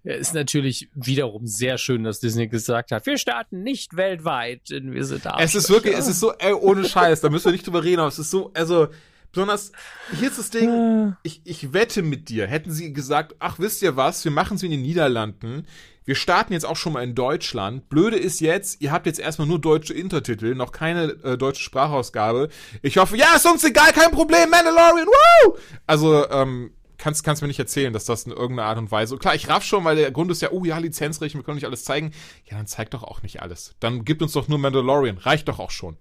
Ja, 0.04 0.14
ist 0.14 0.34
natürlich 0.34 0.90
wiederum 0.94 1.48
sehr 1.48 1.78
schön, 1.78 2.04
dass 2.04 2.20
Disney 2.20 2.48
gesagt 2.48 2.92
hat, 2.92 3.06
wir 3.06 3.18
starten 3.18 3.64
nicht 3.64 3.96
weltweit, 3.96 4.70
denn 4.70 4.94
wir 4.94 5.04
sind 5.04 5.26
da. 5.26 5.38
Es 5.40 5.56
ist 5.56 5.70
wirklich, 5.70 5.96
es 5.96 6.08
ist 6.08 6.20
so, 6.20 6.32
ey, 6.34 6.54
ohne 6.54 6.88
Scheiß, 6.88 7.22
da 7.22 7.30
müssen 7.30 7.46
wir 7.46 7.52
nicht 7.54 7.66
drüber 7.66 7.84
reden, 7.84 8.00
aber 8.00 8.10
es 8.10 8.20
ist 8.20 8.32
so, 8.32 8.52
also, 8.54 8.88
besonders, 9.32 9.72
hier 10.18 10.30
ist 10.30 10.38
das 10.40 10.50
Ding, 10.50 11.16
ich, 11.24 11.42
ich 11.44 11.74
wette 11.74 12.02
mit 12.04 12.30
dir, 12.30 12.48
hätten 12.48 12.72
sie 12.72 12.94
gesagt, 12.94 13.36
ach, 13.40 13.60
wisst 13.60 13.82
ihr 13.82 13.96
was, 13.96 14.24
wir 14.26 14.32
machen 14.32 14.56
es 14.56 14.62
wie 14.62 14.68
in 14.68 14.72
den 14.72 14.82
Niederlanden, 14.84 15.66
wir 16.06 16.16
starten 16.16 16.54
jetzt 16.54 16.66
auch 16.66 16.76
schon 16.76 16.94
mal 16.94 17.04
in 17.04 17.16
Deutschland. 17.16 17.90
Blöde 17.90 18.18
ist 18.18 18.40
jetzt, 18.40 18.82
ihr 18.82 18.92
habt 18.92 19.06
jetzt 19.08 19.20
erstmal 19.20 19.48
nur 19.48 19.60
deutsche 19.60 19.94
Intertitel, 19.94 20.56
noch 20.56 20.72
keine 20.72 21.12
äh, 21.24 21.38
deutsche 21.38 21.64
Sprachausgabe. 21.64 22.50
Ich 22.82 22.98
hoffe, 22.98 23.18
ja, 23.18 23.36
ist 23.36 23.46
uns 23.46 23.64
egal, 23.64 23.92
kein 23.92 24.12
Problem, 24.12 24.50
Mandalorian, 24.50 25.08
woo! 25.08 25.58
Also, 25.88 26.30
ähm, 26.30 26.72
kannst, 26.98 27.24
kannst 27.24 27.42
mir 27.42 27.48
nicht 27.48 27.60
erzählen, 27.60 27.92
dass 27.92 28.06
das 28.06 28.26
in 28.26 28.32
irgendeiner 28.32 28.70
Art 28.70 28.78
und 28.78 28.92
Weise. 28.92 29.18
Klar, 29.18 29.36
ich 29.36 29.50
raff 29.50 29.64
schon, 29.64 29.84
weil 29.84 29.96
der 29.96 30.12
Grund 30.12 30.32
ist 30.32 30.42
ja, 30.42 30.52
oh 30.52 30.64
ja, 30.64 30.78
Lizenzrecht, 30.78 31.36
wir 31.36 31.44
können 31.44 31.56
nicht 31.56 31.66
alles 31.66 31.84
zeigen. 31.84 32.12
Ja, 32.46 32.58
dann 32.58 32.68
zeig 32.68 32.92
doch 32.92 33.04
auch 33.04 33.22
nicht 33.22 33.42
alles. 33.42 33.76
Dann 33.80 34.06
gibt 34.06 34.22
uns 34.22 34.34
doch 34.34 34.48
nur 34.48 34.60
Mandalorian. 34.60 35.18
Reicht 35.18 35.48
doch 35.48 35.60
auch 35.60 35.72
schon. 35.72 35.98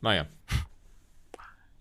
Naja. 0.00 0.26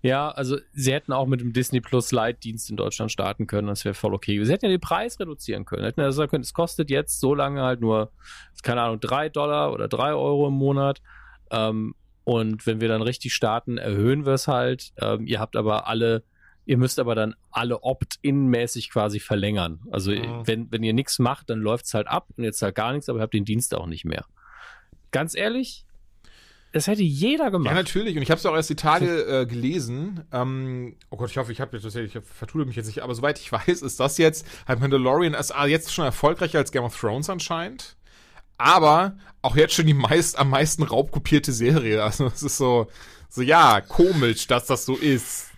Ja, 0.02 0.30
also 0.30 0.58
sie 0.72 0.94
hätten 0.94 1.12
auch 1.12 1.28
mit 1.28 1.42
dem 1.42 1.52
Disney 1.52 1.82
Plus 1.82 2.12
Lite-Dienst 2.14 2.70
in 2.70 2.78
Deutschland 2.78 3.12
starten 3.12 3.48
können, 3.48 3.68
das 3.68 3.84
wäre 3.84 3.94
voll 3.94 4.14
okay. 4.14 4.42
Sie 4.46 4.52
hätten 4.52 4.66
ja 4.66 4.72
den 4.72 4.80
Preis 4.80 5.20
reduzieren 5.20 5.66
können. 5.66 5.84
Hätten 5.84 6.00
ja 6.00 6.12
sagen 6.14 6.30
können, 6.32 6.44
es 6.44 6.54
kostet 6.54 6.90
jetzt 6.90 7.20
so 7.20 7.36
lange 7.36 7.62
halt 7.64 7.82
nur, 7.82 8.12
keine 8.64 8.82
Ahnung, 8.82 9.02
drei 9.02 9.28
Dollar 9.28 9.74
oder 9.74 9.90
drei 9.90 10.14
Euro 10.14 10.48
im 10.48 10.54
Monat. 10.54 11.02
Ähm, 11.52 11.96
und 12.24 12.66
wenn 12.66 12.80
wir 12.80 12.88
dann 12.88 13.02
richtig 13.02 13.34
starten, 13.34 13.78
erhöhen 13.78 14.26
wir 14.26 14.34
es 14.34 14.48
halt. 14.48 14.92
Ähm, 15.02 15.28
ihr 15.28 15.40
habt 15.42 15.58
aber 15.58 15.88
alle, 15.88 16.24
ihr 16.66 16.78
müsst 16.78 17.00
aber 17.00 17.16
dann 17.16 17.36
alle 17.52 17.84
Opt-in-mäßig 17.84 18.92
quasi 18.92 19.20
verlängern. 19.20 19.82
Also 19.92 20.12
Mhm. 20.12 20.48
wenn, 20.48 20.72
wenn 20.72 20.84
ihr 20.84 20.94
nichts 20.94 21.20
macht, 21.20 21.50
dann 21.50 21.60
läuft 21.60 21.86
es 21.88 21.94
halt 21.94 22.08
ab 22.08 22.28
und 22.38 22.44
jetzt 22.46 22.62
halt 22.62 22.76
gar 22.76 22.94
nichts, 22.94 23.10
aber 23.10 23.20
ihr 23.20 23.24
habt 23.24 23.34
den 23.34 23.46
Dienst 23.46 23.76
auch 23.76 23.88
nicht 23.88 24.06
mehr. 24.06 24.26
Ganz 25.12 25.36
ehrlich, 25.36 25.86
das 26.72 26.88
hätte 26.88 27.02
jeder 27.02 27.50
gemacht. 27.50 27.72
Ja, 27.72 27.74
natürlich. 27.74 28.16
Und 28.16 28.22
ich 28.22 28.30
habe 28.30 28.38
es 28.38 28.46
auch 28.46 28.56
erst 28.56 28.70
die 28.70 28.76
Tage 28.76 29.24
äh, 29.24 29.46
gelesen. 29.46 30.24
Ähm, 30.32 30.96
oh 31.10 31.18
Gott, 31.18 31.32
ich 31.32 31.38
hoffe, 31.38 31.52
ich 31.52 31.62
habe 31.62 31.76
jetzt 31.76 31.96
ich 31.96 32.18
vertue 32.24 32.66
mich 32.66 32.76
jetzt 32.76 32.88
nicht, 32.88 33.02
aber 33.02 33.16
soweit 33.16 33.40
ich 33.40 33.52
weiß, 33.52 33.82
ist 33.82 34.00
das 34.00 34.18
jetzt 34.18 34.46
halt 34.68 34.80
Mandalorian 34.80 35.34
ist 35.34 35.52
ah, 35.52 35.66
jetzt 35.66 35.94
schon 35.94 36.06
erfolgreicher 36.06 36.60
als 36.60 36.72
Game 36.72 36.84
of 36.84 37.00
Thrones 37.00 37.30
anscheinend. 37.30 37.96
Aber 38.58 39.18
auch 39.42 39.56
jetzt 39.56 39.74
schon 39.74 39.88
die 39.88 39.94
meist, 39.94 40.38
am 40.38 40.50
meisten 40.50 40.84
raubkopierte 40.84 41.54
Serie. 41.54 42.04
Also 42.10 42.28
es 42.28 42.44
ist 42.44 42.58
so, 42.58 42.88
so 43.30 43.42
ja, 43.42 43.82
komisch, 43.82 44.48
dass 44.48 44.68
das 44.68 44.86
so 44.86 44.96
ist. 44.96 45.50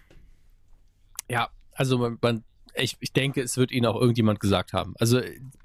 Ja, 1.28 1.50
also 1.74 1.98
man, 1.98 2.18
man 2.22 2.44
ich, 2.76 2.96
ich 3.00 3.12
denke, 3.12 3.42
es 3.42 3.58
wird 3.58 3.72
ihnen 3.72 3.86
auch 3.86 4.00
irgendjemand 4.00 4.40
gesagt 4.40 4.72
haben. 4.72 4.94
Also 4.98 5.20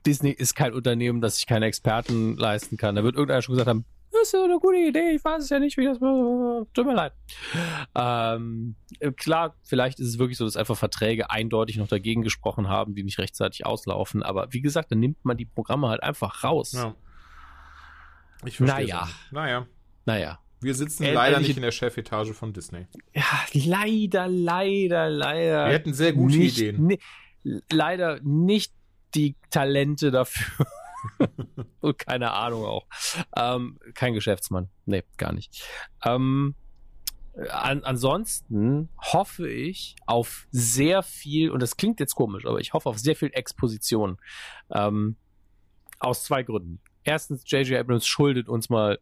Disney 0.05 0.31
ist 0.31 0.57
kein 0.57 0.73
Unternehmen, 0.73 1.21
das 1.21 1.37
sich 1.37 1.47
keine 1.47 1.67
Experten 1.67 2.37
leisten 2.37 2.77
kann. 2.77 2.97
Da 2.97 3.05
wird 3.05 3.15
irgendeiner 3.15 3.43
schon 3.43 3.55
gesagt 3.55 3.69
haben, 3.69 3.85
das 4.21 4.29
ist 4.29 4.33
ja 4.33 4.45
eine 4.45 4.59
gute 4.59 4.79
Idee, 4.79 5.11
ich 5.17 5.25
weiß 5.25 5.45
es 5.45 5.51
ja 5.51 5.59
nicht, 5.59 5.77
wie 5.77 5.85
das 5.85 5.99
tut 5.99 6.87
mir 6.87 6.95
leid. 6.95 7.13
Ähm, 7.95 8.77
klar, 9.17 9.55
vielleicht 9.63 10.01
ist 10.01 10.09
es 10.09 10.19
wirklich 10.19 10.39
so, 10.39 10.45
dass 10.45 10.57
einfach 10.57 10.77
Verträge 10.77 11.31
eindeutig 11.31 11.77
noch 11.77 11.89
dagegen 11.89 12.23
gesprochen 12.23 12.69
haben, 12.69 12.95
die 12.95 13.03
nicht 13.03 13.19
rechtzeitig 13.19 13.65
auslaufen. 13.67 14.23
Aber 14.23 14.53
wie 14.53 14.61
gesagt, 14.61 14.93
dann 14.93 15.01
nimmt 15.01 15.25
man 15.25 15.37
die 15.37 15.45
Programme 15.47 15.89
halt 15.89 16.03
einfach 16.03 16.45
raus. 16.45 16.73
Ich 18.45 18.57
verstehe. 18.57 18.85
Naja. 18.87 19.09
Naja. 19.31 19.67
Naja. 20.05 20.39
Wir 20.61 20.75
sitzen 20.75 21.05
Äh, 21.05 21.13
leider 21.13 21.39
nicht 21.39 21.57
in 21.57 21.63
der 21.63 21.71
Chefetage 21.71 22.33
von 22.33 22.53
Disney. 22.53 22.87
Ja, 23.15 23.23
leider, 23.53 24.27
leider, 24.29 25.11
leider. 25.11 25.67
Wir 25.67 25.73
hätten 25.75 25.93
sehr 25.95 26.13
gute 26.13 26.37
nicht, 26.37 26.59
Ideen. 26.59 26.87
ni- 26.87 26.99
leider 27.71 28.21
nicht 28.23 28.73
die 29.15 29.37
Talente 29.51 30.11
dafür. 30.11 30.67
Und 31.81 31.99
keine 31.99 32.33
Ahnung 32.33 32.65
auch. 32.65 32.87
Ähm, 33.37 33.79
kein 33.95 34.15
Geschäftsmann. 34.15 34.69
Nee, 34.85 35.05
gar 35.17 35.33
nicht. 35.33 35.65
Ähm, 36.05 36.55
an, 37.51 37.85
ansonsten 37.85 38.89
hoffe 38.99 39.49
ich 39.49 39.97
auf 40.07 40.47
sehr 40.51 41.03
viel, 41.03 41.51
und 41.51 41.61
das 41.61 41.77
klingt 41.77 42.01
jetzt 42.01 42.15
komisch, 42.15 42.47
aber 42.47 42.61
ich 42.61 42.73
hoffe 42.73 42.89
auf 42.89 42.99
sehr 42.99 43.17
viel 43.17 43.31
Exposition. 43.33 44.19
Ähm, 44.71 45.17
aus 45.99 46.25
zwei 46.25 46.43
Gründen. 46.43 46.81
Erstens, 47.05 47.43
J.J. 47.51 47.79
Abrams 47.79 48.07
schuldet 48.07 48.49
uns 48.49 48.69
mal 48.69 48.99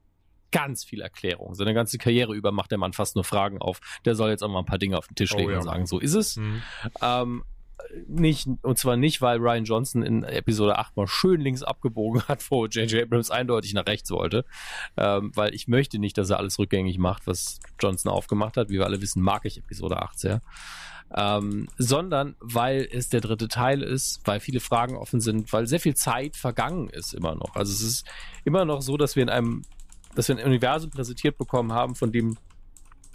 ganz 0.50 0.84
viel 0.84 1.00
Erklärung. 1.00 1.54
Seine 1.54 1.74
ganze 1.74 1.98
Karriere 1.98 2.34
über 2.34 2.52
macht 2.52 2.70
der 2.70 2.78
Mann 2.78 2.92
fast 2.92 3.16
nur 3.16 3.24
Fragen 3.24 3.58
auf. 3.60 3.80
Der 4.04 4.14
soll 4.14 4.30
jetzt 4.30 4.42
auch 4.42 4.48
mal 4.48 4.60
ein 4.60 4.66
paar 4.66 4.78
Dinge 4.78 4.96
auf 4.96 5.08
den 5.08 5.16
Tisch 5.16 5.34
Oh 5.34 5.38
legen 5.38 5.50
ja. 5.50 5.56
und 5.58 5.64
sagen, 5.64 5.86
so 5.86 5.98
ist 5.98 6.14
es. 6.14 6.36
Hm. 6.36 6.62
Ähm, 7.02 7.44
nicht, 8.06 8.48
und 8.62 8.78
zwar 8.78 8.96
nicht, 8.96 9.20
weil 9.20 9.38
Ryan 9.38 9.64
Johnson 9.64 10.02
in 10.02 10.24
Episode 10.24 10.78
8 10.78 10.96
mal 10.96 11.06
schön 11.06 11.40
links 11.40 11.62
abgebogen 11.62 12.22
hat, 12.28 12.50
wo 12.50 12.66
J.J. 12.66 13.02
Abrams 13.02 13.30
eindeutig 13.30 13.74
nach 13.74 13.86
rechts 13.86 14.10
wollte. 14.10 14.44
Ähm, 14.96 15.32
weil 15.34 15.54
ich 15.54 15.68
möchte 15.68 15.98
nicht, 15.98 16.18
dass 16.18 16.30
er 16.30 16.38
alles 16.38 16.58
rückgängig 16.58 16.98
macht, 16.98 17.26
was 17.26 17.60
Johnson 17.80 18.10
aufgemacht 18.10 18.56
hat. 18.56 18.68
Wie 18.68 18.78
wir 18.78 18.86
alle 18.86 19.00
wissen, 19.00 19.22
mag 19.22 19.44
ich 19.44 19.58
Episode 19.58 20.00
8 20.00 20.18
sehr. 20.18 20.40
Ähm, 21.16 21.68
sondern 21.78 22.34
weil 22.40 22.88
es 22.90 23.08
der 23.08 23.20
dritte 23.20 23.48
Teil 23.48 23.82
ist, 23.82 24.20
weil 24.24 24.40
viele 24.40 24.60
Fragen 24.60 24.96
offen 24.96 25.20
sind, 25.20 25.52
weil 25.52 25.66
sehr 25.66 25.80
viel 25.80 25.94
Zeit 25.94 26.36
vergangen 26.36 26.88
ist 26.88 27.14
immer 27.14 27.34
noch. 27.34 27.54
Also 27.54 27.72
es 27.72 27.82
ist 27.82 28.06
immer 28.44 28.64
noch 28.64 28.82
so, 28.82 28.96
dass 28.96 29.14
wir 29.14 29.22
in 29.22 29.28
einem, 29.28 29.62
dass 30.14 30.28
wir 30.28 30.36
ein 30.36 30.44
Universum 30.44 30.90
präsentiert 30.90 31.38
bekommen 31.38 31.72
haben, 31.72 31.94
von 31.94 32.10
dem 32.10 32.36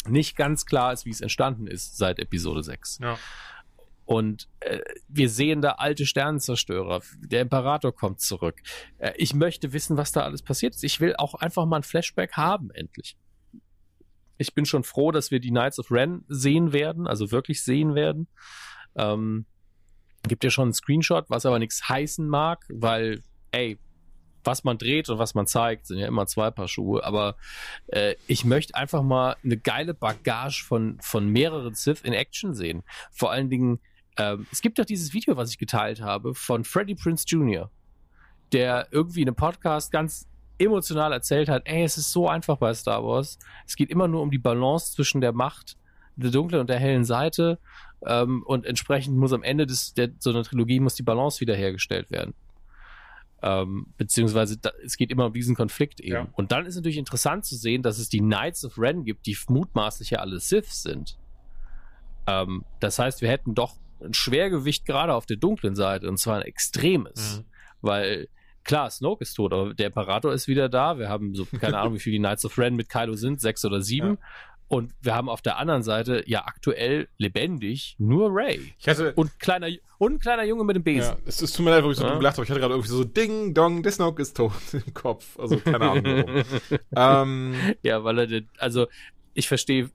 nicht 0.07 0.37
ganz 0.37 0.65
klar 0.65 0.93
ist, 0.93 1.05
wie 1.05 1.09
es 1.09 1.19
entstanden 1.19 1.67
ist 1.67 1.97
seit 1.97 2.19
Episode 2.19 2.63
6. 2.63 2.99
Ja. 3.01 3.17
Und 4.09 4.49
äh, 4.61 4.79
wir 5.07 5.29
sehen 5.29 5.61
da 5.61 5.73
alte 5.73 6.07
Sternenzerstörer. 6.07 7.03
Der 7.19 7.41
Imperator 7.41 7.93
kommt 7.93 8.21
zurück. 8.21 8.59
Äh, 8.97 9.11
ich 9.17 9.35
möchte 9.35 9.71
wissen, 9.71 9.97
was 9.97 10.11
da 10.11 10.21
alles 10.21 10.41
passiert 10.41 10.73
ist. 10.73 10.83
Ich 10.83 10.99
will 10.99 11.15
auch 11.17 11.35
einfach 11.35 11.67
mal 11.67 11.75
ein 11.75 11.83
Flashback 11.83 12.31
haben, 12.31 12.71
endlich. 12.71 13.17
Ich 14.39 14.55
bin 14.55 14.65
schon 14.65 14.83
froh, 14.83 15.11
dass 15.11 15.29
wir 15.29 15.39
die 15.39 15.51
Knights 15.51 15.77
of 15.77 15.91
Ren 15.91 16.25
sehen 16.27 16.73
werden, 16.73 17.05
also 17.05 17.29
wirklich 17.29 17.61
sehen 17.61 17.93
werden. 17.93 18.27
Ähm, 18.95 19.45
gibt 20.27 20.43
ja 20.43 20.49
schon 20.49 20.63
einen 20.63 20.73
Screenshot, 20.73 21.25
was 21.29 21.45
aber 21.45 21.59
nichts 21.59 21.87
heißen 21.87 22.27
mag, 22.27 22.65
weil, 22.67 23.21
ey, 23.51 23.77
was 24.43 24.63
man 24.63 24.79
dreht 24.79 25.07
und 25.09 25.19
was 25.19 25.35
man 25.35 25.45
zeigt, 25.45 25.85
sind 25.85 25.99
ja 25.99 26.07
immer 26.07 26.25
zwei 26.25 26.49
Paar 26.49 26.67
Schuhe. 26.67 27.03
Aber 27.03 27.35
äh, 27.89 28.15
ich 28.25 28.43
möchte 28.43 28.73
einfach 28.73 29.03
mal 29.03 29.35
eine 29.43 29.57
geile 29.57 29.93
Bagage 29.93 30.63
von, 30.63 30.97
von 30.99 31.27
mehreren 31.29 31.75
Sith 31.75 32.01
in 32.01 32.13
Action 32.13 32.55
sehen. 32.55 32.81
Vor 33.11 33.31
allen 33.31 33.51
Dingen, 33.51 33.79
ähm, 34.19 34.45
es 34.51 34.61
gibt 34.61 34.77
doch 34.77 34.85
dieses 34.85 35.13
Video, 35.13 35.37
was 35.37 35.49
ich 35.49 35.57
geteilt 35.57 36.01
habe, 36.01 36.35
von 36.35 36.65
Freddie 36.65 36.95
Prince 36.95 37.23
Jr., 37.25 37.71
der 38.51 38.87
irgendwie 38.91 39.21
in 39.21 39.29
einem 39.29 39.35
Podcast 39.35 39.91
ganz 39.91 40.27
emotional 40.59 41.13
erzählt 41.13 41.47
hat, 41.47 41.61
ey, 41.65 41.83
es 41.83 41.97
ist 41.97 42.11
so 42.11 42.27
einfach 42.27 42.57
bei 42.57 42.73
Star 42.73 43.01
Wars. 43.01 43.39
Es 43.65 43.77
geht 43.77 43.89
immer 43.89 44.09
nur 44.09 44.21
um 44.21 44.29
die 44.29 44.37
Balance 44.37 44.93
zwischen 44.93 45.21
der 45.21 45.31
Macht, 45.31 45.77
der 46.17 46.31
dunklen 46.31 46.59
und 46.59 46.69
der 46.69 46.79
hellen 46.79 47.05
Seite. 47.05 47.59
Ähm, 48.05 48.43
und 48.45 48.65
entsprechend 48.65 49.17
muss 49.17 49.31
am 49.31 49.41
Ende 49.41 49.65
des, 49.65 49.93
der, 49.93 50.09
so 50.19 50.31
einer 50.31 50.43
Trilogie 50.43 50.81
muss 50.81 50.95
die 50.95 51.03
Balance 51.03 51.39
wiederhergestellt 51.39 52.11
werden. 52.11 52.33
Ähm, 53.41 53.93
beziehungsweise 53.97 54.57
da, 54.57 54.71
es 54.83 54.97
geht 54.97 55.11
immer 55.11 55.27
um 55.27 55.33
diesen 55.33 55.55
Konflikt 55.55 56.01
eben. 56.01 56.13
Ja. 56.13 56.27
Und 56.33 56.51
dann 56.51 56.65
ist 56.65 56.75
natürlich 56.75 56.97
interessant 56.97 57.45
zu 57.45 57.55
sehen, 57.55 57.83
dass 57.83 57.97
es 57.97 58.09
die 58.09 58.19
Knights 58.19 58.65
of 58.65 58.77
Ren 58.77 59.05
gibt, 59.05 59.27
die 59.27 59.37
mutmaßlich 59.47 60.09
ja 60.09 60.19
alle 60.19 60.41
Siths 60.41 60.83
sind. 60.83 61.17
Ähm, 62.27 62.65
das 62.81 62.99
heißt, 62.99 63.21
wir 63.21 63.29
hätten 63.29 63.55
doch 63.55 63.77
ein 64.03 64.13
Schwergewicht 64.13 64.85
gerade 64.85 65.13
auf 65.13 65.25
der 65.25 65.37
dunklen 65.37 65.75
Seite 65.75 66.07
und 66.09 66.17
zwar 66.17 66.37
ein 66.37 66.43
extremes. 66.43 67.39
Mhm. 67.39 67.45
Weil 67.81 68.27
klar, 68.63 68.89
Snoke 68.91 69.23
ist 69.23 69.33
tot, 69.35 69.53
aber 69.53 69.73
der 69.73 69.87
Imperator 69.87 70.33
ist 70.33 70.47
wieder 70.47 70.69
da. 70.69 70.97
Wir 70.99 71.09
haben 71.09 71.33
so, 71.35 71.45
keine 71.45 71.77
Ahnung, 71.79 71.95
wie 71.95 71.99
viele 71.99 72.13
die 72.13 72.19
Knights 72.19 72.45
of 72.45 72.57
Ren 72.57 72.75
mit 72.75 72.89
Kylo 72.89 73.15
sind, 73.15 73.41
sechs 73.41 73.63
oder 73.65 73.81
sieben. 73.81 74.17
Und 74.67 74.93
wir 75.01 75.15
haben 75.15 75.29
auf 75.29 75.41
der 75.41 75.57
anderen 75.57 75.81
Seite 75.81 76.23
ja 76.27 76.45
aktuell 76.45 77.07
lebendig 77.17 77.95
nur 77.97 78.29
Ray. 78.31 78.71
Und 79.15 79.39
kleiner, 79.39 79.67
und 79.97 80.13
ein 80.13 80.19
kleiner 80.19 80.43
Junge 80.43 80.63
mit 80.63 80.75
dem 80.75 80.83
Besen. 80.83 81.15
ja, 81.15 81.17
es, 81.25 81.41
es 81.41 81.53
tut 81.53 81.65
mir 81.65 81.71
leid, 81.71 81.83
wo 81.83 81.89
ich 81.89 81.97
so 81.97 82.05
Ja. 82.05 82.15
gelacht 82.17 82.35
habe. 82.37 82.43
Ich 82.43 82.51
hatte 82.51 82.59
gerade 82.59 82.75
irgendwie 82.75 82.89
so 82.91 83.03
Ding, 83.03 83.55
Dong, 83.55 83.81
der 83.81 83.91
Snoke 83.91 84.21
ist 84.21 84.37
tot 84.37 84.51
im 84.73 84.93
Kopf. 84.93 85.39
Also 85.39 85.57
keine 85.57 85.89
Ahnung 85.89 86.03
ähm, 86.95 87.55
Ja, 87.81 88.03
weil 88.03 88.19
er, 88.31 88.41
also 88.59 88.85
ich 89.33 89.47
verstehe 89.47 89.89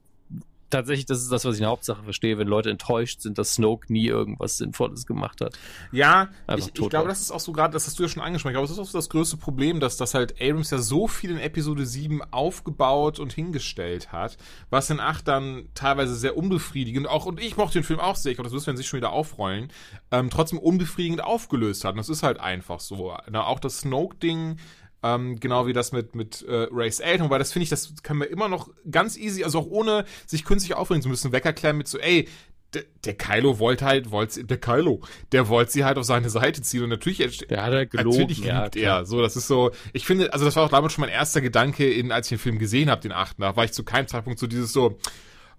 tatsächlich, 0.74 1.06
das 1.06 1.22
ist 1.22 1.30
das, 1.30 1.44
was 1.44 1.54
ich 1.54 1.60
in 1.60 1.64
der 1.64 1.70
Hauptsache 1.70 2.02
verstehe, 2.02 2.38
wenn 2.38 2.48
Leute 2.48 2.70
enttäuscht 2.70 3.20
sind, 3.20 3.38
dass 3.38 3.54
Snoke 3.54 3.92
nie 3.92 4.06
irgendwas 4.06 4.58
Sinnvolles 4.58 5.06
gemacht 5.06 5.40
hat. 5.40 5.56
Ja, 5.92 6.28
Einfach 6.46 6.68
ich, 6.68 6.78
ich 6.78 6.88
glaube, 6.90 7.08
das 7.08 7.20
ist 7.20 7.30
auch 7.30 7.40
so 7.40 7.52
gerade, 7.52 7.72
das 7.72 7.86
hast 7.86 7.98
du 7.98 8.02
ja 8.02 8.08
schon 8.08 8.22
angesprochen, 8.22 8.52
ich 8.52 8.54
glaube, 8.54 8.68
das 8.68 8.76
ist 8.76 8.82
auch 8.82 8.90
so 8.90 8.98
das 8.98 9.08
größte 9.08 9.36
Problem, 9.36 9.80
dass 9.80 9.96
das 9.96 10.14
halt 10.14 10.40
Abrams 10.40 10.70
ja 10.70 10.78
so 10.78 11.08
viel 11.08 11.30
in 11.30 11.38
Episode 11.38 11.86
7 11.86 12.22
aufgebaut 12.32 13.18
und 13.18 13.32
hingestellt 13.32 14.12
hat, 14.12 14.36
was 14.70 14.90
in 14.90 15.00
8 15.00 15.26
dann 15.26 15.68
teilweise 15.74 16.14
sehr 16.14 16.36
unbefriedigend, 16.36 17.08
auch, 17.08 17.26
und 17.26 17.40
ich 17.40 17.56
mochte 17.56 17.78
den 17.78 17.84
Film 17.84 18.00
auch 18.00 18.16
sehr, 18.16 18.32
ich 18.32 18.36
glaube, 18.36 18.48
das 18.48 18.54
müssen 18.54 18.66
wir 18.66 18.76
sich 18.76 18.88
schon 18.88 18.98
wieder 18.98 19.12
aufrollen, 19.12 19.68
ähm, 20.10 20.30
trotzdem 20.30 20.58
unbefriedigend 20.58 21.22
aufgelöst 21.22 21.84
hat. 21.84 21.92
Und 21.92 21.98
das 21.98 22.08
ist 22.08 22.22
halt 22.22 22.40
einfach 22.40 22.80
so. 22.80 23.16
Na, 23.30 23.44
auch 23.46 23.60
das 23.60 23.80
Snoke-Ding, 23.80 24.56
ähm, 25.04 25.38
genau 25.38 25.66
wie 25.66 25.74
das 25.74 25.92
mit, 25.92 26.14
mit 26.14 26.42
äh, 26.42 26.66
Race 26.72 26.98
Eltern, 26.98 27.28
weil 27.28 27.38
das 27.38 27.52
finde 27.52 27.64
ich, 27.64 27.70
das 27.70 27.92
kann 28.02 28.16
man 28.16 28.28
immer 28.28 28.48
noch 28.48 28.70
ganz 28.90 29.16
easy, 29.18 29.44
also 29.44 29.58
auch 29.60 29.66
ohne 29.66 30.06
sich 30.26 30.44
künstlich 30.44 30.74
aufregen 30.74 31.02
zu 31.02 31.10
müssen, 31.10 31.30
wegerklären 31.30 31.76
mit 31.76 31.86
so, 31.86 31.98
ey, 31.98 32.26
der, 33.04 33.14
Kylo 33.14 33.58
wollte 33.58 33.84
halt, 33.84 34.10
wollte, 34.10 34.44
der 34.44 34.58
Kylo, 34.58 35.02
der 35.30 35.48
wollte 35.48 35.70
sie 35.70 35.84
halt 35.84 35.98
auf 35.98 36.04
seine 36.04 36.30
Seite 36.30 36.62
ziehen 36.62 36.82
und 36.82 36.88
natürlich, 36.88 37.38
Der 37.46 37.62
hat 37.62 37.72
halt 37.72 37.90
gelogen. 37.90 38.20
natürlich 38.20 38.38
liebt 38.38 38.76
ja, 38.76 38.98
er, 38.98 39.06
so, 39.06 39.20
das 39.20 39.36
ist 39.36 39.46
so, 39.46 39.70
ich 39.92 40.06
finde, 40.06 40.32
also 40.32 40.44
das 40.44 40.56
war 40.56 40.64
auch 40.64 40.70
damals 40.70 40.92
schon 40.94 41.02
mein 41.02 41.10
erster 41.10 41.40
Gedanke, 41.40 41.88
in, 41.88 42.10
als 42.10 42.26
ich 42.26 42.30
den 42.30 42.42
Film 42.42 42.58
gesehen 42.58 42.90
habe, 42.90 43.02
den 43.02 43.12
achten, 43.12 43.42
da 43.42 43.54
war 43.54 43.64
ich 43.64 43.72
zu 43.72 43.84
keinem 43.84 44.08
Zeitpunkt 44.08 44.38
so 44.38 44.46
dieses 44.46 44.72
so, 44.72 44.98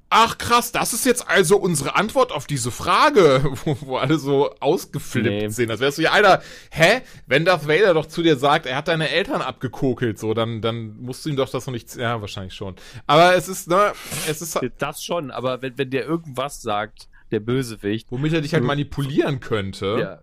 Ach 0.09 0.37
krass, 0.37 0.71
das 0.71 0.93
ist 0.93 1.05
jetzt 1.05 1.27
also 1.27 1.57
unsere 1.57 1.95
Antwort 1.95 2.31
auf 2.31 2.45
diese 2.47 2.69
Frage, 2.71 3.43
wo, 3.65 3.77
wo 3.81 3.97
alle 3.97 4.17
so 4.19 4.51
ausgeflippt 4.59 5.25
Nee. 5.27 5.47
sind. 5.49 5.69
Das 5.69 5.79
wärst 5.79 5.97
du 5.97 6.03
ja, 6.03 6.11
Alter, 6.11 6.41
hä? 6.71 7.01
Wenn 7.25 7.43
Darth 7.43 7.67
Vader 7.67 7.93
doch 7.93 8.05
zu 8.05 8.21
dir 8.21 8.37
sagt, 8.37 8.65
er 8.65 8.77
hat 8.77 8.87
deine 8.87 9.09
Eltern 9.09 9.41
abgekokelt, 9.41 10.19
so, 10.19 10.33
dann, 10.33 10.61
dann 10.61 10.97
musst 11.01 11.25
du 11.25 11.29
ihm 11.29 11.35
doch 11.35 11.49
das 11.49 11.65
noch 11.65 11.73
nicht, 11.73 11.95
ja, 11.95 12.21
wahrscheinlich 12.21 12.53
schon. 12.53 12.75
Aber 13.07 13.35
es 13.35 13.47
ist, 13.47 13.67
ne, 13.67 13.93
es 14.29 14.41
ist, 14.41 14.59
Das 14.77 15.03
schon, 15.03 15.31
aber 15.31 15.61
wenn, 15.61 15.77
wenn 15.77 15.89
der 15.89 16.05
irgendwas 16.05 16.61
sagt, 16.61 17.09
der 17.31 17.39
Bösewicht, 17.39 18.07
womit 18.11 18.33
er 18.33 18.41
dich 18.41 18.53
halt 18.53 18.63
manipulieren 18.63 19.39
könnte. 19.39 19.97
Ja, 19.99 20.21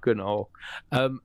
genau. 0.00 0.50
Ähm, 0.90 1.20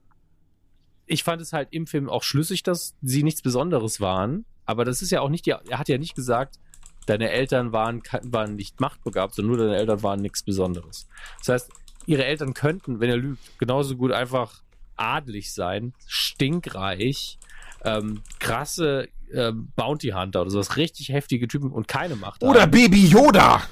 ich 1.06 1.24
fand 1.24 1.42
es 1.42 1.52
halt 1.52 1.68
im 1.72 1.86
Film 1.88 2.08
auch 2.08 2.22
schlüssig, 2.22 2.62
dass 2.62 2.94
sie 3.02 3.24
nichts 3.24 3.42
Besonderes 3.42 4.00
waren. 4.00 4.44
Aber 4.66 4.84
das 4.84 5.02
ist 5.02 5.10
ja 5.10 5.20
auch 5.20 5.30
nicht 5.30 5.46
die, 5.46 5.50
er 5.50 5.78
hat 5.78 5.88
ja 5.88 5.98
nicht 5.98 6.14
gesagt, 6.14 6.60
deine 7.08 7.30
Eltern 7.30 7.72
waren, 7.72 8.02
waren 8.22 8.54
nicht 8.56 8.80
machtbegabt, 8.80 9.34
sondern 9.34 9.56
nur 9.56 9.66
deine 9.66 9.76
Eltern 9.78 10.02
waren 10.02 10.20
nichts 10.20 10.42
Besonderes. 10.42 11.08
Das 11.38 11.48
heißt, 11.48 11.70
ihre 12.06 12.24
Eltern 12.24 12.54
könnten, 12.54 13.00
wenn 13.00 13.10
er 13.10 13.16
lügt, 13.16 13.58
genauso 13.58 13.96
gut 13.96 14.12
einfach 14.12 14.62
adlig 14.96 15.52
sein, 15.52 15.94
stinkreich, 16.06 17.38
ähm, 17.84 18.22
krasse 18.38 19.08
ähm, 19.32 19.70
Bounty 19.76 20.08
Hunter 20.08 20.40
oder 20.42 20.50
sowas, 20.50 20.76
richtig 20.76 21.10
heftige 21.10 21.48
Typen 21.48 21.70
und 21.70 21.86
keine 21.88 22.16
Macht. 22.16 22.42
Oder 22.42 22.62
haben. 22.62 22.70
Baby 22.70 23.06
Yoda! 23.06 23.62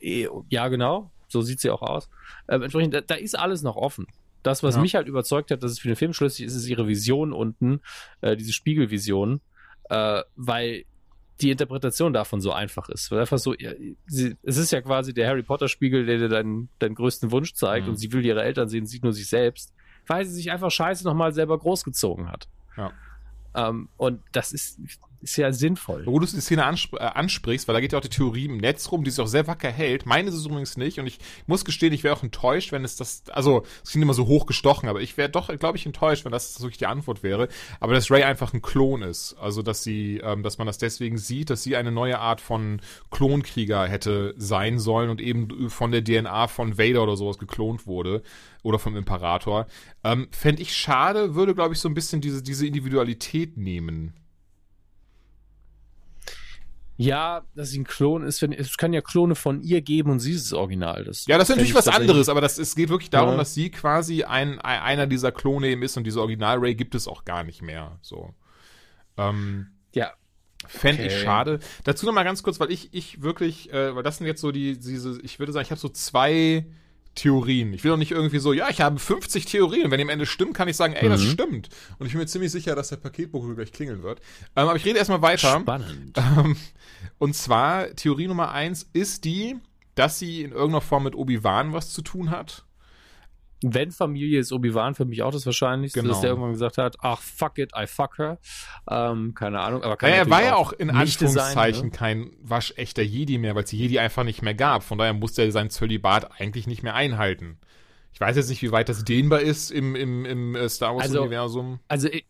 Eh, 0.00 0.28
Ja, 0.50 0.68
genau. 0.68 1.10
So 1.28 1.40
sieht 1.42 1.60
sie 1.60 1.70
auch 1.70 1.82
aus. 1.82 2.08
Ähm, 2.48 2.62
entsprechend, 2.62 2.94
da, 2.94 3.00
da 3.00 3.14
ist 3.16 3.36
alles 3.36 3.62
noch 3.62 3.76
offen. 3.76 4.06
Das, 4.42 4.62
was 4.62 4.76
Ja. 4.76 4.82
mich 4.82 4.94
halt 4.94 5.08
überzeugt 5.08 5.50
hat, 5.50 5.62
dass 5.62 5.72
es 5.72 5.78
für 5.80 5.88
den 5.88 5.96
Film 5.96 6.12
schlüssig 6.12 6.44
ist, 6.46 6.54
ist 6.54 6.68
ihre 6.68 6.86
Vision 6.86 7.32
unten, 7.32 7.80
äh, 8.20 8.36
diese 8.36 8.52
Spiegelvision, 8.52 9.40
äh, 9.88 10.22
weil 10.36 10.84
die 11.40 11.50
Interpretation 11.50 12.12
davon 12.12 12.40
so 12.40 12.52
einfach 12.52 12.88
ist. 12.88 13.10
Weil 13.10 13.20
einfach 13.20 13.38
so, 13.38 13.54
ja, 13.54 13.72
sie, 14.06 14.36
es 14.42 14.56
ist 14.56 14.70
ja 14.70 14.80
quasi 14.80 15.12
der 15.12 15.28
Harry 15.28 15.42
Potter 15.42 15.68
Spiegel, 15.68 16.06
der 16.06 16.18
dir 16.18 16.28
deinen, 16.28 16.68
deinen 16.78 16.94
größten 16.94 17.30
Wunsch 17.32 17.54
zeigt 17.54 17.86
Mhm. 17.86 17.90
und 17.92 17.96
sie 17.96 18.12
will 18.12 18.24
ihre 18.24 18.42
Eltern 18.42 18.68
sehen, 18.68 18.86
sieht 18.86 19.02
nur 19.02 19.12
sich 19.12 19.28
selbst, 19.28 19.72
weil 20.06 20.24
sie 20.24 20.32
sich 20.34 20.50
einfach 20.52 20.70
scheiße 20.70 21.04
nochmal 21.04 21.32
selber 21.32 21.58
großgezogen 21.58 22.30
hat. 22.30 22.46
Ja. 22.76 22.92
Ähm, 23.54 23.88
und 23.96 24.20
das 24.32 24.52
ist, 24.52 24.78
ist 25.24 25.36
ja 25.36 25.52
sinnvoll. 25.52 26.04
Wo 26.06 26.18
du 26.18 26.26
die 26.26 26.40
Szene 26.40 26.64
anspr 26.64 26.96
äh, 26.98 27.04
ansprichst, 27.04 27.66
weil 27.66 27.74
da 27.74 27.80
geht 27.80 27.92
ja 27.92 27.98
auch 27.98 28.02
die 28.02 28.10
Theorie 28.10 28.44
im 28.44 28.58
Netz 28.58 28.92
rum, 28.92 29.04
die 29.04 29.10
sich 29.10 29.20
auch 29.20 29.26
sehr 29.26 29.46
wacker 29.46 29.70
hält. 29.70 30.04
Meine 30.06 30.28
ist 30.28 30.34
es 30.34 30.44
übrigens 30.44 30.76
nicht 30.76 31.00
und 31.00 31.06
ich 31.06 31.18
muss 31.46 31.64
gestehen, 31.64 31.92
ich 31.92 32.04
wäre 32.04 32.14
auch 32.14 32.22
enttäuscht, 32.22 32.72
wenn 32.72 32.84
es 32.84 32.96
das, 32.96 33.24
also 33.30 33.64
es 33.82 33.90
klingt 33.90 34.02
immer 34.02 34.14
so 34.14 34.26
hochgestochen, 34.26 34.88
aber 34.88 35.00
ich 35.00 35.16
wäre 35.16 35.30
doch, 35.30 35.48
glaube 35.58 35.78
ich, 35.78 35.86
enttäuscht, 35.86 36.24
wenn 36.24 36.32
das 36.32 36.60
wirklich 36.60 36.78
die 36.78 36.86
Antwort 36.86 37.22
wäre. 37.22 37.48
Aber 37.80 37.94
dass 37.94 38.10
Ray 38.10 38.22
einfach 38.22 38.52
ein 38.52 38.62
Klon 38.62 39.02
ist, 39.02 39.34
also 39.40 39.62
dass 39.62 39.82
sie, 39.82 40.18
ähm, 40.22 40.42
dass 40.42 40.58
man 40.58 40.66
das 40.66 40.78
deswegen 40.78 41.16
sieht, 41.16 41.48
dass 41.48 41.62
sie 41.62 41.74
eine 41.74 41.90
neue 41.90 42.18
Art 42.18 42.42
von 42.42 42.80
Klonkrieger 43.10 43.86
hätte 43.86 44.34
sein 44.36 44.78
sollen 44.78 45.08
und 45.08 45.20
eben 45.20 45.70
von 45.70 45.90
der 45.90 46.04
DNA 46.04 46.48
von 46.48 46.76
Vader 46.76 47.02
oder 47.02 47.16
sowas 47.16 47.38
geklont 47.38 47.86
wurde 47.86 48.22
oder 48.62 48.78
vom 48.78 48.96
Imperator. 48.96 49.66
Ähm, 50.02 50.28
Fände 50.32 50.60
ich 50.60 50.76
schade, 50.76 51.34
würde, 51.34 51.54
glaube 51.54 51.74
ich, 51.74 51.80
so 51.80 51.88
ein 51.88 51.94
bisschen 51.94 52.20
diese, 52.20 52.42
diese 52.42 52.66
Individualität 52.66 53.56
nehmen. 53.56 54.12
Ja, 56.96 57.42
dass 57.56 57.70
sie 57.70 57.80
ein 57.80 57.84
Klon 57.84 58.22
ist, 58.24 58.40
wenn, 58.40 58.52
es 58.52 58.76
kann 58.76 58.92
ja 58.92 59.00
Klone 59.00 59.34
von 59.34 59.60
ihr 59.60 59.80
geben 59.82 60.10
und 60.10 60.20
sie 60.20 60.32
ist 60.32 60.44
das 60.46 60.52
Original. 60.52 61.04
Das 61.04 61.26
Ja, 61.26 61.38
das 61.38 61.48
ist 61.48 61.56
natürlich 61.56 61.70
ich 61.70 61.76
was 61.76 61.88
anderes, 61.88 62.28
aber 62.28 62.40
das, 62.40 62.56
es 62.58 62.76
geht 62.76 62.88
wirklich 62.88 63.10
darum, 63.10 63.32
Ja. 63.32 63.36
dass 63.38 63.52
sie 63.54 63.70
quasi 63.70 64.22
ein, 64.22 64.60
ein, 64.60 64.80
einer 64.80 65.06
dieser 65.08 65.32
Klone 65.32 65.68
eben 65.68 65.82
ist 65.82 65.96
und 65.96 66.04
diese 66.04 66.20
Original-Ray 66.20 66.74
gibt 66.76 66.94
es 66.94 67.08
auch 67.08 67.24
gar 67.24 67.42
nicht 67.42 67.62
mehr. 67.62 67.98
So. 68.02 68.32
Ähm, 69.16 69.68
Ja, 69.92 70.12
Fände 70.66 71.02
ich 71.02 71.12
Okay. 71.12 71.24
schade. 71.24 71.58
Dazu 71.84 72.06
noch 72.06 72.14
mal 72.14 72.22
ganz 72.22 72.42
kurz, 72.42 72.58
weil 72.58 72.70
ich, 72.70 72.88
ich 72.94 73.20
wirklich, 73.22 73.70
äh, 73.72 73.94
weil 73.94 74.02
das 74.02 74.16
sind 74.18 74.26
jetzt 74.26 74.40
so 74.40 74.50
die, 74.50 74.78
diese, 74.78 75.20
ich 75.22 75.38
würde 75.38 75.52
sagen, 75.52 75.64
ich 75.64 75.70
habe 75.70 75.80
so 75.80 75.88
zwei 75.90 76.64
Theorien. 77.14 77.72
Ich 77.72 77.84
will 77.84 77.90
doch 77.92 77.96
nicht 77.96 78.10
irgendwie 78.12 78.38
so, 78.38 78.52
ja, 78.52 78.68
ich 78.70 78.80
habe 78.80 78.98
50 78.98 79.44
Theorien. 79.46 79.90
Wenn 79.90 79.98
die 79.98 80.04
am 80.04 80.08
Ende 80.10 80.26
stimmt, 80.26 80.54
kann 80.54 80.68
ich 80.68 80.76
sagen, 80.76 80.94
ey, 80.94 81.08
das 81.08 81.22
Mhm. 81.22 81.28
stimmt. 81.30 81.68
Und 81.98 82.06
ich 82.06 82.12
bin 82.12 82.20
mir 82.20 82.26
ziemlich 82.26 82.50
sicher, 82.52 82.74
dass 82.74 82.88
der 82.88 82.96
Paketbote 82.96 83.54
gleich 83.54 83.72
klingeln 83.72 84.02
wird. 84.02 84.20
Ähm, 84.56 84.68
aber 84.68 84.76
ich 84.76 84.84
rede 84.84 84.98
erstmal 84.98 85.22
weiter. 85.22 85.60
spannend. 85.60 86.16
Ähm, 86.18 86.56
und 87.18 87.34
zwar, 87.36 87.94
Theorie 87.94 88.26
Nummer 88.26 88.50
eins 88.52 88.88
ist 88.92 89.24
die, 89.24 89.56
dass 89.94 90.18
sie 90.18 90.42
in 90.42 90.50
irgendeiner 90.52 90.80
Form 90.80 91.04
mit 91.04 91.14
Obi-Wan 91.14 91.72
was 91.72 91.92
zu 91.92 92.02
tun 92.02 92.30
hat. 92.30 92.63
Wenn 93.62 93.90
Familie 93.92 94.40
ist 94.40 94.52
Obi-Wan 94.52 94.94
für 94.94 95.04
mich 95.06 95.22
auch 95.22 95.30
das 95.32 95.46
Wahrscheinlichste, 95.46 96.00
Genau. 96.00 96.12
dass 96.12 96.20
der 96.20 96.30
irgendwann 96.30 96.52
gesagt 96.52 96.76
hat, 96.78 96.96
ach, 97.00 97.20
fuck 97.20 97.56
it, 97.58 97.72
I 97.76 97.86
fuck 97.86 98.18
her. 98.18 98.38
Ähm, 98.90 99.34
keine 99.34 99.60
Ahnung, 99.60 99.82
aber 99.82 99.96
kann 99.96 100.10
Naja, 100.10 100.22
er 100.24 100.30
war 100.30 100.42
ja 100.42 100.54
auch 100.56 100.72
in 100.72 100.88
sein, 100.88 100.96
Anführungszeichen 100.96 101.84
ne? 101.86 101.90
kein 101.90 102.30
waschechter 102.42 103.02
Jedi 103.02 103.38
mehr, 103.38 103.54
weil 103.54 103.64
es 103.64 103.70
die 103.70 103.78
Jedi 103.78 103.98
einfach 103.98 104.24
nicht 104.24 104.42
mehr 104.42 104.54
gab. 104.54 104.82
Von 104.82 104.98
daher 104.98 105.14
musste 105.14 105.42
er 105.42 105.50
sein 105.52 105.70
Zölibat 105.70 106.40
eigentlich 106.40 106.66
nicht 106.66 106.82
mehr 106.82 106.94
einhalten. 106.94 107.58
Ich 108.12 108.20
weiß 108.20 108.36
jetzt 108.36 108.48
nicht, 108.50 108.62
wie 108.62 108.70
weit 108.70 108.88
das 108.88 109.04
dehnbar 109.04 109.40
ist 109.40 109.70
im, 109.70 109.96
im, 109.96 110.24
im 110.24 110.54
äh, 110.54 110.68
Star 110.68 110.90
Also- 110.90 111.14
Wars-Universum. 111.14 111.80
Also, 111.88 112.08
äh, 112.08 112.22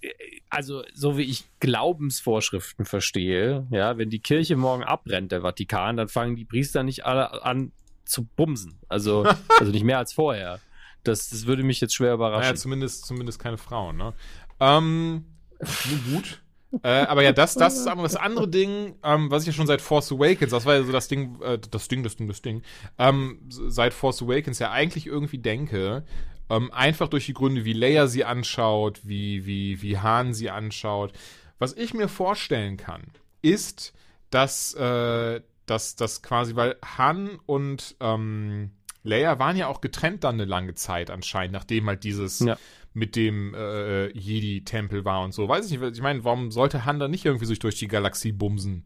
äh, 0.00 0.08
also, 0.48 0.82
so 0.94 1.16
wie 1.18 1.22
ich 1.22 1.44
Glaubensvorschriften 1.60 2.84
verstehe, 2.84 3.66
ja, 3.70 3.96
wenn 3.98 4.10
die 4.10 4.20
Kirche 4.20 4.56
morgen 4.56 4.82
abbrennt, 4.84 5.32
der 5.32 5.40
Vatikan, 5.42 5.96
dann 5.96 6.08
fangen 6.08 6.36
die 6.36 6.44
Priester 6.44 6.82
nicht 6.82 7.04
alle 7.06 7.42
an 7.44 7.72
zu 8.04 8.24
bumsen. 8.24 8.78
Also, 8.88 9.24
also 9.58 9.72
nicht 9.72 9.84
mehr 9.84 9.98
als 9.98 10.12
vorher. 10.12 10.60
Das, 11.04 11.30
das 11.30 11.46
würde 11.46 11.62
mich 11.62 11.80
jetzt 11.80 11.94
schwer 11.94 12.08
Naja, 12.08 12.14
überraschen. 12.14 12.56
zumindest, 12.56 13.06
zumindest 13.06 13.38
keine 13.38 13.58
Frauen, 13.58 13.96
ne? 13.96 14.14
Ähm, 14.60 15.24
nun 15.60 16.14
gut. 16.14 16.42
äh, 16.82 16.88
aber 16.88 17.22
ja, 17.22 17.32
das, 17.32 17.54
das 17.54 17.76
ist 17.76 17.86
aber 17.88 18.02
das 18.02 18.16
andere 18.16 18.48
Ding, 18.48 18.94
ähm, 19.02 19.30
was 19.30 19.42
ich 19.42 19.48
ja 19.48 19.52
schon 19.52 19.66
seit 19.66 19.80
Force 19.80 20.12
Awakens, 20.12 20.52
das 20.52 20.64
war 20.64 20.74
ja 20.76 20.84
so 20.84 20.92
das 20.92 21.08
Ding, 21.08 21.40
äh, 21.42 21.58
das 21.58 21.88
Ding, 21.88 22.02
das 22.02 22.16
Ding, 22.16 22.28
das 22.28 22.40
Ding, 22.42 22.62
ähm, 22.98 23.40
seit 23.48 23.92
Force 23.94 24.22
Awakens 24.22 24.58
ja 24.60 24.70
eigentlich 24.70 25.06
irgendwie 25.06 25.38
denke, 25.38 26.04
ähm, 26.48 26.70
einfach 26.72 27.08
durch 27.08 27.26
die 27.26 27.34
Gründe, 27.34 27.64
wie 27.64 27.72
Leia 27.72 28.06
sie 28.06 28.24
anschaut, 28.24 29.00
wie, 29.04 29.44
wie, 29.46 29.82
wie 29.82 29.98
Han 29.98 30.34
sie 30.34 30.50
anschaut. 30.50 31.12
Was 31.58 31.72
ich 31.74 31.94
mir 31.94 32.08
vorstellen 32.08 32.76
kann, 32.76 33.02
ist, 33.42 33.92
dass, 34.30 34.74
äh, 34.74 35.40
dass, 35.66 35.96
dass 35.96 36.22
quasi, 36.22 36.56
weil 36.56 36.76
Han 36.98 37.38
und 37.46 37.96
ähm, 38.00 38.70
Leia 39.04 39.38
waren 39.38 39.56
ja 39.56 39.66
auch 39.68 39.80
getrennt 39.80 40.24
dann 40.24 40.34
eine 40.36 40.44
lange 40.44 40.74
Zeit 40.74 41.10
anscheinend, 41.10 41.52
nachdem 41.52 41.86
halt 41.88 42.04
dieses 42.04 42.40
Ja. 42.40 42.56
mit 42.94 43.16
dem 43.16 43.54
äh, 43.54 44.08
Jedi-Tempel 44.16 45.04
war 45.04 45.22
und 45.24 45.32
so. 45.34 45.48
Weiß 45.48 45.70
ich 45.70 45.78
nicht, 45.80 45.96
ich 45.96 46.02
meine, 46.02 46.24
warum 46.24 46.50
sollte 46.50 46.84
Han 46.84 46.98
dann 47.00 47.10
nicht 47.10 47.24
irgendwie 47.24 47.46
sich 47.46 47.58
durch 47.58 47.76
die 47.76 47.88
Galaxie 47.88 48.32
bumsen? 48.32 48.84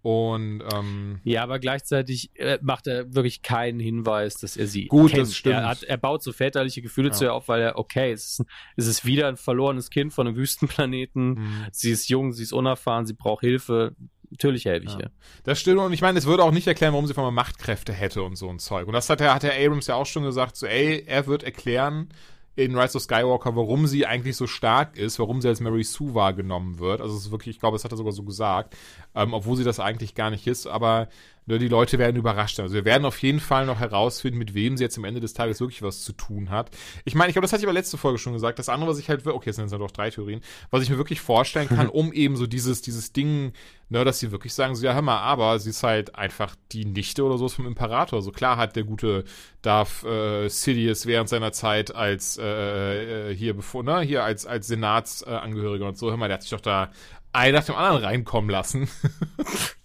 Und 0.00 0.62
ähm, 0.72 1.18
Ja, 1.24 1.42
aber 1.42 1.58
gleichzeitig 1.58 2.30
äh, 2.36 2.58
macht 2.62 2.86
er 2.86 3.12
wirklich 3.14 3.42
keinen 3.42 3.80
Hinweis, 3.80 4.36
dass 4.36 4.56
er 4.56 4.68
sie 4.68 4.86
Gut, 4.86 5.10
kennt. 5.10 5.22
das 5.22 5.34
stimmt. 5.36 5.56
Er, 5.56 5.66
hat, 5.68 5.82
er 5.82 5.96
baut 5.96 6.22
so 6.22 6.32
väterliche 6.32 6.80
Gefühle 6.82 7.08
Ja. 7.08 7.14
zu 7.14 7.24
ihr 7.24 7.34
auf, 7.34 7.48
weil 7.48 7.60
er, 7.60 7.78
okay, 7.78 8.12
es 8.12 8.38
ist, 8.38 8.46
es 8.76 8.86
ist 8.86 9.04
wieder 9.04 9.26
ein 9.26 9.36
verlorenes 9.36 9.90
Kind 9.90 10.12
von 10.12 10.28
einem 10.28 10.36
Wüstenplaneten. 10.36 11.30
mh. 11.34 11.68
Sie 11.72 11.90
ist 11.90 12.08
jung, 12.08 12.32
sie 12.32 12.44
ist 12.44 12.52
unerfahren, 12.52 13.06
sie 13.06 13.14
braucht 13.14 13.40
Hilfe. 13.40 13.96
Natürlich 14.30 14.64
helfe 14.66 14.86
ich 14.86 14.92
Ja. 14.92 15.00
ihr. 15.00 15.10
Das 15.44 15.58
stimmt 15.58 15.80
und 15.80 15.92
ich 15.92 16.02
meine, 16.02 16.18
es 16.18 16.26
würde 16.26 16.44
auch 16.44 16.50
nicht 16.50 16.66
erklären, 16.66 16.92
warum 16.92 17.06
sie 17.06 17.12
auf 17.12 17.18
einmal 17.18 17.32
Machtkräfte 17.32 17.92
hätte 17.92 18.22
und 18.22 18.36
so 18.36 18.48
ein 18.48 18.58
Zeug. 18.58 18.86
Und 18.86 18.92
das 18.92 19.08
hat 19.08 19.20
hat 19.20 19.42
der 19.42 19.54
Abrams 19.54 19.86
ja 19.86 19.94
auch 19.94 20.06
schon 20.06 20.22
gesagt, 20.24 20.56
so 20.56 20.66
ey, 20.66 21.04
er 21.06 21.26
wird 21.26 21.42
erklären 21.42 22.08
in 22.56 22.76
Rise 22.76 22.96
of 22.96 23.04
Skywalker, 23.04 23.54
warum 23.54 23.86
sie 23.86 24.04
eigentlich 24.04 24.36
so 24.36 24.48
stark 24.48 24.96
ist, 24.98 25.20
warum 25.20 25.40
sie 25.40 25.46
als 25.48 25.60
Mary 25.60 25.84
Sue 25.84 26.14
wahrgenommen 26.14 26.80
wird. 26.80 27.00
Also 27.00 27.16
es 27.16 27.26
ist 27.26 27.30
wirklich, 27.30 27.54
ich 27.56 27.60
glaube, 27.60 27.76
das 27.76 27.84
hat 27.84 27.92
er 27.92 27.96
sogar 27.96 28.12
so 28.12 28.24
gesagt, 28.24 28.76
ähm, 29.14 29.32
obwohl 29.32 29.56
sie 29.56 29.62
das 29.64 29.78
eigentlich 29.78 30.16
gar 30.16 30.30
nicht 30.30 30.46
ist. 30.48 30.66
Aber 30.66 31.08
die 31.56 31.68
Leute 31.68 31.98
werden 31.98 32.16
überrascht. 32.16 32.60
Also 32.60 32.74
wir 32.74 32.84
werden 32.84 33.06
auf 33.06 33.22
jeden 33.22 33.40
Fall 33.40 33.64
noch 33.64 33.80
herausfinden, 33.80 34.38
mit 34.38 34.52
wem 34.52 34.76
sie 34.76 34.84
jetzt 34.84 34.98
am 34.98 35.04
Ende 35.04 35.20
des 35.20 35.32
Tages 35.32 35.60
wirklich 35.60 35.80
was 35.80 36.02
zu 36.02 36.12
tun 36.12 36.50
hat. 36.50 36.70
Ich 37.06 37.14
meine, 37.14 37.30
ich 37.30 37.34
glaube, 37.34 37.44
das 37.44 37.52
hatte 37.52 37.62
ich 37.62 37.66
aber 37.66 37.72
letzte 37.72 37.96
Folge 37.96 38.18
schon 38.18 38.34
gesagt. 38.34 38.58
Das 38.58 38.68
andere, 38.68 38.90
was 38.90 38.98
ich 38.98 39.08
halt, 39.08 39.26
okay, 39.26 39.48
jetzt 39.48 39.56
sind 39.56 39.64
es 39.64 39.72
ja 39.72 39.78
doch 39.78 39.90
drei 39.90 40.10
Theorien, 40.10 40.42
was 40.70 40.82
ich 40.82 40.90
mir 40.90 40.98
wirklich 40.98 41.22
vorstellen 41.22 41.68
kann, 41.68 41.88
um 41.88 42.12
eben 42.12 42.36
so 42.36 42.46
dieses, 42.46 42.82
dieses 42.82 43.12
Ding, 43.14 43.52
ne, 43.88 44.04
dass 44.04 44.18
sie 44.18 44.30
wirklich 44.30 44.52
sagen, 44.52 44.74
so, 44.74 44.84
ja, 44.84 44.92
hör 44.92 45.00
mal, 45.00 45.20
aber 45.20 45.58
sie 45.58 45.70
ist 45.70 45.82
halt 45.82 46.14
einfach 46.14 46.54
die 46.72 46.84
Nichte 46.84 47.24
oder 47.24 47.38
so 47.38 47.48
vom 47.48 47.66
Imperator. 47.66 48.20
So 48.20 48.30
klar 48.30 48.58
hat 48.58 48.76
der 48.76 48.84
gute 48.84 49.24
Darth 49.62 50.04
äh, 50.04 50.48
Sidious 50.48 51.06
während 51.06 51.30
seiner 51.30 51.52
Zeit 51.52 51.94
als 51.94 52.36
äh, 52.36 53.30
äh 53.30 53.34
hier 53.34 53.54
bevor, 53.54 53.82
ne, 53.82 54.00
hier 54.00 54.22
als, 54.22 54.44
als 54.44 54.66
Senatsangehöriger 54.66 55.86
und 55.86 55.96
so, 55.96 56.10
hör 56.10 56.18
mal, 56.18 56.28
der 56.28 56.34
hat 56.34 56.42
sich 56.42 56.50
doch 56.50 56.60
da 56.60 56.90
einen 57.32 57.54
nach 57.54 57.64
dem 57.64 57.76
anderen 57.76 58.04
reinkommen 58.04 58.50
lassen. 58.50 58.88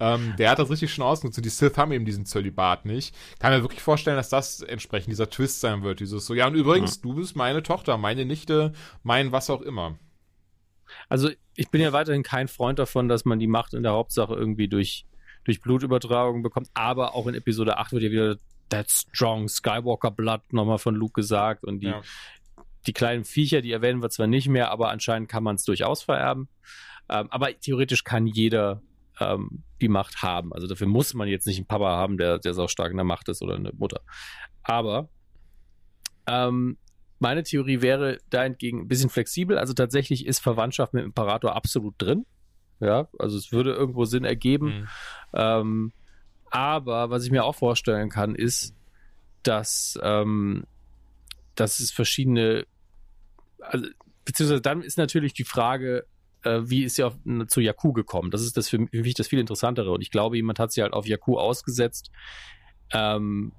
ähm, 0.00 0.34
der 0.38 0.50
hat 0.50 0.58
das 0.58 0.70
richtig 0.70 0.92
schon 0.92 1.04
ausgenutzt. 1.04 1.38
Und 1.38 1.44
die 1.44 1.50
Sith 1.50 1.76
haben 1.76 1.92
eben 1.92 2.04
diesen 2.04 2.26
Zölibat 2.26 2.84
nicht. 2.84 3.14
Kann 3.38 3.52
mir 3.52 3.62
wirklich 3.62 3.82
vorstellen, 3.82 4.16
dass 4.16 4.28
das 4.28 4.60
entsprechend 4.60 5.12
dieser 5.12 5.30
Twist 5.30 5.60
sein 5.60 5.82
wird. 5.82 6.00
Dieses 6.00 6.26
so, 6.26 6.34
ja, 6.34 6.46
und 6.46 6.54
übrigens, 6.54 6.96
ja. 6.96 7.02
du 7.02 7.14
bist 7.14 7.36
meine 7.36 7.62
Tochter, 7.62 7.98
meine 7.98 8.24
Nichte, 8.24 8.72
mein 9.02 9.32
was 9.32 9.50
auch 9.50 9.62
immer. 9.62 9.98
Also, 11.08 11.30
ich 11.54 11.70
bin 11.70 11.80
ja 11.80 11.92
weiterhin 11.92 12.22
kein 12.22 12.48
Freund 12.48 12.78
davon, 12.78 13.08
dass 13.08 13.24
man 13.24 13.38
die 13.38 13.46
Macht 13.46 13.74
in 13.74 13.82
der 13.82 13.92
Hauptsache 13.92 14.34
irgendwie 14.34 14.68
durch, 14.68 15.06
durch 15.44 15.60
Blutübertragung 15.60 16.42
bekommt. 16.42 16.68
Aber 16.74 17.14
auch 17.14 17.26
in 17.26 17.34
Episode 17.34 17.78
8 17.78 17.92
wird 17.92 18.02
ja 18.04 18.10
wieder 18.10 18.36
That 18.68 18.90
Strong 18.90 19.48
Skywalker 19.48 20.10
Blood 20.10 20.52
nochmal 20.52 20.78
von 20.78 20.94
Luke 20.94 21.20
gesagt. 21.20 21.64
Und 21.64 21.80
die, 21.80 21.88
ja. 21.88 22.00
die 22.86 22.92
kleinen 22.92 23.24
Viecher, 23.24 23.60
die 23.60 23.72
erwähnen 23.72 24.02
wir 24.02 24.10
zwar 24.10 24.26
nicht 24.26 24.48
mehr, 24.48 24.70
aber 24.70 24.90
anscheinend 24.90 25.28
kann 25.28 25.42
man 25.42 25.56
es 25.56 25.64
durchaus 25.64 26.02
vererben. 26.02 26.48
Ähm, 27.08 27.28
aber 27.30 27.48
theoretisch 27.58 28.04
kann 28.04 28.26
jeder 28.26 28.80
ähm, 29.20 29.62
die 29.80 29.88
Macht 29.88 30.22
haben. 30.22 30.52
Also 30.52 30.66
dafür 30.66 30.86
muss 30.86 31.14
man 31.14 31.28
jetzt 31.28 31.46
nicht 31.46 31.58
einen 31.58 31.66
Papa 31.66 31.96
haben, 31.96 32.18
der, 32.18 32.38
der 32.38 32.54
so 32.54 32.68
stark 32.68 32.90
in 32.90 32.96
der 32.96 33.04
Macht 33.04 33.28
ist 33.28 33.42
oder 33.42 33.56
eine 33.56 33.72
Mutter. 33.72 34.00
Aber 34.62 35.08
ähm, 36.26 36.78
meine 37.18 37.42
Theorie 37.42 37.82
wäre 37.82 38.18
dahingegen 38.30 38.80
ein 38.80 38.88
bisschen 38.88 39.10
flexibel. 39.10 39.58
Also 39.58 39.74
tatsächlich 39.74 40.26
ist 40.26 40.40
Verwandtschaft 40.40 40.92
mit 40.94 41.02
dem 41.02 41.06
Imperator 41.06 41.54
absolut 41.54 41.94
drin. 41.98 42.26
Ja, 42.80 43.08
also 43.18 43.38
es 43.38 43.52
würde 43.52 43.72
irgendwo 43.72 44.04
Sinn 44.04 44.24
ergeben. 44.24 44.66
Mhm. 44.66 44.88
Ähm, 45.34 45.92
aber 46.50 47.10
was 47.10 47.24
ich 47.24 47.30
mir 47.30 47.44
auch 47.44 47.54
vorstellen 47.54 48.10
kann, 48.10 48.34
ist, 48.34 48.74
dass, 49.44 49.98
ähm, 50.02 50.64
dass 51.54 51.80
es 51.80 51.92
verschiedene, 51.92 52.66
also, 53.60 53.86
beziehungsweise 54.24 54.60
dann 54.60 54.82
ist 54.82 54.98
natürlich 54.98 55.32
die 55.32 55.44
Frage, 55.44 56.04
äh, 56.44 56.60
wie 56.64 56.84
ist 56.84 56.96
sie 56.96 57.04
auf, 57.04 57.16
zu 57.48 57.60
Jakku 57.60 57.92
gekommen? 57.92 58.30
Das 58.30 58.42
ist 58.42 58.56
das 58.56 58.68
für, 58.68 58.78
mich 58.78 59.14
das 59.14 59.28
viel 59.28 59.38
interessantere. 59.38 59.90
Und 59.90 60.00
ich 60.02 60.10
glaube, 60.10 60.36
jemand 60.36 60.58
hat 60.58 60.72
sie 60.72 60.82
halt 60.82 60.92
auf 60.92 61.06
Jakku 61.06 61.38
ausgesetzt, 61.38 62.10
ähm, 62.92 63.52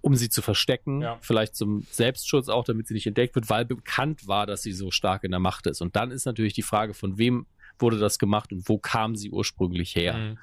um 0.00 0.14
sie 0.14 0.28
zu 0.28 0.42
verstecken, 0.42 1.02
ja. 1.02 1.18
vielleicht 1.20 1.56
zum 1.56 1.82
Selbstschutz 1.90 2.48
auch, 2.48 2.64
damit 2.64 2.86
sie 2.86 2.94
nicht 2.94 3.06
entdeckt 3.06 3.34
wird, 3.34 3.50
weil 3.50 3.64
bekannt 3.64 4.26
war, 4.26 4.46
dass 4.46 4.62
sie 4.62 4.72
so 4.72 4.90
stark 4.90 5.24
in 5.24 5.30
der 5.30 5.40
Macht 5.40 5.66
ist. 5.66 5.80
Und 5.80 5.96
dann 5.96 6.10
ist 6.10 6.24
natürlich 6.24 6.54
die 6.54 6.62
Frage, 6.62 6.94
von 6.94 7.18
wem 7.18 7.46
wurde 7.80 7.98
das 7.98 8.18
gemacht 8.18 8.52
und 8.52 8.68
wo 8.68 8.78
kam 8.78 9.16
sie 9.16 9.30
ursprünglich 9.30 9.94
her? 9.94 10.14
Mhm. 10.14 10.38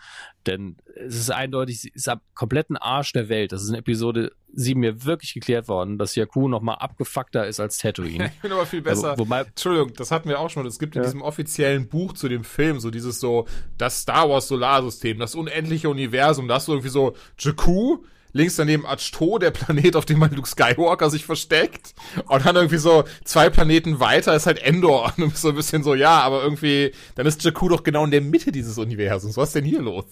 Denn 0.45 0.77
es 0.95 1.15
ist 1.15 1.31
eindeutig, 1.31 1.81
sie 1.81 1.89
ist 1.89 2.07
am 2.07 2.21
kompletten 2.33 2.77
Arsch 2.77 3.13
der 3.13 3.29
Welt. 3.29 3.51
Das 3.51 3.63
ist 3.63 3.69
in 3.69 3.75
Episode 3.75 4.31
7 4.53 4.79
mir 4.79 5.03
wirklich 5.03 5.33
geklärt 5.33 5.67
worden, 5.67 5.97
dass 5.97 6.15
Jakku 6.15 6.47
noch 6.47 6.61
mal 6.61 6.75
abgefuckter 6.75 7.47
ist 7.47 7.59
als 7.59 7.77
Tatooine. 7.77 8.25
ich 8.35 8.41
bin 8.41 8.51
aber 8.51 8.65
viel 8.65 8.81
besser. 8.81 9.11
Also, 9.11 9.23
wobei, 9.23 9.41
Entschuldigung, 9.41 9.93
das 9.93 10.11
hatten 10.11 10.29
wir 10.29 10.39
auch 10.39 10.49
schon. 10.49 10.65
Es 10.65 10.79
gibt 10.79 10.95
in 10.95 11.01
ja. 11.01 11.07
diesem 11.07 11.21
offiziellen 11.21 11.87
Buch 11.89 12.13
zu 12.13 12.29
dem 12.29 12.43
Film 12.43 12.79
so 12.79 12.91
dieses 12.91 13.19
so, 13.19 13.47
das 13.77 14.01
Star 14.01 14.29
Wars 14.29 14.47
Solarsystem, 14.47 15.19
das 15.19 15.35
unendliche 15.35 15.89
Universum, 15.89 16.47
das 16.47 16.65
so 16.65 16.73
irgendwie 16.73 16.89
so, 16.89 17.15
Jakku 17.39 18.03
links 18.35 18.57
daneben 18.57 18.85
Achto, 18.85 19.39
der 19.39 19.51
Planet, 19.51 19.95
auf 19.95 20.05
dem 20.05 20.19
man 20.19 20.29
Luke 20.31 20.47
Skywalker 20.47 21.09
sich 21.09 21.25
versteckt. 21.25 21.95
Und 22.27 22.45
dann 22.45 22.55
irgendwie 22.55 22.77
so 22.77 23.05
zwei 23.23 23.49
Planeten 23.49 23.99
weiter 24.01 24.35
ist 24.35 24.45
halt 24.45 24.59
Endor. 24.59 25.05
Und 25.05 25.17
du 25.17 25.29
bist 25.29 25.41
so 25.41 25.49
ein 25.49 25.55
bisschen 25.55 25.83
so, 25.83 25.95
ja, 25.95 26.19
aber 26.19 26.43
irgendwie, 26.43 26.91
dann 27.15 27.25
ist 27.25 27.43
Jakku 27.43 27.69
doch 27.69 27.83
genau 27.83 28.03
in 28.03 28.11
der 28.11 28.21
Mitte 28.21 28.51
dieses 28.51 28.77
Universums. 28.77 29.37
Was 29.37 29.49
ist 29.49 29.55
denn 29.55 29.63
hier 29.63 29.81
los? 29.81 30.05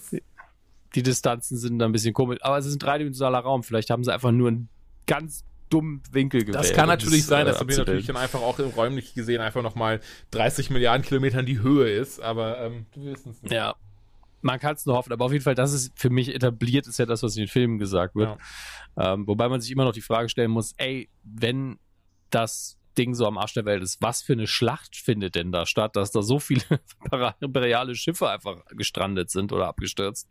Die 0.94 1.02
Distanzen 1.02 1.58
sind 1.58 1.78
da 1.78 1.84
ein 1.84 1.92
bisschen 1.92 2.14
komisch. 2.14 2.38
Aber 2.40 2.56
es 2.56 2.64
ist 2.64 2.76
ein 2.76 2.78
dreidimensionaler 2.78 3.40
Raum. 3.40 3.62
Vielleicht 3.62 3.90
haben 3.90 4.02
sie 4.04 4.12
einfach 4.12 4.32
nur 4.32 4.48
einen 4.48 4.68
ganz 5.06 5.44
dummen 5.68 6.02
Winkel 6.10 6.44
gewählt. 6.44 6.64
Das 6.64 6.72
kann 6.72 6.88
natürlich 6.88 7.20
das, 7.20 7.28
sein, 7.28 7.44
dass 7.44 7.60
äh, 7.60 7.64
natürlich 7.64 8.06
dann 8.06 8.16
einfach 8.16 8.40
auch 8.40 8.58
räumlich 8.58 9.12
gesehen 9.12 9.42
einfach 9.42 9.62
nochmal 9.62 10.00
30 10.30 10.70
Milliarden 10.70 11.04
Kilometern 11.04 11.44
die 11.44 11.60
Höhe 11.60 11.90
ist, 11.90 12.20
aber 12.20 12.58
ähm, 12.60 12.86
du 12.94 13.04
wirst 13.04 13.26
es 13.26 13.42
nicht. 13.42 13.52
Ja, 13.52 13.74
man 14.44 14.60
kann 14.60 14.74
es 14.74 14.86
nur 14.86 14.96
hoffen, 14.96 15.12
aber 15.12 15.24
auf 15.24 15.32
jeden 15.32 15.42
Fall, 15.42 15.54
das 15.54 15.72
ist 15.72 15.92
für 15.98 16.10
mich 16.10 16.34
etabliert, 16.34 16.86
ist 16.86 16.98
ja 16.98 17.06
das, 17.06 17.22
was 17.22 17.36
in 17.36 17.44
den 17.44 17.48
Filmen 17.48 17.78
gesagt 17.78 18.14
wird. 18.14 18.38
Ja. 18.96 19.14
Ähm, 19.14 19.26
wobei 19.26 19.48
man 19.48 19.60
sich 19.60 19.70
immer 19.70 19.84
noch 19.84 19.92
die 19.92 20.02
Frage 20.02 20.28
stellen 20.28 20.50
muss, 20.50 20.74
ey, 20.76 21.08
wenn 21.22 21.78
das 22.30 22.78
Ding 22.96 23.14
so 23.14 23.26
am 23.26 23.38
Arsch 23.38 23.54
der 23.54 23.64
Welt 23.64 23.82
ist, 23.82 24.00
was 24.00 24.22
für 24.22 24.34
eine 24.34 24.46
Schlacht 24.46 24.96
findet 24.96 25.34
denn 25.34 25.50
da 25.50 25.66
statt, 25.66 25.96
dass 25.96 26.12
da 26.12 26.22
so 26.22 26.38
viele 26.38 26.62
imperiale 27.40 27.96
Schiffe 27.96 28.28
einfach 28.28 28.64
gestrandet 28.70 29.30
sind 29.30 29.52
oder 29.52 29.66
abgestürzt? 29.66 30.28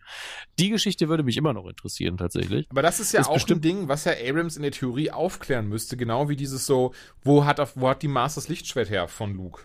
Die 0.59 0.69
Geschichte 0.69 1.09
würde 1.09 1.23
mich 1.23 1.35
immer 1.35 1.53
noch 1.53 1.67
interessieren, 1.67 2.17
tatsächlich. 2.17 2.67
Aber 2.69 2.81
das 2.81 2.99
ist 2.99 3.11
ja 3.11 3.21
ist 3.21 3.27
auch 3.27 3.49
ein 3.49 3.61
Ding, 3.61 3.87
was 3.87 4.05
ja 4.05 4.13
Abrams 4.13 4.55
in 4.55 4.61
der 4.61 4.71
Theorie 4.71 5.11
aufklären 5.11 5.67
müsste, 5.67 5.97
genau 5.97 6.29
wie 6.29 6.35
dieses 6.35 6.65
so, 6.65 6.93
wo 7.23 7.45
hat, 7.45 7.59
auf, 7.59 7.73
wo 7.75 7.89
hat 7.89 8.01
die 8.01 8.07
Mars 8.07 8.35
das 8.35 8.47
Lichtschwert 8.47 8.89
her 8.89 9.07
von 9.07 9.33
Luke? 9.35 9.61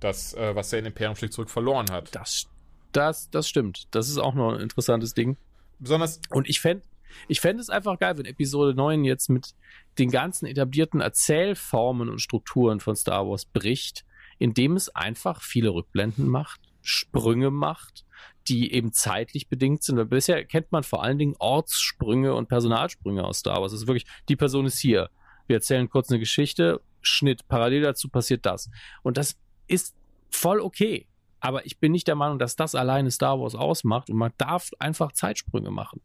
Das, 0.00 0.34
äh, 0.34 0.54
was 0.54 0.72
er 0.72 0.80
in 0.80 0.86
Imperium 0.86 1.16
schlägt 1.16 1.32
zurück 1.32 1.50
verloren 1.50 1.86
hat. 1.90 2.14
Das 2.14 2.46
das, 2.92 3.30
das 3.30 3.48
stimmt. 3.48 3.88
Das 3.90 4.08
ist 4.08 4.18
auch 4.18 4.34
noch 4.34 4.54
ein 4.54 4.60
interessantes 4.60 5.14
Ding. 5.14 5.36
Besonders. 5.78 6.20
Und 6.30 6.48
ich 6.48 6.60
fände 6.60 6.82
ich 7.28 7.40
fänd 7.40 7.60
es 7.60 7.70
einfach 7.70 7.98
geil, 7.98 8.18
wenn 8.18 8.26
Episode 8.26 8.74
9 8.74 9.04
jetzt 9.04 9.28
mit 9.28 9.54
den 9.98 10.10
ganzen 10.10 10.46
etablierten 10.46 11.00
Erzählformen 11.00 12.08
und 12.08 12.20
Strukturen 12.20 12.80
von 12.80 12.96
Star 12.96 13.26
Wars 13.26 13.46
bricht, 13.46 14.04
indem 14.38 14.76
es 14.76 14.94
einfach 14.94 15.42
viele 15.42 15.70
Rückblenden 15.70 16.28
macht, 16.28 16.60
Sprünge 16.82 17.50
macht, 17.50 18.04
die 18.48 18.72
eben 18.72 18.92
zeitlich 18.92 19.48
bedingt 19.48 19.82
sind. 19.82 19.96
Weil 19.96 20.06
bisher 20.06 20.44
kennt 20.44 20.72
man 20.72 20.82
vor 20.82 21.02
allen 21.02 21.18
Dingen 21.18 21.34
Ortssprünge 21.38 22.34
und 22.34 22.48
Personalsprünge 22.48 23.24
aus 23.24 23.38
Star 23.38 23.60
Wars. 23.60 23.72
Es 23.72 23.82
ist 23.82 23.86
wirklich, 23.86 24.06
die 24.28 24.36
Person 24.36 24.66
ist 24.66 24.78
hier. 24.78 25.10
Wir 25.46 25.56
erzählen 25.56 25.88
kurz 25.88 26.10
eine 26.10 26.18
Geschichte, 26.18 26.80
Schnitt, 27.00 27.46
parallel 27.48 27.82
dazu 27.82 28.08
passiert 28.08 28.46
das. 28.46 28.68
Und 29.02 29.16
das 29.16 29.36
ist 29.68 29.94
voll 30.30 30.60
okay. 30.60 31.06
Aber 31.46 31.64
ich 31.64 31.78
bin 31.78 31.92
nicht 31.92 32.08
der 32.08 32.16
Meinung, 32.16 32.38
dass 32.38 32.56
das 32.56 32.74
alleine 32.74 33.10
Star 33.10 33.38
Wars 33.38 33.54
ausmacht 33.54 34.10
und 34.10 34.16
man 34.16 34.32
darf 34.36 34.70
einfach 34.78 35.12
Zeitsprünge 35.12 35.70
machen. 35.70 36.00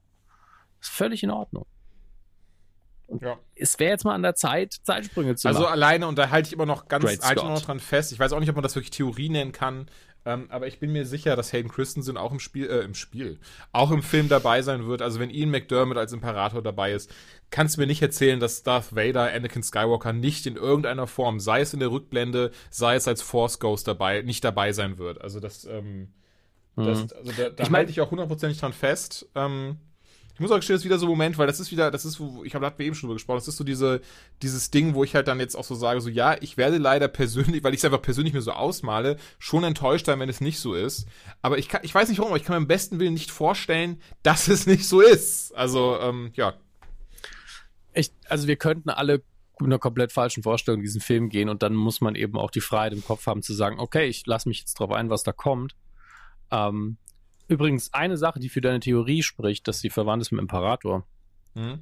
ist 0.79 0.91
völlig 0.91 1.23
in 1.23 1.31
Ordnung. 1.31 1.65
Und 3.07 3.23
ja. 3.23 3.37
es 3.55 3.77
wäre 3.79 3.91
jetzt 3.91 4.05
mal 4.05 4.13
an 4.13 4.21
der 4.21 4.35
Zeit, 4.35 4.73
Zeitsprünge 4.83 5.35
zu 5.35 5.47
also 5.47 5.61
machen. 5.61 5.71
Also 5.71 5.73
alleine, 5.73 6.07
und 6.07 6.17
da 6.17 6.29
halte 6.29 6.47
ich 6.47 6.53
immer 6.53 6.65
noch 6.65 6.87
ganz 6.87 7.05
halte 7.21 7.45
noch 7.45 7.61
dran 7.61 7.79
fest. 7.79 8.13
Ich 8.13 8.19
weiß 8.19 8.31
auch 8.31 8.39
nicht, 8.39 8.49
ob 8.49 8.55
man 8.55 8.63
das 8.63 8.75
wirklich 8.75 8.91
Theorie 8.91 9.29
nennen 9.29 9.51
kann. 9.51 9.87
Ähm, 10.23 10.45
aber 10.49 10.67
ich 10.67 10.79
bin 10.79 10.91
mir 10.91 11.05
sicher, 11.05 11.35
dass 11.35 11.51
Hayden 11.51 11.71
Christensen 11.71 12.15
auch 12.15 12.31
im 12.31 12.39
Spiel, 12.39 12.69
äh, 12.69 12.81
im 12.81 12.93
Spiel, 12.93 13.39
auch 13.71 13.91
im 13.91 14.03
Film 14.03 14.29
dabei 14.29 14.61
sein 14.61 14.85
wird. 14.85 15.01
Also 15.01 15.19
wenn 15.19 15.31
Ian 15.31 15.49
McDermott 15.49 15.97
als 15.97 16.13
Imperator 16.13 16.61
dabei 16.61 16.93
ist, 16.93 17.11
kannst 17.49 17.75
du 17.75 17.81
mir 17.81 17.87
nicht 17.87 18.01
erzählen, 18.01 18.39
dass 18.39 18.61
Darth 18.61 18.95
Vader 18.95 19.33
Anakin 19.33 19.63
Skywalker 19.63 20.13
nicht 20.13 20.45
in 20.45 20.57
irgendeiner 20.57 21.07
Form, 21.07 21.39
sei 21.39 21.61
es 21.61 21.73
in 21.73 21.79
der 21.79 21.91
Rückblende, 21.91 22.51
sei 22.69 22.95
es 22.95 23.07
als 23.07 23.23
Force 23.23 23.59
Ghost 23.59 23.87
dabei, 23.87 24.21
nicht 24.21 24.43
dabei 24.43 24.73
sein 24.73 24.99
wird. 24.99 25.19
Also 25.21 25.39
das, 25.39 25.65
ähm, 25.65 26.09
mhm. 26.75 26.85
das 26.85 27.13
also 27.13 27.31
da, 27.31 27.49
da 27.49 27.63
ich 27.63 27.69
mein, 27.71 27.79
halte 27.79 27.91
ich 27.91 28.01
auch 28.01 28.11
hundertprozentig 28.11 28.59
dran 28.59 28.73
fest. 28.73 29.27
Ähm, 29.33 29.77
ich 30.33 30.39
muss 30.39 30.51
auch 30.51 30.55
gestehen, 30.55 30.75
das 30.75 30.81
ist 30.81 30.85
wieder 30.85 30.97
so 30.97 31.05
ein 31.05 31.09
Moment, 31.09 31.37
weil 31.37 31.47
das 31.47 31.59
ist 31.59 31.71
wieder, 31.71 31.91
das 31.91 32.05
ist, 32.05 32.21
ich 32.43 32.55
habe, 32.55 32.71
wir 32.77 32.85
eben 32.85 32.95
schon 32.95 33.07
drüber 33.07 33.15
gesprochen, 33.15 33.37
das 33.37 33.47
ist 33.47 33.57
so 33.57 33.63
diese, 33.63 34.01
dieses 34.41 34.71
Ding, 34.71 34.93
wo 34.93 35.03
ich 35.03 35.15
halt 35.15 35.27
dann 35.27 35.39
jetzt 35.39 35.55
auch 35.55 35.63
so 35.63 35.75
sage, 35.75 36.01
so 36.01 36.09
ja, 36.09 36.35
ich 36.41 36.57
werde 36.57 36.77
leider 36.77 37.07
persönlich, 37.07 37.63
weil 37.63 37.73
ich 37.73 37.79
es 37.79 37.85
einfach 37.85 38.01
persönlich 38.01 38.33
mir 38.33 38.41
so 38.41 38.51
ausmale, 38.51 39.17
schon 39.39 39.63
enttäuscht 39.63 40.05
sein, 40.05 40.19
wenn 40.19 40.29
es 40.29 40.41
nicht 40.41 40.59
so 40.59 40.73
ist. 40.73 41.07
Aber 41.41 41.57
ich 41.57 41.69
kann, 41.69 41.81
ich 41.83 41.93
weiß 41.93 42.09
nicht 42.09 42.19
warum, 42.19 42.31
aber 42.31 42.37
ich 42.37 42.45
kann 42.45 42.53
mir 42.53 42.61
am 42.61 42.67
besten 42.67 42.99
Willen 42.99 43.13
nicht 43.13 43.31
vorstellen, 43.31 44.01
dass 44.23 44.47
es 44.47 44.67
nicht 44.67 44.87
so 44.87 45.01
ist. 45.01 45.55
Also, 45.55 45.99
ähm, 45.99 46.31
ja. 46.33 46.53
Ich, 47.93 48.11
also 48.29 48.47
wir 48.47 48.55
könnten 48.55 48.89
alle 48.89 49.23
mit 49.59 49.67
einer 49.67 49.79
komplett 49.79 50.11
falschen 50.11 50.43
Vorstellung 50.43 50.79
in 50.79 50.85
diesen 50.85 51.01
Film 51.01 51.29
gehen 51.29 51.49
und 51.49 51.61
dann 51.61 51.75
muss 51.75 52.01
man 52.01 52.15
eben 52.15 52.37
auch 52.37 52.51
die 52.51 52.61
Freiheit 52.61 52.93
im 52.93 53.03
Kopf 53.03 53.27
haben 53.27 53.43
zu 53.43 53.53
sagen, 53.53 53.79
okay, 53.79 54.07
ich 54.07 54.25
lasse 54.25 54.49
mich 54.49 54.59
jetzt 54.59 54.79
drauf 54.79 54.91
ein, 54.91 55.09
was 55.09 55.23
da 55.23 55.31
kommt. 55.31 55.75
Ähm, 56.51 56.97
Übrigens, 57.51 57.93
eine 57.93 58.15
Sache, 58.15 58.39
die 58.39 58.47
für 58.47 58.61
deine 58.61 58.79
Theorie 58.79 59.23
spricht, 59.23 59.67
dass 59.67 59.81
sie 59.81 59.89
verwandt 59.89 60.21
ist 60.21 60.31
mit 60.31 60.39
dem 60.39 60.43
Imperator, 60.43 61.05
mhm. 61.53 61.79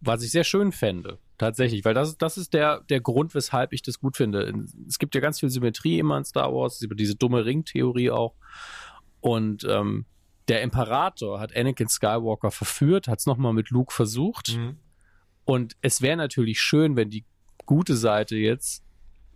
was 0.00 0.24
ich 0.24 0.32
sehr 0.32 0.42
schön 0.42 0.72
fände, 0.72 1.20
tatsächlich, 1.38 1.84
weil 1.84 1.94
das, 1.94 2.18
das 2.18 2.36
ist 2.36 2.52
der, 2.52 2.80
der 2.80 3.00
Grund, 3.00 3.32
weshalb 3.32 3.72
ich 3.72 3.82
das 3.82 4.00
gut 4.00 4.16
finde. 4.16 4.52
Es 4.88 4.98
gibt 4.98 5.14
ja 5.14 5.20
ganz 5.20 5.38
viel 5.38 5.50
Symmetrie 5.50 6.00
immer 6.00 6.18
in 6.18 6.24
Star 6.24 6.52
Wars, 6.52 6.80
diese 6.80 7.14
dumme 7.14 7.44
Ringtheorie 7.44 8.10
auch. 8.10 8.34
Und 9.20 9.64
ähm, 9.70 10.04
der 10.48 10.62
Imperator 10.62 11.38
hat 11.38 11.54
Anakin 11.54 11.88
Skywalker 11.88 12.50
verführt, 12.50 13.06
hat 13.06 13.20
es 13.20 13.26
nochmal 13.26 13.52
mit 13.52 13.70
Luke 13.70 13.94
versucht. 13.94 14.56
Mhm. 14.56 14.78
Und 15.44 15.76
es 15.80 16.02
wäre 16.02 16.16
natürlich 16.16 16.60
schön, 16.60 16.96
wenn 16.96 17.08
die 17.08 17.24
gute 17.66 17.96
Seite 17.96 18.34
jetzt 18.34 18.82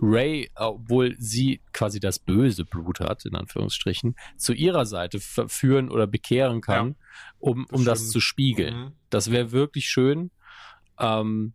Ray, 0.04 0.50
obwohl 0.56 1.14
sie 1.18 1.60
quasi 1.72 2.00
das 2.00 2.18
böse 2.18 2.64
Blut 2.64 2.98
hat, 2.98 3.24
in 3.24 3.36
Anführungsstrichen, 3.36 4.16
zu 4.36 4.52
ihrer 4.52 4.84
Seite 4.84 5.20
verführen 5.20 5.88
oder 5.88 6.08
bekehren 6.08 6.60
kann, 6.60 6.88
ja, 6.88 6.94
um, 7.38 7.66
um 7.70 7.84
das, 7.84 8.00
das 8.00 8.10
zu 8.10 8.20
spiegeln. 8.20 8.76
Mhm. 8.76 8.92
Das 9.10 9.30
wäre 9.30 9.52
wirklich 9.52 9.86
schön. 9.86 10.32
Ähm, 10.98 11.52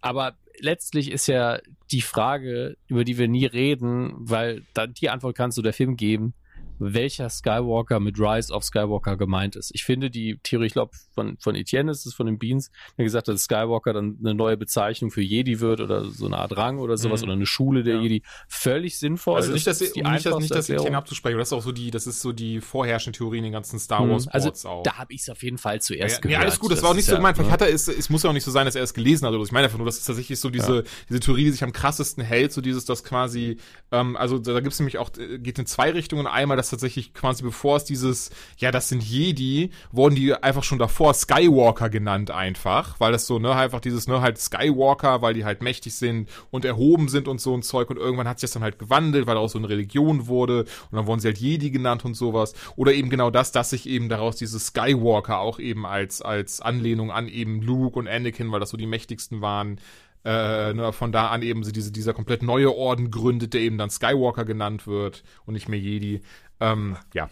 aber 0.00 0.36
letztlich 0.58 1.10
ist 1.12 1.28
ja 1.28 1.60
die 1.92 2.02
Frage, 2.02 2.76
über 2.88 3.04
die 3.04 3.16
wir 3.16 3.28
nie 3.28 3.46
reden, 3.46 4.12
weil 4.18 4.66
da, 4.74 4.88
die 4.88 5.08
Antwort 5.08 5.36
kannst 5.36 5.56
du 5.56 5.62
der 5.62 5.72
Film 5.72 5.96
geben, 5.96 6.34
welcher 6.78 7.28
Skywalker 7.30 8.00
mit 8.00 8.18
Rise 8.18 8.52
of 8.52 8.64
Skywalker 8.64 9.16
gemeint 9.16 9.56
ist. 9.56 9.70
Ich 9.74 9.84
finde 9.84 10.10
die 10.10 10.38
Theorie, 10.42 10.66
ich 10.66 10.72
glaube, 10.72 10.92
von, 11.14 11.36
von 11.38 11.54
Etienne 11.54 11.90
ist 11.90 12.06
es, 12.06 12.14
von 12.14 12.26
den 12.26 12.38
Beans, 12.38 12.70
der 12.96 13.04
gesagt 13.04 13.28
hat, 13.28 13.34
dass 13.34 13.44
Skywalker 13.44 13.92
dann 13.92 14.18
eine 14.20 14.34
neue 14.34 14.56
Bezeichnung 14.56 15.10
für 15.10 15.22
Jedi 15.22 15.60
wird 15.60 15.80
oder 15.80 16.04
so 16.04 16.26
eine 16.26 16.38
Art 16.38 16.56
Rang 16.56 16.78
oder 16.78 16.96
sowas 16.96 17.20
mhm. 17.20 17.24
oder 17.24 17.32
eine 17.34 17.46
Schule 17.46 17.82
der 17.82 17.96
ja. 17.96 18.02
Jedi. 18.02 18.22
Völlig 18.48 18.98
sinnvoll. 18.98 19.36
Also 19.36 19.52
nicht, 19.52 19.66
dass, 19.66 19.78
das 19.78 19.92
die 19.92 20.02
nicht, 20.02 20.26
dass, 20.26 20.38
nicht, 20.38 20.54
dass 20.54 20.68
Etienne 20.68 20.96
abzusprechen, 20.96 21.38
das 21.38 21.48
ist 21.48 21.52
auch 21.52 21.62
so 21.62 21.72
die, 21.72 21.90
das 21.90 22.06
ist 22.06 22.20
so 22.20 22.32
die 22.32 22.60
vorherrschende 22.60 23.18
Theorie 23.18 23.38
in 23.38 23.44
den 23.44 23.52
ganzen 23.52 23.78
Star 23.78 24.04
mhm. 24.04 24.10
Wars 24.10 24.26
mhm. 24.26 24.32
also, 24.32 24.68
auch. 24.68 24.82
Da 24.82 24.98
habe 24.98 25.12
ich 25.12 25.22
es 25.22 25.28
auf 25.28 25.42
jeden 25.42 25.58
Fall 25.58 25.80
zuerst 25.80 26.16
ja, 26.16 26.20
gehört. 26.20 26.32
Ja, 26.32 26.40
alles 26.40 26.58
gut, 26.58 26.70
das, 26.70 26.78
das 26.78 26.84
war 26.84 26.90
auch 26.90 26.94
nicht 26.94 27.06
so 27.06 27.16
gemeint. 27.16 27.36
Vielleicht 27.36 27.52
hat 27.52 27.62
er 27.62 27.68
es, 27.72 27.88
es 27.88 28.10
muss 28.10 28.22
ja 28.22 28.30
auch 28.30 28.34
nicht 28.34 28.44
so 28.44 28.50
sein, 28.50 28.66
dass 28.66 28.74
er 28.74 28.82
es 28.82 28.94
gelesen 28.94 29.26
hat 29.26 29.34
oder 29.34 29.42
Ich 29.42 29.52
meine 29.52 29.64
einfach 29.64 29.78
nur, 29.78 29.86
das 29.86 29.98
ist 29.98 30.04
tatsächlich 30.04 30.38
so 30.38 30.50
diese, 30.50 30.76
ja. 30.76 30.82
diese 31.08 31.20
Theorie, 31.20 31.44
die 31.44 31.50
sich 31.50 31.64
am 31.64 31.72
krassesten 31.72 32.22
hält, 32.22 32.52
so 32.52 32.60
dieses, 32.60 32.84
das 32.84 33.04
quasi, 33.04 33.58
ähm, 33.92 34.16
also 34.16 34.38
da, 34.38 34.52
da 34.52 34.60
gibt 34.60 34.72
es 34.72 34.78
nämlich 34.80 34.98
auch, 34.98 35.10
äh, 35.18 35.38
geht 35.38 35.58
in 35.58 35.66
zwei 35.66 35.90
Richtungen. 35.90 36.26
Einmal, 36.26 36.56
dass 36.56 36.67
tatsächlich 36.70 37.14
quasi 37.14 37.42
bevor 37.42 37.76
es 37.76 37.84
dieses, 37.84 38.30
ja, 38.58 38.70
das 38.70 38.88
sind 38.88 39.02
Jedi, 39.02 39.70
wurden 39.92 40.14
die 40.14 40.34
einfach 40.34 40.64
schon 40.64 40.78
davor 40.78 41.14
Skywalker 41.14 41.90
genannt 41.90 42.30
einfach, 42.30 42.98
weil 43.00 43.12
das 43.12 43.26
so, 43.26 43.38
ne, 43.38 43.54
einfach 43.54 43.80
dieses, 43.80 44.06
ne, 44.06 44.20
halt 44.20 44.38
Skywalker, 44.38 45.22
weil 45.22 45.34
die 45.34 45.44
halt 45.44 45.62
mächtig 45.62 45.94
sind 45.94 46.28
und 46.50 46.64
erhoben 46.64 47.08
sind 47.08 47.28
und 47.28 47.40
so 47.40 47.54
ein 47.54 47.62
Zeug 47.62 47.90
und 47.90 47.96
irgendwann 47.96 48.28
hat 48.28 48.40
sich 48.40 48.48
das 48.48 48.54
dann 48.54 48.62
halt 48.62 48.78
gewandelt, 48.78 49.26
weil 49.26 49.36
auch 49.36 49.48
so 49.48 49.58
eine 49.58 49.68
Religion 49.68 50.26
wurde 50.26 50.60
und 50.90 50.96
dann 50.96 51.06
wurden 51.06 51.20
sie 51.20 51.28
halt 51.28 51.38
Jedi 51.38 51.70
genannt 51.70 52.04
und 52.04 52.14
sowas. 52.14 52.54
Oder 52.76 52.92
eben 52.92 53.10
genau 53.10 53.30
das, 53.30 53.52
dass 53.52 53.70
sich 53.70 53.88
eben 53.88 54.08
daraus 54.08 54.36
diese 54.36 54.58
Skywalker 54.58 55.38
auch 55.38 55.58
eben 55.58 55.86
als, 55.86 56.22
als 56.22 56.60
Anlehnung 56.60 57.10
an 57.10 57.28
eben 57.28 57.62
Luke 57.62 57.98
und 57.98 58.08
Anakin, 58.08 58.52
weil 58.52 58.60
das 58.60 58.70
so 58.70 58.76
die 58.76 58.86
mächtigsten 58.86 59.40
waren, 59.40 59.80
äh, 60.24 60.74
ne, 60.74 60.92
von 60.92 61.12
da 61.12 61.28
an 61.28 61.42
eben 61.42 61.62
diese, 61.62 61.92
dieser 61.92 62.12
komplett 62.12 62.42
neue 62.42 62.74
Orden 62.74 63.10
gründet, 63.10 63.54
der 63.54 63.60
eben 63.60 63.78
dann 63.78 63.90
Skywalker 63.90 64.44
genannt 64.44 64.86
wird 64.86 65.22
und 65.46 65.54
nicht 65.54 65.68
mehr 65.68 65.78
Jedi. 65.78 66.20
Ähm, 66.60 66.96
ja. 67.14 67.30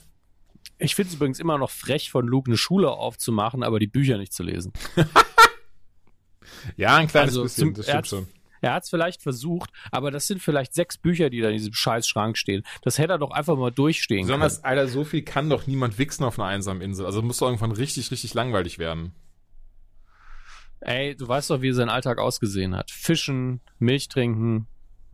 Ich 0.78 0.94
finde 0.94 1.08
es 1.08 1.14
übrigens 1.14 1.40
immer 1.40 1.58
noch 1.58 1.70
frech, 1.70 2.10
von 2.10 2.26
Luke 2.26 2.50
eine 2.50 2.56
Schule 2.56 2.90
aufzumachen, 2.90 3.62
aber 3.62 3.78
die 3.78 3.86
Bücher 3.86 4.18
nicht 4.18 4.32
zu 4.32 4.42
lesen. 4.42 4.72
ja, 6.76 6.96
ein 6.96 7.08
kleines 7.08 7.30
also, 7.30 7.42
bisschen, 7.44 7.74
das 7.74 7.86
stimmt 7.86 8.06
schon. 8.06 8.28
Er 8.60 8.72
hat 8.72 8.84
es 8.84 8.90
vielleicht 8.90 9.22
versucht, 9.22 9.70
aber 9.90 10.10
das 10.10 10.26
sind 10.26 10.42
vielleicht 10.42 10.74
sechs 10.74 10.98
Bücher, 10.98 11.30
die 11.30 11.40
da 11.40 11.48
in 11.48 11.56
diesem 11.56 11.72
scheiß 11.72 12.08
Schrank 12.08 12.36
stehen. 12.36 12.62
Das 12.82 12.98
hätte 12.98 13.12
er 13.12 13.18
doch 13.18 13.30
einfach 13.30 13.56
mal 13.56 13.70
durchstehen 13.70 14.22
Besonders, 14.22 14.62
können. 14.62 14.78
Alter, 14.78 14.88
so 14.88 15.04
viel 15.04 15.22
kann 15.22 15.48
doch 15.50 15.66
niemand 15.66 15.98
wichsen 15.98 16.24
auf 16.24 16.38
einer 16.38 16.48
einsamen 16.48 16.82
Insel. 16.82 17.06
Also 17.06 17.22
muss 17.22 17.38
doch 17.38 17.46
irgendwann 17.46 17.72
richtig, 17.72 18.10
richtig 18.10 18.34
langweilig 18.34 18.78
werden. 18.78 19.12
Ey, 20.80 21.16
du 21.16 21.26
weißt 21.26 21.50
doch, 21.50 21.62
wie 21.62 21.72
sein 21.72 21.88
Alltag 21.88 22.18
ausgesehen 22.18 22.74
hat. 22.74 22.90
Fischen, 22.90 23.60
Milch 23.78 24.08
trinken, 24.08 24.66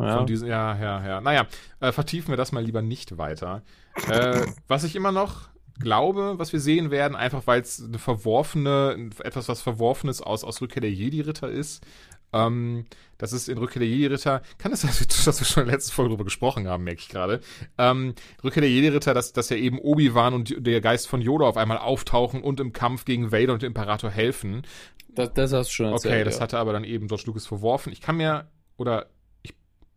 ja. 0.02 0.16
Von 0.18 0.26
diesen, 0.26 0.48
ja, 0.48 0.76
ja, 0.76 1.06
ja. 1.06 1.20
Naja, 1.20 1.46
äh, 1.80 1.92
vertiefen 1.92 2.30
wir 2.30 2.36
das 2.36 2.52
mal 2.52 2.64
lieber 2.64 2.82
nicht 2.82 3.18
weiter. 3.18 3.62
Äh, 4.08 4.46
was 4.68 4.84
ich 4.84 4.96
immer 4.96 5.12
noch 5.12 5.48
glaube, 5.80 6.34
was 6.38 6.52
wir 6.52 6.60
sehen 6.60 6.90
werden, 6.90 7.16
einfach 7.16 7.46
weil 7.46 7.60
es 7.60 7.82
eine 7.82 7.98
verworfene, 7.98 9.10
etwas, 9.22 9.48
was 9.48 9.62
Verworfenes 9.62 10.20
aus, 10.20 10.44
aus 10.44 10.60
Rückkehr 10.60 10.82
der 10.82 10.92
Jedi-Ritter 10.92 11.48
ist. 11.48 11.84
Ähm, 12.32 12.86
das 13.18 13.32
ist 13.32 13.48
in 13.48 13.58
Rückkehr 13.58 13.80
der 13.80 13.88
Jedi-Ritter, 13.88 14.42
kann 14.58 14.72
es 14.72 14.82
das, 14.82 15.06
dass 15.24 15.40
wir 15.40 15.46
schon 15.46 15.62
in 15.62 15.68
der 15.68 15.76
letzten 15.76 15.92
Folge 15.92 16.10
darüber 16.10 16.24
gesprochen 16.24 16.66
haben, 16.66 16.84
merke 16.84 17.00
ich 17.00 17.08
gerade. 17.08 17.40
Ähm, 17.78 18.14
Rückkehr 18.42 18.62
der 18.62 18.70
Jedi-Ritter, 18.70 19.14
dass, 19.14 19.32
dass 19.32 19.50
ja 19.50 19.56
eben 19.56 19.78
Obi-Wan 19.78 20.34
und 20.34 20.54
der 20.66 20.80
Geist 20.80 21.08
von 21.08 21.20
Yoda 21.20 21.46
auf 21.46 21.56
einmal 21.56 21.78
auftauchen 21.78 22.42
und 22.42 22.60
im 22.60 22.72
Kampf 22.72 23.04
gegen 23.04 23.32
Vader 23.32 23.52
und 23.52 23.62
den 23.62 23.68
Imperator 23.68 24.10
helfen. 24.10 24.62
Das, 25.08 25.32
das 25.34 25.52
hast 25.52 25.70
du 25.70 25.74
schon 25.74 25.86
erzählt. 25.86 26.14
Okay, 26.14 26.24
das 26.24 26.36
ja. 26.36 26.42
hatte 26.42 26.58
aber 26.58 26.72
dann 26.72 26.84
eben 26.84 27.06
George 27.08 27.24
Lucas 27.26 27.46
verworfen. 27.46 27.92
Ich 27.92 28.00
kann 28.00 28.16
mir, 28.16 28.48
oder 28.76 29.08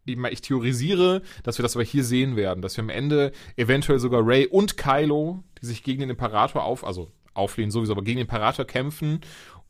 ich 0.06 0.42
theorisiere, 0.42 1.22
dass 1.44 1.58
wir 1.58 1.64
das 1.64 1.76
aber 1.76 1.84
hier 1.84 2.04
sehen 2.04 2.36
werden, 2.36 2.62
dass 2.62 2.78
wir 2.78 2.84
am 2.84 2.90
Ende 2.90 3.32
eventuell 3.56 4.00
sogar 4.00 4.22
Ray 4.26 4.48
und 4.48 4.78
Kylo, 4.78 5.44
die 5.62 5.66
sich 5.66 5.84
gegen 5.84 6.02
den 6.02 6.10
Imperator 6.12 6.64
auf, 6.64 6.86
also 6.86 7.12
auflehnen 7.34 7.72
sowieso, 7.72 7.94
aber 7.94 8.04
gegen 8.04 8.18
den 8.18 8.28
Imperator 8.28 8.66
kämpfen 8.66 9.22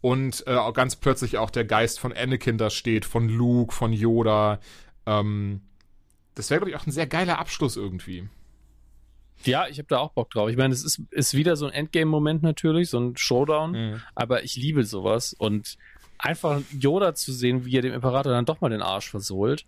und 0.01 0.45
äh, 0.45 0.71
ganz 0.73 0.95
plötzlich 0.95 1.37
auch 1.37 1.49
der 1.49 1.65
Geist 1.65 1.99
von 1.99 2.13
Anakin 2.13 2.57
da 2.57 2.69
steht, 2.69 3.05
von 3.05 3.27
Luke, 3.27 3.73
von 3.73 3.91
Yoda. 3.91 4.59
Ähm, 5.05 5.61
das 6.35 6.49
wäre, 6.49 6.59
glaube 6.59 6.71
ich, 6.71 6.75
auch 6.75 6.85
ein 6.85 6.91
sehr 6.91 7.07
geiler 7.07 7.39
Abschluss 7.39 7.77
irgendwie. 7.77 8.27
Ja, 9.43 9.67
ich 9.67 9.77
habe 9.77 9.87
da 9.87 9.97
auch 9.99 10.11
Bock 10.11 10.29
drauf. 10.29 10.49
Ich 10.49 10.57
meine, 10.57 10.73
es 10.73 10.83
ist, 10.83 11.01
ist 11.11 11.33
wieder 11.33 11.55
so 11.55 11.65
ein 11.65 11.73
Endgame-Moment 11.73 12.43
natürlich, 12.43 12.89
so 12.89 12.99
ein 12.99 13.17
Showdown, 13.17 13.71
mhm. 13.71 14.01
aber 14.13 14.43
ich 14.43 14.55
liebe 14.55 14.83
sowas 14.83 15.33
und 15.33 15.77
einfach 16.17 16.61
Yoda 16.71 17.15
zu 17.15 17.33
sehen, 17.33 17.65
wie 17.65 17.75
er 17.75 17.81
dem 17.81 17.93
Imperator 17.93 18.31
dann 18.31 18.45
doch 18.45 18.61
mal 18.61 18.69
den 18.69 18.81
Arsch 18.81 19.09
versohlt 19.09 19.65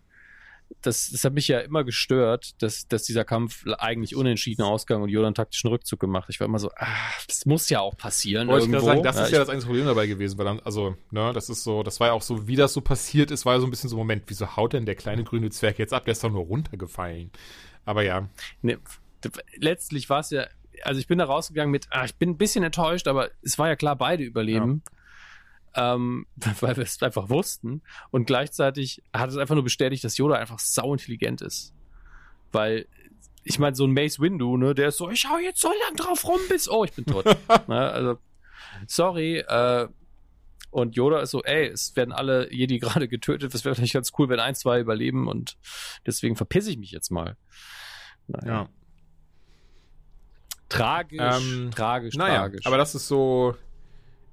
das, 0.82 1.10
das 1.12 1.24
hat 1.24 1.34
mich 1.34 1.48
ja 1.48 1.60
immer 1.60 1.84
gestört, 1.84 2.62
dass, 2.62 2.88
dass 2.88 3.04
dieser 3.04 3.26
Kampf 3.26 3.66
eigentlich 3.78 4.16
unentschieden 4.16 4.64
ausgang 4.64 5.02
und 5.02 5.16
einen 5.16 5.34
taktischen 5.34 5.70
Rückzug 5.70 6.00
gemacht. 6.00 6.28
Ich 6.30 6.40
war 6.40 6.48
immer 6.48 6.60
so, 6.60 6.70
ah, 6.76 6.88
das 7.28 7.46
muss 7.46 7.70
ja 7.70 7.80
auch 7.80 7.98
passieren. 7.98 8.48
Wollte 8.48 8.66
irgendwo. 8.66 8.80
Ich 8.80 8.86
sagen, 8.86 9.04
das 9.04 9.18
ja, 9.18 9.24
ist 9.26 9.32
ja 9.32 9.40
das 9.40 9.50
einzige 9.50 9.68
Problem 9.68 9.86
dabei 9.86 10.08
gewesen, 10.08 10.38
weil 10.38 10.46
dann, 10.46 10.60
also, 10.60 10.96
ne, 11.12 11.32
das 11.34 11.50
ist 11.50 11.64
so, 11.64 11.84
das 11.84 12.00
war 12.00 12.08
ja 12.08 12.14
auch 12.14 12.22
so, 12.22 12.48
wie 12.48 12.56
das 12.56 12.74
so 12.74 12.82
passiert 12.82 13.32
ist, 13.32 13.46
war 13.46 13.56
ja 13.56 13.60
so 13.60 13.68
ein 13.68 13.70
bisschen 13.70 13.90
so, 13.90 13.98
Moment, 13.98 14.24
wieso 14.28 14.56
haut 14.56 14.74
denn 14.74 14.86
der 14.86 14.96
kleine 14.96 15.24
grüne 15.24 15.50
Zwerg 15.50 15.80
jetzt 15.80 15.94
ab? 15.94 16.06
Der 16.06 16.14
ist 16.14 16.24
doch 16.24 16.32
nur 16.32 16.44
runtergefallen. 16.46 17.32
Aber 17.86 18.04
ja. 18.04 18.30
Ne, 18.62 18.80
letztlich 19.56 20.10
war 20.10 20.20
es 20.20 20.30
ja, 20.30 20.48
also 20.84 21.00
ich 21.00 21.08
bin 21.08 21.18
da 21.18 21.26
rausgegangen 21.26 21.72
mit, 21.72 21.88
ah, 21.90 22.06
ich 22.06 22.16
bin 22.16 22.32
ein 22.32 22.38
bisschen 22.38 22.64
enttäuscht, 22.64 23.08
aber 23.08 23.30
es 23.42 23.58
war 23.58 23.68
ja 23.68 23.76
klar, 23.76 23.96
beide 23.96 24.24
überleben. 24.24 24.84
Ja 24.86 24.92
ähm, 25.76 26.26
weil 26.62 26.76
wir 26.78 26.84
es 26.84 27.02
einfach 27.02 27.30
wussten. 27.30 27.82
Und 28.12 28.26
gleichzeitig 28.26 29.02
hat 29.14 29.30
es 29.30 29.38
einfach 29.38 29.56
nur 29.56 29.64
bestätigt, 29.64 30.04
dass 30.04 30.18
Yoda 30.18 30.36
einfach 30.36 30.60
sau 30.60 30.94
intelligent 30.94 31.42
ist. 31.42 31.74
Weil, 32.52 32.88
ich 33.44 33.60
meine, 33.60 33.76
so 33.76 33.86
ein 33.86 33.94
Mace 33.94 34.20
Windu, 34.20 34.58
ne, 34.58 34.74
der 34.74 34.90
ist 34.90 34.98
so, 34.98 35.10
ich 35.10 35.30
hau 35.30 35.38
jetzt 35.38 35.62
so 35.62 35.70
lang 35.70 35.96
drauf 35.96 36.26
rum, 36.28 36.40
bis, 36.50 36.70
oh, 36.70 36.84
ich 36.84 36.94
bin 36.94 37.06
tot. 37.06 37.26
ne, 37.68 37.92
also, 37.92 38.18
sorry, 38.88 39.38
äh, 39.40 39.88
und 40.70 40.96
Yoda 40.96 41.22
ist 41.22 41.32
so, 41.32 41.44
ey, 41.44 41.68
es 41.68 41.96
werden 41.96 42.12
alle 42.12 42.54
Jedi 42.54 42.80
gerade 42.80 43.08
getötet, 43.08 43.54
das 43.54 43.66
wäre 43.66 43.76
vielleicht 43.76 43.94
ganz 43.94 44.12
cool, 44.18 44.30
wenn 44.30 44.40
ein, 44.40 44.54
zwei 44.54 44.80
überleben 44.80 45.28
und 45.28 45.58
deswegen 46.06 46.36
verpiss 46.36 46.68
ich 46.68 46.78
mich 46.78 46.92
jetzt 46.92 47.10
mal. 47.10 47.38
Naja. 48.28 48.48
Ja. 48.48 48.70
Tragisch, 50.70 51.20
ähm, 51.22 51.72
tragisch, 51.74 52.16
naja, 52.16 52.40
tragisch. 52.40 52.66
Aber 52.66 52.78
das 52.78 52.94
ist 52.94 53.08
so, 53.08 53.56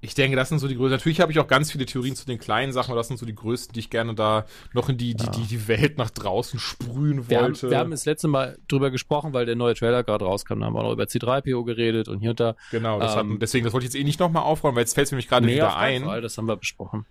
ich 0.05 0.15
denke, 0.15 0.37
das 0.37 0.51
sind 0.51 0.59
so 0.59 0.69
die 0.69 0.77
größten. 0.77 0.99
Natürlich 0.99 1.21
habe 1.21 1.33
ich 1.33 1.39
auch 1.39 1.47
ganz 1.47 1.73
viele 1.73 1.87
Theorien 1.87 2.15
zu 2.15 2.27
den 2.27 2.39
kleinen 2.39 2.73
Sachen, 2.73 2.91
aber 2.91 3.01
das 3.01 3.09
sind 3.09 3.17
so 3.17 3.25
die 3.25 3.35
größten, 3.35 3.73
die 3.73 3.81
ich 3.81 3.91
gerne 3.91 4.15
da 4.15 4.45
noch 4.73 4.89
in 4.89 4.99
die, 4.99 5.15
die, 5.15 5.25
ja. 5.25 5.31
die, 5.31 5.47
die 5.47 5.67
Welt 5.67 5.97
nach 5.97 6.11
draußen 6.11 6.59
sprühen 6.59 7.29
wir 7.29 7.41
wollte. 7.41 7.63
Haben, 7.63 7.71
wir 7.71 7.79
haben 7.79 7.91
das 7.91 8.05
letzte 8.05 8.29
Mal 8.29 8.59
drüber 8.69 8.91
gesprochen, 8.91 9.33
weil 9.33 9.47
der 9.47 9.57
neue 9.57 9.75
Trailer 9.75 10.05
gerade 10.05 10.27
rauskam. 10.27 10.61
Da 10.61 10.67
haben 10.67 10.75
wir 10.75 10.83
noch 10.83 10.93
über 10.93 11.05
C3PO 11.05 11.65
geredet 11.65 12.09
und 12.09 12.21
hier 12.21 12.31
und 12.31 12.41
da. 12.41 12.55
Genau, 12.71 13.01
das 13.01 13.13
ähm, 13.13 13.19
hatten, 13.19 13.39
deswegen, 13.39 13.65
das 13.65 13.73
wollte 13.73 13.87
ich 13.87 13.95
jetzt 13.95 14.01
eh 14.01 14.05
nicht 14.05 14.21
nochmal 14.21 14.43
aufräumen, 14.43 14.77
weil 14.77 14.83
jetzt 14.83 14.95
fällt 14.95 15.07
es 15.07 15.13
mir 15.13 15.17
nämlich 15.17 15.29
gerade 15.29 15.47
nee, 15.47 15.55
wieder 15.55 15.77
ein. 15.77 16.05
Fall, 16.05 16.21
das 16.21 16.37
haben 16.37 16.47
wir 16.47 16.57
besprochen. 16.57 17.07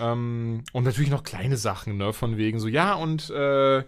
Ähm, 0.00 0.62
und 0.72 0.84
natürlich 0.84 1.10
noch 1.10 1.24
kleine 1.24 1.56
Sachen, 1.56 1.96
ne, 1.96 2.12
von 2.12 2.36
wegen 2.36 2.60
so, 2.60 2.68
ja, 2.68 2.94
und 2.94 3.30
äh, 3.30 3.82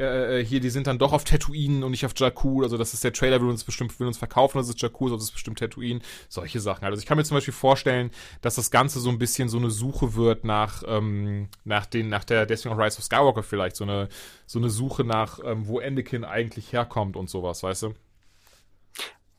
äh, 0.00 0.44
hier, 0.44 0.60
die 0.60 0.70
sind 0.70 0.86
dann 0.86 0.98
doch 0.98 1.12
auf 1.12 1.24
Tatooine 1.24 1.84
und 1.84 1.90
nicht 1.90 2.06
auf 2.06 2.12
Jakku. 2.16 2.62
Also 2.62 2.76
das 2.76 2.94
ist 2.94 3.04
der 3.04 3.12
Trailer, 3.12 3.40
will 3.40 3.48
uns 3.48 3.64
bestimmt, 3.64 3.98
will 4.00 4.06
uns 4.06 4.18
verkaufen, 4.18 4.58
das 4.58 4.68
ist 4.68 4.80
Jakku, 4.80 5.08
das 5.08 5.22
ist 5.22 5.32
bestimmt 5.32 5.58
Tatooine. 5.58 6.00
Solche 6.28 6.60
Sachen. 6.60 6.84
Also 6.84 6.98
ich 6.98 7.06
kann 7.06 7.16
mir 7.16 7.24
zum 7.24 7.36
Beispiel 7.36 7.54
vorstellen, 7.54 8.10
dass 8.40 8.54
das 8.54 8.70
Ganze 8.70 9.00
so 9.00 9.10
ein 9.10 9.18
bisschen 9.18 9.48
so 9.48 9.58
eine 9.58 9.70
Suche 9.70 10.14
wird 10.14 10.44
nach, 10.44 10.82
ähm, 10.86 11.48
nach 11.64 11.86
den, 11.86 12.08
nach 12.08 12.24
der, 12.24 12.46
deswegen 12.46 12.74
auch 12.74 12.78
Rise 12.78 12.98
of 12.98 13.04
Skywalker 13.04 13.42
vielleicht, 13.42 13.76
so 13.76 13.84
eine, 13.84 14.08
so 14.46 14.58
eine 14.58 14.70
Suche 14.70 15.04
nach, 15.04 15.38
ähm, 15.44 15.66
wo 15.66 15.78
Anakin 15.78 16.24
eigentlich 16.24 16.72
herkommt 16.72 17.16
und 17.16 17.28
sowas, 17.28 17.62
weißt 17.62 17.84
du? 17.84 17.94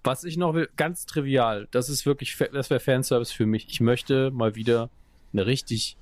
Was 0.04 0.24
ich 0.24 0.38
noch 0.38 0.54
will, 0.54 0.70
ganz 0.78 1.06
trivial, 1.06 1.68
das 1.72 1.90
ist 1.90 2.06
wirklich, 2.06 2.36
das 2.52 2.70
wäre 2.70 2.80
Fanservice 2.80 3.32
für 3.32 3.46
mich. 3.46 3.68
Ich 3.70 3.82
möchte 3.82 4.32
mal 4.32 4.56
wieder 4.56 4.90
eine 5.32 5.46
richtig 5.46 5.98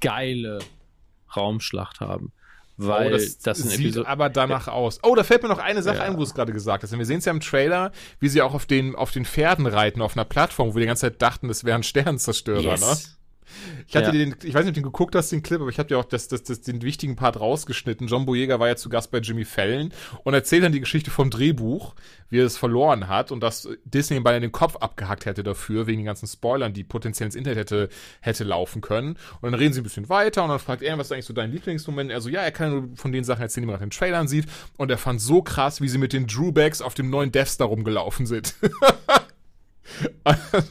geile 0.00 0.60
Raumschlacht 1.36 2.00
haben. 2.00 2.32
Weil 2.76 3.08
oh, 3.08 3.10
das, 3.10 3.38
das 3.38 3.58
sieht 3.58 3.80
Episode 3.80 4.08
aber 4.08 4.28
danach 4.28 4.66
ja. 4.66 4.72
aus. 4.72 4.98
Oh, 5.02 5.14
da 5.14 5.22
fällt 5.22 5.42
mir 5.42 5.48
noch 5.48 5.58
eine 5.58 5.82
Sache 5.82 5.98
ja. 5.98 6.02
ein, 6.02 6.14
wo 6.14 6.18
du 6.18 6.22
es 6.24 6.34
gerade 6.34 6.52
gesagt 6.52 6.82
hast. 6.82 6.96
Wir 6.96 7.06
sehen 7.06 7.18
es 7.18 7.24
ja 7.24 7.32
im 7.32 7.40
Trailer, 7.40 7.92
wie 8.18 8.28
sie 8.28 8.42
auch 8.42 8.54
auf 8.54 8.66
den, 8.66 8.96
auf 8.96 9.12
den 9.12 9.24
Pferden 9.24 9.66
reiten, 9.66 10.02
auf 10.02 10.16
einer 10.16 10.24
Plattform, 10.24 10.70
wo 10.70 10.74
wir 10.74 10.80
die 10.80 10.86
ganze 10.86 11.02
Zeit 11.02 11.22
dachten, 11.22 11.48
das 11.48 11.64
wären 11.64 11.82
Sternzerstörer, 11.82 12.62
yes. 12.62 13.16
Ich 13.86 13.94
hatte 13.96 14.06
Ja. 14.06 14.12
den, 14.12 14.34
ich 14.42 14.54
weiß 14.54 14.64
nicht, 14.64 14.70
ob 14.70 14.74
du 14.74 14.80
den 14.80 14.82
geguckt 14.84 15.14
hast, 15.14 15.30
den 15.32 15.42
Clip, 15.42 15.60
aber 15.60 15.70
ich 15.70 15.78
habe 15.78 15.88
dir 15.88 15.98
auch 15.98 16.04
das, 16.04 16.28
das, 16.28 16.42
das, 16.42 16.60
den 16.62 16.82
wichtigen 16.82 17.16
Part 17.16 17.38
rausgeschnitten. 17.38 18.06
John 18.06 18.26
Boyega 18.26 18.58
war 18.60 18.68
ja 18.68 18.76
zu 18.76 18.88
Gast 18.88 19.10
bei 19.10 19.18
Jimmy 19.18 19.44
Fallon 19.44 19.92
und 20.24 20.34
erzählt 20.34 20.64
dann 20.64 20.72
die 20.72 20.80
Geschichte 20.80 21.10
vom 21.10 21.30
Drehbuch, 21.30 21.94
wie 22.30 22.38
er 22.40 22.46
es 22.46 22.56
verloren 22.56 23.08
hat 23.08 23.30
und 23.30 23.40
dass 23.42 23.68
Disney 23.84 24.16
ihm 24.16 24.24
beinahe 24.24 24.40
den 24.40 24.52
Kopf 24.52 24.76
abgehackt 24.76 25.26
hätte 25.26 25.42
dafür, 25.42 25.86
wegen 25.86 26.00
den 26.00 26.06
ganzen 26.06 26.26
Spoilern, 26.26 26.72
die 26.72 26.84
potenziell 26.84 27.26
ins 27.26 27.36
Internet 27.36 27.58
hätte, 27.58 27.88
hätte 28.20 28.44
laufen 28.44 28.80
können. 28.80 29.10
Und 29.40 29.52
dann 29.52 29.54
reden 29.54 29.72
sie 29.72 29.80
ein 29.80 29.84
bisschen 29.84 30.08
weiter 30.08 30.42
und 30.42 30.48
dann 30.48 30.58
fragt 30.58 30.82
er, 30.82 30.98
was 30.98 31.08
ist 31.08 31.12
eigentlich 31.12 31.26
so 31.26 31.32
dein 31.34 31.52
Lieblingsmoment? 31.52 32.10
Er 32.10 32.20
so, 32.20 32.28
ja, 32.28 32.40
er 32.40 32.52
kann 32.52 32.70
nur 32.70 32.88
von 32.96 33.12
den 33.12 33.24
Sachen 33.24 33.42
erzählen, 33.42 33.62
die 33.62 33.66
man 33.66 33.74
nach 33.74 33.82
den 33.82 33.90
Trailern 33.90 34.26
sieht. 34.28 34.46
Und 34.76 34.90
er 34.90 34.98
fand 34.98 35.20
so 35.20 35.42
krass, 35.42 35.80
wie 35.80 35.88
sie 35.88 35.98
mit 35.98 36.12
den 36.12 36.26
Drewbacks 36.26 36.80
auf 36.82 36.94
dem 36.94 37.10
neuen 37.10 37.30
Death 37.30 37.48
Star 37.48 37.68
rumgelaufen 37.68 38.26
sind. 38.26 38.54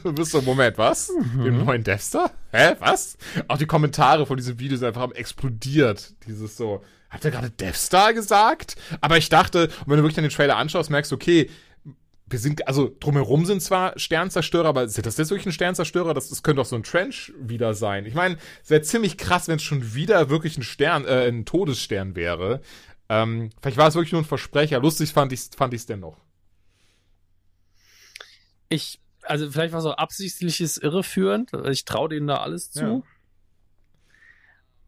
Du 0.02 0.12
bist 0.12 0.32
so, 0.32 0.42
Moment, 0.42 0.76
was? 0.76 1.08
Im 1.08 1.64
neuen 1.64 1.84
Death 1.84 2.00
Star? 2.00 2.32
Hä, 2.50 2.74
was? 2.80 3.16
Auch 3.48 3.58
die 3.58 3.66
Kommentare 3.66 4.26
von 4.26 4.36
diesem 4.36 4.58
Video 4.58 4.76
sind 4.76 4.88
einfach 4.88 5.12
explodiert. 5.12 6.14
Dieses 6.26 6.56
so, 6.56 6.82
hat 7.10 7.24
er 7.24 7.30
gerade 7.30 7.50
Death 7.50 7.76
Star 7.76 8.12
gesagt? 8.12 8.76
Aber 9.00 9.16
ich 9.16 9.28
dachte, 9.28 9.68
und 9.68 9.86
wenn 9.86 9.98
du 9.98 10.02
wirklich 10.02 10.14
den 10.14 10.28
Trailer 10.28 10.56
anschaust, 10.56 10.90
merkst 10.90 11.12
du, 11.12 11.16
okay, 11.16 11.48
wir 12.26 12.38
sind, 12.38 12.66
also 12.66 12.94
drumherum 12.98 13.44
sind 13.44 13.62
zwar 13.62 13.98
Sternzerstörer, 13.98 14.68
aber 14.68 14.88
sind 14.88 15.06
das 15.06 15.16
jetzt 15.16 15.30
wirklich 15.30 15.46
ein 15.46 15.52
Sternzerstörer? 15.52 16.14
Das, 16.14 16.30
das 16.30 16.42
könnte 16.42 16.62
doch 16.62 16.66
so 16.66 16.74
ein 16.74 16.82
Trench 16.82 17.32
wieder 17.38 17.74
sein. 17.74 18.06
Ich 18.06 18.14
meine, 18.14 18.38
es 18.62 18.70
wäre 18.70 18.82
ziemlich 18.82 19.18
krass, 19.18 19.46
wenn 19.46 19.56
es 19.56 19.62
schon 19.62 19.94
wieder 19.94 20.30
wirklich 20.30 20.58
ein 20.58 20.62
Stern, 20.62 21.04
äh, 21.04 21.28
ein 21.28 21.44
Todesstern 21.44 22.16
wäre. 22.16 22.62
Ähm, 23.08 23.50
vielleicht 23.60 23.76
war 23.76 23.88
es 23.88 23.94
wirklich 23.94 24.12
nur 24.12 24.22
ein 24.22 24.26
Versprecher. 24.26 24.80
Lustig 24.80 25.12
fand 25.12 25.32
ich 25.32 25.50
fand 25.56 25.74
ich's 25.74 25.86
dennoch. 25.86 26.16
Ich, 28.70 28.98
also 29.26 29.50
vielleicht 29.50 29.72
war 29.72 29.80
es 29.80 29.86
auch 29.86 29.96
absichtliches 29.96 30.76
irreführend. 30.78 31.52
Ich 31.70 31.84
traue 31.84 32.08
denen 32.08 32.26
da 32.26 32.36
alles 32.38 32.70
zu. 32.70 33.04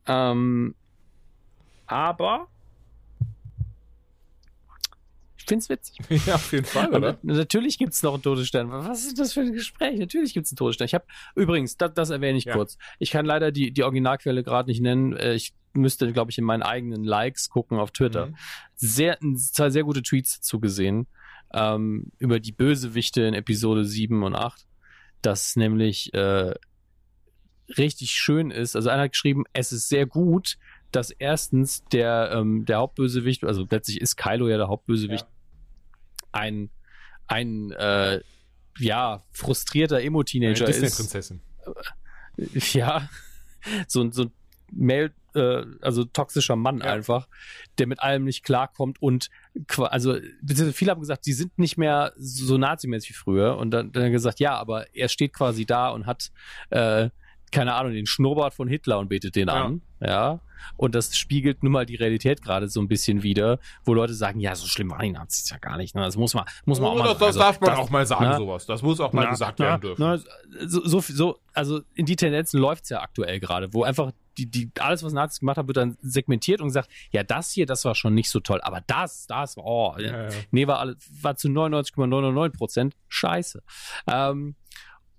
Ähm, 0.07 0.75
aber 1.87 2.47
ich 5.39 5.45
finde 5.47 5.63
es 5.63 5.69
witzig. 5.69 5.99
ja, 6.27 6.35
auf 6.37 6.53
jeden 6.53 6.65
Fall, 6.65 6.89
Und 6.89 6.95
oder? 6.97 7.19
na- 7.23 7.35
natürlich 7.35 7.79
gibt 7.79 7.93
es 7.93 8.03
noch 8.03 8.15
einen 8.15 8.23
Todesstern. 8.23 8.71
Was 8.71 9.05
ist 9.05 9.19
das 9.19 9.33
für 9.33 9.41
ein 9.41 9.53
Gespräch? 9.53 9.99
Natürlich 9.99 10.35
gibt 10.35 10.47
es 10.47 10.53
einen 10.53 10.57
Todesstern. 10.57 10.87
Ich 10.87 10.95
habe 10.95 11.05
übrigens, 11.37 11.77
das, 11.77 11.95
das 11.95 12.11
erwähne 12.11 12.39
ich 12.39 12.45
Ja. 12.45 12.55
kurz. 12.55 12.79
Ich 12.99 13.11
kann 13.11 13.27
leider 13.27 13.53
die, 13.53 13.71
die 13.73 13.85
Originalquelle 13.85 14.43
gerade 14.43 14.69
nicht 14.69 14.81
nennen. 14.81 15.13
Äh, 15.17 15.35
Ich 15.35 15.55
müsste, 15.73 16.11
glaube 16.13 16.31
ich, 16.31 16.39
in 16.39 16.45
meinen 16.45 16.63
eigenen 16.63 17.05
Likes 17.05 17.49
gucken 17.51 17.79
auf 17.79 17.91
Twitter. 17.93 18.27
Mhm. 18.29 18.37
Sehr, 18.77 19.19
zwei 19.37 19.71
sehr 19.71 19.85
gute 19.85 20.03
Tweets 20.03 20.37
dazu 20.37 20.59
gesehen 20.59 21.07
ähm, 21.57 22.13
über 22.19 22.39
die 22.39 22.53
Bösewichte 22.53 23.23
in 23.23 23.35
Episode 23.35 23.85
7 23.85 24.23
und 24.23 24.37
8. 24.37 24.67
Das 25.23 25.57
nämlich 25.57 26.13
äh, 26.13 26.55
richtig 27.79 28.11
schön 28.11 28.51
ist. 28.51 28.77
Also 28.77 28.91
einer 28.91 29.05
hat 29.05 29.13
geschrieben, 29.13 29.45
es 29.55 29.73
ist 29.73 29.89
sehr 29.89 30.07
gut, 30.07 30.59
dass 30.93 31.11
erstens 31.11 31.83
der, 31.87 32.31
ähm, 32.33 32.67
der 32.67 32.79
Hauptbösewicht, 32.79 33.43
also 33.45 33.67
letztlich 33.71 34.01
ist 34.01 34.17
Kylo 34.17 34.49
ja 34.49 34.59
der 34.59 34.69
Hauptbösewicht, 34.69 35.27
ein, 36.33 36.71
ein 37.27 37.73
äh, 37.73 38.21
ja, 38.79 39.25
frustrierter 39.33 40.03
Emo-Teenager 40.03 40.69
ist. 40.69 40.83
Disney-Prinzessin. 40.83 41.41
Ja, 42.75 43.09
so, 43.89 44.11
so 44.11 44.25
ein 44.25 44.33
Male, 44.73 45.13
äh, 45.35 45.63
also 45.83 46.05
toxischer 46.05 46.57
Mann 46.57 46.79
Ja. 46.79 46.87
einfach, 46.93 47.29
der 47.79 47.87
mit 47.87 48.01
allem 48.01 48.25
nicht 48.25 48.43
klarkommt 48.45 49.01
und 49.03 49.29
also 49.79 50.17
viele 50.73 50.91
haben 50.91 51.01
gesagt, 51.01 51.27
die 51.27 51.33
sind 51.33 51.59
nicht 51.59 51.77
mehr 51.79 52.13
so 52.17 52.59
nazimäßig 52.59 53.11
wie 53.11 53.15
früher 53.15 53.57
und 53.57 53.71
dann, 53.71 53.93
dann 53.93 54.13
gesagt, 54.13 54.41
ja, 54.41 54.57
aber 54.57 54.87
er 54.95 55.09
steht 55.09 55.33
quasi 55.33 55.67
da 55.67 55.89
und 55.91 56.07
hat 56.07 56.31
äh, 56.71 57.11
keine 57.53 57.75
Ahnung, 57.75 57.93
den 57.93 58.07
Schnurrbart 58.07 58.55
von 58.55 58.67
Hitler 58.67 58.99
und 58.99 59.09
betet 59.09 59.37
den 59.37 59.47
Ja. 59.49 59.55
an, 59.65 59.81
ja, 60.01 60.41
und 60.77 60.97
das 60.97 61.17
spiegelt 61.17 61.63
nun 61.63 61.71
mal 61.73 61.87
die 61.87 61.95
Realität 61.95 62.43
gerade 62.43 62.69
so 62.69 62.81
ein 62.81 62.89
bisschen 62.89 63.23
wieder, 63.23 63.61
wo 63.85 63.95
Leute 63.95 64.15
sagen, 64.15 64.41
ja, 64.41 64.57
so 64.57 64.67
schlimm 64.67 64.91
waren 64.91 65.03
die 65.03 65.13
Nazis 65.13 65.49
ja 65.51 65.59
gar 65.59 65.77
nicht, 65.77 65.95
ne? 65.95 66.03
das 66.03 66.17
muss 66.17 66.35
man, 66.35 66.45
muss 66.65 66.81
man 66.81 66.89
auch 66.91 66.95
Oh, 66.95 66.99
mal 66.99 67.05
das, 67.05 67.19
das 67.19 67.27
also, 67.29 67.39
darf 67.41 67.61
man 67.61 67.71
das- 67.71 67.79
auch 67.79 67.91
mal 67.91 68.05
sagen, 68.05 68.25
na, 68.25 68.37
sowas. 68.37 68.67
Das 68.67 68.83
muss 68.83 68.99
auch 68.99 69.13
mal 69.13 69.25
na, 69.25 69.31
gesagt 69.31 69.61
na, 69.61 69.67
werden 69.67 69.81
dürfen. 69.81 70.23
so, 70.67 70.85
so, 70.87 71.01
so, 71.01 71.39
also 71.55 71.81
in 71.95 72.05
die 72.05 72.17
Tendenzen 72.17 72.59
läuft's 72.59 72.89
ja 72.89 73.01
aktuell 73.01 73.39
gerade, 73.39 73.73
wo 73.73 73.85
einfach 73.85 74.11
die, 74.39 74.51
die, 74.51 74.71
alles, 74.79 75.03
was 75.03 75.13
Nazis 75.13 75.41
gemacht 75.41 75.59
haben, 75.59 75.69
wird 75.69 75.77
dann 75.77 75.97
segmentiert 76.01 76.61
und 76.61 76.69
gesagt, 76.69 76.91
ja, 77.11 77.23
das 77.23 77.53
hier, 77.53 77.67
das 77.67 77.85
war 77.85 77.95
schon 77.95 78.15
nicht 78.15 78.31
so 78.31 78.41
toll, 78.41 78.61
aber 78.63 78.83
das, 78.87 79.27
das, 79.27 79.57
oh, 79.57 79.95
Ja, 79.99 80.25
ja. 80.25 80.29
nee, 80.51 80.67
war, 80.67 80.79
alles, 80.79 80.97
war 81.23 81.37
zu 81.37 81.49
99,99 81.49 82.57
Prozent 82.57 82.97
scheiße. 83.09 83.63
Ähm, 84.07 84.55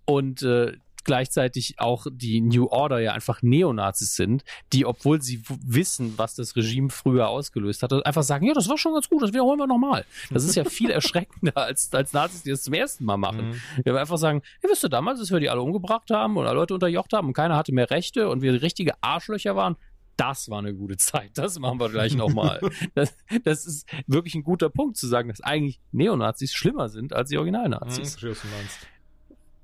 und 0.06 0.42
äh, 0.44 0.78
gleichzeitig 1.08 1.80
auch 1.80 2.06
die 2.12 2.42
New 2.42 2.68
Order 2.68 3.00
ja 3.00 3.14
einfach 3.14 3.42
Neonazis 3.42 4.16
sind, 4.16 4.44
die, 4.74 4.86
obwohl 4.86 5.22
sie 5.24 5.42
wissen, 5.66 6.14
was 6.18 6.36
das 6.36 6.56
Regime 6.56 6.90
früher 6.92 7.30
ausgelöst 7.30 7.82
hat, 7.82 7.92
einfach 8.06 8.22
sagen, 8.24 8.46
ja, 8.46 8.54
das 8.54 8.70
war 8.70 8.78
schon 8.78 8.94
ganz 8.94 9.10
gut, 9.10 9.24
das 9.24 9.34
wiederholen 9.34 9.58
wir 9.58 9.66
nochmal. 9.66 10.06
Das 10.30 10.44
ist 10.44 10.54
ja 10.56 10.64
viel 10.66 10.90
erschreckender 10.92 11.58
als, 11.58 11.92
als 11.94 12.14
Nazis, 12.14 12.44
die 12.44 12.52
das 12.52 12.62
zum 12.62 12.76
ersten 12.76 13.06
Mal 13.06 13.18
machen. 13.18 13.50
Mhm. 13.50 13.84
Wir 13.84 13.96
einfach 14.00 14.20
sagen, 14.20 14.44
ihr 14.64 14.70
wisst 14.70 14.84
ihr 14.84 14.90
damals, 14.90 15.20
dass 15.20 15.32
wir 15.32 15.40
die 15.40 15.50
alle 15.50 15.62
umgebracht 15.62 16.12
haben 16.12 16.38
und 16.38 16.46
alle 16.46 16.56
Leute 16.60 16.76
unterjocht 16.76 17.14
haben 17.14 17.28
und 17.28 17.34
keiner 17.34 17.56
hatte 17.56 17.74
mehr 17.74 17.90
Rechte 17.90 18.30
und 18.30 18.44
wir 18.44 18.62
richtige 18.62 19.02
Arschlöcher 19.02 19.56
waren. 19.56 19.76
Das 20.18 20.50
war 20.50 20.60
eine 20.60 20.74
gute 20.74 20.98
Zeit. 20.98 21.32
Das 21.36 21.60
machen 21.60 21.80
wir 21.80 21.90
gleich 21.90 22.16
nochmal. 22.16 22.60
das, 22.96 23.16
das 23.44 23.66
ist 23.66 23.88
wirklich 24.08 24.36
ein 24.36 24.44
guter 24.44 24.70
Punkt 24.70 24.98
zu 24.98 25.08
sagen, 25.08 25.30
dass 25.30 25.42
eigentlich 25.42 25.80
Neonazis 25.92 26.54
schlimmer 26.54 26.90
sind 26.90 27.14
als 27.14 27.30
die 27.30 27.36
Mhm, 27.36 27.40
Originalnazis. 27.40 28.18
meinst. 28.24 28.88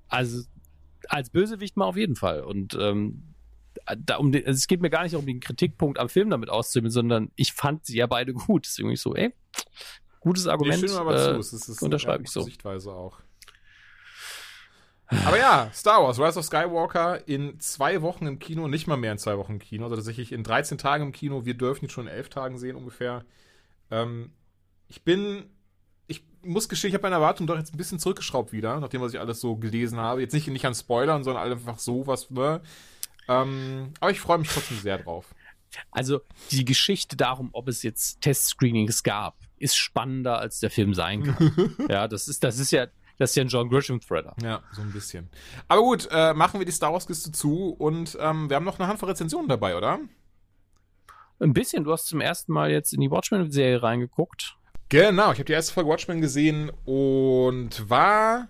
Also 0.08 0.44
als 1.10 1.30
Bösewicht 1.30 1.78
mal 1.78 1.86
auf 1.86 1.98
jeden 1.98 2.16
Fall. 2.16 2.42
Und 2.42 2.78
ähm, 2.80 3.34
da, 3.98 4.18
um 4.18 4.32
den, 4.32 4.46
also 4.46 4.58
es 4.58 4.68
geht 4.68 4.82
mir 4.82 4.90
gar 4.90 5.04
nicht 5.04 5.14
darum, 5.14 5.26
den 5.26 5.40
Kritikpunkt 5.40 6.00
am 6.00 6.10
Film 6.10 6.30
damit 6.30 6.50
auszunehmen, 6.50 6.92
sondern 6.92 7.32
ich 7.36 7.54
fand 7.54 7.86
sie 7.86 7.98
ja 7.98 8.08
beide 8.08 8.34
gut. 8.34 8.66
Deswegen 8.66 8.90
ich 8.92 9.02
so, 9.02 9.16
ey, 9.16 9.34
gutes 10.20 10.48
Argument. 10.48 10.84
ich 10.84 10.90
stimme 10.90 11.02
aber 11.02 11.16
äh, 11.16 11.34
zu. 11.34 11.40
Es 11.40 11.54
ist, 11.54 11.82
unterschreibe 11.82 12.24
ich 12.24 12.30
so. 12.30 12.42
Sichtweise 12.42 12.92
auch. 12.92 13.20
Aber 15.26 15.38
ja, 15.38 15.70
Star 15.74 16.02
Wars, 16.02 16.20
Rise 16.20 16.40
of 16.40 16.46
Skywalker 16.46 17.28
in 17.28 17.60
zwei 17.60 18.02
Wochen 18.02 18.26
im 18.26 18.40
Kino, 18.40 18.68
nicht 18.68 18.88
mal 18.88 18.98
mehr 18.98 19.12
in 19.12 19.18
zwei 19.18 19.38
Wochen 19.38 19.54
im 19.54 19.60
Kino, 19.60 19.84
also 19.84 19.96
tatsächlich 19.96 20.32
in 20.32 20.44
13 20.44 20.78
Tagen 20.78 21.06
im 21.06 21.12
Kino. 21.12 21.46
Wir 21.46 21.54
dürfen 21.54 21.86
ihn 21.86 21.90
schon 21.90 22.08
in 22.08 22.14
elf 22.14 22.30
Tagen 22.30 22.58
sehen 22.58 22.76
ungefähr. 22.76 23.24
Ähm, 23.92 24.32
ich 24.88 25.04
bin, 25.04 25.46
muss 26.44 26.70
gestehen, 26.70 26.90
ich 26.90 26.94
habe 26.94 27.04
meine 27.04 27.16
Erwartungen 27.16 27.48
doch 27.48 27.58
jetzt 27.58 27.74
ein 27.74 27.78
bisschen 27.78 28.00
zurückgeschraubt 28.00 28.52
wieder, 28.52 28.80
nachdem 28.80 29.02
was 29.02 29.14
ich 29.14 29.20
alles 29.20 29.40
so 29.40 29.56
gelesen 29.56 30.00
habe. 30.00 30.22
Jetzt 30.22 30.34
nicht, 30.34 30.48
nicht 30.48 30.66
an 30.66 30.76
Spoilern, 30.76 31.24
sondern 31.24 31.52
einfach 31.52 31.80
so 31.80 32.08
was, 32.08 32.30
ne? 32.30 32.62
Ähm, 33.28 33.94
aber 34.00 34.12
ich 34.12 34.20
freue 34.20 34.38
mich 34.38 34.50
trotzdem 34.50 34.78
sehr 34.78 34.98
drauf. 34.98 35.34
Also 35.92 36.22
die 36.52 36.66
Geschichte 36.66 37.16
darum, 37.16 37.50
ob 37.54 37.68
es 37.68 37.84
jetzt 37.84 38.22
Testscreenings 38.22 39.04
gab, 39.04 39.38
ist 39.58 39.76
spannender 39.76 40.40
als 40.40 40.60
der 40.60 40.70
Film 40.70 40.94
sein 40.94 41.24
kann. 41.24 41.76
ja, 41.90 42.08
das 42.08 42.28
ist, 42.28 42.44
das 42.44 42.60
ist 42.60 42.72
ja, 42.72 42.88
das 43.18 43.32
ist 43.32 43.36
ja 43.36 43.44
ein 43.44 43.48
John 43.48 43.70
Grisham 43.70 44.00
Threader. 44.00 44.36
Ja, 44.42 44.62
so 44.72 44.82
ein 44.82 44.92
bisschen. 44.92 45.30
Aber 45.68 45.82
gut, 45.82 46.08
äh, 46.12 46.34
machen 46.34 46.60
wir 46.60 46.66
die 46.66 46.72
Star 46.72 46.94
Wars-Kiste 46.94 47.32
zu 47.32 47.70
und 47.70 48.18
ähm, 48.20 48.50
wir 48.50 48.56
haben 48.56 48.66
noch 48.66 48.80
eine 48.80 48.88
Handvoll 48.88 49.10
Rezensionen 49.10 49.48
dabei, 49.48 49.76
oder? 49.76 50.00
Ein 51.40 51.54
bisschen, 51.54 51.84
du 51.84 51.92
hast 51.92 52.08
zum 52.08 52.22
ersten 52.22 52.54
Mal 52.54 52.72
jetzt 52.72 52.94
in 52.94 53.02
die 53.02 53.12
Watchmen-Serie 53.12 53.82
reingeguckt. 53.82 54.56
Genau, 54.94 55.32
ich 55.32 55.40
habe 55.40 55.46
die 55.46 55.54
erste 55.54 55.74
Folge 55.74 55.90
Watchmen 55.90 56.22
gesehen 56.22 56.72
und 56.86 57.90
war 57.90 58.48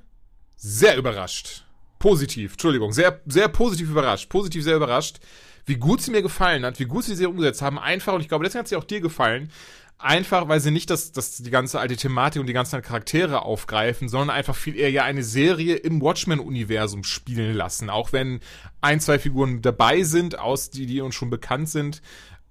sehr 0.57 0.97
überrascht. 0.97 1.63
Positiv, 1.99 2.51
Entschuldigung, 2.51 2.91
sehr, 2.91 3.21
sehr 3.25 3.47
positiv 3.47 3.89
überrascht. 3.89 4.27
Positiv 4.27 4.61
sehr 4.61 4.75
überrascht, 4.75 5.21
wie 5.65 5.77
gut 5.77 6.01
sie 6.01 6.11
mir 6.11 6.21
gefallen 6.21 6.65
hat, 6.65 6.81
wie 6.81 6.85
gut 6.85 7.05
sie 7.05 7.15
Serie 7.15 7.29
umgesetzt 7.29 7.61
haben. 7.61 7.79
Einfach, 7.79 8.11
und 8.11 8.19
ich 8.19 8.27
glaube, 8.27 8.43
deswegen 8.43 8.59
hat 8.59 8.67
sie 8.67 8.75
auch 8.75 8.83
dir 8.83 8.99
gefallen. 8.99 9.51
Einfach, 9.97 10.49
weil 10.49 10.59
sie 10.59 10.71
nicht 10.71 10.89
das, 10.89 11.13
das, 11.13 11.37
die 11.37 11.49
ganze 11.49 11.79
alte 11.79 11.95
Thematik 11.95 12.41
und 12.41 12.47
die 12.47 12.51
ganzen 12.51 12.81
Charaktere 12.81 13.43
aufgreifen, 13.43 14.09
sondern 14.09 14.35
einfach 14.35 14.57
viel 14.57 14.75
eher 14.75 14.91
ja 14.91 15.05
eine 15.05 15.23
Serie 15.23 15.77
im 15.77 16.01
Watchmen-Universum 16.01 17.05
spielen 17.05 17.55
lassen. 17.55 17.89
Auch 17.89 18.11
wenn 18.11 18.41
ein, 18.81 18.99
zwei 18.99 19.17
Figuren 19.17 19.61
dabei 19.61 20.03
sind, 20.03 20.37
aus 20.39 20.71
die, 20.71 20.87
die 20.87 20.99
uns 20.99 21.15
schon 21.15 21.29
bekannt 21.29 21.69
sind. 21.69 22.01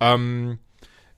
Ähm, 0.01 0.60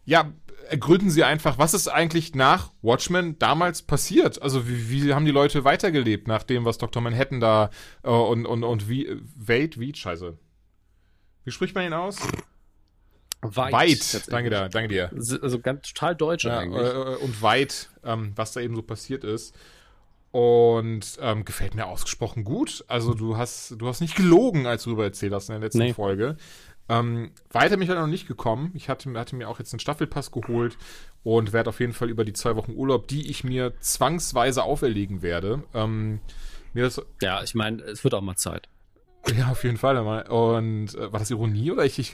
ja, 0.06 0.32
ergründen 0.68 1.10
sie 1.10 1.24
einfach, 1.24 1.58
was 1.58 1.74
ist 1.74 1.88
eigentlich 1.88 2.34
nach 2.34 2.70
Watchmen 2.82 3.38
damals 3.38 3.82
passiert? 3.82 4.40
Also 4.42 4.68
wie, 4.68 4.90
wie 4.90 5.14
haben 5.14 5.24
die 5.24 5.30
Leute 5.30 5.64
weitergelebt 5.64 6.28
nach 6.28 6.42
dem, 6.42 6.64
was 6.64 6.78
Dr. 6.78 7.02
Manhattan 7.02 7.40
da 7.40 7.70
äh, 8.02 8.08
und, 8.10 8.46
und, 8.46 8.64
und 8.64 8.88
wie, 8.88 9.08
Wade, 9.36 9.78
wie, 9.78 9.94
scheiße. 9.94 10.36
Wie 11.44 11.50
spricht 11.50 11.74
man 11.74 11.84
ihn 11.86 11.92
aus? 11.92 12.18
Weit. 13.42 13.72
tatsächlich. 13.98 14.26
Danke, 14.30 14.50
da, 14.50 14.68
danke 14.68 14.88
dir. 14.88 15.10
Also 15.12 15.58
ganz 15.58 15.92
total 15.92 16.16
deutsch 16.16 16.44
Ja, 16.44 16.58
eigentlich. 16.60 16.82
äh, 16.82 17.16
und 17.22 17.42
weit, 17.42 17.90
ähm, 18.02 18.32
was 18.36 18.52
da 18.52 18.60
eben 18.60 18.74
so 18.74 18.82
passiert 18.82 19.22
ist. 19.24 19.54
Und 20.30 21.16
ähm, 21.20 21.44
gefällt 21.44 21.74
mir 21.76 21.86
ausgesprochen 21.86 22.42
gut. 22.42 22.84
Also 22.88 23.14
du 23.14 23.36
hast, 23.36 23.76
du 23.78 23.86
hast 23.86 24.00
nicht 24.00 24.16
gelogen, 24.16 24.66
als 24.66 24.82
du 24.84 24.90
darüber 24.90 25.04
erzählt 25.04 25.32
hast 25.32 25.48
in 25.48 25.52
der 25.52 25.60
letzten 25.60 25.78
Nee. 25.78 25.92
Folge. 25.92 26.36
Ähm, 26.88 27.32
weiter 27.50 27.76
bin 27.76 27.82
ich 27.82 27.88
halt 27.88 27.98
noch 27.98 28.06
nicht 28.06 28.28
gekommen. 28.28 28.70
Ich 28.74 28.88
hatte, 28.88 29.12
hatte 29.14 29.36
mir 29.36 29.48
auch 29.48 29.58
jetzt 29.58 29.72
einen 29.72 29.80
Staffelpass 29.80 30.30
geholt 30.30 30.76
und 31.22 31.52
werde 31.52 31.70
auf 31.70 31.80
jeden 31.80 31.94
Fall 31.94 32.10
über 32.10 32.24
die 32.24 32.34
zwei 32.34 32.56
Wochen 32.56 32.72
Urlaub, 32.72 33.08
die 33.08 33.30
ich 33.30 33.44
mir 33.44 33.72
zwangsweise 33.80 34.62
auferlegen 34.62 35.22
werde, 35.22 35.62
ähm, 35.72 36.20
mir 36.74 36.84
das 36.84 37.00
Ja, 37.22 37.42
ich 37.42 37.54
meine, 37.54 37.82
es 37.82 38.04
wird 38.04 38.14
auch 38.14 38.20
mal 38.20 38.36
Zeit. 38.36 38.68
Ja, 39.36 39.50
auf 39.50 39.64
jeden 39.64 39.78
Fall. 39.78 39.96
Und 40.28 40.94
äh, 40.94 41.12
war 41.12 41.18
das 41.18 41.30
Ironie 41.30 41.70
oder 41.70 41.84
ich? 41.84 41.98
ich 41.98 42.12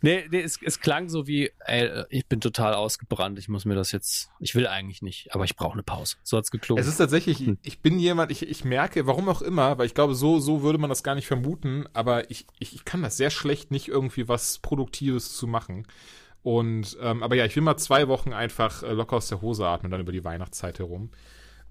nee, 0.00 0.26
nee 0.30 0.40
es, 0.40 0.58
es 0.62 0.80
klang 0.80 1.08
so 1.08 1.26
wie, 1.26 1.50
ey, 1.60 2.04
ich 2.10 2.26
bin 2.26 2.40
total 2.40 2.74
ausgebrannt, 2.74 3.38
ich 3.38 3.48
muss 3.48 3.64
mir 3.64 3.74
das 3.74 3.92
jetzt, 3.92 4.30
ich 4.40 4.54
will 4.54 4.66
eigentlich 4.66 5.00
nicht, 5.00 5.34
aber 5.34 5.44
ich 5.44 5.56
brauche 5.56 5.74
eine 5.74 5.82
Pause. 5.82 6.16
So 6.22 6.36
hat's 6.36 6.50
geklungen. 6.50 6.82
Es 6.82 6.88
ist 6.88 6.96
tatsächlich, 6.96 7.38
hm. 7.38 7.58
ich 7.62 7.80
bin 7.80 7.98
jemand, 7.98 8.32
ich, 8.32 8.48
ich 8.48 8.64
merke, 8.64 9.06
warum 9.06 9.28
auch 9.28 9.42
immer, 9.42 9.78
weil 9.78 9.86
ich 9.86 9.94
glaube, 9.94 10.14
so, 10.14 10.40
so 10.40 10.62
würde 10.62 10.78
man 10.78 10.90
das 10.90 11.02
gar 11.02 11.14
nicht 11.14 11.26
vermuten, 11.26 11.84
aber 11.92 12.30
ich, 12.30 12.46
ich, 12.58 12.74
ich 12.74 12.84
kann 12.84 13.02
das 13.02 13.16
sehr 13.16 13.30
schlecht, 13.30 13.70
nicht 13.70 13.88
irgendwie 13.88 14.28
was 14.28 14.58
Produktives 14.58 15.36
zu 15.36 15.46
machen. 15.46 15.86
Und, 16.42 16.96
ähm, 17.00 17.22
aber 17.22 17.36
ja, 17.36 17.44
ich 17.44 17.54
will 17.56 17.62
mal 17.62 17.76
zwei 17.76 18.08
Wochen 18.08 18.32
einfach 18.32 18.82
äh, 18.82 18.92
locker 18.92 19.16
aus 19.16 19.28
der 19.28 19.40
Hose 19.40 19.66
atmen, 19.66 19.90
dann 19.90 20.00
über 20.00 20.12
die 20.12 20.24
Weihnachtszeit 20.24 20.78
herum. 20.78 21.10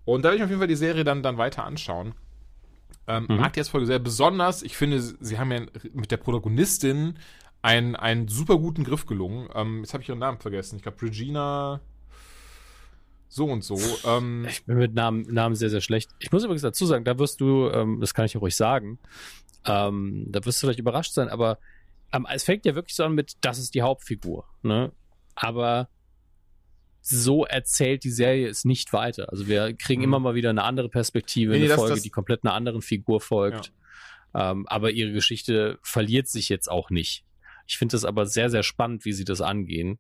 Und 0.06 0.22
da 0.22 0.30
werde 0.30 0.38
ich 0.38 0.44
auf 0.44 0.50
jeden 0.50 0.60
Fall 0.62 0.68
die 0.68 0.76
Serie 0.76 1.04
dann, 1.04 1.24
dann 1.24 1.38
weiter 1.38 1.66
anschauen. 1.66 2.14
Ähm, 3.08 3.26
mhm. 3.30 3.38
Mag 3.38 3.54
die 3.54 3.60
erste 3.60 3.72
Folge 3.72 3.88
sehr 3.88 4.00
besonders. 4.00 4.64
Ich 4.64 4.76
finde, 4.76 5.02
sie 5.02 5.38
haben 5.40 5.52
ja 5.52 5.62
mit 5.94 6.12
der 6.12 6.18
Protagonistin 6.18 7.18
einen, 7.62 7.96
einen 7.96 8.28
super 8.28 8.58
guten 8.58 8.84
Griff 8.84 9.06
gelungen. 9.06 9.50
Ähm, 9.54 9.80
jetzt 9.80 9.94
habe 9.94 10.04
ich 10.04 10.10
ihren 10.10 10.20
Namen 10.20 10.40
vergessen. 10.40 10.76
Ich 10.76 10.84
glaube, 10.84 11.02
Regina 11.02 11.82
so 13.30 13.46
und 13.46 13.64
so. 13.64 13.78
Ähm, 14.06 14.46
ich 14.50 14.66
bin 14.66 14.78
mit 14.78 14.94
Namen, 14.94 15.22
Namen 15.34 15.56
sehr, 15.56 15.70
sehr 15.70 15.82
schlecht. 15.82 16.12
Ich 16.20 16.32
muss 16.32 16.44
übrigens 16.44 16.62
dazu 16.62 16.86
sagen, 16.86 17.06
da 17.06 17.18
wirst 17.20 17.42
du, 17.42 17.70
ähm, 17.70 18.00
das 18.00 18.14
kann 18.14 18.26
ich 18.26 18.34
ja 18.34 18.40
ruhig 18.40 18.56
sagen, 18.56 19.00
ähm, 19.66 20.26
da 20.30 20.44
wirst 20.46 20.62
du 20.62 20.68
vielleicht 20.68 20.80
überrascht 20.80 21.14
sein, 21.14 21.30
aber 21.30 21.60
ähm, 22.12 22.26
es 22.34 22.44
fängt 22.44 22.66
ja 22.66 22.76
wirklich 22.76 22.96
so 22.96 23.04
an 23.04 23.14
mit, 23.14 23.34
das 23.42 23.60
ist 23.60 23.76
die 23.76 23.82
Hauptfigur. 23.82 24.46
Ne? 24.64 24.92
Aber 25.36 25.90
so 27.10 27.46
erzählt 27.46 28.04
die 28.04 28.12
Serie 28.12 28.48
es 28.48 28.66
nicht 28.66 28.94
weiter. 28.94 29.30
Also 29.30 29.48
wir 29.48 29.74
kriegen 29.74 30.02
mhm. 30.02 30.08
immer 30.08 30.20
mal 30.20 30.36
wieder 30.36 30.50
eine 30.50 30.64
andere 30.64 30.90
Perspektive, 30.90 31.54
nee, 31.54 31.60
eine 31.60 31.68
das, 31.70 31.78
Folge, 31.78 31.96
das, 31.96 32.04
die 32.04 32.10
komplett 32.10 32.44
einer 32.44 32.54
anderen 32.54 32.82
Figur 32.82 33.22
folgt. 33.22 33.72
Ja. 34.34 34.52
Ähm, 34.52 34.68
aber 34.68 34.92
ihre 34.92 35.14
Geschichte 35.14 35.80
verliert 35.82 36.28
sich 36.28 36.50
jetzt 36.50 36.70
auch 36.70 36.90
nicht. 36.90 37.24
Ich 37.66 37.78
finde 37.78 37.96
es 37.96 38.06
aber 38.06 38.26
sehr, 38.26 38.50
sehr 38.50 38.64
spannend, 38.64 39.06
wie 39.06 39.14
sie 39.14 39.26
das 39.26 39.42
angehen. 39.42 40.00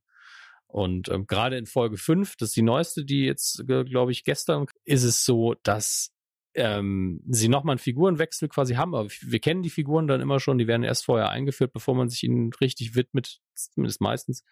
Und 0.67 1.09
ähm, 1.09 1.27
gerade 1.27 1.57
in 1.57 1.65
Folge 1.65 1.97
5, 1.97 2.35
das 2.35 2.49
ist 2.49 2.57
die 2.57 2.61
neueste, 2.61 3.05
die 3.05 3.25
jetzt, 3.25 3.61
äh, 3.69 3.83
glaube 3.85 4.11
ich, 4.11 4.23
gestern, 4.23 4.65
ist 4.83 5.03
es 5.03 5.23
so, 5.23 5.55
dass 5.63 6.13
ähm, 6.55 7.21
sie 7.27 7.47
nochmal 7.47 7.73
einen 7.73 7.79
Figurenwechsel 7.79 8.49
quasi 8.49 8.75
haben, 8.75 8.95
aber 8.95 9.09
wir 9.21 9.39
kennen 9.39 9.61
die 9.61 9.69
Figuren 9.69 10.07
dann 10.07 10.21
immer 10.21 10.39
schon, 10.39 10.57
die 10.57 10.67
werden 10.67 10.83
erst 10.83 11.05
vorher 11.05 11.29
eingeführt, 11.29 11.71
bevor 11.71 11.95
man 11.95 12.09
sich 12.09 12.23
ihnen 12.23 12.51
richtig 12.59 12.95
widmet, 12.95 13.39
zumindest 13.53 14.01
meistens. 14.01 14.43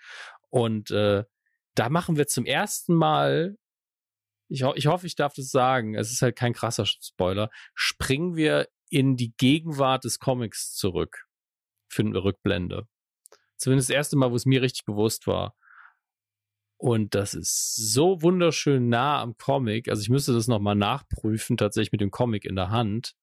Und 0.49 0.91
äh, 0.91 1.25
da 1.75 1.89
machen 1.89 2.17
wir 2.17 2.27
zum 2.27 2.45
ersten 2.45 2.95
Mal, 2.95 3.57
ich, 4.49 4.63
ho 4.63 4.73
ich 4.75 4.87
hoffe, 4.87 5.07
ich 5.07 5.15
darf 5.15 5.33
das 5.33 5.49
sagen, 5.49 5.95
es 5.95 6.11
ist 6.11 6.21
halt 6.21 6.35
kein 6.35 6.53
krasser 6.53 6.85
Spoiler, 6.85 7.49
springen 7.73 8.35
wir 8.35 8.67
in 8.89 9.17
die 9.17 9.33
Gegenwart 9.37 10.05
des 10.05 10.19
Comics 10.19 10.73
zurück 10.73 11.25
für 11.87 12.03
eine 12.03 12.23
Rückblende. 12.23 12.87
Zumindest 13.57 13.89
das 13.89 13.95
erste 13.95 14.17
Mal, 14.17 14.31
wo 14.31 14.35
es 14.35 14.45
mir 14.45 14.61
richtig 14.61 14.85
bewusst 14.85 15.27
war. 15.27 15.55
Und 16.77 17.15
das 17.15 17.33
ist 17.33 17.75
so 17.75 18.21
wunderschön 18.21 18.89
nah 18.89 19.21
am 19.21 19.37
Comic. 19.37 19.89
Also 19.89 20.01
ich 20.01 20.09
müsste 20.09 20.33
das 20.33 20.47
nochmal 20.47 20.75
nachprüfen, 20.75 21.57
tatsächlich 21.57 21.93
mit 21.93 22.01
dem 22.01 22.11
Comic 22.11 22.45
in 22.45 22.55
der 22.55 22.69
Hand, 22.69 23.15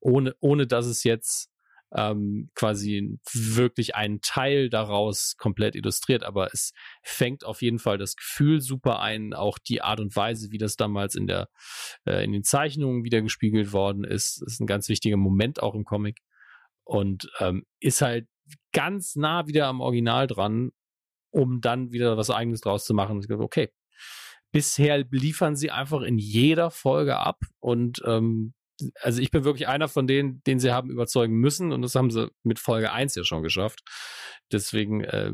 ohne, 0.00 0.34
ohne 0.40 0.66
dass 0.66 0.86
es 0.86 1.04
jetzt 1.04 1.50
ähm, 1.94 2.50
quasi 2.54 3.18
wirklich 3.32 3.94
einen 3.94 4.20
Teil 4.20 4.68
daraus 4.68 5.36
komplett 5.36 5.76
illustriert, 5.76 6.24
aber 6.24 6.52
es 6.52 6.72
fängt 7.02 7.44
auf 7.44 7.62
jeden 7.62 7.78
Fall 7.78 7.98
das 7.98 8.16
Gefühl 8.16 8.60
super 8.60 9.00
ein, 9.00 9.32
auch 9.32 9.58
die 9.58 9.82
Art 9.82 10.00
und 10.00 10.14
Weise, 10.16 10.50
wie 10.50 10.58
das 10.58 10.76
damals 10.76 11.14
in 11.14 11.26
der 11.26 11.48
äh, 12.06 12.24
in 12.24 12.32
den 12.32 12.42
Zeichnungen 12.42 13.04
wieder 13.04 13.22
gespiegelt 13.22 13.72
worden 13.72 14.04
ist, 14.04 14.42
ist 14.42 14.60
ein 14.60 14.66
ganz 14.66 14.88
wichtiger 14.88 15.16
Moment 15.16 15.62
auch 15.62 15.74
im 15.74 15.84
Comic. 15.84 16.18
Und 16.86 17.30
ähm, 17.40 17.64
ist 17.80 18.02
halt 18.02 18.26
ganz 18.72 19.16
nah 19.16 19.46
wieder 19.46 19.68
am 19.68 19.80
Original 19.80 20.26
dran, 20.26 20.70
um 21.30 21.62
dann 21.62 21.92
wieder 21.92 22.18
was 22.18 22.28
Eigenes 22.28 22.60
draus 22.60 22.84
zu 22.84 22.92
machen. 22.92 23.20
Glaube, 23.20 23.42
okay, 23.42 23.70
bisher 24.52 25.04
liefern 25.10 25.56
sie 25.56 25.70
einfach 25.70 26.02
in 26.02 26.18
jeder 26.18 26.70
Folge 26.70 27.16
ab. 27.16 27.40
Und 27.58 28.02
ähm, 28.04 28.52
also 29.00 29.20
ich 29.20 29.30
bin 29.30 29.44
wirklich 29.44 29.68
einer 29.68 29.88
von 29.88 30.06
denen, 30.06 30.42
den 30.44 30.58
sie 30.58 30.72
haben 30.72 30.90
überzeugen 30.90 31.34
müssen 31.34 31.72
und 31.72 31.82
das 31.82 31.94
haben 31.94 32.10
sie 32.10 32.30
mit 32.42 32.58
Folge 32.58 32.92
1 32.92 33.14
ja 33.14 33.24
schon 33.24 33.42
geschafft. 33.42 33.82
Deswegen 34.50 35.02
äh, 35.02 35.32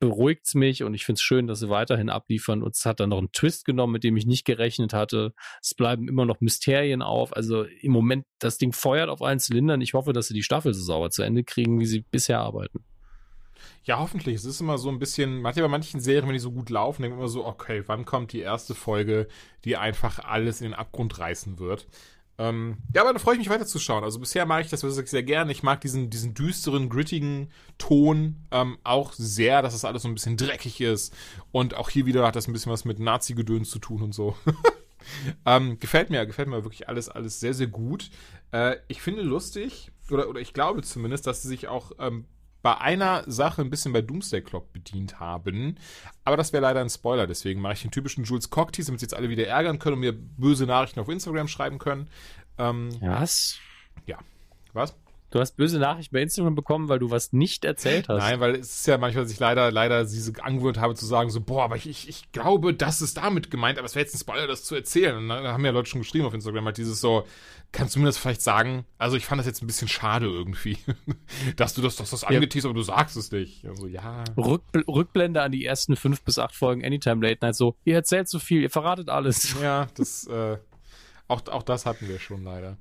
beruhigt 0.00 0.46
es 0.46 0.54
mich 0.54 0.82
und 0.82 0.94
ich 0.94 1.04
finde 1.04 1.18
es 1.18 1.22
schön, 1.22 1.46
dass 1.46 1.60
sie 1.60 1.68
weiterhin 1.68 2.08
abliefern 2.08 2.62
und 2.62 2.74
es 2.74 2.86
hat 2.86 3.00
dann 3.00 3.10
noch 3.10 3.18
einen 3.18 3.32
Twist 3.32 3.66
genommen, 3.66 3.92
mit 3.92 4.02
dem 4.02 4.16
ich 4.16 4.26
nicht 4.26 4.46
gerechnet 4.46 4.94
hatte. 4.94 5.34
Es 5.62 5.74
bleiben 5.74 6.08
immer 6.08 6.24
noch 6.24 6.40
Mysterien 6.40 7.02
auf. 7.02 7.36
Also 7.36 7.64
im 7.64 7.92
Moment, 7.92 8.24
das 8.38 8.56
Ding 8.56 8.72
feuert 8.72 9.10
auf 9.10 9.22
allen 9.22 9.38
Zylindern. 9.38 9.82
Ich 9.82 9.92
hoffe, 9.92 10.12
dass 10.12 10.28
sie 10.28 10.34
die 10.34 10.42
Staffel 10.42 10.72
so 10.72 10.82
sauber 10.82 11.10
zu 11.10 11.22
Ende 11.22 11.44
kriegen, 11.44 11.78
wie 11.78 11.86
sie 11.86 12.00
bisher 12.00 12.40
arbeiten. 12.40 12.82
Ja, 13.84 13.98
hoffentlich. 13.98 14.36
Es 14.36 14.44
ist 14.46 14.60
immer 14.60 14.78
so 14.78 14.88
ein 14.88 14.98
bisschen, 14.98 15.42
manchmal 15.42 15.64
bei 15.64 15.70
manchen 15.70 16.00
Serien, 16.00 16.26
wenn 16.26 16.32
die 16.32 16.38
so 16.38 16.52
gut 16.52 16.70
laufen, 16.70 17.02
denke 17.02 17.16
ich 17.16 17.20
immer 17.20 17.28
so, 17.28 17.44
okay, 17.46 17.82
wann 17.86 18.06
kommt 18.06 18.32
die 18.32 18.40
erste 18.40 18.74
Folge, 18.74 19.28
die 19.64 19.76
einfach 19.76 20.18
alles 20.18 20.60
in 20.60 20.68
den 20.68 20.74
Abgrund 20.74 21.18
reißen 21.18 21.58
wird? 21.58 21.86
Ähm, 22.40 22.78
ja, 22.94 23.02
aber 23.02 23.12
da 23.12 23.18
freue 23.18 23.34
ich 23.34 23.38
mich 23.38 23.50
weiterzuschauen. 23.50 24.02
Also 24.02 24.18
bisher 24.18 24.46
mag 24.46 24.64
ich 24.64 24.70
das 24.70 24.82
wirklich 24.82 25.10
sehr 25.10 25.22
gerne. 25.22 25.52
Ich 25.52 25.62
mag 25.62 25.82
diesen, 25.82 26.08
diesen 26.08 26.32
düsteren, 26.32 26.88
grittigen 26.88 27.50
Ton 27.76 28.36
ähm, 28.50 28.78
auch 28.82 29.12
sehr, 29.12 29.60
dass 29.60 29.74
das 29.74 29.84
alles 29.84 30.04
so 30.04 30.08
ein 30.08 30.14
bisschen 30.14 30.38
dreckig 30.38 30.80
ist. 30.80 31.14
Und 31.52 31.74
auch 31.74 31.90
hier 31.90 32.06
wieder 32.06 32.26
hat 32.26 32.36
das 32.36 32.48
ein 32.48 32.54
bisschen 32.54 32.72
was 32.72 32.86
mit 32.86 32.98
Nazi-Gedöns 32.98 33.68
zu 33.68 33.78
tun 33.78 34.00
und 34.00 34.14
so. 34.14 34.36
ähm, 35.44 35.78
gefällt 35.80 36.08
mir, 36.08 36.24
gefällt 36.24 36.48
mir 36.48 36.64
wirklich 36.64 36.88
alles, 36.88 37.10
alles 37.10 37.40
sehr, 37.40 37.52
sehr 37.52 37.66
gut. 37.66 38.10
Äh, 38.52 38.76
ich 38.88 39.02
finde 39.02 39.20
lustig, 39.20 39.92
oder, 40.10 40.26
oder 40.30 40.40
ich 40.40 40.54
glaube 40.54 40.80
zumindest, 40.80 41.26
dass 41.26 41.42
sie 41.42 41.48
sich 41.48 41.68
auch 41.68 41.92
ähm, 41.98 42.24
bei 42.62 42.76
einer 42.78 43.24
Sache 43.26 43.62
ein 43.62 43.70
bisschen 43.70 43.92
bei 43.92 44.02
Doomsday 44.02 44.42
Clock 44.42 44.72
bedient 44.72 45.20
haben. 45.20 45.76
Aber 46.24 46.36
das 46.36 46.52
wäre 46.52 46.62
leider 46.62 46.80
ein 46.80 46.90
Spoiler, 46.90 47.26
deswegen 47.26 47.60
mache 47.60 47.74
ich 47.74 47.82
den 47.82 47.90
typischen 47.90 48.24
Jules 48.24 48.50
Cocktease, 48.50 48.86
damit 48.86 49.00
sie 49.00 49.04
jetzt 49.04 49.14
alle 49.14 49.28
wieder 49.28 49.46
ärgern 49.46 49.78
können 49.78 49.94
und 49.94 50.00
mir 50.00 50.12
böse 50.12 50.66
Nachrichten 50.66 51.00
auf 51.00 51.08
Instagram 51.08 51.48
schreiben 51.48 51.78
können. 51.78 52.08
Ähm, 52.58 52.90
Was? 53.00 53.58
Ja. 54.06 54.18
Was? 54.72 54.94
Du 55.30 55.38
hast 55.38 55.56
böse 55.56 55.78
Nachrichten 55.78 56.14
bei 56.14 56.22
Instagram 56.22 56.56
bekommen, 56.56 56.88
weil 56.88 56.98
du 56.98 57.10
was 57.10 57.32
nicht 57.32 57.64
erzählt 57.64 58.08
hast. 58.08 58.18
Nein, 58.18 58.40
weil 58.40 58.56
es 58.56 58.80
ist 58.80 58.86
ja 58.86 58.98
manchmal, 58.98 59.24
dass 59.24 59.32
ich 59.32 59.38
leider, 59.38 59.70
leider 59.70 60.04
diese 60.04 60.32
angewöhnt 60.42 60.78
habe 60.78 60.94
zu 60.96 61.06
sagen, 61.06 61.30
so, 61.30 61.40
boah, 61.40 61.64
aber 61.64 61.76
ich, 61.76 61.88
ich, 61.88 62.08
ich 62.08 62.32
glaube, 62.32 62.74
das 62.74 63.00
ist 63.00 63.16
damit 63.16 63.50
gemeint, 63.50 63.78
aber 63.78 63.86
es 63.86 63.94
wäre 63.94 64.04
jetzt 64.04 64.14
ein 64.14 64.18
Spoiler, 64.18 64.48
das 64.48 64.64
zu 64.64 64.74
erzählen. 64.74 65.16
Und 65.16 65.28
dann 65.28 65.46
haben 65.46 65.64
ja 65.64 65.70
Leute 65.70 65.88
schon 65.88 66.00
geschrieben 66.00 66.26
auf 66.26 66.34
Instagram, 66.34 66.64
halt 66.64 66.78
dieses 66.78 67.00
so, 67.00 67.24
kannst 67.70 67.94
du 67.94 68.00
mir 68.00 68.06
das 68.06 68.18
vielleicht 68.18 68.42
sagen? 68.42 68.84
Also 68.98 69.16
ich 69.16 69.24
fand 69.24 69.38
das 69.38 69.46
jetzt 69.46 69.62
ein 69.62 69.66
bisschen 69.68 69.88
schade 69.88 70.26
irgendwie, 70.26 70.78
dass 71.56 71.74
du 71.74 71.82
das, 71.82 71.96
dass 71.96 72.10
das 72.10 72.24
angeteased, 72.24 72.64
ja. 72.64 72.70
aber 72.70 72.78
du 72.78 72.82
sagst 72.82 73.16
es 73.16 73.30
nicht. 73.30 73.64
Also 73.66 73.86
ja. 73.86 74.24
Rückbl 74.36 74.84
Rückblende 74.88 75.42
an 75.42 75.52
die 75.52 75.64
ersten 75.64 75.94
fünf 75.94 76.22
bis 76.22 76.38
acht 76.38 76.54
Folgen 76.56 76.84
Anytime 76.84 77.26
Late 77.26 77.38
Night, 77.42 77.54
so, 77.54 77.76
ihr 77.84 77.94
erzählt 77.94 78.28
so 78.28 78.38
viel, 78.38 78.62
ihr 78.62 78.70
verratet 78.70 79.08
alles. 79.08 79.56
Ja, 79.62 79.86
das, 79.96 80.26
äh, 80.26 80.58
auch, 81.28 81.46
auch 81.46 81.62
das 81.62 81.86
hatten 81.86 82.08
wir 82.08 82.18
schon 82.18 82.42
leider. 82.42 82.76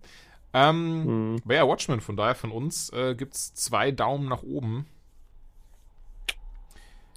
Ähm, 0.53 1.33
mhm. 1.33 1.41
ja, 1.47 1.67
Watchmen, 1.67 2.01
von 2.01 2.15
daher 2.15 2.35
von 2.35 2.51
uns 2.51 2.91
äh, 2.91 3.15
gibt 3.15 3.35
es 3.35 3.53
zwei 3.53 3.91
Daumen 3.91 4.27
nach 4.27 4.43
oben. 4.43 4.87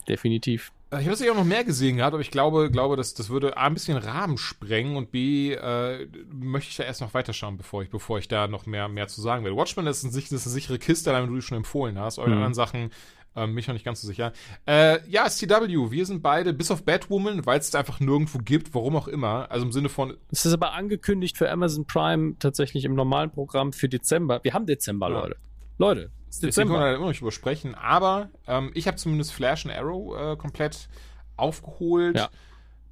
Definitiv. 0.09 0.73
Äh, 0.91 1.01
ich 1.01 1.07
habe 1.07 1.17
sicher 1.17 1.33
auch 1.33 1.37
noch 1.37 1.45
mehr 1.45 1.65
gesehen 1.65 1.97
gehabt, 1.97 2.15
aber 2.15 2.21
ich 2.21 2.31
glaube, 2.31 2.71
glaube 2.71 2.97
das, 2.97 3.15
das 3.15 3.31
würde 3.31 3.57
A, 3.57 3.67
ein 3.67 3.75
bisschen 3.75 3.97
Rahmen 3.97 4.37
sprengen 4.37 4.97
und 4.97 5.11
B, 5.11 5.55
äh, 5.55 6.07
möchte 6.31 6.71
ich 6.71 6.77
da 6.77 6.85
erst 6.85 7.01
noch 7.01 7.15
weiterschauen, 7.15 7.57
bevor 7.57 7.83
ich, 7.83 7.91
bevor 7.91 8.19
ich 8.19 8.29
da 8.29 8.49
noch 8.49 8.67
mehr, 8.67 8.89
mehr 8.89 9.09
zu 9.09 9.21
sagen 9.21 9.45
werde. 9.45 9.57
Watchmen 9.57 9.87
ist, 9.87 10.03
ein, 10.03 10.11
ist 10.11 10.33
eine 10.33 10.39
sichere 10.39 10.79
Kiste, 10.79 11.13
wenn 11.13 11.29
du 11.29 11.35
die 11.35 11.43
schon 11.43 11.59
empfohlen 11.59 11.99
hast. 11.99 12.19
Eure 12.19 12.29
mhm. 12.29 12.35
anderen 12.35 12.55
Sachen 12.55 12.91
ähm, 13.35 13.55
mich 13.55 13.67
noch 13.67 13.73
nicht 13.73 13.85
ganz 13.85 14.01
so 14.01 14.07
sicher. 14.07 14.33
Äh, 14.67 14.99
ja, 15.09 15.29
STW, 15.29 15.91
wir 15.91 16.07
sind 16.07 16.23
beide, 16.23 16.53
bis 16.53 16.71
auf 16.71 16.85
Batwoman, 16.85 17.47
weil 17.47 17.59
es 17.59 17.75
einfach 17.75 18.01
nirgendwo 18.01 18.39
gibt, 18.39 18.75
warum 18.75 18.97
auch 18.97 19.09
immer. 19.09 19.51
Also 19.51 19.67
im 19.67 19.73
Sinne 19.73 19.89
von. 19.89 20.17
Es 20.31 20.45
ist 20.45 20.53
aber 20.53 20.73
angekündigt 20.73 21.39
für 21.39 21.51
Amazon 21.51 21.87
Prime 21.87 22.37
tatsächlich 22.39 22.85
im 22.85 22.95
normalen 22.95 23.31
Programm 23.31 23.73
für 23.73 23.89
Dezember. 23.89 24.41
Wir 24.43 24.53
haben 24.53 24.67
Dezember, 24.67 25.09
ja. 25.09 25.21
Leute. 25.21 25.37
Leute, 25.79 26.11
ist 26.29 26.43
Dezember. 26.43 26.75
können 26.75 26.85
wir 26.85 26.91
da 26.91 26.97
immer 26.97 27.11
noch 27.11 27.21
übersprechen. 27.21 27.75
Aber 27.75 28.31
ähm, 28.47 28.71
ich 28.75 28.87
habe 28.87 28.97
zumindest 28.97 29.33
Flash 29.33 29.65
und 29.65 29.71
Arrow 29.71 30.17
äh, 30.17 30.37
komplett 30.37 30.89
aufgeholt. 31.37 32.17
Ja. 32.17 32.29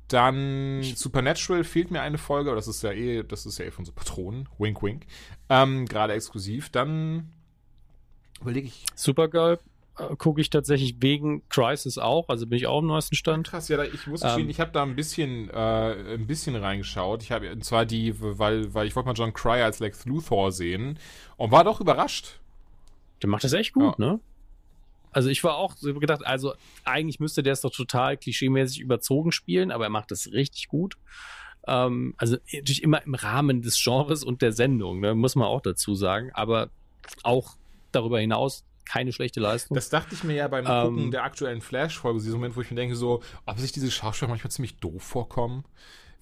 Dann 0.08 0.82
Supernatural 0.82 1.62
fehlt 1.62 1.92
mir 1.92 2.00
eine 2.00 2.18
Folge, 2.18 2.50
aber 2.50 2.56
das 2.56 2.66
ist 2.66 2.82
ja 2.82 2.90
eh, 2.90 3.22
das 3.22 3.46
ist 3.46 3.58
ja 3.58 3.66
eh 3.66 3.70
von 3.70 3.84
so 3.84 3.92
Patronen. 3.92 4.48
Wink, 4.58 4.82
wink. 4.82 5.06
Ähm, 5.48 5.86
Gerade 5.86 6.14
exklusiv. 6.14 6.70
Dann 6.70 7.30
überlege 8.40 8.66
ich. 8.66 8.86
Supergirl 8.96 9.58
gucke 10.18 10.40
ich 10.40 10.50
tatsächlich 10.50 10.96
wegen 11.00 11.42
Crisis 11.48 11.98
auch, 11.98 12.28
also 12.28 12.46
bin 12.46 12.56
ich 12.56 12.66
auch 12.66 12.80
im 12.80 12.86
neuesten 12.86 13.14
Stand. 13.14 13.48
Krass, 13.48 13.68
ja, 13.68 13.82
ich 13.82 14.06
muss 14.06 14.22
gestehen, 14.22 14.44
ähm, 14.44 14.50
ich 14.50 14.60
habe 14.60 14.70
da 14.72 14.82
ein 14.82 14.96
bisschen, 14.96 15.50
äh, 15.50 16.14
ein 16.14 16.26
bisschen 16.26 16.56
reingeschaut. 16.56 17.22
Ich 17.22 17.32
habe, 17.32 17.50
und 17.52 17.64
zwar 17.64 17.86
die, 17.86 18.14
weil, 18.20 18.72
weil 18.74 18.86
ich 18.86 18.96
wollte 18.96 19.08
mal 19.08 19.14
John 19.14 19.32
Cryer 19.32 19.64
als 19.64 19.78
Lex 19.78 20.04
Luthor 20.06 20.52
sehen 20.52 20.98
und 21.36 21.50
war 21.50 21.64
doch 21.64 21.80
überrascht. 21.80 22.38
Der 23.22 23.28
macht 23.28 23.44
das 23.44 23.52
echt 23.52 23.72
gut, 23.72 23.98
ja. 23.98 24.06
ne? 24.06 24.20
Also 25.12 25.28
ich 25.28 25.42
war 25.42 25.56
auch 25.56 25.74
so 25.76 25.92
gedacht, 25.94 26.24
also 26.24 26.54
eigentlich 26.84 27.18
müsste 27.18 27.42
der 27.42 27.54
es 27.54 27.60
doch 27.62 27.72
total 27.72 28.16
klischeemäßig 28.16 28.80
überzogen 28.80 29.32
spielen, 29.32 29.72
aber 29.72 29.84
er 29.84 29.90
macht 29.90 30.12
das 30.12 30.30
richtig 30.32 30.68
gut. 30.68 30.96
Ähm, 31.66 32.14
also 32.16 32.36
natürlich 32.52 32.82
immer 32.82 33.02
im 33.04 33.14
Rahmen 33.14 33.62
des 33.62 33.82
Genres 33.82 34.22
und 34.22 34.40
der 34.40 34.52
Sendung, 34.52 35.00
ne, 35.00 35.14
muss 35.14 35.34
man 35.34 35.48
auch 35.48 35.62
dazu 35.62 35.94
sagen. 35.94 36.30
Aber 36.32 36.70
auch 37.24 37.56
darüber 37.92 38.20
hinaus 38.20 38.64
keine 38.90 39.12
schlechte 39.12 39.38
Leistung. 39.38 39.76
Das 39.76 39.88
dachte 39.88 40.14
ich 40.14 40.24
mir 40.24 40.34
ja 40.34 40.48
beim 40.48 40.66
Ähm. 40.66 40.82
Gucken 40.96 41.10
der 41.12 41.22
aktuellen 41.22 41.60
Flash-Folge, 41.60 42.18
dieser 42.20 42.34
Moment, 42.34 42.56
wo 42.56 42.60
ich 42.60 42.70
mir 42.70 42.76
denke, 42.76 42.96
so, 42.96 43.22
ob 43.46 43.58
sich 43.60 43.70
diese 43.70 43.88
Schauspieler 43.90 44.28
manchmal 44.28 44.50
ziemlich 44.50 44.76
doof 44.78 45.02
vorkommen, 45.02 45.64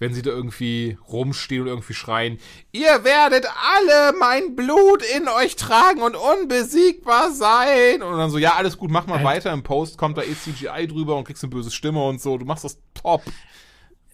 wenn 0.01 0.13
sie 0.13 0.21
da 0.21 0.31
irgendwie 0.31 0.99
rumstehen 1.09 1.63
und 1.63 1.69
irgendwie 1.69 1.95
schreien, 1.95 2.39
ihr 2.73 3.05
werdet 3.05 3.47
alle 3.75 4.17
mein 4.19 4.55
Blut 4.55 5.03
in 5.17 5.29
euch 5.29 5.57
tragen 5.57 6.03
und 6.03 6.15
unbesiegbar 6.15 7.33
sein. 7.33 8.03
Und 8.03 8.19
dann 8.19 8.31
so, 8.31 8.37
ja, 8.39 8.55
alles 8.57 8.77
gut, 8.77 8.91
mach 8.91 9.07
mal 9.07 9.21
Äh. 9.21 9.25
weiter. 9.25 9.51
Im 9.53 9.63
Post 9.63 9.97
kommt 9.97 10.19
da 10.19 10.23
eh 10.23 10.35
CGI 10.35 10.87
drüber 10.89 11.17
und 11.17 11.25
kriegst 11.25 11.43
eine 11.43 11.51
böse 11.51 11.71
Stimme 11.71 12.05
und 12.05 12.21
so. 12.21 12.37
Du 12.37 12.45
machst 12.45 12.65
das 12.65 12.79
top. 12.93 13.23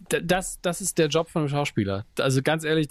Das, 0.09 0.61
das 0.63 0.81
ist 0.81 0.99
der 0.99 1.09
Job 1.09 1.29
von 1.29 1.43
einem 1.43 1.49
Schauspieler. 1.49 2.05
Also 2.21 2.41
ganz 2.43 2.63
ehrlich, 2.65 2.89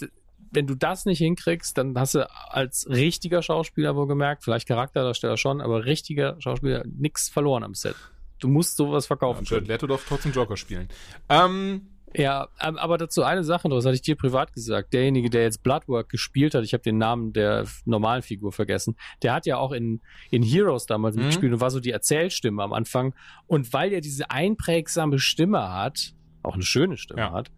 wenn 0.53 0.67
du 0.67 0.75
das 0.75 1.05
nicht 1.05 1.17
hinkriegst, 1.19 1.77
dann 1.77 1.97
hast 1.97 2.15
du 2.15 2.29
als 2.49 2.87
richtiger 2.89 3.41
Schauspieler 3.41 3.95
wohl 3.95 4.07
gemerkt, 4.07 4.43
vielleicht 4.43 4.67
Charakterdarsteller 4.67 5.37
schon, 5.37 5.61
aber 5.61 5.85
richtiger 5.85 6.35
Schauspieler 6.39 6.83
nichts 6.85 7.29
verloren 7.29 7.63
am 7.63 7.73
Set. 7.73 7.95
Du 8.39 8.47
musst 8.47 8.77
sowas 8.77 9.07
verkaufen 9.07 9.45
können. 9.45 9.65
Leto 9.65 9.87
darf 9.87 10.05
trotzdem 10.07 10.31
Joker 10.31 10.57
spielen. 10.57 10.89
Ähm, 11.29 11.87
Ja, 12.15 12.47
ähm, 12.61 12.77
aber 12.77 12.99
dazu 12.99 13.23
eine 13.23 13.43
Sache, 13.43 13.67
das 13.69 13.85
hatte 13.85 13.95
ich 13.95 14.03
dir 14.03 14.15
privat 14.15 14.53
gesagt. 14.53 14.93
Derjenige, 14.93 15.31
der 15.31 15.41
jetzt 15.43 15.63
Bloodwork 15.63 16.09
gespielt 16.09 16.53
hat, 16.53 16.63
ich 16.63 16.73
habe 16.73 16.83
den 16.83 16.99
Namen 16.99 17.33
der 17.33 17.65
normalen 17.85 18.21
Figur 18.21 18.51
vergessen, 18.51 18.95
der 19.23 19.33
hat 19.33 19.47
ja 19.47 19.57
auch 19.57 19.71
in, 19.71 19.99
in 20.29 20.43
Heroes 20.43 20.85
damals 20.85 21.15
Mhm. 21.15 21.21
mitgespielt 21.23 21.53
und 21.53 21.59
war 21.61 21.71
so 21.71 21.79
die 21.79 21.89
Erzählstimme 21.89 22.61
am 22.61 22.71
Anfang. 22.71 23.15
Und 23.47 23.73
weil 23.73 23.91
er 23.93 24.01
diese 24.01 24.29
einprägsame 24.29 25.17
Stimme 25.17 25.71
hat, 25.73 26.13
auch 26.43 26.53
eine 26.53 26.61
schöne 26.63 26.97
Stimme 26.97 27.21
Ja. 27.21 27.31
hat, 27.31 27.49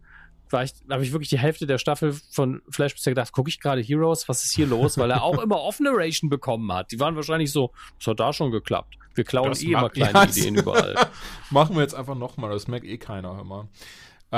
war 0.50 0.62
ich, 0.64 0.72
habe 0.90 1.02
ich 1.04 1.12
wirklich 1.12 1.28
die 1.28 1.38
Hälfte 1.38 1.66
der 1.66 1.78
Staffel 1.78 2.14
von 2.30 2.62
Flash 2.70 2.94
bisher 2.94 3.12
gedacht, 3.12 3.32
gucke 3.32 3.48
ich 3.48 3.60
gerade 3.60 3.80
Heroes, 3.80 4.28
was 4.28 4.44
ist 4.44 4.54
hier 4.54 4.66
los? 4.66 4.98
Weil 4.98 5.10
er 5.10 5.22
auch 5.22 5.42
immer 5.42 5.60
Off-Narration 5.60 6.30
bekommen 6.30 6.72
hat. 6.72 6.92
Die 6.92 7.00
waren 7.00 7.16
wahrscheinlich 7.16 7.52
so, 7.52 7.72
das 7.98 8.08
hat 8.08 8.20
da 8.20 8.32
schon 8.32 8.50
geklappt. 8.50 8.96
Wir 9.14 9.24
klauen 9.24 9.48
Das 9.48 9.62
eh 9.62 9.72
immer 9.72 9.90
kleine 9.90 10.12
Ja, 10.12 10.24
Ideen 10.24 10.56
überall. 10.56 10.94
Machen 11.50 11.74
wir 11.74 11.82
jetzt 11.82 11.94
einfach 11.94 12.14
nochmal, 12.14 12.50
das 12.50 12.68
merkt 12.68 12.86
eh 12.86 12.98
keiner 12.98 13.38
immer. 13.40 13.68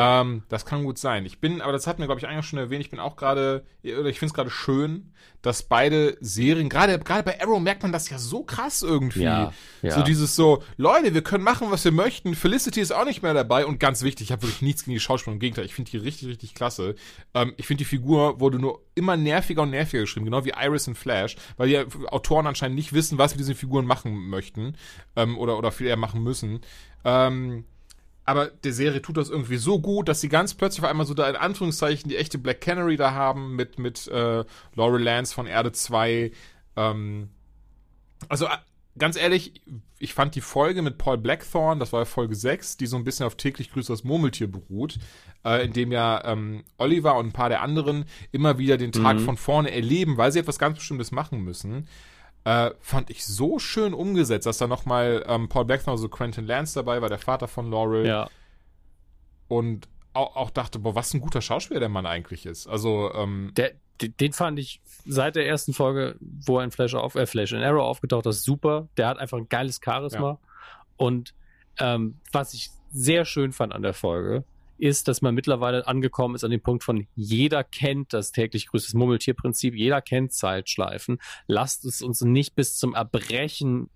Ähm, 0.01 0.45
das 0.49 0.65
kann 0.65 0.85
gut 0.85 0.97
sein. 0.97 1.27
Ich 1.27 1.41
bin, 1.41 1.61
aber 1.61 1.73
das 1.73 1.89
hat 1.89 1.99
mir, 1.99 2.07
glaube 2.07 2.21
ich, 2.21 2.29
eigentlich 2.29 2.47
schon 2.47 2.61
erwähnt, 2.61 2.83
ich 2.83 2.91
bin 2.91 3.01
auch 3.01 3.17
gerade, 3.17 3.65
oder 3.83 4.07
ich 4.07 4.21
finde 4.21 4.31
es 4.31 4.35
gerade 4.35 4.51
schön, 4.51 5.13
dass 5.43 5.65
beide 5.65 6.17
Serien, 6.21 6.69
gerade 6.69 7.01
gerade 7.01 7.25
bei 7.25 7.41
Arrow 7.43 7.61
merkt 7.61 7.83
man 7.83 7.91
das 7.91 8.09
ja 8.09 8.19
so 8.19 8.45
krass 8.45 8.83
irgendwie. 8.83 9.23
Ja, 9.23 9.53
ja. 9.83 9.91
So 9.91 10.03
dieses 10.03 10.37
so, 10.37 10.63
Leute, 10.77 11.15
wir 11.15 11.23
können 11.23 11.43
machen, 11.43 11.73
was 11.73 11.85
wir 11.85 11.91
möchten. 11.91 12.37
Felicity 12.37 12.81
ist 12.81 12.93
auch 12.93 13.07
nicht 13.07 13.25
mehr 13.25 13.35
dabei 13.35 13.67
und 13.67 13.81
ganz 13.81 14.03
wichtig, 14.03 14.29
ich 14.29 14.33
habe 14.33 14.43
wirklich 14.43 14.63
nichts 14.63 14.85
gegen 14.85 14.95
die 14.95 15.01
Schauspieler, 15.01 15.35
im 15.35 15.41
Gegenteil, 15.41 15.65
ich 15.65 15.75
finde 15.75 15.91
die 15.91 15.97
richtig, 15.97 16.29
richtig 16.29 16.55
klasse. 16.55 16.95
Ähm, 17.35 17.55
ich 17.57 17.67
finde, 17.67 17.79
die 17.79 17.89
Figur 17.89 18.39
wurde 18.39 18.61
nur 18.61 18.83
immer 18.95 19.17
nerviger 19.17 19.63
und 19.63 19.71
nerviger 19.71 20.03
geschrieben, 20.03 20.27
genau 20.27 20.45
wie 20.45 20.53
Iris 20.57 20.87
in 20.87 20.95
Flash, 20.95 21.35
weil 21.57 21.69
die 21.69 21.79
Autoren 22.07 22.47
anscheinend 22.47 22.77
nicht 22.77 22.93
wissen, 22.93 23.19
was 23.19 23.33
wir 23.33 23.39
diesen 23.39 23.57
Figuren 23.57 23.85
machen 23.85 24.29
möchten 24.29 24.77
ähm, 25.17 25.37
oder, 25.39 25.59
oder 25.59 25.73
viel 25.73 25.89
eher 25.89 25.97
machen 25.97 26.23
müssen. 26.23 26.61
Ähm, 27.05 27.65
aber 28.29 28.49
der 28.49 28.75
Serie 28.75 29.01
tut 29.01 29.17
das 29.17 29.31
irgendwie 29.31 29.57
so 29.57 29.81
gut, 29.81 30.07
dass 30.07 30.21
sie 30.21 30.29
ganz 30.29 30.53
plötzlich 30.53 30.85
auf 30.85 30.91
einmal 30.91 31.07
so 31.07 31.15
da 31.15 31.31
in 31.31 31.37
Anführungszeichen 31.37 32.11
die 32.11 32.19
echte 32.19 32.37
Black 32.37 32.61
Canary 32.61 32.99
da 32.99 33.13
haben 33.13 33.57
mit, 33.57 33.79
mit 33.79 34.07
äh, 34.09 34.45
Laurel 34.75 35.03
Lance 35.03 35.33
von 35.33 35.47
Erde 35.47 35.73
2. 35.73 36.31
Ähm, 36.77 37.31
also 38.29 38.45
äh, 38.45 38.51
ganz 38.99 39.17
ehrlich, 39.17 39.63
ich 39.99 40.13
fand 40.13 40.35
die 40.35 40.43
Folge 40.43 40.83
mit 40.83 40.99
Paul 40.99 41.17
Blackthorne, 41.17 41.81
das 41.81 41.95
war 41.95 42.05
Folge 42.05 42.35
6, 42.35 42.77
die 42.77 42.87
so 42.87 42.99
ein 42.99 43.05
bisschen 43.05 43.25
auf 43.25 43.37
täglich 43.37 43.73
grüßt 43.73 43.89
das 43.89 44.05
Murmeltier 44.05 44.53
beruht, 44.53 44.99
äh, 45.47 45.65
in 45.65 45.73
dem 45.73 45.91
ja 45.91 46.23
ähm, 46.27 46.65
Oliver 46.77 47.17
und 47.17 47.29
ein 47.29 47.33
paar 47.33 47.49
der 47.49 47.63
anderen 47.63 48.05
immer 48.31 48.59
wieder 48.59 48.77
den 48.77 48.93
Tag 48.93 49.17
Mhm. 49.17 49.25
von 49.25 49.37
vorne 49.39 49.71
erleben, 49.71 50.19
weil 50.19 50.33
sie 50.33 50.41
etwas 50.41 50.59
ganz 50.59 50.77
Bestimmtes 50.77 51.13
machen 51.13 51.43
müssen. 51.45 51.89
Äh, 52.49 52.75
fand 52.81 53.11
ich 53.11 53.27
so 53.27 53.59
schön 53.59 53.93
umgesetzt, 53.93 54.47
dass 54.47 54.57
da 54.57 54.67
nochmal 54.67 55.23
ähm, 55.27 55.51
Paul 55.51 55.67
Blackthorne, 55.67 55.97
also 55.97 56.09
Quentin 56.09 56.47
Lance 56.47 56.75
dabei 56.75 57.03
war, 57.03 57.11
der 57.11 57.19
Vater 57.19 57.47
von 57.47 57.71
Laurel. 57.71 58.07
ja. 58.07 58.31
Und 59.49 59.87
auch, 60.15 60.35
auch 60.35 60.51
dachte, 60.51 60.79
boah, 60.79 60.95
was 60.95 61.13
ein 61.13 61.21
guter 61.21 61.43
Schauspieler 61.43 61.81
der 61.81 61.91
Mann 61.91 62.07
eigentlich 62.07 62.47
ist. 62.47 62.67
Also, 62.67 63.13
ähm, 63.15 63.53
Der, 63.55 63.73
den, 64.01 64.33
fand 64.33 64.59
ich 64.59 64.81
seit 65.05 65.37
der 65.37 65.47
ersten 65.47 65.75
Folge, 65.75 66.17
wo 66.21 66.59
er 66.59 66.65
in 66.65 66.71
Flash 66.71 66.95
auf, 66.95 67.17
äh, 67.17 67.27
Flash 67.27 67.53
in 67.53 67.63
Arrow 67.63 67.83
aufgetaucht 67.83 68.25
ist, 68.25 68.45
super. 68.45 68.89
Der 68.97 69.09
hat 69.09 69.19
einfach 69.19 69.37
ein 69.37 69.51
geiles 69.51 69.81
Charisma. 69.85 70.39
Und 70.97 71.35
ähm, 71.79 72.17
was 72.33 72.55
ich 72.55 72.71
sehr 72.91 73.27
schön 73.27 73.53
fand 73.53 73.75
an 73.75 73.83
der 73.83 73.93
Folge, 73.93 74.45
ist, 74.79 75.09
dass 75.09 75.23
man 75.23 75.35
mittlerweile 75.35 75.87
angekommen 75.87 76.35
ist 76.35 76.45
an 76.45 76.51
dem 76.51 76.63
Punkt 76.63 76.85
von 76.85 77.07
jeder 77.15 77.65
kennt 77.65 78.13
das 78.13 78.33
täglich 78.33 78.67
größtes 78.69 78.95
Murmeltierprinzip, 78.95 79.75
jeder 79.75 80.01
kennt 80.01 80.33
Zeitschleifen. 80.33 81.19
Lasst 81.47 81.85
es 81.85 82.03
uns 82.03 82.21
nicht 82.23 82.55
bis 82.55 82.77
zum 82.77 82.95
Erbrechen 82.95 83.91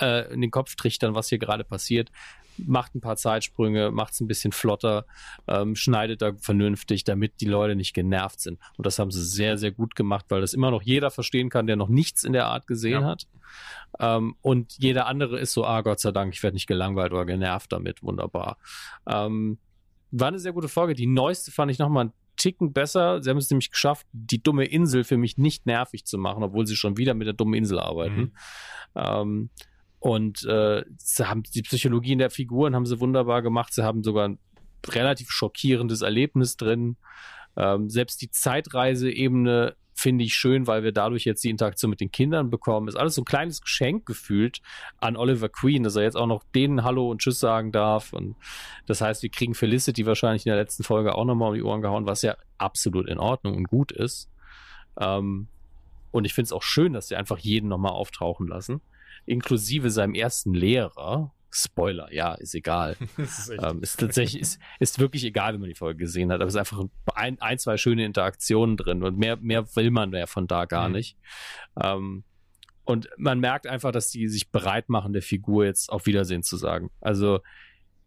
äh, 0.00 0.32
in 0.32 0.40
den 0.40 0.50
Kopf 0.50 0.74
trichtern, 0.76 1.14
was 1.14 1.28
hier 1.28 1.38
gerade 1.38 1.64
passiert. 1.64 2.10
Macht 2.58 2.94
ein 2.94 3.02
paar 3.02 3.16
Zeitsprünge, 3.16 3.90
macht 3.90 4.14
es 4.14 4.20
ein 4.20 4.28
bisschen 4.28 4.50
flotter, 4.50 5.04
ähm, 5.46 5.76
schneidet 5.76 6.22
da 6.22 6.32
vernünftig, 6.38 7.04
damit 7.04 7.42
die 7.42 7.46
Leute 7.46 7.76
nicht 7.76 7.92
genervt 7.92 8.40
sind. 8.40 8.58
Und 8.78 8.86
das 8.86 8.98
haben 8.98 9.10
sie 9.10 9.22
sehr, 9.22 9.58
sehr 9.58 9.72
gut 9.72 9.94
gemacht, 9.94 10.24
weil 10.30 10.40
das 10.40 10.54
immer 10.54 10.70
noch 10.70 10.80
jeder 10.80 11.10
verstehen 11.10 11.50
kann, 11.50 11.66
der 11.66 11.76
noch 11.76 11.90
nichts 11.90 12.24
in 12.24 12.32
der 12.32 12.46
Art 12.46 12.66
gesehen 12.66 13.02
Ja. 13.02 13.08
hat. 13.08 13.26
Ähm, 14.00 14.36
und 14.40 14.74
jeder 14.78 15.06
andere 15.06 15.38
ist 15.38 15.52
so, 15.52 15.66
ah 15.66 15.82
Gott 15.82 16.00
sei 16.00 16.12
Dank, 16.12 16.32
ich 16.34 16.42
werde 16.42 16.54
nicht 16.54 16.66
gelangweilt 16.66 17.12
oder 17.12 17.26
genervt 17.26 17.72
damit. 17.72 18.02
Wunderbar. 18.02 18.56
Ähm, 19.06 19.58
war 20.10 20.28
eine 20.28 20.38
sehr 20.38 20.52
gute 20.52 20.68
Folge. 20.68 20.94
Die 20.94 21.06
neueste 21.06 21.50
fand 21.50 21.70
ich 21.70 21.78
nochmal 21.78 22.02
einen 22.02 22.12
Ticken 22.36 22.72
besser. 22.72 23.22
Sie 23.22 23.30
haben 23.30 23.38
es 23.38 23.50
nämlich 23.50 23.70
geschafft, 23.70 24.06
die 24.12 24.42
dumme 24.42 24.64
Insel 24.66 25.04
für 25.04 25.16
mich 25.16 25.38
nicht 25.38 25.66
nervig 25.66 26.04
zu 26.04 26.18
machen, 26.18 26.42
obwohl 26.42 26.66
sie 26.66 26.76
schon 26.76 26.96
wieder 26.96 27.14
mit 27.14 27.26
der 27.26 27.34
dummen 27.34 27.54
Insel 27.54 27.78
arbeiten. 27.78 28.20
Mhm. 28.20 28.32
Ähm, 28.94 29.50
und 29.98 30.44
äh, 30.44 30.84
sie 30.98 31.28
haben 31.28 31.42
die 31.42 31.62
Psychologie 31.62 32.12
in 32.12 32.18
der 32.18 32.30
Figuren 32.30 32.74
haben 32.74 32.86
sie 32.86 33.00
wunderbar 33.00 33.42
gemacht. 33.42 33.72
Sie 33.72 33.82
haben 33.82 34.02
sogar 34.02 34.28
ein 34.28 34.38
relativ 34.86 35.30
schockierendes 35.30 36.02
Erlebnis 36.02 36.56
drin. 36.56 36.96
Ähm, 37.56 37.88
selbst 37.88 38.20
die 38.20 38.30
Zeitreise-Ebene 38.30 39.74
finde 39.98 40.24
ich 40.24 40.34
schön, 40.34 40.66
weil 40.66 40.84
wir 40.84 40.92
dadurch 40.92 41.24
jetzt 41.24 41.42
die 41.42 41.48
Interaktion 41.48 41.90
mit 41.90 42.00
den 42.00 42.10
Kindern 42.10 42.50
bekommen. 42.50 42.86
Ist 42.86 42.96
alles 42.96 43.14
so 43.14 43.22
ein 43.22 43.24
kleines 43.24 43.62
Geschenk 43.62 44.04
gefühlt 44.04 44.60
an 44.98 45.16
Oliver 45.16 45.48
Queen, 45.48 45.82
dass 45.82 45.96
er 45.96 46.02
jetzt 46.02 46.16
auch 46.16 46.26
noch 46.26 46.44
denen 46.54 46.84
Hallo 46.84 47.10
und 47.10 47.22
Tschüss 47.22 47.40
sagen 47.40 47.72
darf. 47.72 48.12
Und 48.12 48.36
das 48.86 49.00
heißt, 49.00 49.22
wir 49.22 49.30
kriegen 49.30 49.54
Felicity 49.54 50.04
wahrscheinlich 50.04 50.44
in 50.44 50.50
der 50.50 50.60
letzten 50.60 50.84
Folge 50.84 51.14
auch 51.14 51.24
nochmal 51.24 51.48
um 51.48 51.54
die 51.54 51.62
Ohren 51.62 51.80
gehauen, 51.80 52.06
was 52.06 52.20
ja 52.20 52.36
absolut 52.58 53.08
in 53.08 53.18
Ordnung 53.18 53.56
und 53.56 53.68
gut 53.68 53.90
ist. 53.90 54.30
Ähm, 55.00 55.48
und 56.10 56.24
ich 56.26 56.34
finde 56.34 56.46
es 56.46 56.52
auch 56.52 56.62
schön, 56.62 56.92
dass 56.92 57.08
sie 57.08 57.16
einfach 57.16 57.38
jeden 57.38 57.68
nochmal 57.68 57.92
auftauchen 57.92 58.46
lassen, 58.46 58.82
inklusive 59.24 59.90
seinem 59.90 60.14
ersten 60.14 60.52
Lehrer. 60.52 61.32
Spoiler, 61.56 62.12
ja, 62.12 62.34
ist 62.34 62.54
egal. 62.54 62.96
ist 63.16 63.50
Ähm, 63.50 63.80
ist 63.82 63.98
tatsächlich, 63.98 64.42
ist, 64.42 64.60
ist 64.78 64.98
wirklich 64.98 65.24
egal, 65.24 65.54
wenn 65.54 65.60
man 65.60 65.68
die 65.70 65.74
Folge 65.74 65.98
gesehen 65.98 66.30
hat, 66.30 66.36
aber 66.40 66.48
es 66.48 66.54
ist 66.54 66.58
einfach 66.58 66.84
ein, 67.14 67.40
ein 67.40 67.58
zwei 67.58 67.76
schöne 67.76 68.04
Interaktionen 68.04 68.76
drin 68.76 69.02
und 69.02 69.18
mehr, 69.18 69.36
mehr 69.36 69.74
will 69.76 69.90
man 69.90 70.12
ja 70.12 70.26
von 70.26 70.46
da 70.46 70.64
gar 70.66 70.88
Mhm. 70.88 70.94
nicht. 70.94 71.16
Ähm, 71.82 72.24
und 72.84 73.08
man 73.16 73.40
merkt 73.40 73.66
einfach, 73.66 73.90
dass 73.90 74.10
die 74.10 74.28
sich 74.28 74.50
bereit 74.50 74.88
machen, 74.88 75.12
der 75.12 75.22
Figur 75.22 75.64
jetzt 75.64 75.90
auf 75.90 76.06
Wiedersehen 76.06 76.42
zu 76.42 76.56
sagen. 76.56 76.90
Also 77.00 77.40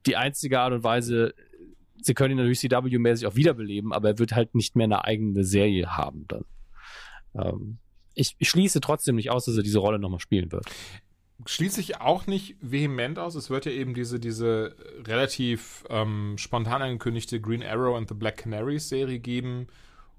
die 0.05 0.15
einzige 0.15 0.61
Art 0.61 0.71
und 0.71 0.83
Weise, 0.83 1.33
sie 2.01 2.13
können 2.13 2.31
ihn 2.31 2.37
natürlich 2.37 2.59
CW-mäßig 2.59 3.27
auch 3.27 3.35
wiederbeleben, 3.35 3.91
aber 3.91 4.09
er 4.09 4.19
wird 4.19 4.31
halt 4.33 4.55
nicht 4.55 4.75
mehr 4.77 4.85
eine 4.85 5.03
eigene 5.03 5.43
Serie 5.43 5.97
haben 5.97 6.25
dann. 6.29 6.45
Ähm, 7.35 7.79
ich, 8.15 8.35
ich 8.39 8.49
schließe 8.49 8.79
trotzdem 8.79 9.15
nicht 9.15 9.31
aus, 9.31 9.45
dass 9.45 9.57
er 9.57 9.63
diese 9.63 9.79
Rolle 9.79 9.99
nochmal 9.99 10.19
spielen 10.19 10.51
wird. 10.51 10.65
Schließe 11.45 11.79
ich 11.79 12.01
auch 12.01 12.27
nicht 12.27 12.55
vehement 12.61 13.17
aus. 13.17 13.35
Es 13.35 13.49
wird 13.49 13.65
ja 13.65 13.71
eben 13.71 13.93
diese, 13.93 14.19
diese 14.19 14.75
relativ 15.05 15.85
ähm, 15.89 16.37
spontan 16.37 16.81
angekündigte 16.81 17.39
Green 17.39 17.63
Arrow 17.63 17.95
and 17.95 18.09
the 18.09 18.15
Black 18.15 18.37
Canaries 18.37 18.89
Serie 18.89 19.19
geben. 19.19 19.67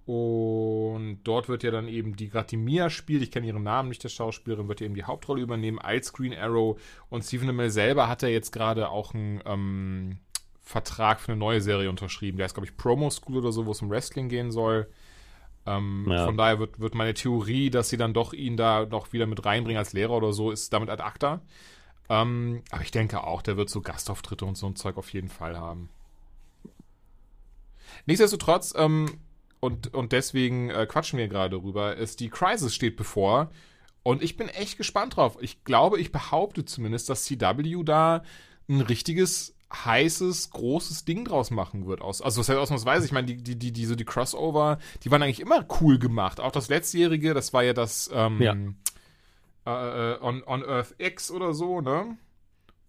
Und 0.07 1.21
dort 1.25 1.49
wird 1.49 1.63
ja 1.63 1.71
dann 1.71 1.87
eben 1.87 2.17
die 2.17 2.31
gerade 2.31 2.57
Mia 2.57 2.91
spielt, 2.91 3.23
ich 3.23 3.31
kenne 3.31 3.47
ihren 3.47 3.63
Namen 3.63 3.91
nicht, 3.91 4.03
der 4.03 4.09
Schauspielerin, 4.09 4.67
wird 4.67 4.81
ja 4.81 4.87
eben 4.87 4.95
die 4.95 5.05
Hauptrolle 5.05 5.43
übernehmen 5.43 5.79
als 5.79 6.13
Green 6.13 6.35
Arrow. 6.35 6.81
Und 7.11 7.23
Stephen 7.23 7.49
Amell 7.49 7.71
selber 7.71 8.09
hat 8.09 8.23
ja 8.23 8.29
jetzt 8.29 8.51
gerade 8.51 8.89
auch 8.89 9.15
einen 9.15 9.41
ähm, 9.45 10.19
Vertrag 10.63 11.21
für 11.21 11.33
eine 11.33 11.39
neue 11.39 11.61
Serie 11.61 11.91
unterschrieben. 11.91 12.39
Der 12.39 12.47
ist, 12.47 12.55
glaube 12.55 12.67
ich, 12.67 12.77
Promo 12.77 13.11
School 13.11 13.39
oder 13.39 13.53
so, 13.53 13.67
wo 13.67 13.73
es 13.73 13.83
um 13.83 13.91
Wrestling 13.91 14.29
gehen 14.29 14.51
soll. 14.51 14.89
Ähm, 15.77 16.07
Ja. 16.11 16.25
Von 16.27 16.37
daher 16.37 16.59
wird, 16.59 16.81
wird 16.81 16.95
meine 16.95 17.15
Theorie, 17.15 17.71
dass 17.71 17.89
sie 17.89 17.97
dann 17.97 18.15
doch 18.15 18.33
ihn 18.33 18.57
da 18.57 18.87
noch 18.87 19.13
wieder 19.13 19.27
mit 19.27 19.45
reinbringen 19.45 19.79
als 19.79 19.93
Lehrer 19.93 20.13
oder 20.13 20.33
so, 20.33 20.51
ist 20.51 20.73
damit 20.73 20.91
ad 20.91 21.03
acta. 21.03 21.41
Ähm, 22.09 22.63
aber 22.71 22.83
ich 22.83 22.91
denke 22.91 23.23
auch, 23.25 23.43
der 23.43 23.57
wird 23.57 23.71
so 23.71 23.81
Gastauftritte 23.81 24.45
und 24.45 24.57
so 24.57 24.67
ein 24.67 24.77
Zeug 24.77 24.97
auf 24.97 25.13
jeden 25.13 25.29
Fall 25.29 25.57
haben. 25.57 25.89
Nichtsdestotrotz, 28.07 28.75
ähm, 28.77 29.19
und, 29.61 29.93
und 29.95 30.13
deswegen 30.13 30.71
äh, 30.71 30.87
quatschen 30.87 31.19
wir 31.19 31.29
gerade 31.29 31.61
drüber, 31.61 31.97
ist 31.97 32.21
die 32.21 32.31
Crisis 32.31 32.75
steht 32.75 32.97
bevor. 32.97 33.51
Und 34.03 34.23
ich 34.23 34.37
bin 34.37 34.49
echt 34.49 34.79
gespannt 34.79 35.17
drauf. 35.17 35.37
Ich 35.41 35.63
glaube, 35.65 36.01
ich 36.01 36.11
behaupte 36.11 36.65
zumindest, 36.65 37.11
dass 37.11 37.25
CW 37.25 37.85
da 37.85 38.23
ein 38.69 38.81
richtiges 38.81 39.55
heißes, 39.73 40.51
großes 40.51 41.05
Ding 41.05 41.25
draus 41.25 41.51
machen 41.51 41.87
wird. 41.87 42.01
Aus, 42.01 42.23
also 42.23 42.41
was 42.41 42.49
heißt 42.49 42.59
ausnahmsweise, 42.59 43.07
ich 43.07 43.13
meine, 43.13 43.27
die, 43.27 43.37
die, 43.37 43.57
die, 43.57 43.73
die, 43.73 43.87
so 43.87 43.95
die 43.95 44.05
Crossover, 44.05 44.79
die 45.05 45.11
waren 45.11 45.23
eigentlich 45.23 45.41
immer 45.41 45.65
cool 45.81 45.99
gemacht. 45.99 46.41
Auch 46.41 46.53
das 46.53 46.69
letztjährige, 46.69 47.35
das 47.35 47.53
war 47.53 47.63
ja 47.63 47.73
das, 47.73 48.11
ähm, 48.13 48.41
Ja. 48.41 48.55
äh, 50.15 50.19
on, 50.21 50.43
on 50.45 50.65
Earth 50.65 50.95
X 50.99 51.31
oder 51.31 51.55
so, 51.55 51.81
ne? 51.81 52.17